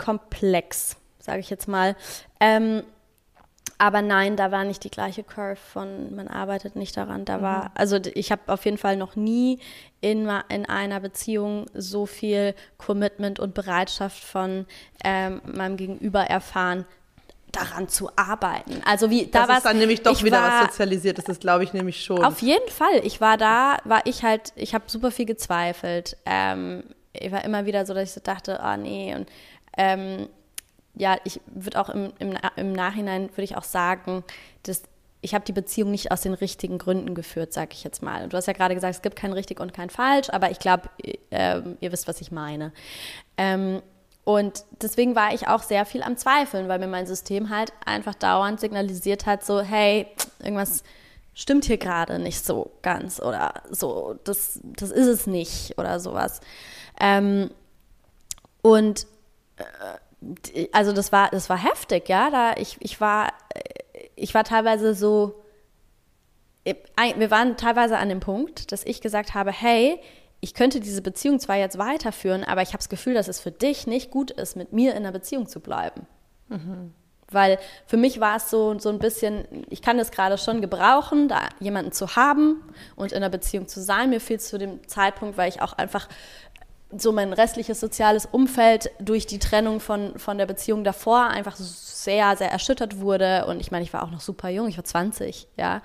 komplex, 0.00 0.96
sage 1.18 1.40
ich 1.40 1.50
jetzt 1.50 1.68
mal. 1.68 1.94
Ähm, 2.40 2.82
aber 3.78 4.02
nein, 4.02 4.36
da 4.36 4.50
war 4.50 4.64
nicht 4.64 4.84
die 4.84 4.90
gleiche 4.90 5.22
Curve 5.22 5.56
von, 5.56 6.14
man 6.14 6.28
arbeitet 6.28 6.76
nicht 6.76 6.96
daran. 6.96 7.24
Da 7.24 7.40
war, 7.40 7.70
also 7.74 7.98
ich 8.14 8.30
habe 8.30 8.42
auf 8.46 8.64
jeden 8.64 8.76
Fall 8.76 8.96
noch 8.96 9.16
nie 9.16 9.58
in, 10.00 10.28
in 10.48 10.66
einer 10.66 11.00
Beziehung 11.00 11.66
so 11.72 12.04
viel 12.04 12.54
Commitment 12.76 13.40
und 13.40 13.54
Bereitschaft 13.54 14.22
von 14.22 14.66
ähm, 15.02 15.40
meinem 15.44 15.78
Gegenüber 15.78 16.20
erfahren, 16.20 16.84
daran 17.52 17.88
zu 17.88 18.10
arbeiten. 18.16 18.82
Also 18.84 19.10
wie, 19.10 19.26
da 19.26 19.40
das 19.40 19.48
war 19.48 19.56
ist 19.56 19.66
dann 19.66 19.78
nämlich 19.78 20.02
doch 20.02 20.22
wieder 20.22 20.42
war, 20.42 20.64
was 20.64 20.72
sozialisiert. 20.72 21.18
Das 21.18 21.26
ist, 21.26 21.40
glaube 21.40 21.64
ich, 21.64 21.72
nämlich 21.72 22.04
schon. 22.04 22.22
auf 22.22 22.42
jeden 22.42 22.68
Fall. 22.68 23.00
Ich 23.04 23.20
war 23.20 23.36
da, 23.36 23.78
war 23.84 24.02
ich 24.04 24.22
halt, 24.22 24.52
ich 24.56 24.74
habe 24.74 24.84
super 24.88 25.10
viel 25.10 25.26
gezweifelt. 25.26 26.16
Ähm, 26.26 26.84
ich 27.12 27.32
war 27.32 27.44
immer 27.44 27.66
wieder 27.66 27.86
so, 27.86 27.94
dass 27.94 28.10
ich 28.10 28.12
so 28.12 28.20
dachte, 28.22 28.60
oh 28.64 28.76
nee. 28.76 29.14
Und 29.14 29.28
ähm, 29.80 30.28
ja, 30.94 31.16
ich 31.24 31.40
würde 31.46 31.80
auch 31.80 31.88
im, 31.88 32.12
im, 32.18 32.36
im 32.56 32.72
Nachhinein, 32.72 33.30
würde 33.30 33.44
ich 33.44 33.56
auch 33.56 33.64
sagen, 33.64 34.24
dass 34.64 34.82
ich 35.22 35.34
habe 35.34 35.44
die 35.44 35.52
Beziehung 35.52 35.90
nicht 35.90 36.12
aus 36.12 36.20
den 36.20 36.34
richtigen 36.34 36.78
Gründen 36.78 37.14
geführt, 37.14 37.52
sage 37.52 37.70
ich 37.72 37.82
jetzt 37.82 38.02
mal. 38.02 38.28
Du 38.28 38.36
hast 38.36 38.46
ja 38.46 38.52
gerade 38.52 38.74
gesagt, 38.74 38.94
es 38.94 39.02
gibt 39.02 39.16
kein 39.16 39.32
richtig 39.32 39.60
und 39.60 39.72
kein 39.72 39.90
falsch, 39.90 40.28
aber 40.30 40.50
ich 40.50 40.58
glaube, 40.58 40.88
ähm, 41.30 41.78
ihr 41.80 41.92
wisst, 41.92 42.08
was 42.08 42.20
ich 42.20 42.30
meine. 42.30 42.72
Ähm, 43.36 43.82
und 44.24 44.64
deswegen 44.82 45.14
war 45.16 45.32
ich 45.32 45.48
auch 45.48 45.62
sehr 45.62 45.86
viel 45.86 46.02
am 46.02 46.16
Zweifeln, 46.16 46.68
weil 46.68 46.78
mir 46.78 46.86
mein 46.86 47.06
System 47.06 47.50
halt 47.50 47.72
einfach 47.84 48.14
dauernd 48.14 48.60
signalisiert 48.60 49.24
hat, 49.26 49.44
so, 49.44 49.60
hey, 49.60 50.06
irgendwas 50.40 50.84
stimmt 51.34 51.64
hier 51.64 51.78
gerade 51.78 52.18
nicht 52.18 52.44
so 52.44 52.70
ganz 52.82 53.20
oder 53.20 53.54
so, 53.70 54.18
das, 54.24 54.60
das 54.62 54.90
ist 54.90 55.06
es 55.06 55.26
nicht 55.26 55.78
oder 55.78 56.00
sowas. 56.00 56.40
Ähm, 56.98 57.50
und 58.62 59.02
äh, 59.02 59.06
also 60.72 60.92
das 60.92 61.12
war, 61.12 61.30
das 61.30 61.48
war 61.48 61.58
heftig, 61.58 62.08
ja. 62.08 62.30
Da 62.30 62.54
ich, 62.56 62.76
ich 62.80 63.00
war, 63.00 63.28
äh, 63.54 64.08
ich 64.16 64.34
war 64.34 64.44
teilweise 64.44 64.94
so, 64.94 65.42
äh, 66.64 66.74
wir 67.16 67.30
waren 67.30 67.56
teilweise 67.56 67.98
an 67.98 68.08
dem 68.08 68.20
Punkt, 68.20 68.72
dass 68.72 68.84
ich 68.84 69.00
gesagt 69.00 69.34
habe, 69.34 69.52
hey, 69.52 70.00
ich 70.40 70.54
könnte 70.54 70.80
diese 70.80 71.02
Beziehung 71.02 71.38
zwar 71.38 71.56
jetzt 71.56 71.78
weiterführen, 71.78 72.44
aber 72.44 72.62
ich 72.62 72.68
habe 72.68 72.78
das 72.78 72.88
Gefühl, 72.88 73.14
dass 73.14 73.28
es 73.28 73.40
für 73.40 73.50
dich 73.50 73.86
nicht 73.86 74.10
gut 74.10 74.30
ist, 74.30 74.56
mit 74.56 74.72
mir 74.72 74.92
in 74.92 74.98
einer 74.98 75.12
Beziehung 75.12 75.46
zu 75.46 75.60
bleiben. 75.60 76.06
Weil 77.30 77.58
für 77.86 77.96
mich 77.96 78.20
war 78.20 78.36
es 78.36 78.50
so, 78.50 78.78
so 78.78 78.88
ein 78.88 78.98
bisschen, 78.98 79.46
ich 79.68 79.82
kann 79.82 79.98
es 79.98 80.10
gerade 80.10 80.36
schon 80.36 80.60
gebrauchen, 80.60 81.28
da 81.28 81.48
jemanden 81.60 81.92
zu 81.92 82.16
haben 82.16 82.62
und 82.96 83.12
in 83.12 83.18
einer 83.18 83.28
Beziehung 83.28 83.68
zu 83.68 83.80
sein. 83.80 84.10
Mir 84.10 84.20
fiel 84.20 84.40
zu 84.40 84.58
dem 84.58 84.86
Zeitpunkt, 84.88 85.36
weil 85.36 85.48
ich 85.48 85.62
auch 85.62 85.74
einfach 85.74 86.08
so 86.96 87.12
mein 87.12 87.32
restliches 87.32 87.78
soziales 87.80 88.26
Umfeld 88.26 88.90
durch 88.98 89.26
die 89.26 89.38
Trennung 89.38 89.80
von, 89.80 90.18
von 90.18 90.38
der 90.38 90.46
Beziehung 90.46 90.82
davor 90.82 91.28
einfach 91.28 91.56
sehr, 91.56 92.36
sehr 92.36 92.50
erschüttert 92.50 93.00
wurde. 93.00 93.46
Und 93.46 93.60
ich 93.60 93.70
meine, 93.70 93.84
ich 93.84 93.92
war 93.92 94.02
auch 94.02 94.10
noch 94.10 94.20
super 94.20 94.48
jung, 94.48 94.68
ich 94.68 94.76
war 94.76 94.84
20, 94.84 95.48
ja. 95.56 95.82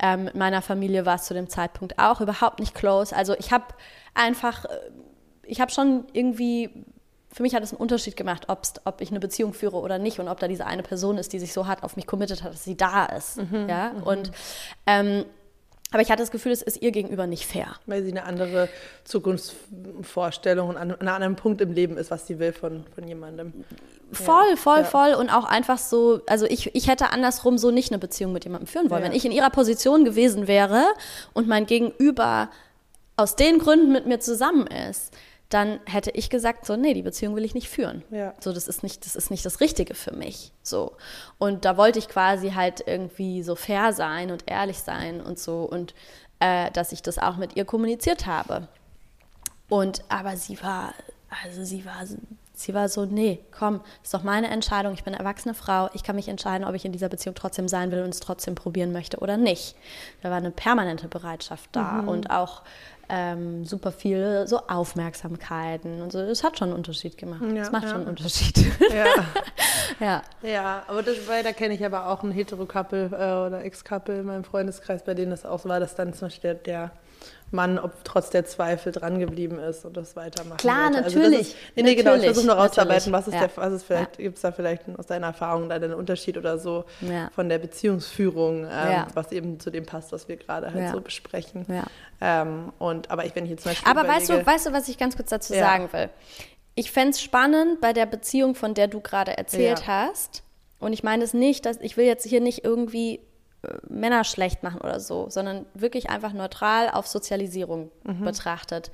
Ähm, 0.00 0.24
mit 0.24 0.34
meiner 0.34 0.62
Familie 0.62 1.04
war 1.04 1.16
es 1.16 1.24
zu 1.24 1.34
dem 1.34 1.48
Zeitpunkt 1.48 1.98
auch 1.98 2.20
überhaupt 2.20 2.60
nicht 2.60 2.74
close. 2.74 3.14
Also 3.14 3.34
ich 3.38 3.52
habe 3.52 3.66
einfach, 4.14 4.64
äh, 4.64 4.68
ich 5.42 5.60
habe 5.60 5.70
schon 5.70 6.06
irgendwie, 6.12 6.70
für 7.30 7.42
mich 7.42 7.54
hat 7.54 7.62
es 7.62 7.72
einen 7.72 7.80
Unterschied 7.80 8.16
gemacht, 8.16 8.48
ob's, 8.48 8.74
ob 8.84 9.00
ich 9.00 9.10
eine 9.10 9.20
Beziehung 9.20 9.52
führe 9.52 9.76
oder 9.76 9.98
nicht 9.98 10.20
und 10.20 10.28
ob 10.28 10.40
da 10.40 10.48
diese 10.48 10.66
eine 10.66 10.82
Person 10.82 11.18
ist, 11.18 11.32
die 11.32 11.38
sich 11.38 11.52
so 11.52 11.66
hart 11.66 11.82
auf 11.82 11.96
mich 11.96 12.06
committed 12.06 12.42
hat, 12.42 12.52
dass 12.54 12.64
sie 12.64 12.76
da 12.76 13.04
ist, 13.06 13.38
ja. 13.68 13.92
Und, 14.04 14.30
ähm, 14.86 15.26
aber 15.92 16.02
ich 16.02 16.10
hatte 16.10 16.22
das 16.22 16.32
Gefühl, 16.32 16.50
es 16.50 16.62
ist 16.62 16.82
ihr 16.82 16.90
gegenüber 16.90 17.26
nicht 17.28 17.46
fair. 17.46 17.76
weil 17.86 18.02
sie 18.02 18.10
eine 18.10 18.24
andere 18.24 18.68
Zukunftsvorstellung 19.04 20.68
und 20.68 20.76
an 20.76 20.90
an 20.90 21.00
einem 21.00 21.08
anderen 21.08 21.36
Punkt 21.36 21.60
im 21.60 21.72
Leben 21.72 21.96
ist, 21.96 22.10
was 22.10 22.26
sie 22.26 22.40
will 22.40 22.52
von, 22.52 22.84
von 22.94 23.06
jemandem. 23.06 23.52
Voll, 24.10 24.56
voll, 24.56 24.78
ja. 24.78 24.84
voll. 24.84 25.14
Und 25.14 25.30
auch 25.30 25.44
einfach 25.44 25.78
so, 25.78 26.20
also 26.26 26.44
ich, 26.46 26.74
ich 26.74 26.88
hätte 26.88 27.10
andersrum 27.10 27.56
so 27.56 27.70
nicht 27.70 27.92
eine 27.92 27.98
Beziehung 27.98 28.32
mit 28.32 28.44
jemandem 28.44 28.66
führen 28.66 28.90
wollen. 28.90 29.02
Ja. 29.02 29.08
Wenn 29.08 29.16
ich 29.16 29.24
in 29.24 29.32
ihrer 29.32 29.50
Position 29.50 30.04
gewesen 30.04 30.48
wäre 30.48 30.84
und 31.34 31.46
mein 31.46 31.66
Gegenüber 31.66 32.50
aus 33.16 33.36
den 33.36 33.58
Gründen 33.58 33.92
mit 33.92 34.06
mir 34.06 34.18
zusammen 34.18 34.66
ist, 34.66 35.14
dann 35.48 35.78
hätte 35.86 36.10
ich 36.10 36.28
gesagt, 36.28 36.66
so, 36.66 36.76
nee, 36.76 36.92
die 36.92 37.02
Beziehung 37.02 37.36
will 37.36 37.44
ich 37.44 37.54
nicht 37.54 37.68
führen. 37.68 38.02
Ja. 38.10 38.34
So, 38.40 38.52
das 38.52 38.66
ist 38.66 38.82
nicht, 38.82 39.06
das 39.06 39.14
ist 39.14 39.30
nicht 39.30 39.46
das 39.46 39.60
Richtige 39.60 39.94
für 39.94 40.12
mich. 40.12 40.52
So. 40.62 40.96
Und 41.38 41.64
da 41.64 41.76
wollte 41.76 41.98
ich 41.98 42.08
quasi 42.08 42.50
halt 42.50 42.82
irgendwie 42.86 43.42
so 43.42 43.54
fair 43.54 43.92
sein 43.92 44.30
und 44.32 44.44
ehrlich 44.46 44.80
sein 44.80 45.20
und 45.20 45.38
so 45.38 45.62
und 45.62 45.94
äh, 46.40 46.70
dass 46.72 46.92
ich 46.92 47.02
das 47.02 47.18
auch 47.18 47.36
mit 47.36 47.56
ihr 47.56 47.64
kommuniziert 47.64 48.26
habe. 48.26 48.68
Und 49.68 50.02
aber 50.08 50.36
sie 50.36 50.60
war, 50.62 50.94
also 51.42 51.64
sie 51.64 51.84
war, 51.84 52.04
sie 52.54 52.74
war 52.74 52.88
so, 52.88 53.04
nee, 53.04 53.40
komm, 53.56 53.80
ist 54.02 54.14
doch 54.14 54.22
meine 54.22 54.48
Entscheidung. 54.48 54.94
Ich 54.94 55.04
bin 55.04 55.14
eine 55.14 55.24
erwachsene 55.24 55.54
Frau. 55.54 55.90
Ich 55.94 56.02
kann 56.02 56.16
mich 56.16 56.28
entscheiden, 56.28 56.66
ob 56.66 56.74
ich 56.74 56.84
in 56.84 56.92
dieser 56.92 57.08
Beziehung 57.08 57.34
trotzdem 57.34 57.68
sein 57.68 57.90
will 57.90 58.02
und 58.02 58.10
es 58.10 58.20
trotzdem 58.20 58.54
probieren 58.54 58.92
möchte 58.92 59.18
oder 59.18 59.36
nicht. 59.36 59.76
Da 60.22 60.30
war 60.30 60.36
eine 60.36 60.50
permanente 60.50 61.08
Bereitschaft 61.08 61.70
da 61.72 62.00
und 62.00 62.30
auch 62.30 62.62
ähm, 63.08 63.64
super 63.64 63.92
viele 63.92 64.48
so 64.48 64.60
Aufmerksamkeiten 64.66 66.02
und 66.02 66.12
so. 66.12 66.26
Das 66.26 66.42
hat 66.42 66.58
schon 66.58 66.68
einen 66.68 66.76
Unterschied 66.76 67.16
gemacht. 67.16 67.42
Ja, 67.42 67.54
das 67.54 67.72
macht 67.72 67.84
ja. 67.84 67.90
schon 67.90 68.00
einen 68.00 68.08
Unterschied. 68.08 68.56
Ja. 68.90 69.04
ja. 70.00 70.22
Ja, 70.42 70.82
aber 70.88 71.02
das, 71.02 71.28
weil 71.28 71.42
da 71.42 71.52
kenne 71.52 71.74
ich 71.74 71.84
aber 71.84 72.08
auch 72.08 72.22
ein 72.22 72.30
Hetero-Couple 72.30 73.06
äh, 73.06 73.46
oder 73.46 73.64
Ex-Couple 73.64 74.20
in 74.20 74.26
meinem 74.26 74.44
Freundeskreis, 74.44 75.04
bei 75.04 75.14
denen 75.14 75.30
das 75.30 75.46
auch 75.46 75.60
so 75.60 75.68
war, 75.68 75.80
dass 75.80 75.94
dann 75.94 76.12
zum 76.14 76.26
Beispiel 76.26 76.54
der, 76.54 76.54
der 76.54 76.90
Mann, 77.52 77.78
ob 77.78 77.92
trotz 78.04 78.30
der 78.30 78.44
Zweifel 78.44 78.90
dran 78.92 79.20
geblieben 79.20 79.58
ist 79.58 79.84
und 79.84 79.96
das 79.96 80.16
weitermachen 80.16 80.56
Klar, 80.56 80.86
wollte. 80.86 81.04
Also 81.04 81.18
natürlich. 81.18 81.38
das 81.38 81.48
ist, 81.48 81.56
nee, 81.76 81.82
nee, 81.82 81.94
genau. 81.94 82.10
Ich 82.10 82.16
Natürlich, 82.16 82.24
versuche 82.34 82.46
noch 82.46 82.56
rauszuarbeiten, 82.58 83.12
was 83.12 83.28
ist 83.28 83.34
natürlich. 83.34 83.54
der, 83.54 83.62
was 83.64 83.72
ist 83.72 83.84
vielleicht, 83.84 84.18
gibt 84.18 84.36
es 84.36 84.42
da 84.42 84.52
vielleicht 84.52 84.82
aus 84.98 85.06
deiner 85.06 85.28
Erfahrung 85.28 85.68
da 85.68 85.76
einen 85.76 85.94
Unterschied 85.94 86.36
oder 86.38 86.58
so 86.58 86.84
Ja. 87.02 87.30
von 87.34 87.48
der 87.48 87.58
Beziehungsführung, 87.58 88.64
ähm, 88.64 88.70
Ja. 88.70 89.06
was 89.14 89.30
eben 89.32 89.60
zu 89.60 89.70
dem 89.70 89.86
passt, 89.86 90.10
was 90.12 90.28
wir 90.28 90.36
gerade 90.36 90.72
halt 90.72 90.84
Ja. 90.86 90.92
so 90.92 91.00
besprechen. 91.00 91.64
Ja. 91.68 91.84
Ähm, 92.20 92.72
und 92.78 93.10
aber 93.10 93.24
ich, 93.26 93.34
wenn 93.36 93.44
ich 93.44 93.50
jetzt 93.52 93.62
zum 93.62 93.70
Beispiel 93.72 93.88
Aber 93.90 94.08
weißt 94.08 94.28
du, 94.28 94.44
weißt 94.44 94.66
du, 94.66 94.72
was 94.72 94.88
ich 94.88 94.98
ganz 94.98 95.16
kurz 95.16 95.30
dazu 95.30 95.54
Ja. 95.54 95.60
sagen 95.60 95.88
will? 95.92 96.08
Ich 96.74 96.90
fände 96.90 97.10
es 97.10 97.22
spannend 97.22 97.80
bei 97.80 97.92
der 97.92 98.06
Beziehung, 98.06 98.54
von 98.54 98.74
der 98.74 98.88
du 98.88 99.00
gerade 99.00 99.38
erzählt 99.38 99.80
Ja. 99.80 99.86
hast. 99.86 100.42
Und 100.78 100.92
ich 100.92 101.02
meine 101.02 101.24
es 101.24 101.32
nicht, 101.32 101.64
dass 101.64 101.78
ich 101.80 101.96
will 101.96 102.04
jetzt 102.06 102.26
hier 102.26 102.40
nicht 102.42 102.64
irgendwie 102.64 103.20
Männer 103.88 104.24
schlecht 104.24 104.62
machen 104.62 104.80
oder 104.80 105.00
so, 105.00 105.28
sondern 105.30 105.66
wirklich 105.74 106.10
einfach 106.10 106.32
neutral 106.32 106.90
auf 106.90 107.06
Sozialisierung 107.06 107.90
Mhm. 108.04 108.24
betrachtet. 108.24 108.90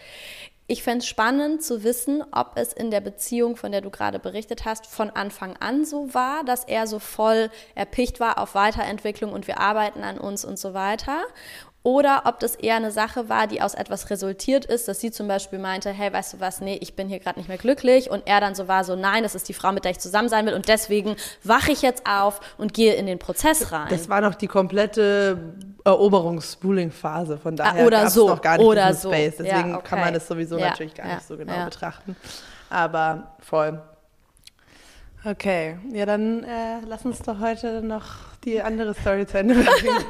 Ich 0.68 0.83
fände 0.83 0.99
es 0.99 1.07
spannend 1.09 1.62
zu 1.62 1.83
wissen, 1.85 2.23
ob 2.33 2.53
es 2.55 2.73
in 2.73 2.91
der 2.91 3.01
Beziehung, 3.01 3.57
von 3.57 3.73
der 3.73 3.81
du 3.81 3.91
gerade 3.91 4.18
berichtet 4.18 4.64
hast, 4.64 4.87
von 4.87 5.11
Anfang 5.11 5.57
an 5.59 5.85
so 5.85 6.14
war, 6.14 6.45
dass 6.45 6.64
er 6.64 6.87
so 6.87 6.99
voll 6.99 7.51
erpicht 7.75 8.20
war 8.20 8.39
auf 8.39 8.55
Weiterentwicklung 8.55 9.33
und 9.33 9.47
wir 9.49 9.59
arbeiten 9.59 10.03
an 10.05 10.18
uns 10.18 10.45
und 10.45 10.59
so 10.59 10.73
weiter. 10.73 11.20
Oder 11.85 12.22
ob 12.26 12.39
das 12.39 12.55
eher 12.55 12.76
eine 12.76 12.93
Sache 12.93 13.28
war, 13.28 13.49
die 13.49 13.61
aus 13.61 13.74
etwas 13.74 14.09
resultiert 14.09 14.64
ist, 14.64 14.87
dass 14.87 15.01
sie 15.01 15.11
zum 15.11 15.26
Beispiel 15.26 15.59
meinte, 15.59 15.91
hey, 15.91 16.12
weißt 16.12 16.35
du 16.35 16.41
was, 16.41 16.61
nee, 16.61 16.78
ich 16.80 16.95
bin 16.95 17.09
hier 17.09 17.18
gerade 17.18 17.41
nicht 17.41 17.49
mehr 17.49 17.59
glücklich. 17.59 18.09
Und 18.09 18.22
er 18.26 18.41
dann 18.41 18.55
so 18.55 18.68
war, 18.68 18.85
so 18.85 18.95
nein, 18.95 19.24
das 19.24 19.35
ist 19.35 19.49
die 19.49 19.53
Frau, 19.55 19.72
mit 19.72 19.85
der 19.85 19.91
ich 19.91 19.99
zusammen 19.99 20.28
sein 20.28 20.47
will. 20.47 20.55
Und 20.55 20.68
deswegen 20.68 21.16
wache 21.43 21.72
ich 21.72 21.83
jetzt 21.83 22.07
auf 22.07 22.41
und 22.57 22.72
gehe 22.72 22.95
in 22.95 23.07
den 23.07 23.18
Prozess 23.18 23.72
rein. 23.72 23.89
Das 23.91 24.09
war 24.09 24.20
noch 24.20 24.37
die 24.37 24.47
komplette 24.47 25.37
Eroberungs-Spooling-Phase, 25.85 27.39
von 27.39 27.57
daher 27.57 27.83
Ah, 27.83 27.87
oder 27.87 28.09
so, 28.11 28.28
noch 28.28 28.41
gar 28.41 28.59
nicht 28.59 28.66
oder 28.66 28.95
so. 28.95 29.11
Space. 29.11 29.35
Deswegen 29.39 29.70
Ja, 29.72 29.78
kann 29.78 29.99
okay. 29.99 30.05
man 30.05 30.14
das 30.14 30.28
sowieso 30.28 30.59
Ja, 30.59 30.68
natürlich 30.70 30.95
gar 30.95 31.09
ja, 31.09 31.14
nicht 31.16 31.26
so 31.26 31.37
genau 31.37 31.64
betrachten. 31.64 32.14
Aber 32.70 33.33
voll. 33.41 33.80
Okay, 35.25 35.77
ja 35.93 36.05
dann 36.05 36.43
äh, 36.43 36.81
lass 36.87 37.05
uns 37.05 37.20
doch 37.20 37.39
heute 37.39 37.81
noch 37.83 38.05
die 38.45 38.61
andere 38.61 38.95
Story 38.95 39.27
zu 39.27 39.39
Ende 39.39 39.55
bringen. 39.55 40.05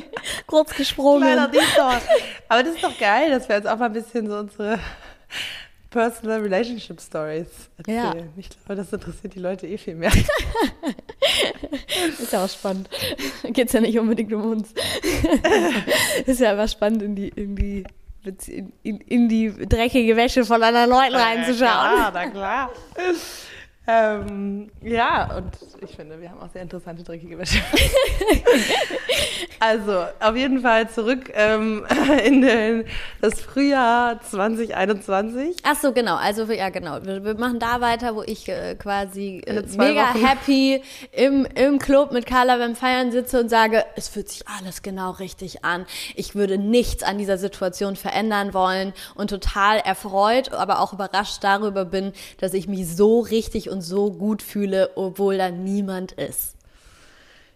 kurz 0.46 0.74
gesprungen. 0.76 1.22
Kleiner 1.22 1.48
Detour. 1.48 2.00
Aber 2.48 2.62
das 2.62 2.74
ist 2.74 2.84
doch 2.84 2.96
geil, 2.98 3.30
dass 3.30 3.48
wir 3.48 3.56
jetzt 3.56 3.66
auch 3.66 3.78
mal 3.78 3.86
ein 3.86 3.92
bisschen 3.92 4.28
so 4.28 4.38
unsere 4.38 4.78
Personal 5.90 6.40
Relationship 6.40 7.00
Stories 7.00 7.46
Ja. 7.86 8.08
erzählen. 8.08 8.28
Ich 8.36 8.48
glaube, 8.50 8.76
das 8.76 8.92
interessiert 8.92 9.34
die 9.34 9.40
Leute 9.40 9.66
eh 9.66 9.78
viel 9.78 9.94
mehr. 9.94 10.12
Ist 12.18 12.32
ja 12.32 12.44
auch 12.44 12.48
spannend. 12.48 12.88
Geht 13.44 13.68
es 13.68 13.72
ja 13.72 13.80
nicht 13.80 13.98
unbedingt 13.98 14.32
um 14.32 14.50
uns. 14.52 14.72
ist 16.26 16.40
ja 16.40 16.50
einfach 16.52 16.68
spannend, 16.68 17.02
in 17.02 17.16
die, 17.16 17.28
in 17.28 17.56
die, 17.56 17.84
in, 18.82 19.00
in 19.00 19.28
die 19.28 19.50
dreckige 19.66 20.16
Wäsche 20.16 20.44
von 20.44 20.62
anderen 20.62 20.90
Leuten 20.90 21.14
reinzuschauen. 21.16 21.98
Ja, 21.98 22.10
na 22.12 22.26
klar. 22.28 22.70
Ähm, 23.90 24.70
ja, 24.82 25.34
und 25.34 25.50
ich 25.80 25.96
finde, 25.96 26.20
wir 26.20 26.30
haben 26.30 26.40
auch 26.40 26.50
sehr 26.52 26.60
interessante 26.60 27.02
dreckige 27.02 27.38
Wäsche. 27.38 27.58
also, 29.60 30.04
auf 30.20 30.36
jeden 30.36 30.60
Fall 30.60 30.90
zurück 30.90 31.30
ähm, 31.32 31.86
in 32.24 32.42
den, 32.42 32.84
das 33.22 33.40
Frühjahr 33.40 34.20
2021. 34.20 35.56
Ach 35.62 35.74
so, 35.80 35.92
genau. 35.92 36.16
Also, 36.16 36.44
ja, 36.52 36.68
genau. 36.68 37.02
Wir, 37.02 37.24
wir 37.24 37.34
machen 37.38 37.60
da 37.60 37.80
weiter, 37.80 38.14
wo 38.14 38.22
ich 38.22 38.46
äh, 38.50 38.74
quasi 38.74 39.42
äh, 39.46 39.62
mega 39.78 40.10
Wochen. 40.10 40.26
happy 40.26 40.82
im, 41.12 41.46
im 41.54 41.78
Club 41.78 42.12
mit 42.12 42.26
Carla 42.26 42.58
beim 42.58 42.76
Feiern 42.76 43.10
sitze 43.10 43.40
und 43.40 43.48
sage, 43.48 43.86
es 43.96 44.08
fühlt 44.08 44.28
sich 44.28 44.46
alles 44.48 44.82
genau 44.82 45.12
richtig 45.12 45.64
an. 45.64 45.86
Ich 46.14 46.34
würde 46.34 46.58
nichts 46.58 47.02
an 47.02 47.16
dieser 47.16 47.38
Situation 47.38 47.96
verändern 47.96 48.52
wollen 48.52 48.92
und 49.14 49.30
total 49.30 49.78
erfreut, 49.78 50.52
aber 50.52 50.80
auch 50.80 50.92
überrascht 50.92 51.42
darüber 51.42 51.86
bin, 51.86 52.12
dass 52.38 52.52
ich 52.52 52.68
mich 52.68 52.86
so 52.94 53.20
richtig 53.20 53.70
und 53.70 53.77
so 53.80 54.10
gut 54.10 54.42
fühle, 54.42 54.90
obwohl 54.96 55.38
da 55.38 55.50
niemand 55.50 56.12
ist. 56.12 56.56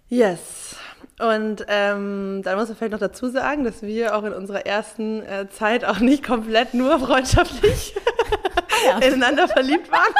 Yes. 0.08 0.76
Und 1.18 1.64
ähm, 1.68 2.42
dann 2.42 2.58
muss 2.58 2.68
man 2.68 2.76
vielleicht 2.76 2.92
noch 2.92 2.98
dazu 2.98 3.28
sagen, 3.28 3.64
dass 3.64 3.82
wir 3.82 4.16
auch 4.16 4.24
in 4.24 4.32
unserer 4.32 4.66
ersten 4.66 5.22
äh, 5.22 5.48
Zeit 5.48 5.84
auch 5.84 6.00
nicht 6.00 6.24
komplett 6.24 6.74
nur 6.74 6.98
freundschaftlich 6.98 7.94
ineinander 9.00 9.48
verliebt 9.48 9.90
waren. 9.90 10.12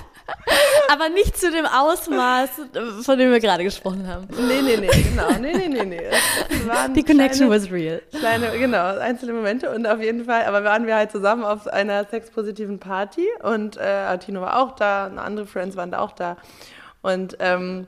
Aber 0.90 1.08
nicht 1.08 1.36
zu 1.38 1.50
dem 1.50 1.66
Ausmaß, 1.66 2.50
von 3.02 3.18
dem 3.18 3.30
wir 3.30 3.40
gerade 3.40 3.64
gesprochen 3.64 4.06
haben. 4.06 4.28
Nee, 4.46 4.62
nee, 4.62 4.76
nee, 4.76 4.88
genau. 5.02 5.30
Nee, 5.40 5.52
nee, 5.54 5.68
nee, 5.68 5.84
nee. 5.84 6.10
Die 6.94 7.02
Connection 7.02 7.48
kleine- 7.48 7.64
was 7.64 7.70
real. 7.70 8.02
Kleine, 8.10 8.58
genau, 8.58 8.98
einzelne 8.98 9.32
Momente 9.32 9.70
und 9.70 9.86
auf 9.86 10.00
jeden 10.00 10.24
Fall, 10.24 10.44
aber 10.44 10.64
waren 10.64 10.86
wir 10.86 10.96
halt 10.96 11.10
zusammen 11.10 11.44
auf 11.44 11.66
einer 11.66 12.04
sexpositiven 12.04 12.78
Party 12.78 13.26
und 13.42 13.76
äh, 13.76 14.16
Tino 14.18 14.40
war 14.42 14.62
auch 14.62 14.72
da, 14.76 15.06
und 15.06 15.18
andere 15.18 15.46
Friends 15.46 15.76
waren 15.76 15.90
da 15.90 15.98
auch 16.00 16.12
da 16.12 16.36
und 17.02 17.36
ähm, 17.40 17.86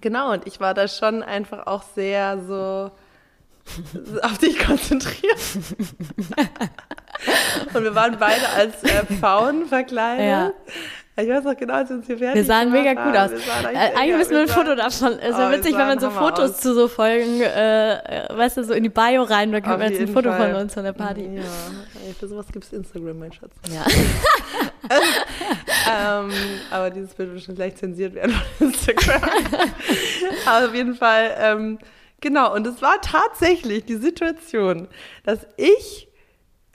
genau, 0.00 0.32
und 0.32 0.46
ich 0.46 0.60
war 0.60 0.74
da 0.74 0.88
schon 0.88 1.22
einfach 1.22 1.66
auch 1.66 1.82
sehr 1.94 2.38
so 2.46 2.90
auf 4.22 4.38
dich 4.38 4.58
konzentriert. 4.58 5.36
und 7.74 7.82
wir 7.82 7.94
waren 7.94 8.16
beide 8.18 8.48
als 8.50 8.82
äh, 8.84 9.04
Pfauen 9.06 9.66
verkleidet. 9.66 10.26
Ja. 10.26 10.52
Ich 11.18 11.28
weiß 11.28 11.44
noch 11.44 11.56
genau, 11.56 11.74
als 11.74 11.88
wir 11.88 11.96
uns 11.96 12.06
hier 12.06 12.18
fertig 12.18 12.34
Wir 12.36 12.44
sahen 12.44 12.70
mega 12.70 12.92
gut 12.92 13.16
haben. 13.16 13.32
aus. 13.34 13.40
Äh, 13.40 13.76
eigentlich 13.96 14.16
müssen 14.18 14.30
wir 14.32 14.40
ein 14.42 14.48
Foto 14.48 14.74
davon. 14.74 15.18
Es 15.18 15.34
Oh, 15.34 15.38
wäre 15.38 15.50
wir 15.50 15.58
witzig, 15.58 15.72
wenn 15.76 15.86
man 15.86 15.98
so 15.98 16.10
Fotos 16.10 16.50
aus. 16.50 16.60
zu 16.60 16.74
so 16.74 16.88
Folgen, 16.88 17.40
äh, 17.40 18.26
weißt 18.34 18.58
du, 18.58 18.64
so 18.64 18.74
in 18.74 18.82
die 18.82 18.90
Bio 18.90 19.22
rein, 19.22 19.50
da 19.50 19.60
können 19.62 19.80
wir 19.80 19.88
jetzt 19.90 20.00
ein 20.00 20.08
Foto 20.08 20.30
Fall. 20.30 20.52
von 20.52 20.60
uns 20.62 20.74
von 20.74 20.84
der 20.84 20.92
Party. 20.92 21.22
Ja, 21.36 21.42
ey, 22.06 22.12
für 22.12 22.28
sowas 22.28 22.46
gibt 22.52 22.66
es 22.66 22.72
Instagram, 22.74 23.18
mein 23.18 23.32
Schatz. 23.32 23.52
Ja. 23.72 23.86
ähm, 26.20 26.30
aber 26.70 26.90
dieses 26.90 27.14
Bild 27.14 27.32
wird 27.32 27.42
schon 27.44 27.54
gleich 27.54 27.76
zensiert 27.76 28.14
werden 28.14 28.34
von 28.58 28.68
Instagram. 28.68 29.22
aber 30.46 30.66
auf 30.68 30.74
jeden 30.74 30.94
Fall, 30.94 31.34
ähm, 31.38 31.78
genau. 32.20 32.54
Und 32.54 32.66
es 32.66 32.82
war 32.82 33.00
tatsächlich 33.00 33.84
die 33.86 33.96
Situation, 33.96 34.88
dass 35.24 35.46
ich 35.56 36.08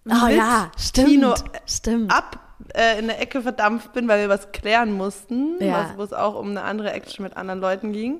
Oh 0.09 0.25
mit 0.25 0.35
ja, 0.37 0.71
stimmt. 0.79 1.07
Tino 1.09 1.35
stimmt. 1.67 2.11
ab 2.11 2.39
äh, 2.75 2.99
in 2.99 3.07
der 3.07 3.21
Ecke 3.21 3.41
verdampft 3.41 3.93
bin, 3.93 4.07
weil 4.07 4.21
wir 4.21 4.29
was 4.29 4.51
klären 4.51 4.91
mussten, 4.93 5.55
Ja. 5.59 5.85
was, 5.89 5.97
wo 5.97 6.03
es 6.03 6.13
auch 6.13 6.35
um 6.35 6.49
eine 6.51 6.63
andere 6.63 6.91
Action 6.91 7.23
mit 7.23 7.35
anderen 7.37 7.59
Leuten 7.59 7.91
ging. 7.93 8.19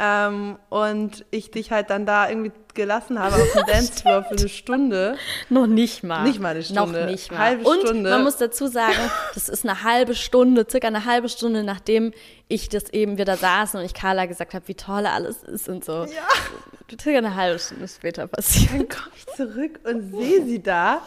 Ähm, 0.00 0.56
und 0.70 1.26
ich 1.30 1.50
dich 1.50 1.70
halt 1.70 1.90
dann 1.90 2.06
da 2.06 2.26
irgendwie 2.26 2.50
gelassen 2.72 3.18
habe 3.18 3.36
auf 3.36 3.52
dem 3.52 3.66
Dancefloor 3.66 4.24
für 4.24 4.38
eine 4.38 4.48
Stunde. 4.48 5.16
Noch 5.50 5.66
nicht 5.66 6.02
mal. 6.02 6.22
Nicht 6.22 6.40
mal 6.40 6.48
eine 6.52 6.62
Stunde. 6.62 7.00
Noch 7.02 7.10
nicht 7.10 7.30
mal. 7.30 7.38
Halbe 7.38 7.64
Und 7.68 7.80
Stunde. 7.82 8.08
man 8.08 8.22
muss 8.24 8.38
dazu 8.38 8.68
sagen, 8.68 8.96
das 9.34 9.50
ist 9.50 9.66
eine 9.68 9.82
halbe 9.82 10.14
Stunde, 10.14 10.66
circa 10.68 10.86
eine 10.86 11.04
halbe 11.04 11.28
Stunde, 11.28 11.62
nachdem 11.62 12.12
ich 12.48 12.70
das 12.70 12.88
eben 12.88 13.18
wieder 13.18 13.36
saßen 13.36 13.78
und 13.78 13.84
ich 13.84 13.92
Carla 13.92 14.24
gesagt 14.24 14.54
habe, 14.54 14.66
wie 14.66 14.74
toll 14.74 15.04
alles 15.04 15.42
ist 15.42 15.68
und 15.68 15.84
so. 15.84 16.04
Ja. 16.04 16.96
Circa 16.98 17.18
eine 17.18 17.34
halbe 17.34 17.58
Stunde 17.58 17.86
später 17.86 18.26
passiert. 18.26 18.70
Dann 18.72 18.88
komme 18.88 19.10
ich 19.14 19.26
zurück 19.36 19.80
und 19.84 20.10
sehe 20.10 20.42
sie 20.46 20.62
da 20.62 21.02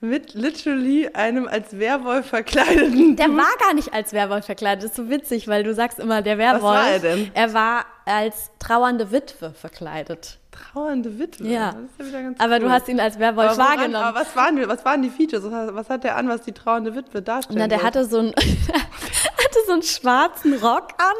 mit 0.00 0.32
literally 0.34 1.08
einem 1.12 1.46
als 1.46 1.78
Werwolf 1.78 2.26
verkleideten. 2.26 3.16
Der 3.16 3.28
war 3.28 3.52
gar 3.60 3.74
nicht 3.74 3.92
als 3.92 4.12
Werwolf 4.14 4.46
verkleidet. 4.46 4.82
Das 4.84 4.90
ist 4.92 4.96
so 4.96 5.10
witzig, 5.10 5.46
weil 5.46 5.62
du 5.62 5.74
sagst 5.74 5.98
immer, 5.98 6.22
der 6.22 6.38
Werwolf. 6.38 6.62
war 6.62 6.88
er 6.90 6.98
denn? 7.00 7.30
Er 7.34 7.52
war 7.52 7.84
als 8.06 8.50
trauernde 8.58 9.12
Witwe 9.12 9.52
verkleidet. 9.52 10.38
Trauernde 10.50 11.18
Witwe. 11.18 11.46
Ja. 11.46 11.72
Das 11.72 11.82
ist 11.82 11.98
ja 11.98 12.06
wieder 12.06 12.22
ganz 12.22 12.40
Aber 12.40 12.54
cool. 12.54 12.60
du 12.60 12.70
hast 12.70 12.88
ihn 12.88 12.98
als 13.00 13.18
Werwolf 13.18 13.50
aber 13.50 13.58
woran- 13.58 13.68
wahrgenommen. 13.78 14.04
Aber 14.04 14.20
was 14.20 14.34
waren, 14.36 14.56
die- 14.56 14.66
was 14.68 14.84
waren 14.84 15.02
die 15.02 15.10
Features? 15.10 15.44
Was 15.44 15.52
hat, 15.52 15.74
was 15.90 16.00
der 16.00 16.16
an, 16.16 16.28
was 16.28 16.40
die 16.42 16.52
trauernde 16.52 16.94
Witwe 16.94 17.20
darstellt? 17.22 17.58
Na, 17.58 17.68
der 17.68 17.82
hatte 17.82 18.04
so 18.06 18.18
einen, 18.20 18.32
hatte 18.34 19.58
so 19.66 19.72
einen 19.72 19.82
schwarzen 19.82 20.54
Rock 20.54 20.88
an, 20.98 21.14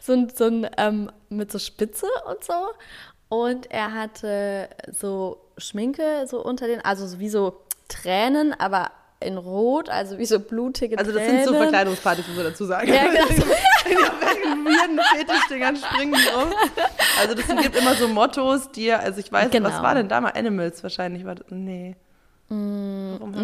so 0.00 0.12
ein, 0.12 0.28
so 0.34 0.44
ein 0.46 0.68
ähm, 0.76 1.10
mit 1.28 1.50
so 1.52 1.58
Spitze 1.58 2.06
und 2.28 2.42
so. 2.44 2.52
Und 3.28 3.70
er 3.70 3.92
hatte 3.94 4.68
so 4.92 5.40
Schminke 5.56 6.26
so 6.28 6.44
unter 6.44 6.66
den, 6.66 6.80
also 6.84 7.06
so 7.06 7.18
wie 7.20 7.28
so 7.28 7.63
Tränen, 7.88 8.54
aber 8.58 8.90
in 9.20 9.38
Rot, 9.38 9.88
also 9.88 10.18
wie 10.18 10.26
so 10.26 10.38
blutige 10.38 10.98
Also 10.98 11.12
das 11.12 11.22
Tränen. 11.22 11.44
sind 11.44 11.54
so 11.54 11.54
Verkleidungspartys, 11.58 12.26
muss 12.28 12.36
man 12.36 12.46
dazu 12.46 12.64
sagen. 12.66 12.92
Ja, 12.92 13.04
genau. 13.04 13.24
In 14.86 15.00
Fetischdingern 15.16 15.76
springen 15.76 16.14
die 16.14 16.28
rum. 16.28 16.52
Also 17.20 17.34
das 17.34 17.46
gibt 17.62 17.76
immer 17.76 17.94
so 17.94 18.08
Mottos, 18.08 18.70
die, 18.72 18.92
also 18.92 19.20
ich 19.20 19.30
weiß, 19.32 19.50
Genau. 19.50 19.68
was 19.68 19.82
war 19.82 19.94
denn 19.94 20.08
da 20.08 20.20
mal? 20.20 20.32
Animals 20.34 20.82
wahrscheinlich. 20.82 21.24
War, 21.24 21.36
das- 21.36 21.46
nee. 21.50 21.96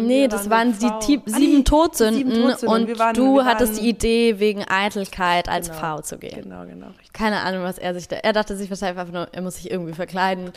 Nee, 0.01 0.27
das 0.27 0.49
waren 0.49 0.77
die 0.77 0.89
Ti- 0.99 1.21
sieben 1.25 1.61
Ah, 1.61 1.63
Todsünden, 1.63 2.15
sieben 2.31 2.41
Todsünden. 2.49 2.75
und 2.91 2.99
waren- 2.99 3.13
du 3.15 3.35
wir 3.35 3.45
hattest 3.45 3.73
waren- 3.75 3.83
die 3.83 3.89
Idee, 3.89 4.39
wegen 4.39 4.63
Eitelkeit 4.67 5.49
als 5.49 5.67
Genau. 5.67 5.79
Frau 5.79 6.01
zu 6.01 6.17
gehen. 6.17 6.43
Genau, 6.43 6.65
genau. 6.65 6.87
Richtig. 6.87 7.13
Keine 7.13 7.41
Ahnung, 7.41 7.63
was 7.63 7.77
er 7.77 7.93
sich 7.93 8.07
da. 8.07 8.17
Er 8.17 8.33
dachte 8.33 8.55
sich 8.55 8.69
wahrscheinlich 8.69 8.99
einfach 8.99 9.13
nur, 9.13 9.27
er 9.31 9.41
muss 9.41 9.55
sich 9.55 9.69
irgendwie 9.71 9.93
verkleiden. 9.93 10.51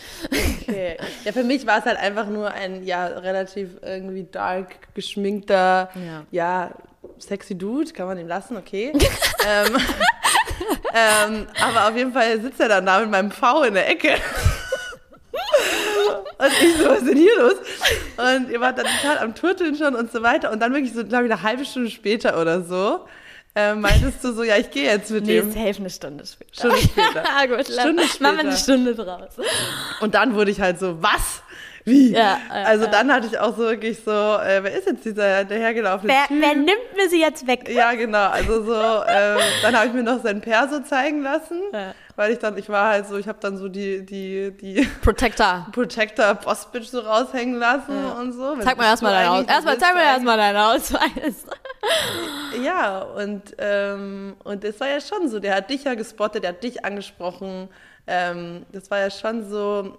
Okay. 0.62 0.96
Ja, 1.24 1.32
für 1.32 1.44
mich 1.44 1.66
war 1.66 1.78
es 1.78 1.84
halt 1.84 1.98
einfach 1.98 2.26
nur 2.26 2.50
ein 2.52 2.84
ja 2.84 3.06
relativ 3.06 3.70
irgendwie 3.82 4.26
dark 4.30 4.76
geschminkter, 4.94 5.88
Ja. 5.94 6.22
ja, 6.30 6.70
sexy 7.18 7.56
Dude, 7.56 7.92
kann 7.92 8.06
man 8.06 8.18
ihm 8.18 8.28
lassen, 8.28 8.56
okay. 8.56 8.92
ähm, 9.46 9.76
ähm, 10.94 11.46
aber 11.60 11.88
auf 11.88 11.96
jeden 11.96 12.12
Fall 12.12 12.40
sitzt 12.40 12.60
er 12.60 12.68
dann 12.68 12.86
da 12.86 13.00
mit 13.00 13.10
meinem 13.10 13.30
V 13.30 13.62
in 13.64 13.74
der 13.74 13.88
Ecke. 13.88 14.14
Und 16.38 16.52
ich 16.62 16.76
so, 16.76 16.88
was 16.88 16.98
ist 16.98 17.08
denn 17.08 17.16
hier 17.16 17.36
los? 17.38 17.54
Und 18.16 18.50
ihr 18.50 18.60
wart 18.60 18.78
dann 18.78 18.86
total 19.00 19.18
am 19.18 19.34
Turteln 19.34 19.76
schon 19.76 19.94
und 19.94 20.10
so 20.12 20.22
weiter. 20.22 20.50
Und 20.50 20.60
dann 20.60 20.72
wirklich 20.72 20.92
so, 20.92 21.04
glaube 21.04 21.26
ich, 21.26 21.32
eine 21.32 21.42
halbe 21.42 21.64
Stunde 21.64 21.90
später 21.90 22.40
oder 22.40 22.60
so, 22.62 23.06
äh, 23.54 23.74
meintest 23.74 24.22
du 24.24 24.32
so, 24.32 24.42
ja, 24.42 24.56
ich 24.56 24.70
gehe 24.70 24.84
jetzt 24.84 25.10
mit 25.10 25.26
Nee, 25.26 25.40
dem. 25.40 25.52
safe 25.52 25.76
eine 25.78 25.90
Stunde 25.90 26.26
später. 26.26 26.52
Stunde 26.54 26.76
später. 26.78 27.22
gut, 27.56 27.66
Stunde 27.66 28.02
Machen 28.02 28.20
wir 28.20 28.28
eine 28.30 28.38
später. 28.52 28.56
Stunde 28.56 28.94
draus. 28.96 29.30
Und 30.00 30.14
dann 30.14 30.34
wurde 30.34 30.50
ich 30.50 30.60
halt 30.60 30.78
so, 30.80 31.00
was? 31.02 31.42
Wie? 31.86 32.12
Ja, 32.12 32.38
ja, 32.48 32.62
also 32.64 32.86
dann 32.86 33.12
hatte 33.12 33.26
ich 33.26 33.38
auch 33.38 33.50
so 33.56 33.64
wirklich 33.64 34.02
so, 34.02 34.10
äh, 34.10 34.60
wer 34.62 34.72
ist 34.72 34.86
jetzt 34.86 35.04
dieser 35.04 35.44
dahergelaufene 35.44 36.10
Wer, 36.12 36.26
Typ? 36.28 36.40
wer 36.40 36.54
nimmt 36.54 36.96
mir 36.96 37.08
sie 37.10 37.20
jetzt 37.20 37.46
weg? 37.46 37.68
Ja, 37.68 37.92
genau. 37.92 38.28
Also 38.30 38.64
so, 38.64 38.72
ähm, 38.74 39.38
dann 39.62 39.76
habe 39.76 39.88
ich 39.88 39.92
mir 39.92 40.02
noch 40.02 40.22
sein 40.22 40.40
Perso 40.40 40.80
zeigen 40.80 41.22
lassen, 41.22 41.60
Ja. 41.74 41.94
weil 42.16 42.32
ich 42.32 42.38
dann, 42.38 42.56
ich 42.56 42.70
war 42.70 42.88
halt 42.88 43.06
so, 43.06 43.18
ich 43.18 43.28
habe 43.28 43.38
dann 43.40 43.58
so 43.58 43.68
die, 43.68 44.04
die, 44.06 44.50
die 44.52 44.88
Protector. 45.02 45.66
Protector 45.72 46.34
Boss 46.36 46.66
Bitch 46.72 46.86
so 46.86 47.00
raushängen 47.00 47.56
lassen 47.58 47.94
Ja. 48.02 48.12
und 48.18 48.32
so. 48.32 48.56
Zeig 48.60 48.78
mal 48.78 48.84
erstmal 48.86 49.12
dein 49.12 49.28
Aus. 49.28 49.44
Erstmal, 49.46 49.76
zeig 49.78 49.94
mir 49.94 50.04
erstmal 50.04 50.36
deinen 50.38 50.56
Ausweis. 50.56 51.44
Ja, 52.64 53.02
und, 53.02 53.54
ähm, 53.58 54.36
und 54.44 54.64
das 54.64 54.80
war 54.80 54.88
ja 54.88 55.00
schon 55.00 55.28
so, 55.28 55.38
der 55.38 55.56
hat 55.56 55.68
dich 55.68 55.84
ja 55.84 55.94
gespottet, 55.94 56.42
der 56.44 56.50
hat 56.52 56.62
dich 56.62 56.82
angesprochen. 56.84 57.68
Ähm, 58.06 58.64
das 58.72 58.90
war 58.90 59.00
ja 59.00 59.10
schon 59.10 59.48
so, 59.50 59.98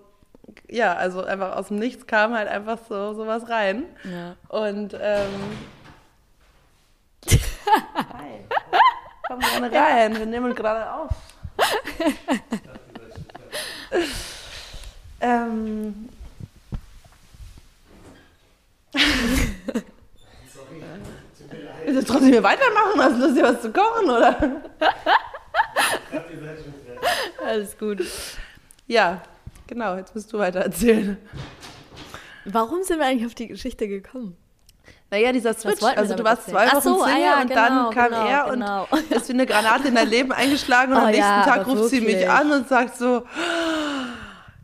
ja, 0.70 0.94
also 0.96 1.24
einfach 1.24 1.56
aus 1.56 1.68
dem 1.70 1.78
Nichts 1.80 2.08
kam 2.08 2.34
halt 2.34 2.48
einfach 2.48 2.80
so 2.88 3.14
sowas 3.14 3.50
rein. 3.50 3.84
Ja. 4.04 4.36
Und 4.50 4.94
ähm, 5.00 5.30
Hi. 7.28 8.46
Komm 9.28 9.40
gerne 9.40 9.72
rein, 9.72 10.18
wir 10.18 10.26
nehmen 10.26 10.54
gerade 10.54 10.92
auf. 10.92 11.12
ähm, 15.22 16.10
Willst 21.86 22.02
du 22.10 22.14
trotzdem 22.14 22.30
hier 22.32 22.44
weitermachen? 22.44 23.00
Hast 23.00 23.16
du 23.16 23.20
Lust, 23.26 23.38
dir 23.38 23.44
was 23.44 23.62
zu 23.62 23.72
kochen, 23.72 24.10
oder? 24.10 24.62
Alles 27.46 27.78
gut. 27.78 28.02
Ja, 28.88 29.22
genau, 29.68 29.96
jetzt 29.96 30.16
musst 30.16 30.32
du 30.34 30.40
weiter 30.40 30.60
erzählen. 30.60 31.18
Warum 32.46 32.84
sind 32.84 33.00
wir 33.00 33.06
eigentlich 33.06 33.26
auf 33.26 33.36
die 33.36 33.48
Geschichte 33.48 33.88
gekommen? 33.88 34.38
Naja, 35.12 35.32
dieser 35.32 35.54
Switch, 35.54 35.82
also 35.84 36.16
du 36.16 36.24
warst 36.24 36.50
zwei? 36.50 36.68
Wochen 36.68 36.82
so, 36.82 37.04
ah 37.04 37.08
Single 37.08 37.24
ja, 37.24 37.42
und 37.42 37.48
genau, 37.48 37.62
dann 37.62 37.94
kam 37.94 38.10
genau, 38.10 38.26
er 38.26 38.52
genau. 38.52 38.88
und 38.90 39.12
ist 39.12 39.30
wie 39.30 39.34
eine 39.34 39.46
Granate 39.46 39.88
in 39.88 39.96
dein 39.96 40.10
Leben 40.10 40.32
eingeschlagen 40.32 40.94
und 40.94 40.98
Oh 41.02 41.02
am 41.02 41.12
nächsten 41.12 41.22
ja, 41.22 41.46
Tag 41.46 41.68
ruft 41.68 41.90
sie 41.90 42.02
mich 42.02 42.16
wirklich. 42.16 42.30
an 42.30 42.52
und 42.52 42.68
sagt 42.68 42.98
so, 42.98 43.24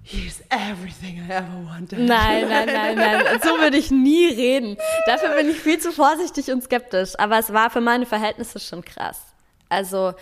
he's 0.03 0.41
everything 0.49 1.23
I 1.27 1.31
ever 1.31 1.65
wanted. 1.65 1.99
Nein, 1.99 2.49
nein, 2.49 2.65
nein, 2.65 2.95
nein. 2.95 3.39
So 3.43 3.59
würde 3.59 3.77
ich 3.77 3.91
nie 3.91 4.27
reden. 4.27 4.77
Dafür 5.05 5.29
bin 5.35 5.49
ich 5.49 5.59
viel 5.59 5.79
zu 5.79 5.91
vorsichtig 5.91 6.51
und 6.51 6.63
skeptisch. 6.63 7.13
Aber 7.17 7.37
es 7.37 7.53
war 7.53 7.69
für 7.69 7.81
meine 7.81 8.05
Verhältnisse 8.05 8.59
schon 8.59 8.83
krass. 8.83 9.21
Also, 9.69 10.13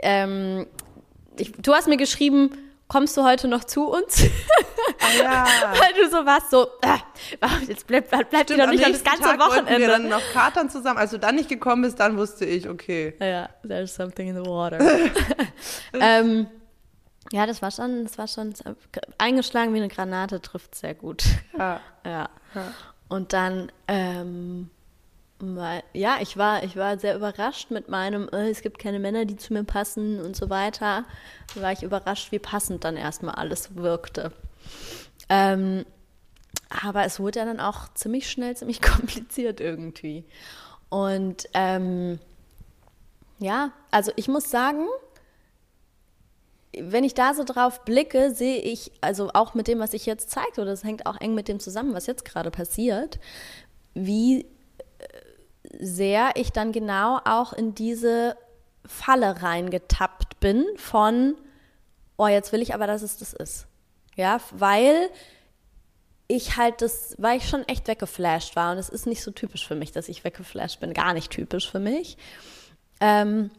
ähm, 0.00 0.66
ich, 1.36 1.52
du 1.52 1.74
hast 1.74 1.88
mir 1.88 1.96
geschrieben, 1.96 2.56
kommst 2.88 3.16
du 3.16 3.24
heute 3.24 3.48
noch 3.48 3.64
zu 3.64 3.88
uns? 3.88 4.22
Ah, 5.00 5.22
ja. 5.22 5.46
Weil 5.72 6.02
du 6.02 6.10
so 6.10 6.24
warst, 6.26 6.50
so, 6.50 6.66
äh, 6.82 7.66
jetzt 7.66 7.86
bleibt, 7.86 8.10
bleibt 8.10 8.32
die 8.32 8.36
Stimmt, 8.36 8.60
doch 8.60 8.64
am 8.64 8.70
nicht 8.70 8.82
noch 8.82 8.92
das 8.92 9.04
ganze 9.04 9.22
Tag 9.22 9.38
wollten 9.38 9.66
wir 9.66 9.72
Wochenende. 9.72 9.86
dann 9.88 10.08
noch 10.08 10.22
Katern 10.32 10.70
zusammen. 10.70 10.98
Als 10.98 11.10
du 11.10 11.18
dann 11.18 11.34
nicht 11.36 11.48
gekommen 11.48 11.82
bist, 11.82 12.00
dann 12.00 12.16
wusste 12.16 12.44
ich, 12.44 12.68
okay. 12.68 13.14
Ja, 13.20 13.48
there's 13.66 13.94
something 13.94 14.28
in 14.28 14.42
the 14.42 14.48
water. 14.48 14.78
ähm, 15.94 16.46
ja, 17.32 17.46
das 17.46 17.62
war 17.62 17.70
schon, 17.70 18.04
das 18.04 18.18
war 18.18 18.28
schon 18.28 18.52
eingeschlagen 19.18 19.72
wie 19.74 19.78
eine 19.78 19.88
Granate, 19.88 20.40
trifft 20.40 20.74
sehr 20.74 20.94
gut. 20.94 21.24
Ja. 21.56 21.80
Ja. 22.04 22.28
Ja. 22.54 22.72
Und 23.08 23.32
dann, 23.32 23.72
ähm, 23.88 24.70
ja, 25.92 26.18
ich 26.20 26.36
war, 26.36 26.62
ich 26.62 26.76
war 26.76 26.98
sehr 26.98 27.16
überrascht 27.16 27.70
mit 27.70 27.88
meinem, 27.88 28.28
äh, 28.32 28.48
es 28.50 28.62
gibt 28.62 28.78
keine 28.78 28.98
Männer, 28.98 29.24
die 29.24 29.36
zu 29.36 29.52
mir 29.52 29.64
passen 29.64 30.20
und 30.20 30.36
so 30.36 30.48
weiter. 30.48 31.04
Da 31.54 31.62
war 31.62 31.72
ich 31.72 31.82
überrascht, 31.82 32.32
wie 32.32 32.38
passend 32.38 32.84
dann 32.84 32.96
erstmal 32.96 33.34
alles 33.34 33.74
wirkte. 33.76 34.32
Ähm, 35.28 35.84
aber 36.68 37.04
es 37.04 37.20
wurde 37.20 37.40
ja 37.40 37.44
dann 37.44 37.60
auch 37.60 37.92
ziemlich 37.94 38.30
schnell, 38.30 38.56
ziemlich 38.56 38.80
kompliziert 38.82 39.60
irgendwie. 39.60 40.24
Und 40.88 41.48
ähm, 41.54 42.18
ja, 43.38 43.72
also 43.90 44.12
ich 44.16 44.28
muss 44.28 44.50
sagen, 44.50 44.86
wenn 46.78 47.04
ich 47.04 47.14
da 47.14 47.34
so 47.34 47.44
drauf 47.44 47.84
blicke, 47.84 48.34
sehe 48.34 48.58
ich, 48.58 48.92
also 49.00 49.30
auch 49.34 49.54
mit 49.54 49.68
dem, 49.68 49.78
was 49.78 49.92
ich 49.92 50.06
jetzt 50.06 50.30
zeige, 50.30 50.60
oder 50.60 50.72
das 50.72 50.84
hängt 50.84 51.06
auch 51.06 51.20
eng 51.20 51.34
mit 51.34 51.48
dem 51.48 51.60
zusammen, 51.60 51.94
was 51.94 52.06
jetzt 52.06 52.24
gerade 52.24 52.50
passiert, 52.50 53.18
wie 53.94 54.46
sehr 55.80 56.32
ich 56.36 56.52
dann 56.52 56.72
genau 56.72 57.20
auch 57.24 57.52
in 57.52 57.74
diese 57.74 58.36
Falle 58.86 59.42
reingetappt 59.42 60.40
bin 60.40 60.64
von, 60.76 61.34
oh, 62.16 62.26
jetzt 62.26 62.52
will 62.52 62.62
ich 62.62 62.74
aber, 62.74 62.86
dass 62.86 63.02
es 63.02 63.16
das 63.16 63.32
ist. 63.32 63.66
Ja, 64.16 64.40
weil 64.52 65.10
ich 66.28 66.56
halt 66.56 66.80
das, 66.82 67.14
weil 67.18 67.38
ich 67.38 67.48
schon 67.48 67.66
echt 67.68 67.86
weggeflasht 67.88 68.56
war 68.56 68.72
und 68.72 68.78
es 68.78 68.88
ist 68.88 69.06
nicht 69.06 69.22
so 69.22 69.30
typisch 69.30 69.66
für 69.66 69.74
mich, 69.74 69.92
dass 69.92 70.08
ich 70.08 70.24
weggeflasht 70.24 70.80
bin, 70.80 70.94
gar 70.94 71.12
nicht 71.12 71.30
typisch 71.30 71.70
für 71.70 71.80
mich. 71.80 72.16
Ähm, 73.00 73.50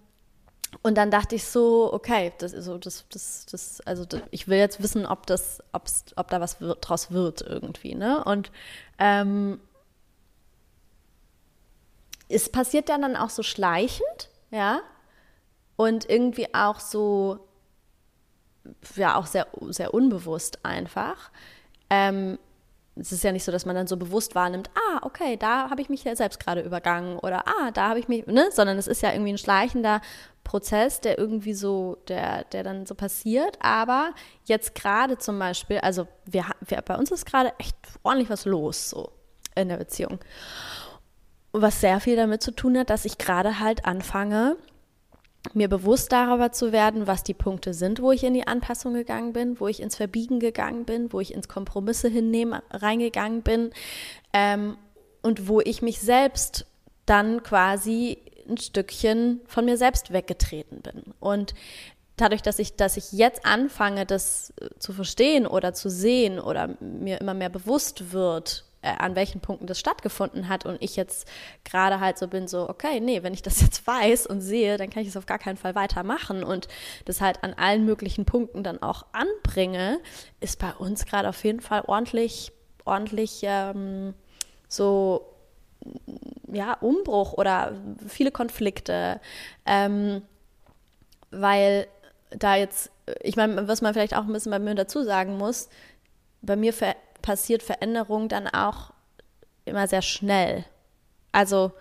und 0.81 0.95
dann 0.95 1.11
dachte 1.11 1.35
ich 1.35 1.45
so, 1.45 1.93
okay, 1.93 2.33
das 2.39 2.51
so, 2.51 2.77
das, 2.77 3.05
das, 3.09 3.45
das, 3.45 3.81
also 3.81 4.05
das, 4.05 4.21
ich 4.31 4.47
will 4.47 4.57
jetzt 4.57 4.81
wissen, 4.81 5.05
ob 5.05 5.25
das, 5.25 5.59
ob 5.71 6.27
da 6.29 6.41
was 6.41 6.59
wird, 6.59 6.79
draus 6.81 7.11
wird 7.11 7.41
irgendwie, 7.41 7.95
ne? 7.95 8.23
Und 8.23 8.51
ähm, 8.99 9.59
es 12.29 12.51
passiert 12.51 12.89
dann 12.89 13.01
dann 13.01 13.15
auch 13.15 13.29
so 13.29 13.43
schleichend, 13.43 14.29
ja, 14.51 14.81
und 15.75 16.09
irgendwie 16.09 16.53
auch 16.53 16.79
so, 16.79 17.39
ja, 18.95 19.15
auch 19.15 19.25
sehr, 19.25 19.47
sehr 19.69 19.93
unbewusst 19.93 20.63
einfach. 20.63 21.31
Ähm, 21.89 22.39
es 22.97 23.11
ist 23.11 23.23
ja 23.23 23.31
nicht 23.31 23.43
so, 23.43 23.51
dass 23.51 23.65
man 23.65 23.75
dann 23.75 23.87
so 23.87 23.97
bewusst 23.97 24.35
wahrnimmt, 24.35 24.69
ah, 24.73 24.99
okay, 25.01 25.35
da 25.35 25.69
habe 25.69 25.81
ich 25.81 25.89
mich 25.89 26.05
ja 26.05 26.15
selbst 26.15 26.39
gerade 26.39 26.61
übergangen 26.61 27.19
oder 27.19 27.45
ah, 27.45 27.71
da 27.71 27.89
habe 27.89 27.99
ich 27.99 28.07
mich, 28.07 28.25
ne, 28.25 28.47
sondern 28.51 28.77
es 28.77 28.87
ist 28.87 29.01
ja 29.01 29.11
irgendwie 29.11 29.33
ein 29.33 29.37
schleichender 29.37 29.99
Prozess, 30.45 31.01
der 31.01 31.17
irgendwie 31.17 31.53
so, 31.53 31.97
der, 32.07 32.45
der 32.45 32.63
dann 32.63 32.85
so 32.85 32.95
passiert. 32.95 33.57
Aber 33.59 34.11
jetzt 34.45 34.75
gerade 34.75 35.17
zum 35.17 35.37
Beispiel, 35.37 35.79
also 35.79 36.07
wir, 36.25 36.45
wir, 36.61 36.81
bei 36.81 36.95
uns 36.95 37.11
ist 37.11 37.25
gerade 37.25 37.53
echt 37.59 37.75
ordentlich 38.03 38.29
was 38.29 38.45
los 38.45 38.89
so 38.89 39.11
in 39.55 39.67
der 39.67 39.77
Beziehung. 39.77 40.19
Was 41.57 41.79
sehr 41.79 41.99
viel 42.01 42.17
damit 42.17 42.43
zu 42.43 42.51
tun 42.51 42.77
hat, 42.77 42.89
dass 42.89 43.05
ich 43.05 43.17
gerade 43.17 43.59
halt 43.59 43.85
anfange, 43.85 44.57
mir 45.53 45.69
bewusst 45.69 46.11
darüber 46.11 46.51
zu 46.51 46.71
werden, 46.71 47.07
was 47.07 47.23
die 47.23 47.33
Punkte 47.33 47.73
sind, 47.73 48.01
wo 48.01 48.11
ich 48.11 48.23
in 48.23 48.33
die 48.33 48.47
Anpassung 48.47 48.93
gegangen 48.93 49.31
bin, 49.31 49.59
wo 49.59 49.67
ich 49.67 49.81
ins 49.81 49.95
Verbiegen 49.95 50.39
gegangen 50.39 50.85
bin, 50.85 51.13
wo 51.13 51.19
ich 51.19 51.33
ins 51.33 51.47
Kompromisse 51.47 52.09
hinnehmen 52.09 52.61
reingegangen 52.71 53.41
bin 53.41 53.71
ähm, 54.33 54.77
und 55.21 55.47
wo 55.47 55.61
ich 55.61 55.81
mich 55.81 56.01
selbst 56.01 56.65
dann 57.05 57.43
quasi 57.43 58.17
ein 58.49 58.57
Stückchen 58.57 59.41
von 59.45 59.65
mir 59.65 59.77
selbst 59.77 60.11
weggetreten 60.11 60.81
bin. 60.81 61.13
Und 61.19 61.53
dadurch, 62.17 62.41
dass 62.41 62.59
ich, 62.59 62.75
dass 62.75 62.97
ich 62.97 63.11
jetzt 63.11 63.45
anfange, 63.45 64.05
das 64.05 64.53
äh, 64.59 64.69
zu 64.79 64.93
verstehen 64.93 65.47
oder 65.47 65.73
zu 65.73 65.89
sehen 65.89 66.39
oder 66.39 66.75
mir 66.79 67.21
immer 67.21 67.33
mehr 67.33 67.49
bewusst 67.49 68.11
wird, 68.11 68.65
äh, 68.85 68.95
an 68.99 69.15
welchen 69.15 69.41
Punkten 69.41 69.65
das 69.65 69.79
stattgefunden 69.79 70.47
hat 70.47 70.65
und 70.65 70.79
ich 70.79 70.95
jetzt 70.95 71.27
gerade 71.63 71.99
halt 71.99 72.19
so 72.19 72.27
bin, 72.27 72.47
so, 72.47 72.69
okay, 72.69 72.99
nee, 72.99 73.23
wenn 73.23 73.33
ich 73.33 73.41
das 73.41 73.61
jetzt 73.65 73.85
weiß 73.85 74.27
und 74.27 74.41
sehe, 74.41 74.77
dann 74.77 74.91
kann 74.91 75.01
ich 75.01 75.09
es 75.09 75.17
auf 75.17 75.25
gar 75.25 75.39
keinen 75.39 75.57
Fall 75.57 75.73
weitermachen 75.73 76.43
und 76.43 76.67
das 77.05 77.19
halt 77.19 77.43
an 77.43 77.55
allen 77.55 77.85
möglichen 77.85 78.25
Punkten 78.25 78.63
dann 78.63 78.81
auch 78.81 79.05
anbringe, 79.11 79.99
ist 80.39 80.59
bei 80.59 80.71
uns 80.73 81.05
gerade 81.05 81.27
auf 81.29 81.43
jeden 81.43 81.61
Fall 81.61 81.83
ordentlich, 81.87 82.51
ordentlich 82.85 83.41
ähm, 83.43 84.13
so 84.67 85.33
ja, 86.51 86.73
Umbruch 86.73 87.33
oder 87.33 87.73
viele 88.07 88.31
Konflikte, 88.31 89.19
ähm, 89.65 90.21
weil 91.31 91.87
da 92.29 92.55
jetzt, 92.55 92.91
ich 93.21 93.35
meine, 93.35 93.67
was 93.67 93.81
man 93.81 93.93
vielleicht 93.93 94.15
auch 94.15 94.23
ein 94.23 94.33
bisschen 94.33 94.51
bei 94.51 94.59
mir 94.59 94.75
dazu 94.75 95.03
sagen 95.03 95.37
muss, 95.37 95.69
bei 96.41 96.55
mir 96.55 96.73
ver 96.73 96.95
passiert 97.25 97.63
Veränderung 97.63 98.29
dann 98.29 98.47
auch 98.47 98.93
immer 99.65 99.87
sehr 99.87 100.03
schnell. 100.03 100.63
Also 101.31 101.71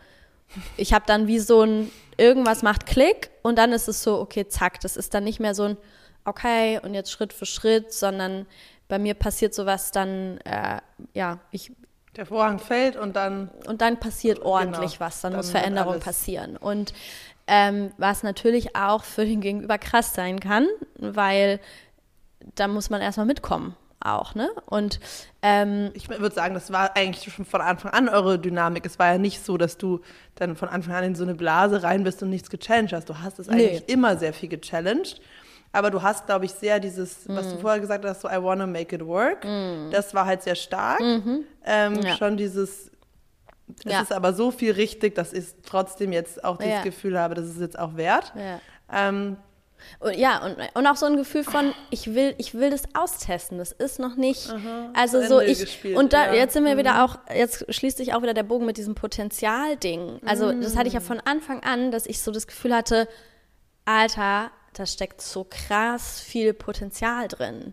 ich 0.79 0.95
habe 0.95 1.05
dann 1.07 1.27
wie 1.27 1.39
so 1.39 1.63
ein, 1.63 1.91
irgendwas 2.17 2.63
macht 2.63 2.87
Klick 2.87 3.31
und 3.43 3.59
dann 3.59 3.73
ist 3.73 3.87
es 3.87 4.03
so, 4.03 4.21
okay, 4.21 4.49
zack, 4.49 4.81
das 4.81 4.97
ist 4.97 5.13
dann 5.13 5.23
nicht 5.23 5.41
mehr 5.41 5.55
so 5.55 5.65
ein, 5.65 5.77
okay, 6.25 6.81
und 6.83 6.95
jetzt 6.95 7.13
Schritt 7.13 7.35
für 7.35 7.45
Schritt, 7.45 7.93
sondern 7.93 8.47
bei 8.89 8.99
mir 8.99 9.13
passiert 9.13 9.53
sowas 9.53 9.93
dann, 9.93 10.39
äh, 10.47 10.81
ja, 11.13 11.41
ich. 11.51 11.73
Der 12.17 12.25
Vorhang 12.25 12.59
fällt 12.59 12.97
und 12.97 13.15
dann. 13.15 13.51
Und 13.67 13.83
dann 13.83 14.01
passiert 14.01 14.41
ordentlich 14.41 14.93
genau, 14.93 15.01
was, 15.01 15.21
dann, 15.21 15.33
dann 15.33 15.41
muss 15.41 15.51
Veränderung 15.51 16.01
passieren. 16.01 16.57
Und 16.57 16.95
ähm, 17.47 17.93
was 17.99 18.23
natürlich 18.23 18.77
auch 18.77 19.05
für 19.05 19.27
den 19.27 19.43
Gegenüber 19.43 19.77
krass 19.77 20.15
sein 20.15 20.41
kann, 20.41 20.67
weil 20.97 21.61
da 22.55 22.67
muss 22.67 22.89
man 22.89 23.03
erstmal 23.03 23.27
mitkommen 23.27 23.77
auch, 24.05 24.35
ne? 24.35 24.51
Und 24.67 25.01
ähm, 25.43 25.91
ich 25.95 26.09
würde 26.09 26.35
sagen, 26.35 26.55
das 26.55 26.73
war 26.73 26.97
eigentlich 26.97 27.33
schon 27.33 27.45
von 27.45 27.61
Anfang 27.61 27.93
an 27.93 28.09
eure 28.09 28.39
Dynamik. 28.39 28.87
Es 28.87 28.99
war 28.99 29.13
ja 29.13 29.19
nicht 29.19 29.45
so, 29.45 29.57
dass 29.57 29.79
du 29.79 30.01
dann 30.35 30.57
von 30.57 30.69
Anfang 30.69 30.95
an 30.95 31.05
in 31.05 31.15
so 31.15 31.25
eine 31.25 31.35
Blase 31.35 31.83
rein 31.83 32.05
bist 32.05 32.23
und 32.23 32.31
nichts 32.31 32.51
gechallenged 32.51 32.93
hast. 32.93 33.09
Du 33.09 33.19
hast 33.21 33.39
es 33.39 33.49
eigentlich 33.49 33.85
nee. 33.87 33.93
immer 33.93 34.17
sehr 34.17 34.33
viel 34.33 34.49
gechallenged. 34.49 35.21
Aber 35.73 35.91
du 35.91 36.03
hast, 36.03 36.27
glaube 36.27 36.45
ich, 36.45 36.53
sehr 36.53 36.79
dieses, 36.79 37.27
mm. 37.27 37.35
was 37.35 37.49
du 37.51 37.57
mm. 37.57 37.61
vorher 37.61 37.81
gesagt 37.81 38.05
hast, 38.05 38.21
so 38.21 38.29
I 38.29 38.41
wanna 38.41 38.65
make 38.65 38.95
it 38.95 39.05
work. 39.05 39.45
Mm. 39.45 39.91
Das 39.91 40.15
war 40.15 40.25
halt 40.25 40.43
sehr 40.45 40.55
stark. 40.55 41.01
-hmm. 41.01 41.41
Ähm, 41.65 42.01
ja. 42.01 42.17
Schon 42.17 42.37
dieses, 42.37 42.93
es 43.85 43.93
ja. 43.93 44.01
ist 44.01 44.13
aber 44.13 44.35
so 44.35 44.53
viel 44.53 44.71
richtig, 44.73 45.17
dass 45.17 45.33
ich 45.33 45.47
trotzdem 45.65 46.13
jetzt 46.13 46.45
auch 46.45 46.61
ja. 46.61 46.83
Gefühl 46.83 47.19
habe, 47.19 47.35
das 47.35 47.47
ist 47.47 47.61
jetzt 47.61 47.77
auch 47.79 47.97
wert. 47.97 48.33
Ähm, 48.93 49.37
und, 50.01 50.17
ja, 50.17 50.45
und, 50.45 50.57
und 50.75 50.87
auch 50.87 50.97
so 50.97 51.07
ein 51.07 51.17
Gefühl 51.17 51.45
von, 51.45 51.73
ich 51.91 52.15
will, 52.15 52.35
ich 52.39 52.55
will 52.55 52.71
das 52.71 52.85
austesten. 52.95 53.59
Das 53.59 53.73
ist 53.73 53.99
noch 53.99 54.17
nicht. 54.17 54.51
Aha, 54.51 54.91
also 54.95 55.23
so 55.23 55.41
ich. 55.41 55.61
Gespielt, 55.61 55.97
und 55.97 56.13
da, 56.13 56.27
ja. 56.27 56.35
jetzt 56.35 56.55
sind 56.55 56.65
wir 56.65 56.75
mhm. 56.75 56.79
wieder 56.79 57.05
auch, 57.05 57.19
jetzt 57.35 57.73
schließt 57.73 57.99
sich 57.99 58.15
auch 58.15 58.23
wieder 58.23 58.35
der 58.35 58.43
Bogen 58.43 58.67
mit 58.67 58.77
diesem 58.77 58.95
Potenzialding. 58.95 60.21
Also, 60.25 60.53
mhm. 60.53 60.63
das 60.63 60.77
hatte 60.77 60.89
ich 60.89 60.95
ja 60.95 61.01
von 61.01 61.21
Anfang 61.21 61.63
an, 61.63 61.91
dass 61.91 62.07
ich 62.07 62.21
so 62.21 62.31
das 62.31 62.47
Gefühl 62.47 62.75
hatte, 62.75 63.09
Alter, 63.85 64.51
da 64.73 64.87
steckt 64.87 65.21
so 65.21 65.47
krass 65.49 66.21
viel 66.21 66.53
Potenzial 66.55 67.29
drin. 67.29 67.73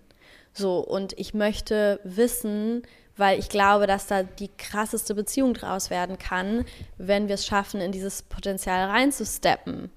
So, 0.54 0.80
und 0.80 1.14
ich 1.18 1.34
möchte 1.34 2.00
wissen, 2.04 2.84
weil 3.18 3.40
ich 3.40 3.50
glaube, 3.50 3.88
dass 3.88 4.08
da 4.08 4.24
die 4.24 4.50
krasseste 4.58 5.16
Beziehung 5.16 5.54
draus 5.54 5.90
werden 5.90 6.18
kann, 6.18 6.66
wenn 6.98 7.28
wir 7.28 7.36
es 7.36 7.46
schaffen, 7.46 7.82
in 7.82 7.92
dieses 7.92 8.24
Potenzial 8.24 8.90
reinzusteppen. 8.90 9.92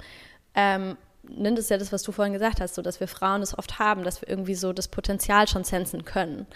Ähm, 0.55 0.97
nimmt 1.29 1.59
es 1.59 1.69
ja 1.69 1.79
das, 1.79 1.93
was 1.93 2.03
du 2.03 2.13
vorhin 2.13 2.33
gesagt 2.33 2.61
hast, 2.61 2.75
so 2.75 2.83
dass 2.83 3.01
wir 3.01 3.09
Frauen 3.09 3.41
das 3.41 3.57
oft 3.57 3.79
haben, 3.79 4.05
dass 4.05 4.21
wir 4.21 4.29
irgendwie 4.29 4.55
so 4.55 4.73
das 4.73 4.89
Potenzial 4.89 5.49
schon 5.49 5.65
sensen 5.65 6.05
können. 6.05 6.47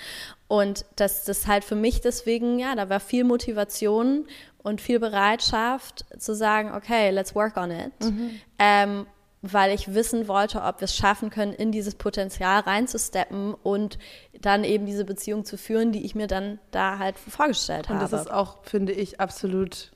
Und 0.47 0.85
dass 0.97 1.25
das 1.25 1.47
halt 1.47 1.65
für 1.65 1.75
mich 1.75 2.01
deswegen, 2.01 2.59
ja, 2.59 2.75
da 2.75 2.89
war 2.89 3.01
viel 3.01 3.25
Motivation 3.25 4.27
und 4.59 4.81
viel 4.81 5.01
Bereitschaft 5.01 6.05
zu 6.19 6.35
sagen, 6.35 6.73
okay, 6.75 7.11
let's 7.11 7.35
work 7.35 7.57
on 7.57 7.71
it. 7.71 7.93
Mhm. 8.01 8.41
Ähm, 8.59 9.07
weil 9.41 9.73
ich 9.73 9.95
wissen 9.95 10.27
wollte, 10.27 10.63
ob 10.63 10.81
wir 10.81 10.87
es 10.87 10.97
schaffen 10.97 11.31
können, 11.31 11.53
in 11.53 11.71
dieses 11.71 11.95
Potenzial 11.95 12.61
reinzusteppen 12.61 13.55
und 13.55 13.99
dann 14.41 14.65
eben 14.65 14.85
diese 14.85 15.05
Beziehung 15.05 15.45
zu 15.45 15.57
führen, 15.57 15.93
die 15.93 16.05
ich 16.05 16.15
mir 16.15 16.27
dann 16.27 16.59
da 16.71 16.99
halt 16.99 17.17
vorgestellt 17.19 17.89
habe. 17.89 18.03
Und 18.03 18.13
das 18.13 18.21
ist 18.21 18.31
auch, 18.31 18.65
finde 18.65 18.93
ich, 18.93 19.21
absolut 19.21 19.93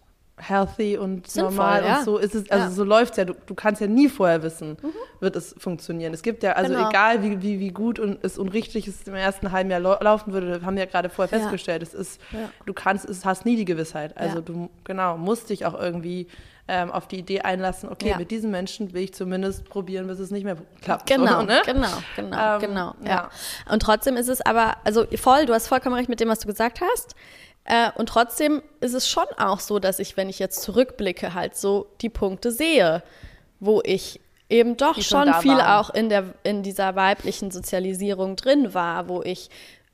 healthy 0.49 0.97
und 0.97 1.27
Sinnvoll, 1.27 1.53
normal 1.53 1.85
ja. 1.85 1.99
und 1.99 2.05
so 2.05 2.19
ist 2.19 2.35
es, 2.35 2.51
also 2.51 2.65
ja. 2.65 2.71
so 2.71 2.85
läuft 2.85 3.13
es 3.13 3.17
ja. 3.19 3.25
Du, 3.25 3.35
du, 3.47 3.55
kannst 3.55 3.81
ja 3.81 3.87
nie 3.87 4.09
vorher 4.09 4.43
wissen, 4.43 4.77
mhm. 4.83 4.93
wird 5.21 5.37
es 5.37 5.55
funktionieren. 5.59 6.13
Es 6.13 6.23
gibt 6.23 6.43
ja, 6.43 6.53
also 6.53 6.73
genau. 6.73 6.89
egal 6.89 7.23
wie, 7.23 7.43
wie, 7.43 7.61
wie 7.61 7.71
gut 7.71 7.99
und 7.99 8.23
es 8.25 8.39
und 8.39 8.49
richtig 8.49 8.89
es 8.89 9.03
im 9.07 9.15
ersten 9.15 9.53
halben 9.53 9.71
Jahr 9.71 9.81
laufen 9.81 10.33
würde, 10.33 10.61
haben 10.65 10.77
wir 10.77 10.85
ja 10.85 10.91
gerade 10.91 11.09
vorher 11.09 11.37
ja. 11.37 11.43
festgestellt, 11.43 11.83
es 11.83 11.95
ist, 11.95 12.21
du 12.67 12.73
kannst, 12.73 13.09
es 13.09 13.25
hast 13.25 13.45
nie 13.45 13.57
die 13.57 13.65
Gewissheit. 13.65 14.17
Also 14.17 14.41
du, 14.41 14.71
genau, 14.85 15.17
musst 15.17 15.51
dich 15.51 15.65
auch 15.67 15.79
irgendwie 15.79 16.27
ähm, 16.69 16.91
auf 16.93 17.09
die 17.09 17.19
Idee 17.19 17.41
einlassen, 17.41 17.89
okay, 17.89 18.15
mit 18.17 18.31
diesen 18.31 18.51
Menschen 18.51 18.93
will 18.93 19.03
ich 19.03 19.15
zumindest 19.15 19.65
probieren, 19.69 20.07
bis 20.07 20.19
es 20.21 20.31
nicht 20.31 20.45
mehr 20.45 20.57
klappt. 20.81 21.07
Genau, 21.07 21.41
so, 21.41 21.43
ne? 21.47 21.61
genau, 21.65 21.89
genau, 22.17 22.55
ähm, 22.55 22.61
genau. 22.61 22.95
Ja. 23.05 23.31
Und 23.71 23.83
trotzdem 23.83 24.17
ist 24.17 24.29
es 24.29 24.41
aber, 24.41 24.77
also 24.85 25.05
voll, 25.17 25.47
du 25.47 25.55
hast 25.55 25.67
vollkommen 25.67 25.97
recht 25.97 26.09
mit 26.09 26.21
dem, 26.21 26.29
was 26.29 26.39
du 26.39 26.47
gesagt 26.47 26.81
hast. 26.81 27.15
Äh, 27.65 27.91
und 27.97 28.09
trotzdem 28.09 28.63
ist 28.81 28.95
es 28.95 29.09
schon 29.09 29.27
auch 29.39 29.61
so, 29.61 29.79
dass 29.79 29.99
ich, 29.99 30.17
wenn 30.17 30.29
ich 30.29 30.39
jetzt 30.39 30.63
zurückblicke, 30.63 31.35
halt 31.35 31.57
so 31.57 31.87
die 32.01 32.09
Punkte 32.09 32.51
sehe, 32.51 33.03
wo 33.61 33.81
ich 33.85 34.21
eben 34.49 34.77
doch 34.77 34.95
die 34.95 35.05
schon 35.05 35.33
viel 35.35 35.57
waren. 35.57 35.81
auch 35.81 35.91
in, 35.91 36.09
der, 36.09 36.35
in 36.43 36.63
dieser 36.63 36.97
weiblichen 36.97 37.51
Sozialisierung 37.51 38.37
drin 38.37 38.75
war, 38.75 39.09
wo 39.09 39.23
ich 39.23 39.49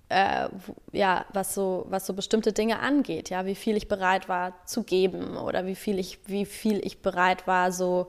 äh, 0.09 0.49
ja, 0.93 1.27
was 1.33 1.55
so, 1.55 1.85
was 1.89 2.07
so 2.07 2.15
bestimmte 2.15 2.53
Dinge 2.53 2.79
angeht, 2.79 3.29
ja, 3.29 3.45
wie 3.45 3.55
viel 3.55 3.77
ich 3.77 3.89
bereit 3.89 4.29
war 4.29 4.55
zu 4.65 4.83
geben 4.83 5.37
oder 5.37 5.67
wie 5.67 5.75
viel 5.75 5.99
ich, 5.99 6.19
wie 6.27 6.47
viel 6.47 6.85
ich 6.85 7.03
bereit 7.03 7.47
war, 7.47 7.73
so 7.73 8.09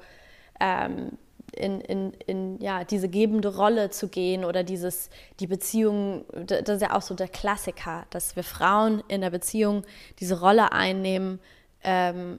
ähm, 0.60 1.18
in, 1.60 1.82
in, 1.82 2.14
in 2.26 2.62
ja, 2.62 2.84
diese 2.84 3.10
gebende 3.10 3.56
Rolle 3.56 3.90
zu 3.90 4.08
gehen 4.08 4.46
oder 4.46 4.64
dieses, 4.64 5.10
die 5.40 5.48
Beziehung, 5.48 6.26
das 6.34 6.68
ist 6.68 6.82
ja 6.82 6.96
auch 6.96 7.02
so 7.02 7.14
der 7.14 7.28
Klassiker, 7.28 8.06
dass 8.10 8.36
wir 8.36 8.44
Frauen 8.44 9.04
in 9.08 9.22
der 9.22 9.30
Beziehung 9.30 9.84
diese 10.20 10.40
Rolle 10.40 10.72
einnehmen, 10.72 11.40
ähm, 11.84 12.38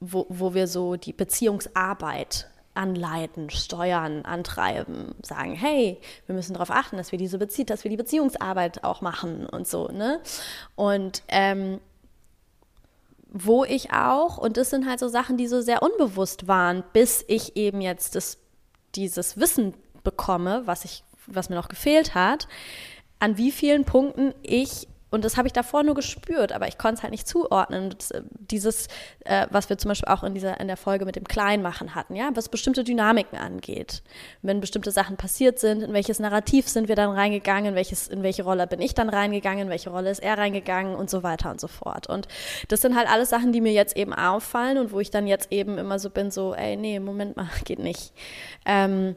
wo, 0.00 0.26
wo 0.28 0.54
wir 0.54 0.66
so 0.66 0.96
die 0.96 1.12
Beziehungsarbeit 1.12 2.48
anleiten, 2.74 3.50
steuern, 3.50 4.24
antreiben, 4.24 5.14
sagen, 5.22 5.54
hey, 5.54 5.98
wir 6.26 6.34
müssen 6.34 6.52
darauf 6.52 6.70
achten, 6.70 6.96
dass 6.96 7.10
wir 7.10 7.18
diese 7.18 7.38
Bezie 7.38 7.64
dass 7.64 7.82
wir 7.82 7.90
die 7.90 7.96
Beziehungsarbeit 7.96 8.84
auch 8.84 9.00
machen 9.00 9.46
und 9.46 9.66
so, 9.66 9.88
ne? 9.88 10.20
Und 10.76 11.22
ähm, 11.28 11.80
wo 13.30 13.64
ich 13.64 13.92
auch, 13.92 14.38
und 14.38 14.56
das 14.56 14.70
sind 14.70 14.88
halt 14.88 15.00
so 15.00 15.08
Sachen, 15.08 15.36
die 15.36 15.46
so 15.46 15.60
sehr 15.60 15.82
unbewusst 15.82 16.48
waren, 16.48 16.82
bis 16.92 17.24
ich 17.28 17.56
eben 17.56 17.80
jetzt 17.80 18.14
das, 18.14 18.38
dieses 18.94 19.38
Wissen 19.38 19.74
bekomme, 20.02 20.62
was, 20.66 20.84
ich, 20.84 21.04
was 21.26 21.48
mir 21.48 21.56
noch 21.56 21.68
gefehlt 21.68 22.14
hat, 22.14 22.48
an 23.18 23.36
wie 23.36 23.52
vielen 23.52 23.84
Punkten 23.84 24.34
ich 24.42 24.88
und 25.10 25.24
das 25.24 25.36
habe 25.36 25.48
ich 25.48 25.52
davor 25.52 25.82
nur 25.82 25.94
gespürt, 25.94 26.52
aber 26.52 26.68
ich 26.68 26.76
konnte 26.76 26.96
es 26.96 27.02
halt 27.02 27.12
nicht 27.12 27.26
zuordnen. 27.26 27.94
Das, 27.96 28.10
äh, 28.10 28.22
dieses, 28.32 28.88
äh, 29.24 29.46
was 29.50 29.70
wir 29.70 29.78
zum 29.78 29.90
Beispiel 29.90 30.08
auch 30.08 30.22
in, 30.22 30.34
dieser, 30.34 30.60
in 30.60 30.66
der 30.66 30.76
Folge 30.76 31.04
mit 31.04 31.16
dem 31.16 31.24
Kleinmachen 31.24 31.94
hatten, 31.94 32.14
ja, 32.14 32.30
was 32.34 32.48
bestimmte 32.48 32.84
Dynamiken 32.84 33.38
angeht. 33.38 34.02
Wenn 34.42 34.60
bestimmte 34.60 34.90
Sachen 34.90 35.16
passiert 35.16 35.58
sind, 35.58 35.82
in 35.82 35.92
welches 35.92 36.18
Narrativ 36.18 36.68
sind 36.68 36.88
wir 36.88 36.96
dann 36.96 37.10
reingegangen, 37.10 37.70
in, 37.70 37.74
welches, 37.74 38.08
in 38.08 38.22
welche 38.22 38.42
Rolle 38.42 38.66
bin 38.66 38.80
ich 38.80 38.94
dann 38.94 39.08
reingegangen, 39.08 39.64
in 39.64 39.70
welche 39.70 39.90
Rolle 39.90 40.10
ist 40.10 40.22
er 40.22 40.36
reingegangen 40.36 40.94
und 40.94 41.08
so 41.08 41.22
weiter 41.22 41.50
und 41.50 41.60
so 41.60 41.68
fort. 41.68 42.08
Und 42.08 42.28
das 42.68 42.82
sind 42.82 42.96
halt 42.96 43.08
alles 43.08 43.30
Sachen, 43.30 43.52
die 43.52 43.60
mir 43.60 43.72
jetzt 43.72 43.96
eben 43.96 44.12
auffallen 44.12 44.78
und 44.78 44.92
wo 44.92 45.00
ich 45.00 45.10
dann 45.10 45.26
jetzt 45.26 45.52
eben 45.52 45.78
immer 45.78 45.98
so 45.98 46.10
bin, 46.10 46.30
so, 46.30 46.54
ey, 46.54 46.76
nee, 46.76 47.00
Moment 47.00 47.36
mal, 47.36 47.48
geht 47.64 47.78
nicht. 47.78 48.12
Ähm, 48.66 49.16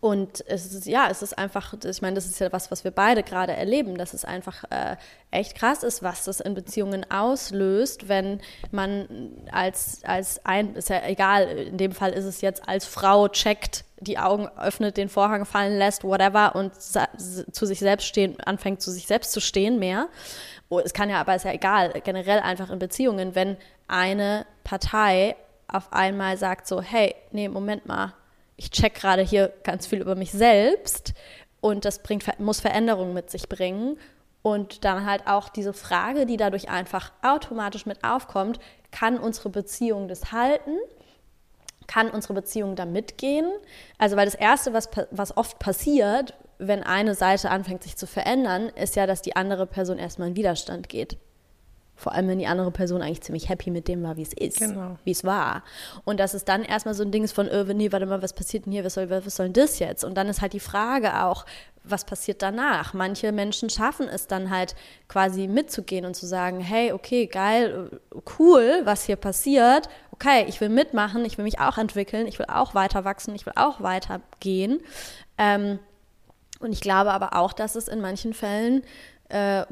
und 0.00 0.44
es 0.46 0.72
ist, 0.72 0.86
ja, 0.86 1.08
es 1.10 1.22
ist 1.22 1.38
einfach, 1.38 1.74
ich 1.84 2.02
meine, 2.02 2.14
das 2.14 2.26
ist 2.26 2.38
ja 2.40 2.52
was, 2.52 2.70
was 2.70 2.84
wir 2.84 2.90
beide 2.90 3.22
gerade 3.22 3.52
erleben, 3.52 3.96
dass 3.96 4.14
es 4.14 4.24
einfach 4.24 4.64
äh, 4.70 4.96
echt 5.30 5.56
krass 5.56 5.82
ist, 5.82 6.02
was 6.02 6.24
das 6.24 6.40
in 6.40 6.54
Beziehungen 6.54 7.08
auslöst, 7.10 8.08
wenn 8.08 8.40
man 8.70 9.30
als, 9.50 10.00
als 10.04 10.44
ein, 10.44 10.74
ist 10.74 10.88
ja 10.88 11.02
egal, 11.06 11.46
in 11.46 11.76
dem 11.76 11.92
Fall 11.92 12.12
ist 12.12 12.24
es 12.24 12.40
jetzt 12.40 12.68
als 12.68 12.84
Frau 12.84 13.28
checkt, 13.28 13.84
die 14.00 14.18
Augen 14.18 14.48
öffnet, 14.58 14.96
den 14.96 15.08
Vorhang 15.08 15.44
fallen 15.44 15.78
lässt, 15.78 16.04
whatever, 16.04 16.56
und 16.56 16.72
zu 16.80 17.66
sich 17.66 17.78
selbst 17.78 18.06
stehen, 18.06 18.40
anfängt 18.40 18.82
zu 18.82 18.90
sich 18.90 19.06
selbst 19.06 19.32
zu 19.32 19.40
stehen 19.40 19.78
mehr. 19.78 20.08
Oh, 20.68 20.80
es 20.80 20.94
kann 20.94 21.10
ja, 21.10 21.20
aber 21.20 21.34
ist 21.34 21.44
ja 21.44 21.52
egal, 21.52 21.92
generell 22.02 22.40
einfach 22.40 22.70
in 22.70 22.78
Beziehungen, 22.78 23.34
wenn 23.34 23.56
eine 23.88 24.46
Partei 24.64 25.36
auf 25.68 25.92
einmal 25.92 26.36
sagt 26.36 26.66
so, 26.66 26.82
hey, 26.82 27.14
nee, 27.30 27.48
Moment 27.48 27.86
mal, 27.86 28.14
ich 28.62 28.70
check 28.70 28.94
gerade 28.94 29.22
hier 29.22 29.52
ganz 29.64 29.86
viel 29.86 30.00
über 30.00 30.14
mich 30.14 30.30
selbst 30.30 31.14
und 31.60 31.84
das 31.84 32.00
bringt, 32.00 32.38
muss 32.38 32.60
Veränderungen 32.60 33.12
mit 33.12 33.28
sich 33.28 33.48
bringen. 33.48 33.98
Und 34.42 34.84
dann 34.84 35.04
halt 35.04 35.26
auch 35.26 35.48
diese 35.48 35.72
Frage, 35.72 36.26
die 36.26 36.36
dadurch 36.36 36.68
einfach 36.68 37.12
automatisch 37.22 37.86
mit 37.86 38.02
aufkommt, 38.04 38.60
kann 38.90 39.18
unsere 39.18 39.50
Beziehung 39.50 40.08
das 40.08 40.32
halten? 40.32 40.76
Kann 41.88 42.10
unsere 42.10 42.34
Beziehung 42.34 42.76
da 42.76 42.84
mitgehen? 42.84 43.50
Also, 43.98 44.16
weil 44.16 44.26
das 44.26 44.34
Erste, 44.34 44.72
was, 44.72 44.88
was 45.10 45.36
oft 45.36 45.58
passiert, 45.58 46.34
wenn 46.58 46.82
eine 46.84 47.14
Seite 47.14 47.50
anfängt 47.50 47.82
sich 47.82 47.96
zu 47.96 48.06
verändern, 48.06 48.68
ist 48.68 48.94
ja, 48.94 49.06
dass 49.06 49.22
die 49.22 49.34
andere 49.34 49.66
Person 49.66 49.98
erstmal 49.98 50.28
in 50.28 50.36
Widerstand 50.36 50.88
geht. 50.88 51.18
Vor 52.02 52.12
allem, 52.12 52.26
wenn 52.26 52.40
die 52.40 52.48
andere 52.48 52.72
Person 52.72 53.00
eigentlich 53.00 53.20
ziemlich 53.20 53.48
happy 53.48 53.70
mit 53.70 53.86
dem 53.86 54.02
war, 54.02 54.16
wie 54.16 54.22
es 54.22 54.32
ist, 54.32 54.58
genau. 54.58 54.98
wie 55.04 55.12
es 55.12 55.22
war. 55.22 55.62
Und 56.04 56.18
dass 56.18 56.34
es 56.34 56.44
dann 56.44 56.64
erstmal 56.64 56.94
so 56.94 57.04
ein 57.04 57.12
Ding 57.12 57.22
ist 57.22 57.32
von, 57.32 57.46
äh, 57.46 57.62
nee, 57.74 57.92
warte 57.92 58.06
mal, 58.06 58.22
was 58.22 58.32
passiert 58.32 58.66
denn 58.66 58.72
hier, 58.72 58.84
was 58.84 58.94
soll, 58.94 59.08
was 59.08 59.36
soll 59.36 59.46
denn 59.50 59.62
das 59.62 59.78
jetzt? 59.78 60.02
Und 60.02 60.14
dann 60.16 60.28
ist 60.28 60.40
halt 60.40 60.52
die 60.52 60.60
Frage 60.60 61.22
auch, 61.22 61.46
was 61.84 62.04
passiert 62.04 62.42
danach? 62.42 62.92
Manche 62.92 63.30
Menschen 63.30 63.70
schaffen 63.70 64.08
es 64.08 64.26
dann 64.26 64.50
halt 64.50 64.74
quasi 65.08 65.46
mitzugehen 65.46 66.04
und 66.04 66.14
zu 66.14 66.26
sagen, 66.26 66.60
hey, 66.60 66.92
okay, 66.92 67.26
geil, 67.26 68.00
cool, 68.38 68.80
was 68.84 69.04
hier 69.04 69.16
passiert. 69.16 69.88
Okay, 70.10 70.44
ich 70.48 70.60
will 70.60 70.68
mitmachen, 70.70 71.24
ich 71.24 71.38
will 71.38 71.44
mich 71.44 71.60
auch 71.60 71.78
entwickeln, 71.78 72.26
ich 72.26 72.38
will 72.38 72.46
auch 72.48 72.74
weiter 72.74 73.04
wachsen, 73.04 73.34
ich 73.34 73.46
will 73.46 73.54
auch 73.56 73.80
weitergehen. 73.80 74.80
Ähm, 75.38 75.78
und 76.58 76.72
ich 76.72 76.80
glaube 76.80 77.12
aber 77.12 77.36
auch, 77.36 77.52
dass 77.52 77.74
es 77.76 77.86
in 77.86 78.00
manchen 78.00 78.34
Fällen 78.34 78.82
äh, 79.28 79.64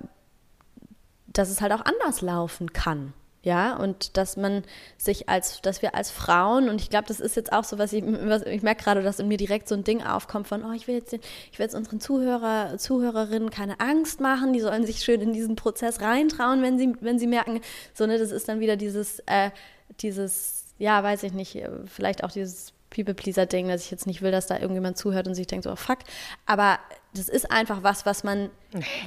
dass 1.33 1.51
es 1.51 1.61
halt 1.61 1.73
auch 1.73 1.85
anders 1.85 2.21
laufen 2.21 2.73
kann. 2.73 3.13
Ja, 3.43 3.75
und 3.77 4.19
dass 4.19 4.37
man 4.37 4.65
sich 4.99 5.31
als, 5.31 5.63
dass 5.63 5.81
wir 5.81 5.95
als 5.95 6.11
Frauen, 6.11 6.69
und 6.69 6.79
ich 6.79 6.91
glaube, 6.91 7.09
das 7.09 7.21
ist 7.21 7.37
jetzt 7.37 7.55
auch 7.55 7.65
so, 7.65 7.79
was 7.79 7.95
ich, 7.95 8.05
was, 8.05 8.43
ich 8.43 8.63
merke 8.63 8.85
gerade, 8.85 9.03
dass 9.03 9.19
in 9.19 9.29
mir 9.29 9.39
direkt 9.39 9.67
so 9.67 9.75
ein 9.75 9.83
Ding 9.83 10.03
aufkommt 10.03 10.47
von, 10.47 10.63
oh, 10.63 10.73
ich 10.73 10.87
will 10.87 10.97
jetzt, 10.97 11.15
ich 11.15 11.59
will 11.59 11.65
jetzt 11.65 11.75
unseren 11.75 12.01
Zuhörer, 12.01 12.77
Zuhörerinnen 12.77 13.49
keine 13.49 13.81
Angst 13.81 14.21
machen, 14.21 14.53
die 14.53 14.61
sollen 14.61 14.85
sich 14.85 15.03
schön 15.03 15.23
in 15.23 15.33
diesen 15.33 15.57
Prozess 15.57 16.03
reintrauen, 16.03 16.61
wenn 16.61 16.79
sie, 16.79 16.93
wenn 17.01 17.19
sie 17.19 17.27
merken, 17.27 17.63
so, 17.95 18.05
ne, 18.05 18.19
das 18.19 18.31
ist 18.31 18.47
dann 18.47 18.61
wieder 18.61 18.77
dieses, 18.77 19.21
äh, 19.21 19.51
dieses, 20.01 20.67
ja, 20.77 21.03
weiß 21.03 21.23
ich 21.23 21.33
nicht, 21.33 21.63
vielleicht 21.87 22.25
auch 22.25 22.33
dieses 22.33 22.75
People-Pleaser-Ding, 22.91 23.69
dass 23.69 23.85
ich 23.85 23.91
jetzt 23.91 24.07
nicht 24.07 24.21
will, 24.21 24.33
dass 24.33 24.49
da 24.49 24.59
irgendjemand 24.59 24.99
zuhört 24.99 25.27
und 25.27 25.35
sich 25.35 25.47
denkt, 25.47 25.67
oh, 25.67 25.77
fuck. 25.77 26.01
Aber 26.45 26.79
das 27.15 27.29
ist 27.29 27.51
einfach 27.51 27.83
was, 27.83 28.07
was 28.07 28.23
man, 28.23 28.51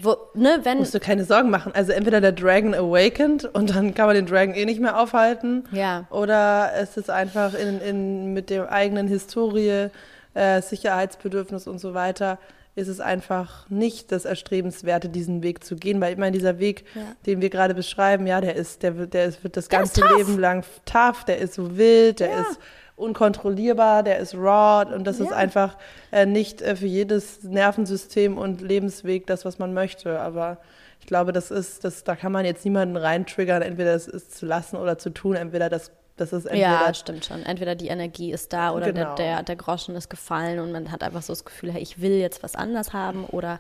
wo, 0.02 0.18
ne, 0.34 0.60
wenn. 0.64 0.80
Musst 0.80 0.94
du 0.94 1.00
keine 1.00 1.24
Sorgen 1.24 1.50
machen. 1.50 1.72
Also 1.74 1.94
entweder 1.94 2.20
der 2.20 2.34
Dragon 2.34 2.74
awakened 2.74 3.46
und 3.46 3.74
dann 3.74 3.94
kann 3.94 4.08
man 4.08 4.16
den 4.16 4.26
Dragon 4.26 4.54
eh 4.54 4.66
nicht 4.66 4.82
mehr 4.82 5.00
aufhalten. 5.00 5.64
Ja. 5.72 6.06
Oder 6.10 6.72
es 6.76 6.98
ist 6.98 7.10
einfach 7.10 7.54
in, 7.54 7.80
in, 7.80 8.34
mit 8.34 8.50
der 8.50 8.72
eigenen 8.72 9.08
Historie, 9.08 9.88
äh, 10.34 10.62
Sicherheitsbedürfnis 10.62 11.68
und 11.68 11.80
so 11.80 11.94
weiter, 11.94 12.40
ist 12.76 12.88
es 12.90 13.00
einfach 13.00 13.70
nicht 13.70 14.12
das 14.12 14.26
Erstrebenswerte, 14.26 15.08
diesen 15.08 15.42
Weg 15.42 15.64
zu 15.64 15.78
gehen. 15.78 16.02
Weil 16.02 16.14
ich 16.14 16.20
meine, 16.20 16.32
dieser 16.32 16.60
Weg, 16.60 16.86
ja. 16.96 17.02
den 17.26 17.40
wir 17.40 17.50
gerade 17.50 17.74
beschreiben, 17.74 18.28
ja, 18.28 18.42
der 18.42 18.56
ist, 18.56 18.84
der 18.84 18.98
wird, 18.98 19.14
der 19.14 19.26
ist, 19.26 19.44
wird 19.44 19.56
das 19.56 19.70
der 19.70 19.80
ganze 19.80 20.02
Leben 20.18 20.40
lang 20.40 20.66
tough, 20.86 21.24
der 21.24 21.38
ist 21.38 21.54
so 21.54 21.78
wild, 21.78 22.20
der 22.20 22.32
ja. 22.32 22.42
ist 22.42 22.60
unkontrollierbar, 22.96 24.04
der 24.04 24.20
ist 24.20 24.36
raw 24.36 24.94
und 24.94 25.06
das 25.06 25.20
ja. 25.20 25.26
ist 25.26 25.34
einfach 25.34 25.78
äh, 26.12 26.26
nicht 26.26 26.62
äh, 26.62 26.76
für 26.76 26.86
jedes 26.86 27.44
Nervensystem 27.44 28.38
und 28.38 28.62
Lebensweg 28.62 29.28
das, 29.28 29.46
was 29.46 29.60
man 29.60 29.74
möchte. 29.74 30.20
Aber 30.20 30.60
ich 31.00 31.08
glaube, 31.08 31.32
das 31.34 31.52
ist, 31.52 31.84
das, 31.84 32.04
da 32.04 32.16
kann 32.16 32.32
man 32.32 32.46
jetzt 32.46 32.64
niemanden 32.64 32.96
reintriggern, 32.96 33.62
entweder 33.62 33.94
das 33.94 34.08
ist 34.08 34.38
zu 34.38 34.46
lassen 34.46 34.78
oder 34.78 34.98
zu 34.98 35.10
tun, 35.10 35.36
entweder 35.36 35.70
das 35.70 35.92
das 36.16 36.32
ist 36.32 36.46
entweder 36.46 36.86
ja, 36.86 36.94
stimmt 36.94 37.26
schon. 37.26 37.44
Entweder 37.44 37.74
die 37.74 37.88
Energie 37.88 38.32
ist 38.32 38.54
da 38.54 38.72
oder 38.72 38.92
genau. 38.92 39.16
der, 39.16 39.38
der, 39.38 39.44
der, 39.44 39.56
Groschen 39.56 39.96
ist 39.96 40.10
gefallen 40.10 40.60
und 40.60 40.72
man 40.72 40.92
hat 40.92 41.02
einfach 41.02 41.24
so 41.24 41.34
das 41.34 41.44
Gefühl, 41.44 41.72
hey, 41.72 41.82
ich 41.82 42.02
will 42.02 42.12
jetzt 42.12 42.44
was 42.44 42.56
anders 42.56 42.94
haben 42.94 43.26
oder, 43.26 43.60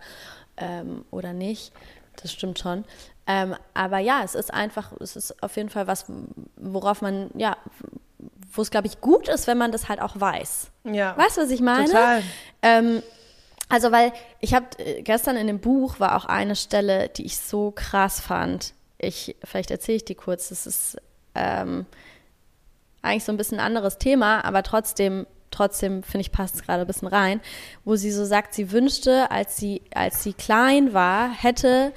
ähm, 0.57 1.03
oder 1.10 1.34
nicht. 1.34 1.73
Das 2.22 2.31
stimmt 2.31 2.60
schon. 2.60 2.85
Ähm, 3.26 3.55
aber 3.73 3.97
ja, 3.97 4.22
es 4.23 4.35
ist 4.35 4.53
einfach, 4.53 4.91
es 4.99 5.15
ist 5.15 5.41
auf 5.41 5.55
jeden 5.55 5.69
Fall 5.69 5.88
was, 5.88 6.05
worauf 6.57 7.01
man, 7.01 7.31
ja, 7.34 7.57
wo 8.52 8.62
es, 8.62 8.72
glaube 8.72 8.88
ich, 8.88 9.02
gut 9.02 9.28
ist, 9.28 9.48
wenn 9.48 9.58
man 9.58 9.72
das 9.72 9.90
halt 9.90 10.02
auch 10.02 10.20
weiß. 10.20 10.72
Ja. 10.86 11.18
Weißt 11.18 11.38
du, 11.38 11.41
was 11.41 11.52
ich 11.52 11.62
meine? 11.62 11.86
Total. 11.86 12.24
Ähm, 12.62 13.04
also, 13.70 13.91
weil 13.91 14.14
ich 14.40 14.54
habe 14.54 14.68
äh, 14.78 15.02
gestern 15.02 15.36
in 15.36 15.48
dem 15.48 15.60
Buch 15.60 16.00
war 16.00 16.16
auch 16.16 16.26
eine 16.26 16.56
Stelle, 16.56 17.10
die 17.10 17.26
ich 17.26 17.38
so 17.38 17.72
krass 17.72 18.20
fand. 18.20 18.74
Ich, 18.98 19.36
vielleicht 19.44 19.72
erzähle 19.72 19.98
ich 19.98 20.06
die 20.06 20.16
kurz. 20.16 20.50
Das 20.50 20.68
ist 20.68 20.98
ähm, 21.36 21.86
eigentlich 23.02 23.24
so 23.24 23.32
ein 23.32 23.38
bisschen 23.38 23.60
ein 23.60 23.66
anderes 23.66 23.98
Thema, 23.98 24.45
aber 24.45 24.64
trotzdem, 24.64 25.26
trotzdem 25.52 26.04
finde 26.04 26.22
ich, 26.22 26.32
passt 26.32 26.56
es 26.56 26.64
gerade 26.64 26.82
ein 26.82 26.88
bisschen 26.88 27.08
rein, 27.08 27.41
wo 27.84 27.95
sie 27.95 28.12
so 28.12 28.26
sagt, 28.26 28.54
sie 28.54 28.72
wünschte, 28.72 29.32
als 29.32 29.58
sie, 29.58 29.82
als 29.94 30.24
sie 30.24 30.34
klein 30.34 30.94
war, 30.94 31.32
hätte 31.32 31.94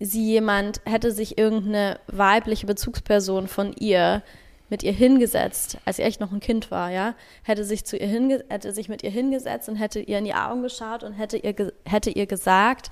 sie 0.00 0.24
jemand, 0.24 0.80
hätte 0.86 1.12
sich 1.12 1.38
irgendeine 1.38 2.00
weibliche 2.06 2.66
Bezugsperson 2.66 3.46
von 3.46 3.72
ihr 3.74 4.22
mit 4.70 4.82
ihr 4.82 4.92
hingesetzt, 4.92 5.78
als 5.84 5.96
sie 5.96 6.02
echt 6.02 6.20
noch 6.20 6.32
ein 6.32 6.40
Kind 6.40 6.70
war, 6.70 6.90
ja, 6.90 7.14
hätte 7.42 7.64
sich 7.64 7.84
zu 7.84 7.96
ihr 7.96 8.08
hätte 8.48 8.72
sich 8.72 8.88
mit 8.88 9.02
ihr 9.02 9.10
hingesetzt 9.10 9.68
und 9.68 9.76
hätte 9.76 10.00
ihr 10.00 10.18
in 10.18 10.24
die 10.24 10.34
Augen 10.34 10.62
geschaut 10.62 11.02
und 11.02 11.12
hätte 11.12 11.36
ihr, 11.36 11.72
hätte 11.84 12.10
ihr 12.10 12.26
gesagt, 12.26 12.90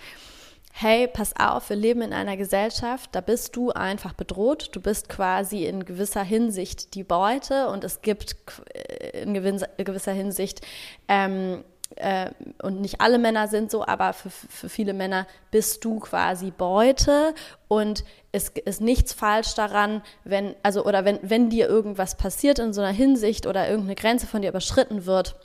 hey, 0.72 1.08
pass 1.08 1.34
auf, 1.38 1.70
wir 1.70 1.76
leben 1.76 2.02
in 2.02 2.12
einer 2.12 2.36
Gesellschaft, 2.36 3.10
da 3.12 3.20
bist 3.20 3.56
du 3.56 3.70
einfach 3.70 4.12
bedroht, 4.12 4.70
du 4.72 4.80
bist 4.80 5.08
quasi 5.08 5.64
in 5.64 5.84
gewisser 5.84 6.22
Hinsicht 6.22 6.94
die 6.94 7.04
Beute 7.04 7.68
und 7.68 7.84
es 7.84 8.02
gibt 8.02 8.36
äh, 8.74 9.22
in 9.22 9.34
gewisser 9.34 10.12
Hinsicht 10.12 10.60
ähm, 11.08 11.64
äh, 11.96 12.30
und 12.62 12.80
nicht 12.80 13.00
alle 13.00 13.18
Männer 13.18 13.48
sind 13.48 13.70
so, 13.70 13.84
aber 13.84 14.12
für, 14.12 14.30
für 14.30 14.68
viele 14.68 14.92
Männer 14.92 15.26
bist 15.50 15.84
du 15.84 15.98
quasi 16.00 16.50
Beute 16.50 17.34
und 17.66 18.04
es 18.32 18.50
ist 18.50 18.80
nichts 18.80 19.12
falsch 19.12 19.54
daran, 19.54 20.02
wenn, 20.24 20.54
also 20.62 20.84
oder 20.84 21.04
wenn, 21.04 21.18
wenn 21.22 21.50
dir 21.50 21.68
irgendwas 21.68 22.16
passiert 22.16 22.58
in 22.58 22.72
so 22.72 22.80
einer 22.80 22.92
Hinsicht 22.92 23.46
oder 23.46 23.68
irgendeine 23.68 23.94
Grenze 23.94 24.26
von 24.26 24.42
dir 24.42 24.50
überschritten 24.50 25.06
wird, 25.06 25.36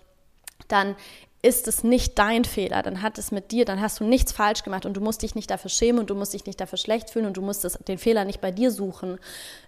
dann 0.67 0.95
ist 1.41 1.67
es 1.67 1.83
nicht 1.83 2.17
dein 2.19 2.45
Fehler, 2.45 2.81
dann 2.83 3.01
hat 3.01 3.17
es 3.17 3.31
mit 3.31 3.51
dir, 3.51 3.65
dann 3.65 3.81
hast 3.81 3.99
du 3.99 4.05
nichts 4.05 4.31
falsch 4.31 4.63
gemacht 4.63 4.85
und 4.85 4.95
du 4.95 5.01
musst 5.01 5.21
dich 5.21 5.35
nicht 5.35 5.51
dafür 5.51 5.69
schämen 5.69 5.99
und 5.99 6.09
du 6.09 6.15
musst 6.15 6.33
dich 6.33 6.45
nicht 6.45 6.59
dafür 6.59 6.77
schlecht 6.77 7.09
fühlen 7.09 7.25
und 7.25 7.35
du 7.35 7.41
musst 7.41 7.65
das, 7.65 7.73
den 7.73 7.97
Fehler 7.97 8.23
nicht 8.23 8.39
bei 8.39 8.51
dir 8.51 8.71
suchen, 8.71 9.19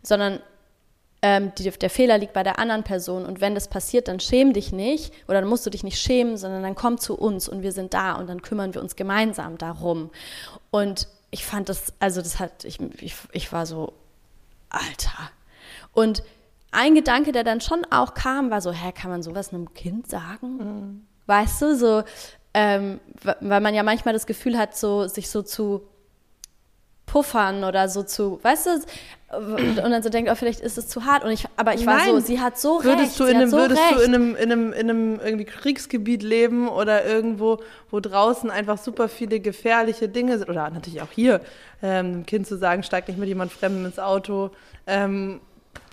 sondern 0.01 0.39
ähm, 1.21 1.51
die, 1.57 1.69
der 1.69 1.89
Fehler 1.89 2.17
liegt 2.17 2.33
bei 2.33 2.43
der 2.43 2.59
anderen 2.59 2.83
Person. 2.83 3.25
Und 3.25 3.41
wenn 3.41 3.55
das 3.55 3.67
passiert, 3.67 4.07
dann 4.07 4.21
schäm 4.21 4.53
dich 4.53 4.71
nicht 4.71 5.13
oder 5.27 5.41
dann 5.41 5.49
musst 5.49 5.65
du 5.65 5.69
dich 5.69 5.83
nicht 5.83 5.99
schämen, 5.99 6.37
sondern 6.37 6.63
dann 6.63 6.75
komm 6.75 6.97
zu 6.97 7.17
uns 7.17 7.49
und 7.49 7.61
wir 7.61 7.73
sind 7.73 7.93
da 7.93 8.13
und 8.13 8.27
dann 8.27 8.41
kümmern 8.41 8.73
wir 8.73 8.81
uns 8.81 8.95
gemeinsam 8.95 9.57
darum. 9.57 10.11
Und 10.71 11.07
ich 11.31 11.45
fand 11.45 11.69
das, 11.69 11.93
also 11.99 12.21
das 12.21 12.39
hat, 12.39 12.63
ich, 12.65 12.79
ich, 13.01 13.15
ich 13.31 13.51
war 13.51 13.65
so, 13.65 13.93
Alter. 14.69 15.31
Und 15.93 16.23
ein 16.71 16.95
Gedanke, 16.95 17.31
der 17.31 17.43
dann 17.43 17.61
schon 17.61 17.85
auch 17.89 18.13
kam, 18.13 18.51
war 18.51 18.61
so, 18.61 18.71
hä, 18.71 18.91
kann 18.91 19.09
man 19.09 19.23
sowas 19.23 19.53
einem 19.53 19.73
Kind 19.73 20.09
sagen? 20.09 20.57
Mhm. 20.57 21.07
Weißt 21.25 21.61
du, 21.61 21.75
so, 21.75 22.03
ähm, 22.53 22.99
weil 23.41 23.61
man 23.61 23.73
ja 23.73 23.83
manchmal 23.83 24.13
das 24.13 24.25
Gefühl 24.25 24.57
hat, 24.57 24.77
so, 24.77 25.07
sich 25.07 25.29
so 25.29 25.41
zu 25.41 25.87
puffern 27.15 27.63
oder 27.63 27.87
so 27.87 28.03
zu, 28.03 28.41
weißt 28.43 28.65
du, 28.65 28.71
und 29.37 29.77
dann 29.77 30.03
so 30.03 30.09
denkt, 30.09 30.29
oh, 30.29 30.35
vielleicht 30.35 30.59
ist 30.59 30.77
es 30.77 30.89
zu 30.89 31.05
hart. 31.05 31.23
Und 31.23 31.31
ich, 31.31 31.45
aber 31.55 31.73
ich 31.73 31.85
war 31.85 31.95
Nein. 31.95 32.09
so, 32.09 32.19
sie 32.19 32.41
hat 32.41 32.59
so 32.59 32.83
würdest 32.83 33.17
recht. 33.17 33.19
Du 33.21 33.23
in 33.23 33.37
einem, 33.37 33.49
so 33.49 33.57
würdest 33.57 33.81
recht. 33.81 33.95
du 33.95 33.99
in 34.01 34.13
einem, 34.13 34.35
in, 34.35 34.51
einem, 34.51 34.73
in 34.73 34.89
einem 34.89 35.19
irgendwie 35.23 35.45
Kriegsgebiet 35.45 36.23
leben 36.23 36.67
oder 36.67 37.05
irgendwo, 37.05 37.59
wo 37.89 38.01
draußen 38.01 38.51
einfach 38.51 38.77
super 38.77 39.07
viele 39.07 39.39
gefährliche 39.39 40.09
Dinge 40.09 40.37
sind, 40.37 40.49
oder 40.49 40.69
natürlich 40.69 41.01
auch 41.01 41.11
hier, 41.11 41.39
ähm, 41.81 42.05
einem 42.05 42.25
Kind 42.25 42.47
zu 42.47 42.57
sagen, 42.57 42.83
steig 42.83 43.07
nicht 43.07 43.17
mit 43.17 43.29
jemand 43.29 43.53
Fremdem 43.53 43.85
ins 43.85 43.97
Auto, 43.97 44.51
ähm, 44.85 45.39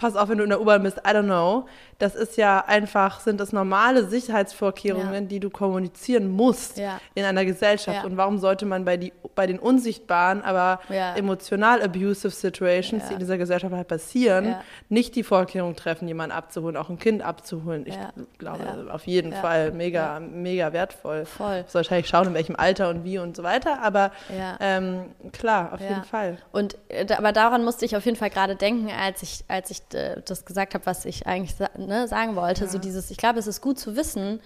pass 0.02 0.16
auf, 0.16 0.28
wenn 0.28 0.38
du 0.38 0.44
in 0.44 0.50
der 0.50 0.60
U-Bahn 0.60 0.82
bist, 0.82 0.98
I 0.98 1.10
don't 1.10 1.24
know. 1.24 1.66
Das 1.98 2.16
ist 2.16 2.36
ja 2.36 2.64
einfach, 2.66 3.20
sind 3.20 3.38
das 3.38 3.52
normale 3.52 4.04
Sicherheitsvorkehrungen, 4.04 5.14
ja. 5.14 5.20
die 5.20 5.38
du 5.38 5.50
kommunizieren 5.50 6.28
musst 6.28 6.78
ja. 6.78 7.00
in 7.14 7.24
einer 7.24 7.44
Gesellschaft. 7.44 7.98
Ja. 7.98 8.04
Und 8.04 8.16
warum 8.16 8.38
sollte 8.38 8.66
man 8.66 8.84
bei, 8.84 8.96
die, 8.96 9.12
bei 9.36 9.46
den 9.46 9.60
unsichtbaren, 9.60 10.42
aber 10.42 10.80
emotional 11.16 11.80
abusive 11.80 12.30
Situations, 12.30 13.06
die 13.06 13.14
in 13.14 13.20
dieser 13.20 13.38
Gesellschaft 13.38 13.72
halt 13.72 13.86
passieren, 13.86 14.56
nicht 14.88 15.14
die 15.14 15.22
Vorkehrung 15.22 15.76
treffen, 15.76 16.08
jemanden 16.08 16.34
abzuholen, 16.34 16.76
auch 16.76 16.90
ein 16.90 16.98
Kind 16.98 17.22
abzuholen? 17.22 17.86
Ich 17.86 17.96
glaube, 18.38 18.88
auf 18.90 19.06
jeden 19.06 19.32
Fall 19.32 19.70
mega, 19.70 20.18
mega 20.18 20.72
wertvoll. 20.72 21.24
Voll. 21.24 21.64
Du 21.68 21.74
wahrscheinlich 21.74 22.08
schauen, 22.08 22.26
in 22.26 22.34
welchem 22.34 22.56
Alter 22.56 22.88
und 22.88 23.04
wie 23.04 23.18
und 23.18 23.36
so 23.36 23.44
weiter, 23.44 23.80
aber 23.80 24.10
ähm, 24.58 25.04
klar, 25.32 25.72
auf 25.72 25.80
jeden 25.80 26.02
Fall. 26.02 26.38
Und 26.50 26.76
äh, 26.88 27.06
aber 27.16 27.30
daran 27.30 27.64
musste 27.64 27.84
ich 27.84 27.96
auf 27.96 28.04
jeden 28.04 28.16
Fall 28.16 28.30
gerade 28.30 28.56
denken, 28.56 28.90
als 28.90 29.22
ich, 29.22 29.44
als 29.46 29.70
ich 29.70 29.82
äh, 29.94 30.22
das 30.24 30.44
gesagt 30.44 30.74
habe, 30.74 30.86
was 30.86 31.04
ich 31.04 31.26
eigentlich 31.26 31.54
ne, 31.76 32.08
sagen 32.08 32.36
wollte. 32.36 32.64
Ja. 32.64 32.70
So 32.70 32.78
dieses, 32.78 33.10
ich 33.10 33.16
glaube, 33.16 33.38
es 33.38 33.46
ist 33.46 33.60
gut 33.60 33.78
zu 33.78 33.96
wissen, 33.96 34.40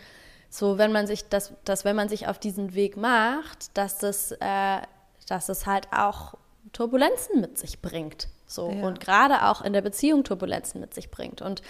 so 0.49 0.79
wenn 0.79 0.93
man 0.93 1.07
sich 1.07 1.29
das, 1.29 1.53
dass 1.65 1.85
wenn 1.85 1.97
man 1.97 2.09
sich 2.09 2.29
auf 2.29 2.39
diesen 2.39 2.75
Weg 2.75 2.97
macht, 2.97 3.77
dass 3.77 3.99
das, 3.99 4.33
äh, 4.33 4.81
dass 5.29 5.49
es 5.49 5.67
halt 5.67 5.89
auch 5.93 6.35
Turbulenzen 6.73 7.41
mit 7.41 7.59
sich 7.59 7.81
bringt. 7.81 8.29
So 8.49 8.71
ja. 8.71 8.87
und 8.87 9.01
gerade 9.01 9.45
auch 9.47 9.63
in 9.63 9.73
der 9.73 9.83
Beziehung 9.83 10.23
Turbulenzen 10.23 10.81
mit 10.81 10.95
sich 10.95 11.11
bringt 11.11 11.43
und 11.43 11.63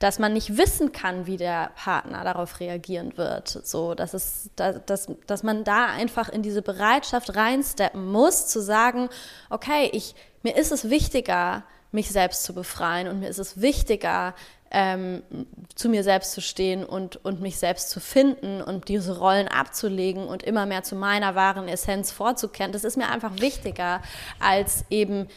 dass 0.00 0.18
man 0.18 0.32
nicht 0.32 0.56
wissen 0.58 0.90
kann, 0.90 1.26
wie 1.26 1.36
der 1.36 1.70
Partner 1.76 2.24
darauf 2.24 2.58
reagieren 2.58 3.16
wird. 3.16 3.48
So, 3.48 3.94
dass 3.94 4.14
es, 4.14 4.50
dass, 4.56 4.84
dass, 4.84 5.08
dass 5.28 5.42
man 5.44 5.62
da 5.62 5.86
einfach 5.86 6.28
in 6.28 6.42
diese 6.42 6.60
Bereitschaft 6.60 7.36
reinsteppen 7.36 8.10
muss, 8.10 8.48
zu 8.48 8.60
sagen, 8.60 9.08
okay, 9.48 9.88
ich, 9.92 10.16
mir 10.42 10.56
ist 10.56 10.72
es 10.72 10.90
wichtiger, 10.90 11.62
mich 11.94 12.10
selbst 12.10 12.42
zu 12.42 12.52
befreien 12.52 13.08
und 13.08 13.20
mir 13.20 13.28
ist 13.28 13.38
es 13.38 13.60
wichtiger, 13.60 14.34
ähm, 14.70 15.22
zu 15.76 15.88
mir 15.88 16.02
selbst 16.02 16.32
zu 16.32 16.40
stehen 16.40 16.84
und, 16.84 17.24
und 17.24 17.40
mich 17.40 17.58
selbst 17.58 17.90
zu 17.90 18.00
finden 18.00 18.60
und 18.60 18.88
diese 18.88 19.18
Rollen 19.18 19.46
abzulegen 19.46 20.26
und 20.26 20.42
immer 20.42 20.66
mehr 20.66 20.82
zu 20.82 20.96
meiner 20.96 21.36
wahren 21.36 21.68
Essenz 21.68 22.10
vorzukehren. 22.10 22.72
Das 22.72 22.82
ist 22.82 22.96
mir 22.96 23.08
einfach 23.08 23.40
wichtiger 23.40 24.02
als 24.40 24.84
eben 24.90 25.28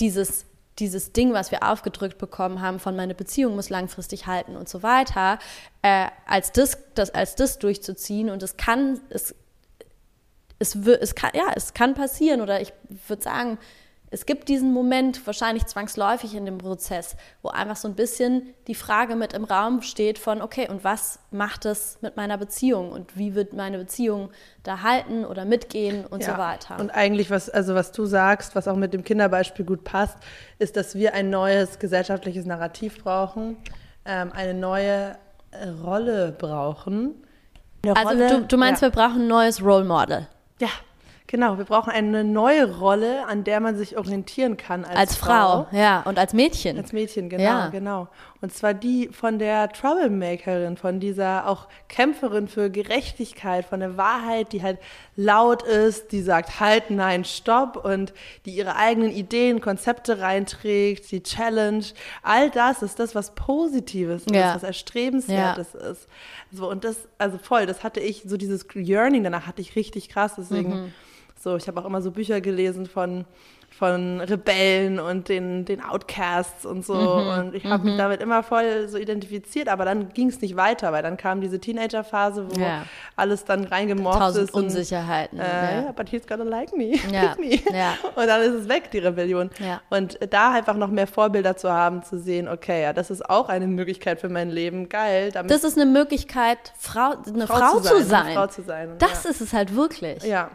dieses 0.00 0.46
dieses 0.78 1.12
Ding, 1.12 1.32
was 1.32 1.50
wir 1.50 1.62
aufgedrückt 1.62 2.18
bekommen 2.18 2.60
haben, 2.60 2.80
von 2.80 2.96
meine 2.96 3.14
Beziehung 3.14 3.54
muss 3.54 3.70
langfristig 3.70 4.26
halten 4.26 4.56
und 4.56 4.68
so 4.68 4.82
weiter, 4.82 5.38
äh, 5.80 6.08
als, 6.26 6.52
das, 6.52 6.76
das, 6.94 7.08
als 7.14 7.34
das 7.34 7.58
durchzuziehen. 7.58 8.28
Und 8.28 8.42
es 8.42 8.58
kann, 8.58 9.00
es, 9.08 9.34
es, 10.58 10.74
es 10.74 11.14
kann, 11.14 11.30
ja, 11.32 11.50
es 11.54 11.72
kann 11.72 11.94
passieren 11.94 12.42
oder 12.42 12.60
ich 12.60 12.74
würde 13.08 13.22
sagen, 13.22 13.58
es 14.16 14.24
gibt 14.24 14.48
diesen 14.48 14.72
Moment 14.72 15.26
wahrscheinlich 15.26 15.66
zwangsläufig 15.66 16.34
in 16.34 16.46
dem 16.46 16.56
Prozess, 16.56 17.16
wo 17.42 17.50
einfach 17.50 17.76
so 17.76 17.86
ein 17.86 17.94
bisschen 17.94 18.54
die 18.66 18.74
Frage 18.74 19.14
mit 19.14 19.34
im 19.34 19.44
Raum 19.44 19.82
steht 19.82 20.18
von, 20.18 20.40
okay, 20.40 20.70
und 20.70 20.84
was 20.84 21.18
macht 21.30 21.66
es 21.66 21.98
mit 22.00 22.16
meiner 22.16 22.38
Beziehung 22.38 22.92
und 22.92 23.18
wie 23.18 23.34
wird 23.34 23.52
meine 23.52 23.76
Beziehung 23.76 24.30
da 24.62 24.80
halten 24.80 25.26
oder 25.26 25.44
mitgehen 25.44 26.06
und 26.06 26.22
ja. 26.22 26.32
so 26.32 26.38
weiter. 26.38 26.80
Und 26.80 26.88
eigentlich, 26.92 27.30
was, 27.30 27.50
also 27.50 27.74
was 27.74 27.92
du 27.92 28.06
sagst, 28.06 28.56
was 28.56 28.68
auch 28.68 28.76
mit 28.76 28.94
dem 28.94 29.04
Kinderbeispiel 29.04 29.66
gut 29.66 29.84
passt, 29.84 30.16
ist, 30.58 30.78
dass 30.78 30.94
wir 30.94 31.12
ein 31.12 31.28
neues 31.28 31.78
gesellschaftliches 31.78 32.46
Narrativ 32.46 33.04
brauchen, 33.04 33.58
ähm, 34.06 34.32
eine 34.32 34.54
neue 34.54 35.18
Rolle 35.84 36.34
brauchen. 36.38 37.22
Eine 37.84 37.96
also 37.96 38.08
Rolle, 38.08 38.28
du, 38.28 38.46
du 38.46 38.56
meinst, 38.56 38.80
ja. 38.80 38.88
wir 38.88 38.92
brauchen 38.92 39.24
ein 39.24 39.28
neues 39.28 39.62
Role 39.62 39.84
Model. 39.84 40.26
Ja, 40.58 40.70
Genau, 41.28 41.58
wir 41.58 41.64
brauchen 41.64 41.90
eine 41.90 42.22
neue 42.22 42.78
Rolle, 42.78 43.26
an 43.26 43.42
der 43.42 43.58
man 43.58 43.76
sich 43.76 43.98
orientieren 43.98 44.56
kann 44.56 44.84
als, 44.84 44.96
als 44.96 45.16
Frau. 45.16 45.64
Frau. 45.64 45.76
Ja, 45.76 46.02
und 46.02 46.18
als 46.18 46.32
Mädchen. 46.34 46.76
Als 46.76 46.92
Mädchen, 46.92 47.28
genau, 47.28 47.42
ja. 47.42 47.68
genau. 47.68 48.08
Und 48.40 48.54
zwar 48.54 48.74
die 48.74 49.08
von 49.08 49.40
der 49.40 49.70
Troublemakerin, 49.70 50.76
von 50.76 51.00
dieser 51.00 51.48
auch 51.48 51.66
Kämpferin 51.88 52.46
für 52.46 52.70
Gerechtigkeit, 52.70 53.64
von 53.64 53.80
der 53.80 53.96
Wahrheit, 53.96 54.52
die 54.52 54.62
halt 54.62 54.78
laut 55.16 55.62
ist, 55.62 56.12
die 56.12 56.20
sagt 56.20 56.60
halt, 56.60 56.90
nein, 56.90 57.24
stopp 57.24 57.84
und 57.84 58.12
die 58.44 58.52
ihre 58.52 58.76
eigenen 58.76 59.10
Ideen, 59.10 59.60
Konzepte 59.60 60.20
reinträgt, 60.20 61.10
die 61.10 61.24
Challenge. 61.24 61.84
All 62.22 62.50
das 62.50 62.82
ist 62.82 63.00
das, 63.00 63.16
was 63.16 63.34
Positives 63.34 64.26
ja. 64.30 64.50
ist, 64.50 64.56
was 64.56 64.62
Erstrebenswertes 64.62 65.72
ja. 65.72 65.80
ist. 65.90 66.06
So, 66.52 66.70
und 66.70 66.84
das, 66.84 67.08
also 67.18 67.38
voll, 67.38 67.66
das 67.66 67.82
hatte 67.82 67.98
ich, 67.98 68.22
so 68.26 68.36
dieses 68.36 68.64
Yearning 68.74 69.24
danach 69.24 69.48
hatte 69.48 69.60
ich 69.60 69.74
richtig 69.74 70.08
krass, 70.08 70.34
deswegen. 70.38 70.82
Mhm 70.82 70.92
so, 71.46 71.56
ich 71.56 71.68
habe 71.68 71.80
auch 71.80 71.84
immer 71.84 72.02
so 72.02 72.10
Bücher 72.10 72.40
gelesen 72.40 72.86
von, 72.86 73.24
von 73.70 74.20
Rebellen 74.20 74.98
und 74.98 75.28
den, 75.28 75.64
den 75.64 75.80
Outcasts 75.80 76.66
und 76.66 76.84
so. 76.84 76.94
Mhm, 76.94 77.28
und 77.38 77.54
ich 77.54 77.64
habe 77.64 77.84
mich 77.84 77.94
mhm. 77.94 77.98
damit 77.98 78.20
immer 78.20 78.42
voll 78.42 78.88
so 78.88 78.98
identifiziert, 78.98 79.68
aber 79.68 79.84
dann 79.84 80.08
ging 80.08 80.28
es 80.28 80.40
nicht 80.40 80.56
weiter, 80.56 80.90
weil 80.90 81.04
dann 81.04 81.16
kam 81.16 81.40
diese 81.40 81.60
Teenager-Phase, 81.60 82.48
wo 82.50 82.60
ja. 82.60 82.82
alles 83.14 83.44
dann 83.44 83.62
reingemorpht 83.62 84.18
Tausend 84.18 84.48
ist. 84.48 84.54
Unsicherheiten. 84.54 85.38
Und, 85.38 85.44
äh, 85.44 85.84
ja. 85.84 85.92
but 85.92 86.08
he's 86.08 86.26
gonna 86.26 86.42
like 86.42 86.76
me. 86.76 86.94
Ja. 87.12 87.36
me. 87.38 87.60
Ja. 87.72 87.94
Und 88.16 88.26
dann 88.26 88.42
ist 88.42 88.54
es 88.54 88.68
weg, 88.68 88.90
die 88.90 88.98
Rebellion. 88.98 89.50
Ja. 89.60 89.80
Und 89.88 90.18
da 90.30 90.52
einfach 90.52 90.74
noch 90.74 90.90
mehr 90.90 91.06
Vorbilder 91.06 91.56
zu 91.56 91.70
haben, 91.70 92.02
zu 92.02 92.18
sehen, 92.18 92.48
okay, 92.48 92.82
ja, 92.82 92.92
das 92.92 93.12
ist 93.12 93.30
auch 93.30 93.48
eine 93.48 93.68
Möglichkeit 93.68 94.20
für 94.20 94.28
mein 94.28 94.50
Leben. 94.50 94.88
Geil. 94.88 95.30
das 95.30 95.62
ist 95.62 95.78
eine 95.78 95.88
Möglichkeit, 95.88 96.58
Frau, 96.76 97.14
eine 97.24 97.46
Frau, 97.46 97.56
Frau 97.56 97.80
zu, 97.80 98.02
sein, 98.02 98.34
Frau 98.34 98.48
zu 98.48 98.62
sein. 98.62 98.96
Das 98.98 99.24
ist 99.24 99.40
es 99.40 99.52
halt 99.52 99.76
wirklich. 99.76 100.24
Ja. 100.24 100.50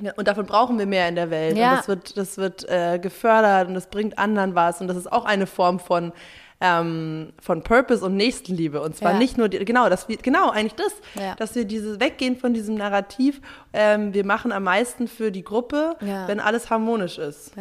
Ja, 0.00 0.12
und 0.16 0.28
davon 0.28 0.46
brauchen 0.46 0.78
wir 0.78 0.86
mehr 0.86 1.08
in 1.08 1.14
der 1.14 1.30
Welt. 1.30 1.56
Ja. 1.56 1.70
Und 1.70 1.78
das 1.78 1.88
wird, 1.88 2.16
das 2.16 2.38
wird 2.38 2.68
äh, 2.68 2.98
gefördert 2.98 3.68
und 3.68 3.74
das 3.74 3.88
bringt 3.88 4.18
anderen 4.18 4.54
was. 4.54 4.80
Und 4.80 4.88
das 4.88 4.96
ist 4.96 5.10
auch 5.10 5.24
eine 5.24 5.46
Form 5.46 5.80
von, 5.80 6.12
ähm, 6.60 7.32
von 7.40 7.62
Purpose 7.62 8.04
und 8.04 8.16
Nächstenliebe. 8.16 8.80
Und 8.82 8.96
zwar 8.96 9.12
ja. 9.12 9.18
nicht 9.18 9.38
nur, 9.38 9.48
die, 9.48 9.64
genau, 9.64 9.88
dass 9.88 10.08
wir, 10.08 10.16
genau, 10.18 10.50
eigentlich 10.50 10.74
das, 10.74 10.92
ja. 11.14 11.34
dass 11.36 11.54
wir 11.54 11.64
dieses 11.64 11.98
weggehen 11.98 12.36
von 12.36 12.52
diesem 12.52 12.74
Narrativ, 12.74 13.40
ähm, 13.72 14.12
wir 14.12 14.26
machen 14.26 14.52
am 14.52 14.64
meisten 14.64 15.08
für 15.08 15.32
die 15.32 15.44
Gruppe, 15.44 15.96
wenn 16.00 16.40
alles 16.40 16.70
harmonisch 16.70 17.18
ist. 17.18 17.52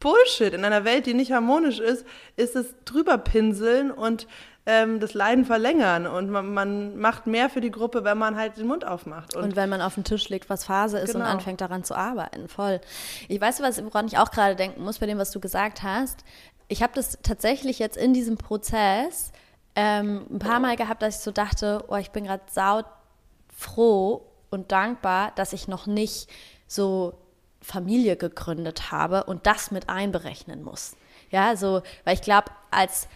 Bullshit. 0.00 0.54
In 0.54 0.64
einer 0.64 0.84
Welt, 0.84 1.06
die 1.06 1.14
nicht 1.14 1.32
harmonisch 1.32 1.80
ist, 1.80 2.04
ist 2.36 2.56
es 2.56 2.74
drüber 2.84 3.18
pinseln 3.18 3.90
und 3.90 4.26
ähm, 4.68 5.00
das 5.00 5.14
Leiden 5.14 5.46
verlängern 5.46 6.06
und 6.06 6.28
man, 6.28 6.52
man, 6.52 6.98
macht 6.98 7.26
mehr 7.26 7.48
für 7.48 7.62
die 7.62 7.70
Gruppe, 7.70 8.04
wenn 8.04 8.18
man 8.18 8.36
halt 8.36 8.58
den 8.58 8.66
Mund 8.66 8.86
aufmacht. 8.86 9.34
Und, 9.34 9.42
und 9.42 9.56
wenn 9.56 9.70
man 9.70 9.80
auf 9.80 9.94
den 9.94 10.04
Tisch 10.04 10.28
legt, 10.28 10.50
was 10.50 10.64
Phase 10.64 10.98
ist 10.98 11.12
genau. 11.12 11.24
und 11.24 11.30
anfängt 11.30 11.62
daran 11.62 11.84
zu 11.84 11.94
arbeiten, 11.94 12.48
voll. 12.48 12.82
Ich 13.28 13.40
weiß, 13.40 13.62
was, 13.62 13.82
woran 13.82 14.06
ich 14.06 14.18
auch 14.18 14.30
gerade 14.30 14.56
denken 14.56 14.84
muss 14.84 14.98
bei 14.98 15.06
dem, 15.06 15.16
was 15.16 15.30
du 15.30 15.40
gesagt 15.40 15.82
hast. 15.82 16.22
Ich 16.68 16.82
habe 16.82 16.92
das 16.94 17.18
tatsächlich 17.22 17.78
jetzt 17.78 17.96
in 17.96 18.12
diesem 18.12 18.36
Prozess 18.36 19.32
ähm, 19.74 20.26
ein 20.30 20.38
paar 20.38 20.60
Mal 20.60 20.76
gehabt, 20.76 21.00
dass 21.00 21.16
ich 21.16 21.22
so 21.22 21.30
dachte, 21.30 21.82
oh, 21.88 21.96
ich 21.96 22.10
bin 22.10 22.24
gerade 22.24 22.42
sau 22.50 22.82
froh 23.56 24.26
und 24.50 24.70
dankbar, 24.70 25.32
dass 25.34 25.54
ich 25.54 25.66
noch 25.66 25.86
nicht 25.86 26.28
so 26.66 27.14
Familie 27.62 28.16
gegründet 28.16 28.92
habe 28.92 29.24
und 29.24 29.46
das 29.46 29.70
mit 29.70 29.88
einberechnen 29.88 30.62
muss. 30.62 30.94
Ja, 31.30 31.56
so, 31.56 31.82
weil 32.04 32.14
ich 32.14 32.22
glaube, 32.22 32.50
als 32.70 33.08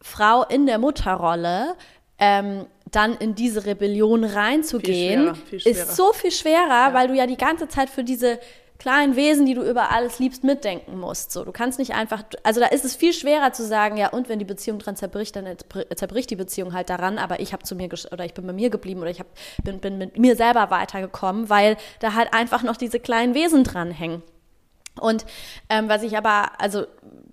Frau 0.00 0.44
in 0.44 0.66
der 0.66 0.78
Mutterrolle 0.78 1.74
ähm, 2.18 2.66
dann 2.90 3.14
in 3.16 3.34
diese 3.34 3.66
Rebellion 3.66 4.24
reinzugehen, 4.24 5.34
viel 5.34 5.34
schwerer, 5.34 5.34
viel 5.34 5.60
schwerer. 5.60 5.76
ist 5.76 5.96
so 5.96 6.12
viel 6.12 6.30
schwerer, 6.30 6.88
ja. 6.88 6.94
weil 6.94 7.08
du 7.08 7.14
ja 7.14 7.26
die 7.26 7.36
ganze 7.36 7.68
Zeit 7.68 7.90
für 7.90 8.04
diese 8.04 8.38
kleinen 8.78 9.16
Wesen, 9.16 9.44
die 9.44 9.54
du 9.54 9.62
über 9.62 9.90
alles 9.90 10.18
liebst, 10.18 10.44
mitdenken 10.44 10.98
musst. 10.98 11.32
So, 11.32 11.44
du 11.44 11.52
kannst 11.52 11.78
nicht 11.78 11.94
einfach, 11.94 12.22
also 12.44 12.60
da 12.60 12.66
ist 12.66 12.84
es 12.84 12.94
viel 12.94 13.12
schwerer 13.12 13.52
zu 13.52 13.66
sagen, 13.66 13.96
ja, 13.96 14.08
und 14.08 14.28
wenn 14.28 14.38
die 14.38 14.44
Beziehung 14.44 14.78
dran 14.78 14.96
zerbricht, 14.96 15.34
dann 15.34 15.56
zerbricht 15.94 16.30
die 16.30 16.36
Beziehung 16.36 16.72
halt 16.72 16.88
daran, 16.88 17.18
aber 17.18 17.40
ich 17.40 17.52
habe 17.52 17.64
zu 17.64 17.74
mir 17.74 17.88
oder 18.12 18.24
ich 18.24 18.34
bin 18.34 18.46
bei 18.46 18.52
mir 18.52 18.70
geblieben 18.70 19.00
oder 19.00 19.10
ich 19.10 19.18
hab, 19.18 19.26
bin, 19.64 19.80
bin 19.80 19.98
mit 19.98 20.16
mir 20.16 20.36
selber 20.36 20.70
weitergekommen, 20.70 21.50
weil 21.50 21.76
da 21.98 22.14
halt 22.14 22.32
einfach 22.32 22.62
noch 22.62 22.76
diese 22.76 23.00
kleinen 23.00 23.34
Wesen 23.34 23.64
dranhängen. 23.64 24.22
Und 24.98 25.26
ähm, 25.68 25.88
was 25.88 26.02
ich 26.02 26.16
aber, 26.16 26.60
also 26.60 26.86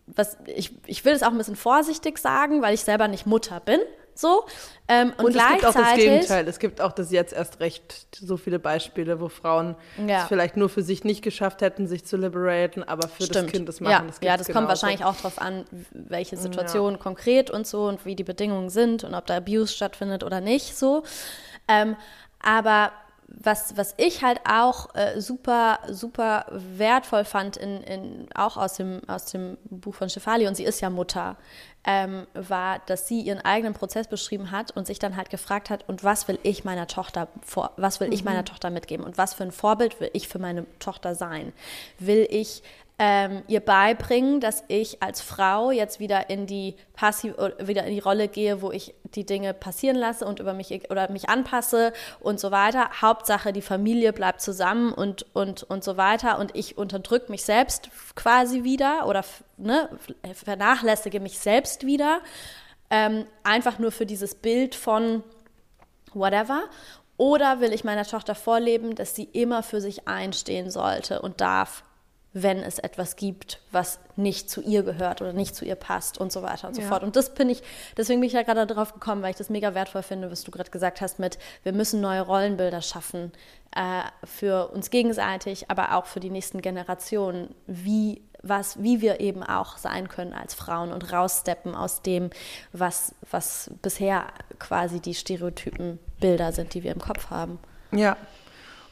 was 0.08 0.38
ich, 0.46 0.72
ich 0.86 1.04
will 1.06 1.14
es 1.14 1.24
auch 1.24 1.32
ein 1.32 1.38
bisschen 1.38 1.56
vorsichtig 1.56 2.18
sagen, 2.18 2.62
weil 2.62 2.74
ich 2.74 2.82
selber 2.82 3.08
nicht 3.08 3.26
Mutter 3.26 3.60
bin. 3.60 3.80
So. 4.18 4.46
Ähm, 4.88 5.12
und, 5.18 5.26
und 5.26 5.36
es 5.36 5.48
gibt 5.50 5.66
auch 5.66 5.74
das 5.74 5.96
Gegenteil. 5.96 6.48
Es 6.48 6.60
gibt 6.60 6.80
auch 6.80 6.94
das 6.94 7.12
jetzt 7.12 7.34
erst 7.34 7.60
recht 7.60 8.08
so 8.16 8.38
viele 8.38 8.60
Beispiele, 8.60 9.20
wo 9.20 9.28
Frauen 9.28 9.76
ja. 10.08 10.22
es 10.22 10.28
vielleicht 10.30 10.56
nur 10.56 10.70
für 10.70 10.84
sich 10.84 11.04
nicht 11.04 11.22
geschafft 11.22 11.62
hätten, 11.62 11.86
sich 11.86 12.06
zu 12.06 12.16
liberaten, 12.16 12.84
aber 12.84 13.10
für 13.10 13.24
Stimmt. 13.24 13.48
das 13.48 13.52
Kind 13.52 13.70
das 13.70 13.82
machen. 13.82 13.92
Ja, 13.92 14.04
das, 14.08 14.20
ja, 14.22 14.38
das 14.38 14.48
kommt 14.48 14.70
wahrscheinlich 14.70 15.04
auch 15.04 15.18
darauf 15.18 15.40
an, 15.42 15.66
welche 15.92 16.38
Situation 16.38 16.94
ja. 16.94 16.98
konkret 16.98 17.52
und 17.52 17.68
so 17.68 17.88
und 17.88 18.06
wie 18.06 18.16
die 18.16 18.24
Bedingungen 18.24 18.70
sind 18.70 19.04
und 19.04 19.14
ob 19.14 19.26
da 19.26 19.36
Abuse 19.36 19.74
stattfindet 19.74 20.24
oder 20.24 20.40
nicht. 20.40 20.78
So. 20.78 21.04
Ähm, 21.68 21.98
aber 22.40 22.92
was, 23.38 23.78
was 23.78 23.94
ich 23.98 24.24
halt 24.24 24.40
auch 24.50 24.94
äh, 24.96 25.20
super, 25.20 25.80
super 25.90 26.46
wertvoll 26.50 27.26
fand, 27.26 27.58
in, 27.58 27.82
in, 27.84 28.28
auch 28.34 28.58
aus 28.58 28.76
dem, 28.76 29.02
aus 29.08 29.26
dem 29.26 29.58
Buch 29.66 29.96
von 29.96 30.10
Stefali, 30.10 30.48
und 30.48 30.56
sie 30.56 30.64
ist 30.64 30.82
ja 30.82 30.90
Mutter, 30.90 31.36
ähm, 31.84 32.26
war, 32.34 32.80
dass 32.88 33.08
sie 33.08 33.22
ihren 33.22 33.40
eigenen 33.40 33.74
Prozess 33.74 34.08
beschrieben 34.08 34.52
hat 34.52 34.72
und 34.72 34.88
sich 34.88 35.00
dann 35.00 35.16
halt 35.16 35.30
gefragt 35.30 35.70
hat, 35.70 35.88
und 35.88 36.04
was 36.04 36.28
will 36.28 36.40
ich 36.44 36.64
meiner 36.64 36.88
Tochter 36.88 37.28
vor, 37.42 37.72
was 37.78 38.00
will 38.00 38.08
mhm. 38.08 38.14
ich 38.14 38.24
meiner 38.24 38.46
Tochter 38.46 38.70
mitgeben 38.70 39.06
und 39.06 39.18
was 39.18 39.34
für 39.34 39.44
ein 39.44 39.52
Vorbild 39.52 40.00
will 40.00 40.10
ich 40.14 40.28
für 40.28 40.40
meine 40.40 40.66
Tochter 40.80 41.14
sein? 41.16 41.54
Will 42.00 42.28
ich 42.30 42.64
ähm, 42.98 43.44
ihr 43.48 43.60
beibringen, 43.60 44.40
dass 44.40 44.64
ich 44.70 45.04
als 45.04 45.20
Frau 45.20 45.72
jetzt 45.72 46.00
wieder 46.00 46.30
in 46.30 46.48
die 46.48 46.76
passiv 46.94 47.36
wieder 47.60 47.84
in 47.84 47.94
die 47.94 48.00
Rolle 48.00 48.30
gehe, 48.30 48.62
wo 48.62 48.72
ich 48.72 48.96
die 49.04 49.26
Dinge 49.26 49.54
passieren 49.54 49.98
lasse 49.98 50.26
und 50.26 50.40
über 50.40 50.54
mich 50.54 50.90
oder 50.90 51.12
mich 51.12 51.28
anpasse 51.28 51.92
und 52.22 52.40
so 52.40 52.52
weiter. 52.52 52.90
Hauptsache 53.02 53.52
die 53.52 53.62
Familie 53.62 54.14
bleibt 54.14 54.42
zusammen 54.42 54.94
und 54.94 55.26
und 55.34 55.64
und 55.64 55.84
so 55.84 55.98
weiter. 55.98 56.40
Und 56.40 56.56
ich 56.56 56.78
unterdrücke 56.78 57.32
mich 57.32 57.44
selbst 57.44 57.90
quasi 58.16 58.64
wieder 58.64 59.08
oder 59.08 59.26
ne, 59.58 59.90
vernachlässige 60.34 61.20
mich 61.20 61.40
selbst 61.40 61.86
wieder 61.86 62.22
ähm, 62.90 63.26
einfach 63.44 63.78
nur 63.78 63.92
für 63.92 64.06
dieses 64.06 64.36
Bild 64.36 64.74
von 64.74 65.22
whatever. 66.14 66.64
Oder 67.18 67.60
will 67.60 67.74
ich 67.74 67.84
meiner 67.84 68.06
Tochter 68.06 68.36
vorleben, 68.36 68.96
dass 68.96 69.16
sie 69.16 69.24
immer 69.24 69.64
für 69.64 69.82
sich 69.82 70.08
einstehen 70.08 70.70
sollte 70.70 71.22
und 71.22 71.42
darf 71.42 71.84
wenn 72.38 72.62
es 72.62 72.80
etwas 72.80 73.16
gibt, 73.16 73.62
was 73.72 73.98
nicht 74.18 74.50
zu 74.50 74.62
ihr 74.62 74.84
gehört 74.84 75.22
oder 75.22 75.32
nicht 75.32 75.56
zu 75.56 75.64
ihr 75.64 75.76
passt 75.76 76.18
und 76.18 76.34
so 76.34 76.42
weiter 76.42 76.68
und 76.68 76.76
so 76.76 76.82
ja. 76.82 76.88
fort. 76.90 77.02
Und 77.02 77.16
das 77.16 77.34
bin 77.34 77.50
ich, 77.50 77.64
deswegen 77.96 78.20
bin 78.20 78.28
ich 78.28 78.34
ja 78.34 78.44
gerade 78.44 78.68
darauf 78.68 78.94
gekommen, 78.94 79.22
weil 79.22 79.32
ich 79.32 79.38
das 79.38 79.50
mega 79.50 79.74
wertvoll 79.74 80.04
finde, 80.04 80.30
was 80.30 80.44
du 80.44 80.52
gerade 80.52 80.70
gesagt 80.70 81.00
hast 81.00 81.18
mit, 81.18 81.40
wir 81.64 81.72
müssen 81.72 82.02
neue 82.02 82.20
Rollenbilder 82.20 82.82
schaffen 82.82 83.32
äh, 83.74 84.02
für 84.26 84.68
uns 84.74 84.90
gegenseitig, 84.90 85.72
aber 85.72 85.96
auch 85.96 86.08
für 86.08 86.20
die 86.20 86.30
nächsten 86.30 86.62
Generationen, 86.62 87.56
wie 87.68 88.22
was, 88.44 88.84
wie 88.84 89.00
wir 89.00 89.22
eben 89.22 89.42
auch 89.42 89.78
sein 89.78 90.10
können 90.10 90.34
als 90.34 90.54
Frauen 90.54 90.92
und 90.92 91.14
raussteppen 91.14 91.74
aus 91.74 92.02
dem, 92.02 92.32
was, 92.74 93.16
was 93.32 93.72
bisher 93.82 94.26
quasi 94.60 95.00
die 95.00 95.16
Stereotypen 95.16 96.00
Bilder 96.20 96.52
sind, 96.52 96.74
die 96.74 96.84
wir 96.84 96.92
im 96.92 97.00
Kopf 97.00 97.30
haben. 97.30 97.60
Ja. 97.92 98.18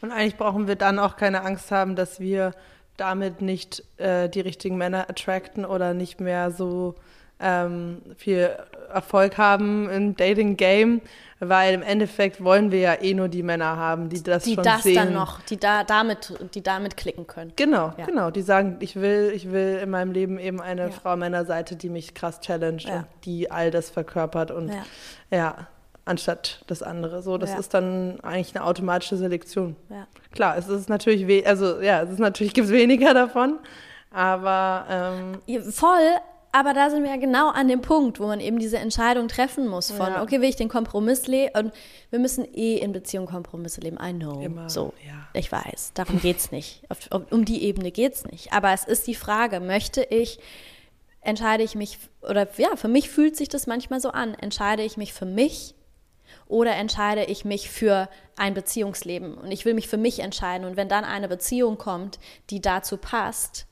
Und 0.01 0.11
eigentlich 0.11 0.37
brauchen 0.37 0.67
wir 0.67 0.75
dann 0.75 0.97
auch 0.97 1.17
keine 1.17 1.43
Angst 1.43 1.71
haben, 1.71 1.95
dass 1.95 2.19
wir 2.19 2.53
damit 2.97 3.41
nicht 3.41 3.83
äh, 3.97 4.29
die 4.29 4.41
richtigen 4.41 4.77
Männer 4.77 5.09
attracten 5.09 5.65
oder 5.65 5.93
nicht 5.93 6.19
mehr 6.19 6.51
so 6.51 6.95
ähm, 7.39 8.01
viel 8.15 8.51
Erfolg 8.93 9.37
haben 9.37 9.89
im 9.89 10.15
Dating-Game, 10.15 11.01
weil 11.39 11.73
im 11.73 11.81
Endeffekt 11.81 12.43
wollen 12.43 12.71
wir 12.71 12.79
ja 12.79 13.01
eh 13.01 13.13
nur 13.13 13.27
die 13.27 13.43
Männer 13.43 13.75
haben, 13.75 14.09
die 14.09 14.21
das 14.21 14.43
die 14.43 14.53
schon 14.53 14.63
das 14.63 14.83
sehen. 14.83 14.95
dann 14.95 15.13
noch, 15.13 15.41
die 15.41 15.57
da 15.57 15.83
damit, 15.83 16.33
die 16.53 16.61
damit 16.61 16.95
klicken 16.95 17.27
können. 17.27 17.51
Genau, 17.55 17.93
ja. 17.97 18.05
genau. 18.05 18.31
Die 18.31 18.43
sagen, 18.43 18.77
ich 18.79 18.95
will, 18.95 19.33
ich 19.35 19.51
will 19.51 19.79
in 19.83 19.89
meinem 19.89 20.11
Leben 20.11 20.39
eben 20.39 20.61
eine 20.61 20.83
ja. 20.83 20.91
Frau-Männer-Seite, 20.91 21.75
die 21.75 21.89
mich 21.89 22.13
krass 22.13 22.39
challenged 22.39 22.87
ja. 22.87 22.97
und 22.97 23.05
die 23.25 23.51
all 23.51 23.71
das 23.71 23.89
verkörpert 23.89 24.51
und 24.51 24.71
ja 25.31 25.67
anstatt 26.05 26.63
das 26.67 26.83
andere. 26.83 27.21
So, 27.21 27.37
das 27.37 27.51
ja. 27.51 27.59
ist 27.59 27.73
dann 27.73 28.19
eigentlich 28.21 28.55
eine 28.55 28.65
automatische 28.65 29.17
Selektion. 29.17 29.75
Ja. 29.89 30.07
Klar, 30.31 30.57
es 30.57 30.67
ist 30.67 30.89
natürlich, 30.89 31.47
also 31.47 31.81
ja, 31.81 32.01
es 32.01 32.11
ist 32.11 32.19
natürlich 32.19 32.53
gibt 32.55 32.67
es 32.67 32.73
weniger 32.73 33.13
davon, 33.13 33.59
Aber 34.11 34.85
ähm, 34.89 35.71
voll, 35.71 36.09
aber 36.51 36.73
da 36.75 36.91
sind 36.91 37.03
wir 37.03 37.09
ja 37.09 37.17
genau 37.17 37.49
an 37.49 37.67
dem 37.67 37.81
Punkt, 37.81 38.19
wo 38.19 38.27
man 38.27 38.39
eben 38.39 38.59
diese 38.59 38.77
Entscheidung 38.77 39.27
treffen 39.27 39.67
muss 39.67 39.89
von, 39.89 40.13
Ja. 40.13 40.21
okay, 40.21 40.39
will 40.39 40.49
ich 40.49 40.55
den 40.55 40.69
Kompromiss 40.69 41.25
leben? 41.25 41.51
Und 41.57 41.73
wir 42.11 42.19
müssen 42.19 42.45
eh 42.53 42.77
in 42.77 42.91
Beziehung 42.91 43.25
Kompromisse 43.25 43.81
leben. 43.81 43.97
I 43.99 44.13
know. 44.13 44.39
Immer, 44.39 44.69
so, 44.69 44.93
ich 45.33 45.51
weiß. 45.51 45.93
Darum 45.95 46.21
geht's 46.21 46.51
nicht. 46.51 46.83
Auf, 46.89 46.99
auf, 47.09 47.23
um 47.31 47.43
die 47.43 47.63
Ebene 47.63 47.89
geht's 47.91 48.25
nicht. 48.25 48.53
Aber 48.53 48.71
es 48.71 48.83
ist 48.83 49.07
die 49.07 49.15
Frage, 49.15 49.61
möchte 49.61 50.03
ich, 50.03 50.37
entscheide 51.21 51.63
ich 51.63 51.73
mich, 51.73 51.97
oder 52.21 52.47
ja, 52.57 52.75
für 52.75 52.87
mich 52.87 53.09
fühlt 53.09 53.35
sich 53.35 53.49
das 53.49 53.65
manchmal 53.65 53.99
so 53.99 54.09
an. 54.09 54.35
Entscheide 54.35 54.83
ich 54.83 54.95
mich 54.95 55.11
für 55.11 55.25
mich 55.25 55.73
oder 56.47 56.75
entscheide 56.75 57.23
ich 57.25 57.45
mich 57.45 57.69
für 57.69 58.09
ein 58.35 58.53
Beziehungsleben? 58.53 59.35
Und 59.35 59.51
ich 59.51 59.65
will 59.65 59.73
mich 59.73 59.87
für 59.87 59.97
mich 59.97 60.19
entscheiden. 60.19 60.67
Und 60.67 60.77
wenn 60.77 60.89
dann 60.89 61.03
eine 61.05 61.27
Beziehung 61.27 61.77
kommt, 61.77 62.19
die 62.49 62.61
dazu 62.61 62.97
passt, 62.97 63.67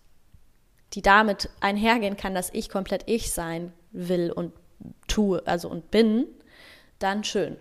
die 0.94 1.02
damit 1.02 1.50
einhergehen 1.60 2.18
kann, 2.18 2.36
dass 2.36 2.50
ich 2.54 2.70
komplett 2.70 3.04
ich 3.06 3.32
sein 3.32 3.74
will 3.92 4.32
und 4.32 4.54
tue, 5.08 5.42
also 5.46 5.70
und 5.70 5.92
bin, 5.92 6.26
dann 7.00 7.24
schön. 7.24 7.58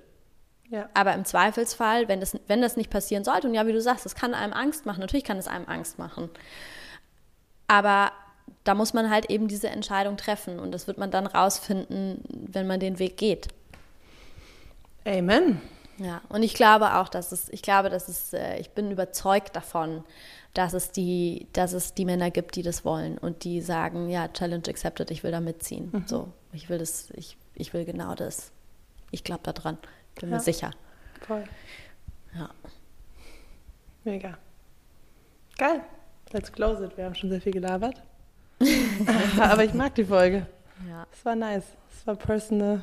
ja. 0.70 0.88
Aber 0.94 1.14
im 1.14 1.24
Zweifelsfall, 1.24 2.08
wenn 2.08 2.20
das, 2.20 2.38
wenn 2.46 2.62
das 2.62 2.76
nicht 2.76 2.90
passieren 2.90 3.24
sollte, 3.24 3.48
und 3.48 3.54
ja, 3.54 3.66
wie 3.66 3.72
du 3.72 3.80
sagst, 3.80 4.04
das 4.04 4.14
kann 4.14 4.34
einem 4.34 4.52
Angst 4.52 4.86
machen, 4.86 5.00
natürlich 5.00 5.24
kann 5.24 5.38
es 5.38 5.48
einem 5.48 5.66
Angst 5.66 5.98
machen. 5.98 6.30
Aber 7.68 8.12
da 8.64 8.74
muss 8.74 8.94
man 8.94 9.10
halt 9.10 9.30
eben 9.30 9.48
diese 9.48 9.68
Entscheidung 9.68 10.16
treffen 10.16 10.58
und 10.58 10.72
das 10.72 10.86
wird 10.86 10.98
man 10.98 11.10
dann 11.10 11.26
rausfinden, 11.26 12.22
wenn 12.28 12.66
man 12.66 12.80
den 12.80 12.98
Weg 12.98 13.16
geht. 13.16 13.48
Amen. 15.06 15.60
Ja, 15.98 16.22
und 16.30 16.42
ich 16.42 16.54
glaube 16.54 16.94
auch, 16.94 17.08
dass 17.08 17.30
es, 17.32 17.48
ich 17.50 17.60
glaube, 17.62 17.90
dass 17.90 18.08
es, 18.08 18.32
äh, 18.32 18.56
ich 18.58 18.70
bin 18.70 18.90
überzeugt 18.90 19.54
davon, 19.54 20.02
dass 20.54 20.72
es 20.72 20.90
die, 20.92 21.46
dass 21.52 21.72
es 21.74 21.92
die 21.94 22.04
Männer 22.06 22.30
gibt, 22.30 22.56
die 22.56 22.62
das 22.62 22.84
wollen 22.84 23.18
und 23.18 23.44
die 23.44 23.60
sagen, 23.60 24.08
ja, 24.08 24.28
Challenge 24.28 24.62
accepted, 24.68 25.10
ich 25.10 25.22
will 25.22 25.30
da 25.30 25.40
mitziehen. 25.40 26.04
So, 26.06 26.32
ich 26.52 26.68
will 26.70 26.78
das, 26.78 27.10
ich, 27.10 27.36
ich 27.54 27.72
will 27.74 27.84
genau 27.84 28.14
das. 28.14 28.50
Ich 29.10 29.24
glaube 29.24 29.40
da 29.42 29.52
dran, 29.52 29.76
bin 30.18 30.30
Ja. 30.30 30.36
mir 30.36 30.40
sicher. 30.40 30.70
Voll. 31.26 31.44
Ja. 32.34 32.48
Mega. 34.04 34.38
Geil. 35.58 35.82
Let's 36.32 36.50
close 36.50 36.82
it. 36.84 36.96
Wir 36.96 37.04
haben 37.04 37.14
schon 37.14 37.28
sehr 37.28 37.40
viel 37.40 37.52
gelabert. 37.52 38.00
Aber 39.40 39.64
ich 39.64 39.74
mag 39.74 39.94
die 39.94 40.04
Folge. 40.04 40.46
ja. 40.88 41.06
Es 41.12 41.24
war 41.24 41.36
nice. 41.36 41.64
Es 41.90 42.06
war 42.06 42.16
personal. 42.16 42.82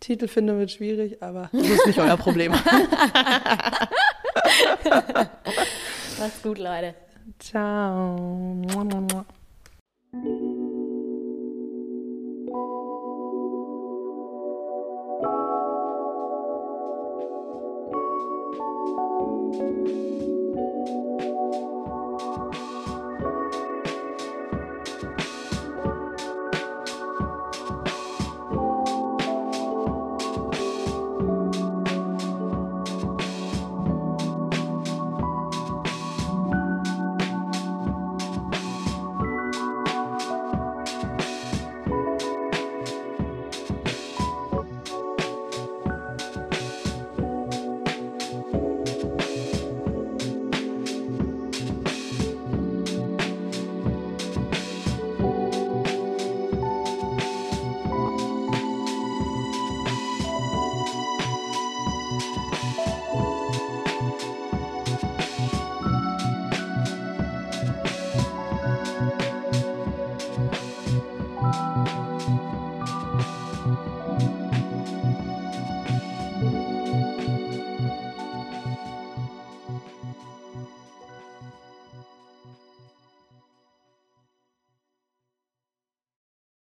Titel 0.00 0.28
finden 0.28 0.58
wird 0.58 0.70
schwierig, 0.70 1.22
aber 1.22 1.50
das 1.52 1.62
ist 1.62 1.86
nicht 1.86 1.98
euer 1.98 2.16
Problem. 2.16 2.52
Macht's 6.18 6.42
gut, 6.42 6.58
Leute. 6.58 6.94
Ciao. 7.38 8.62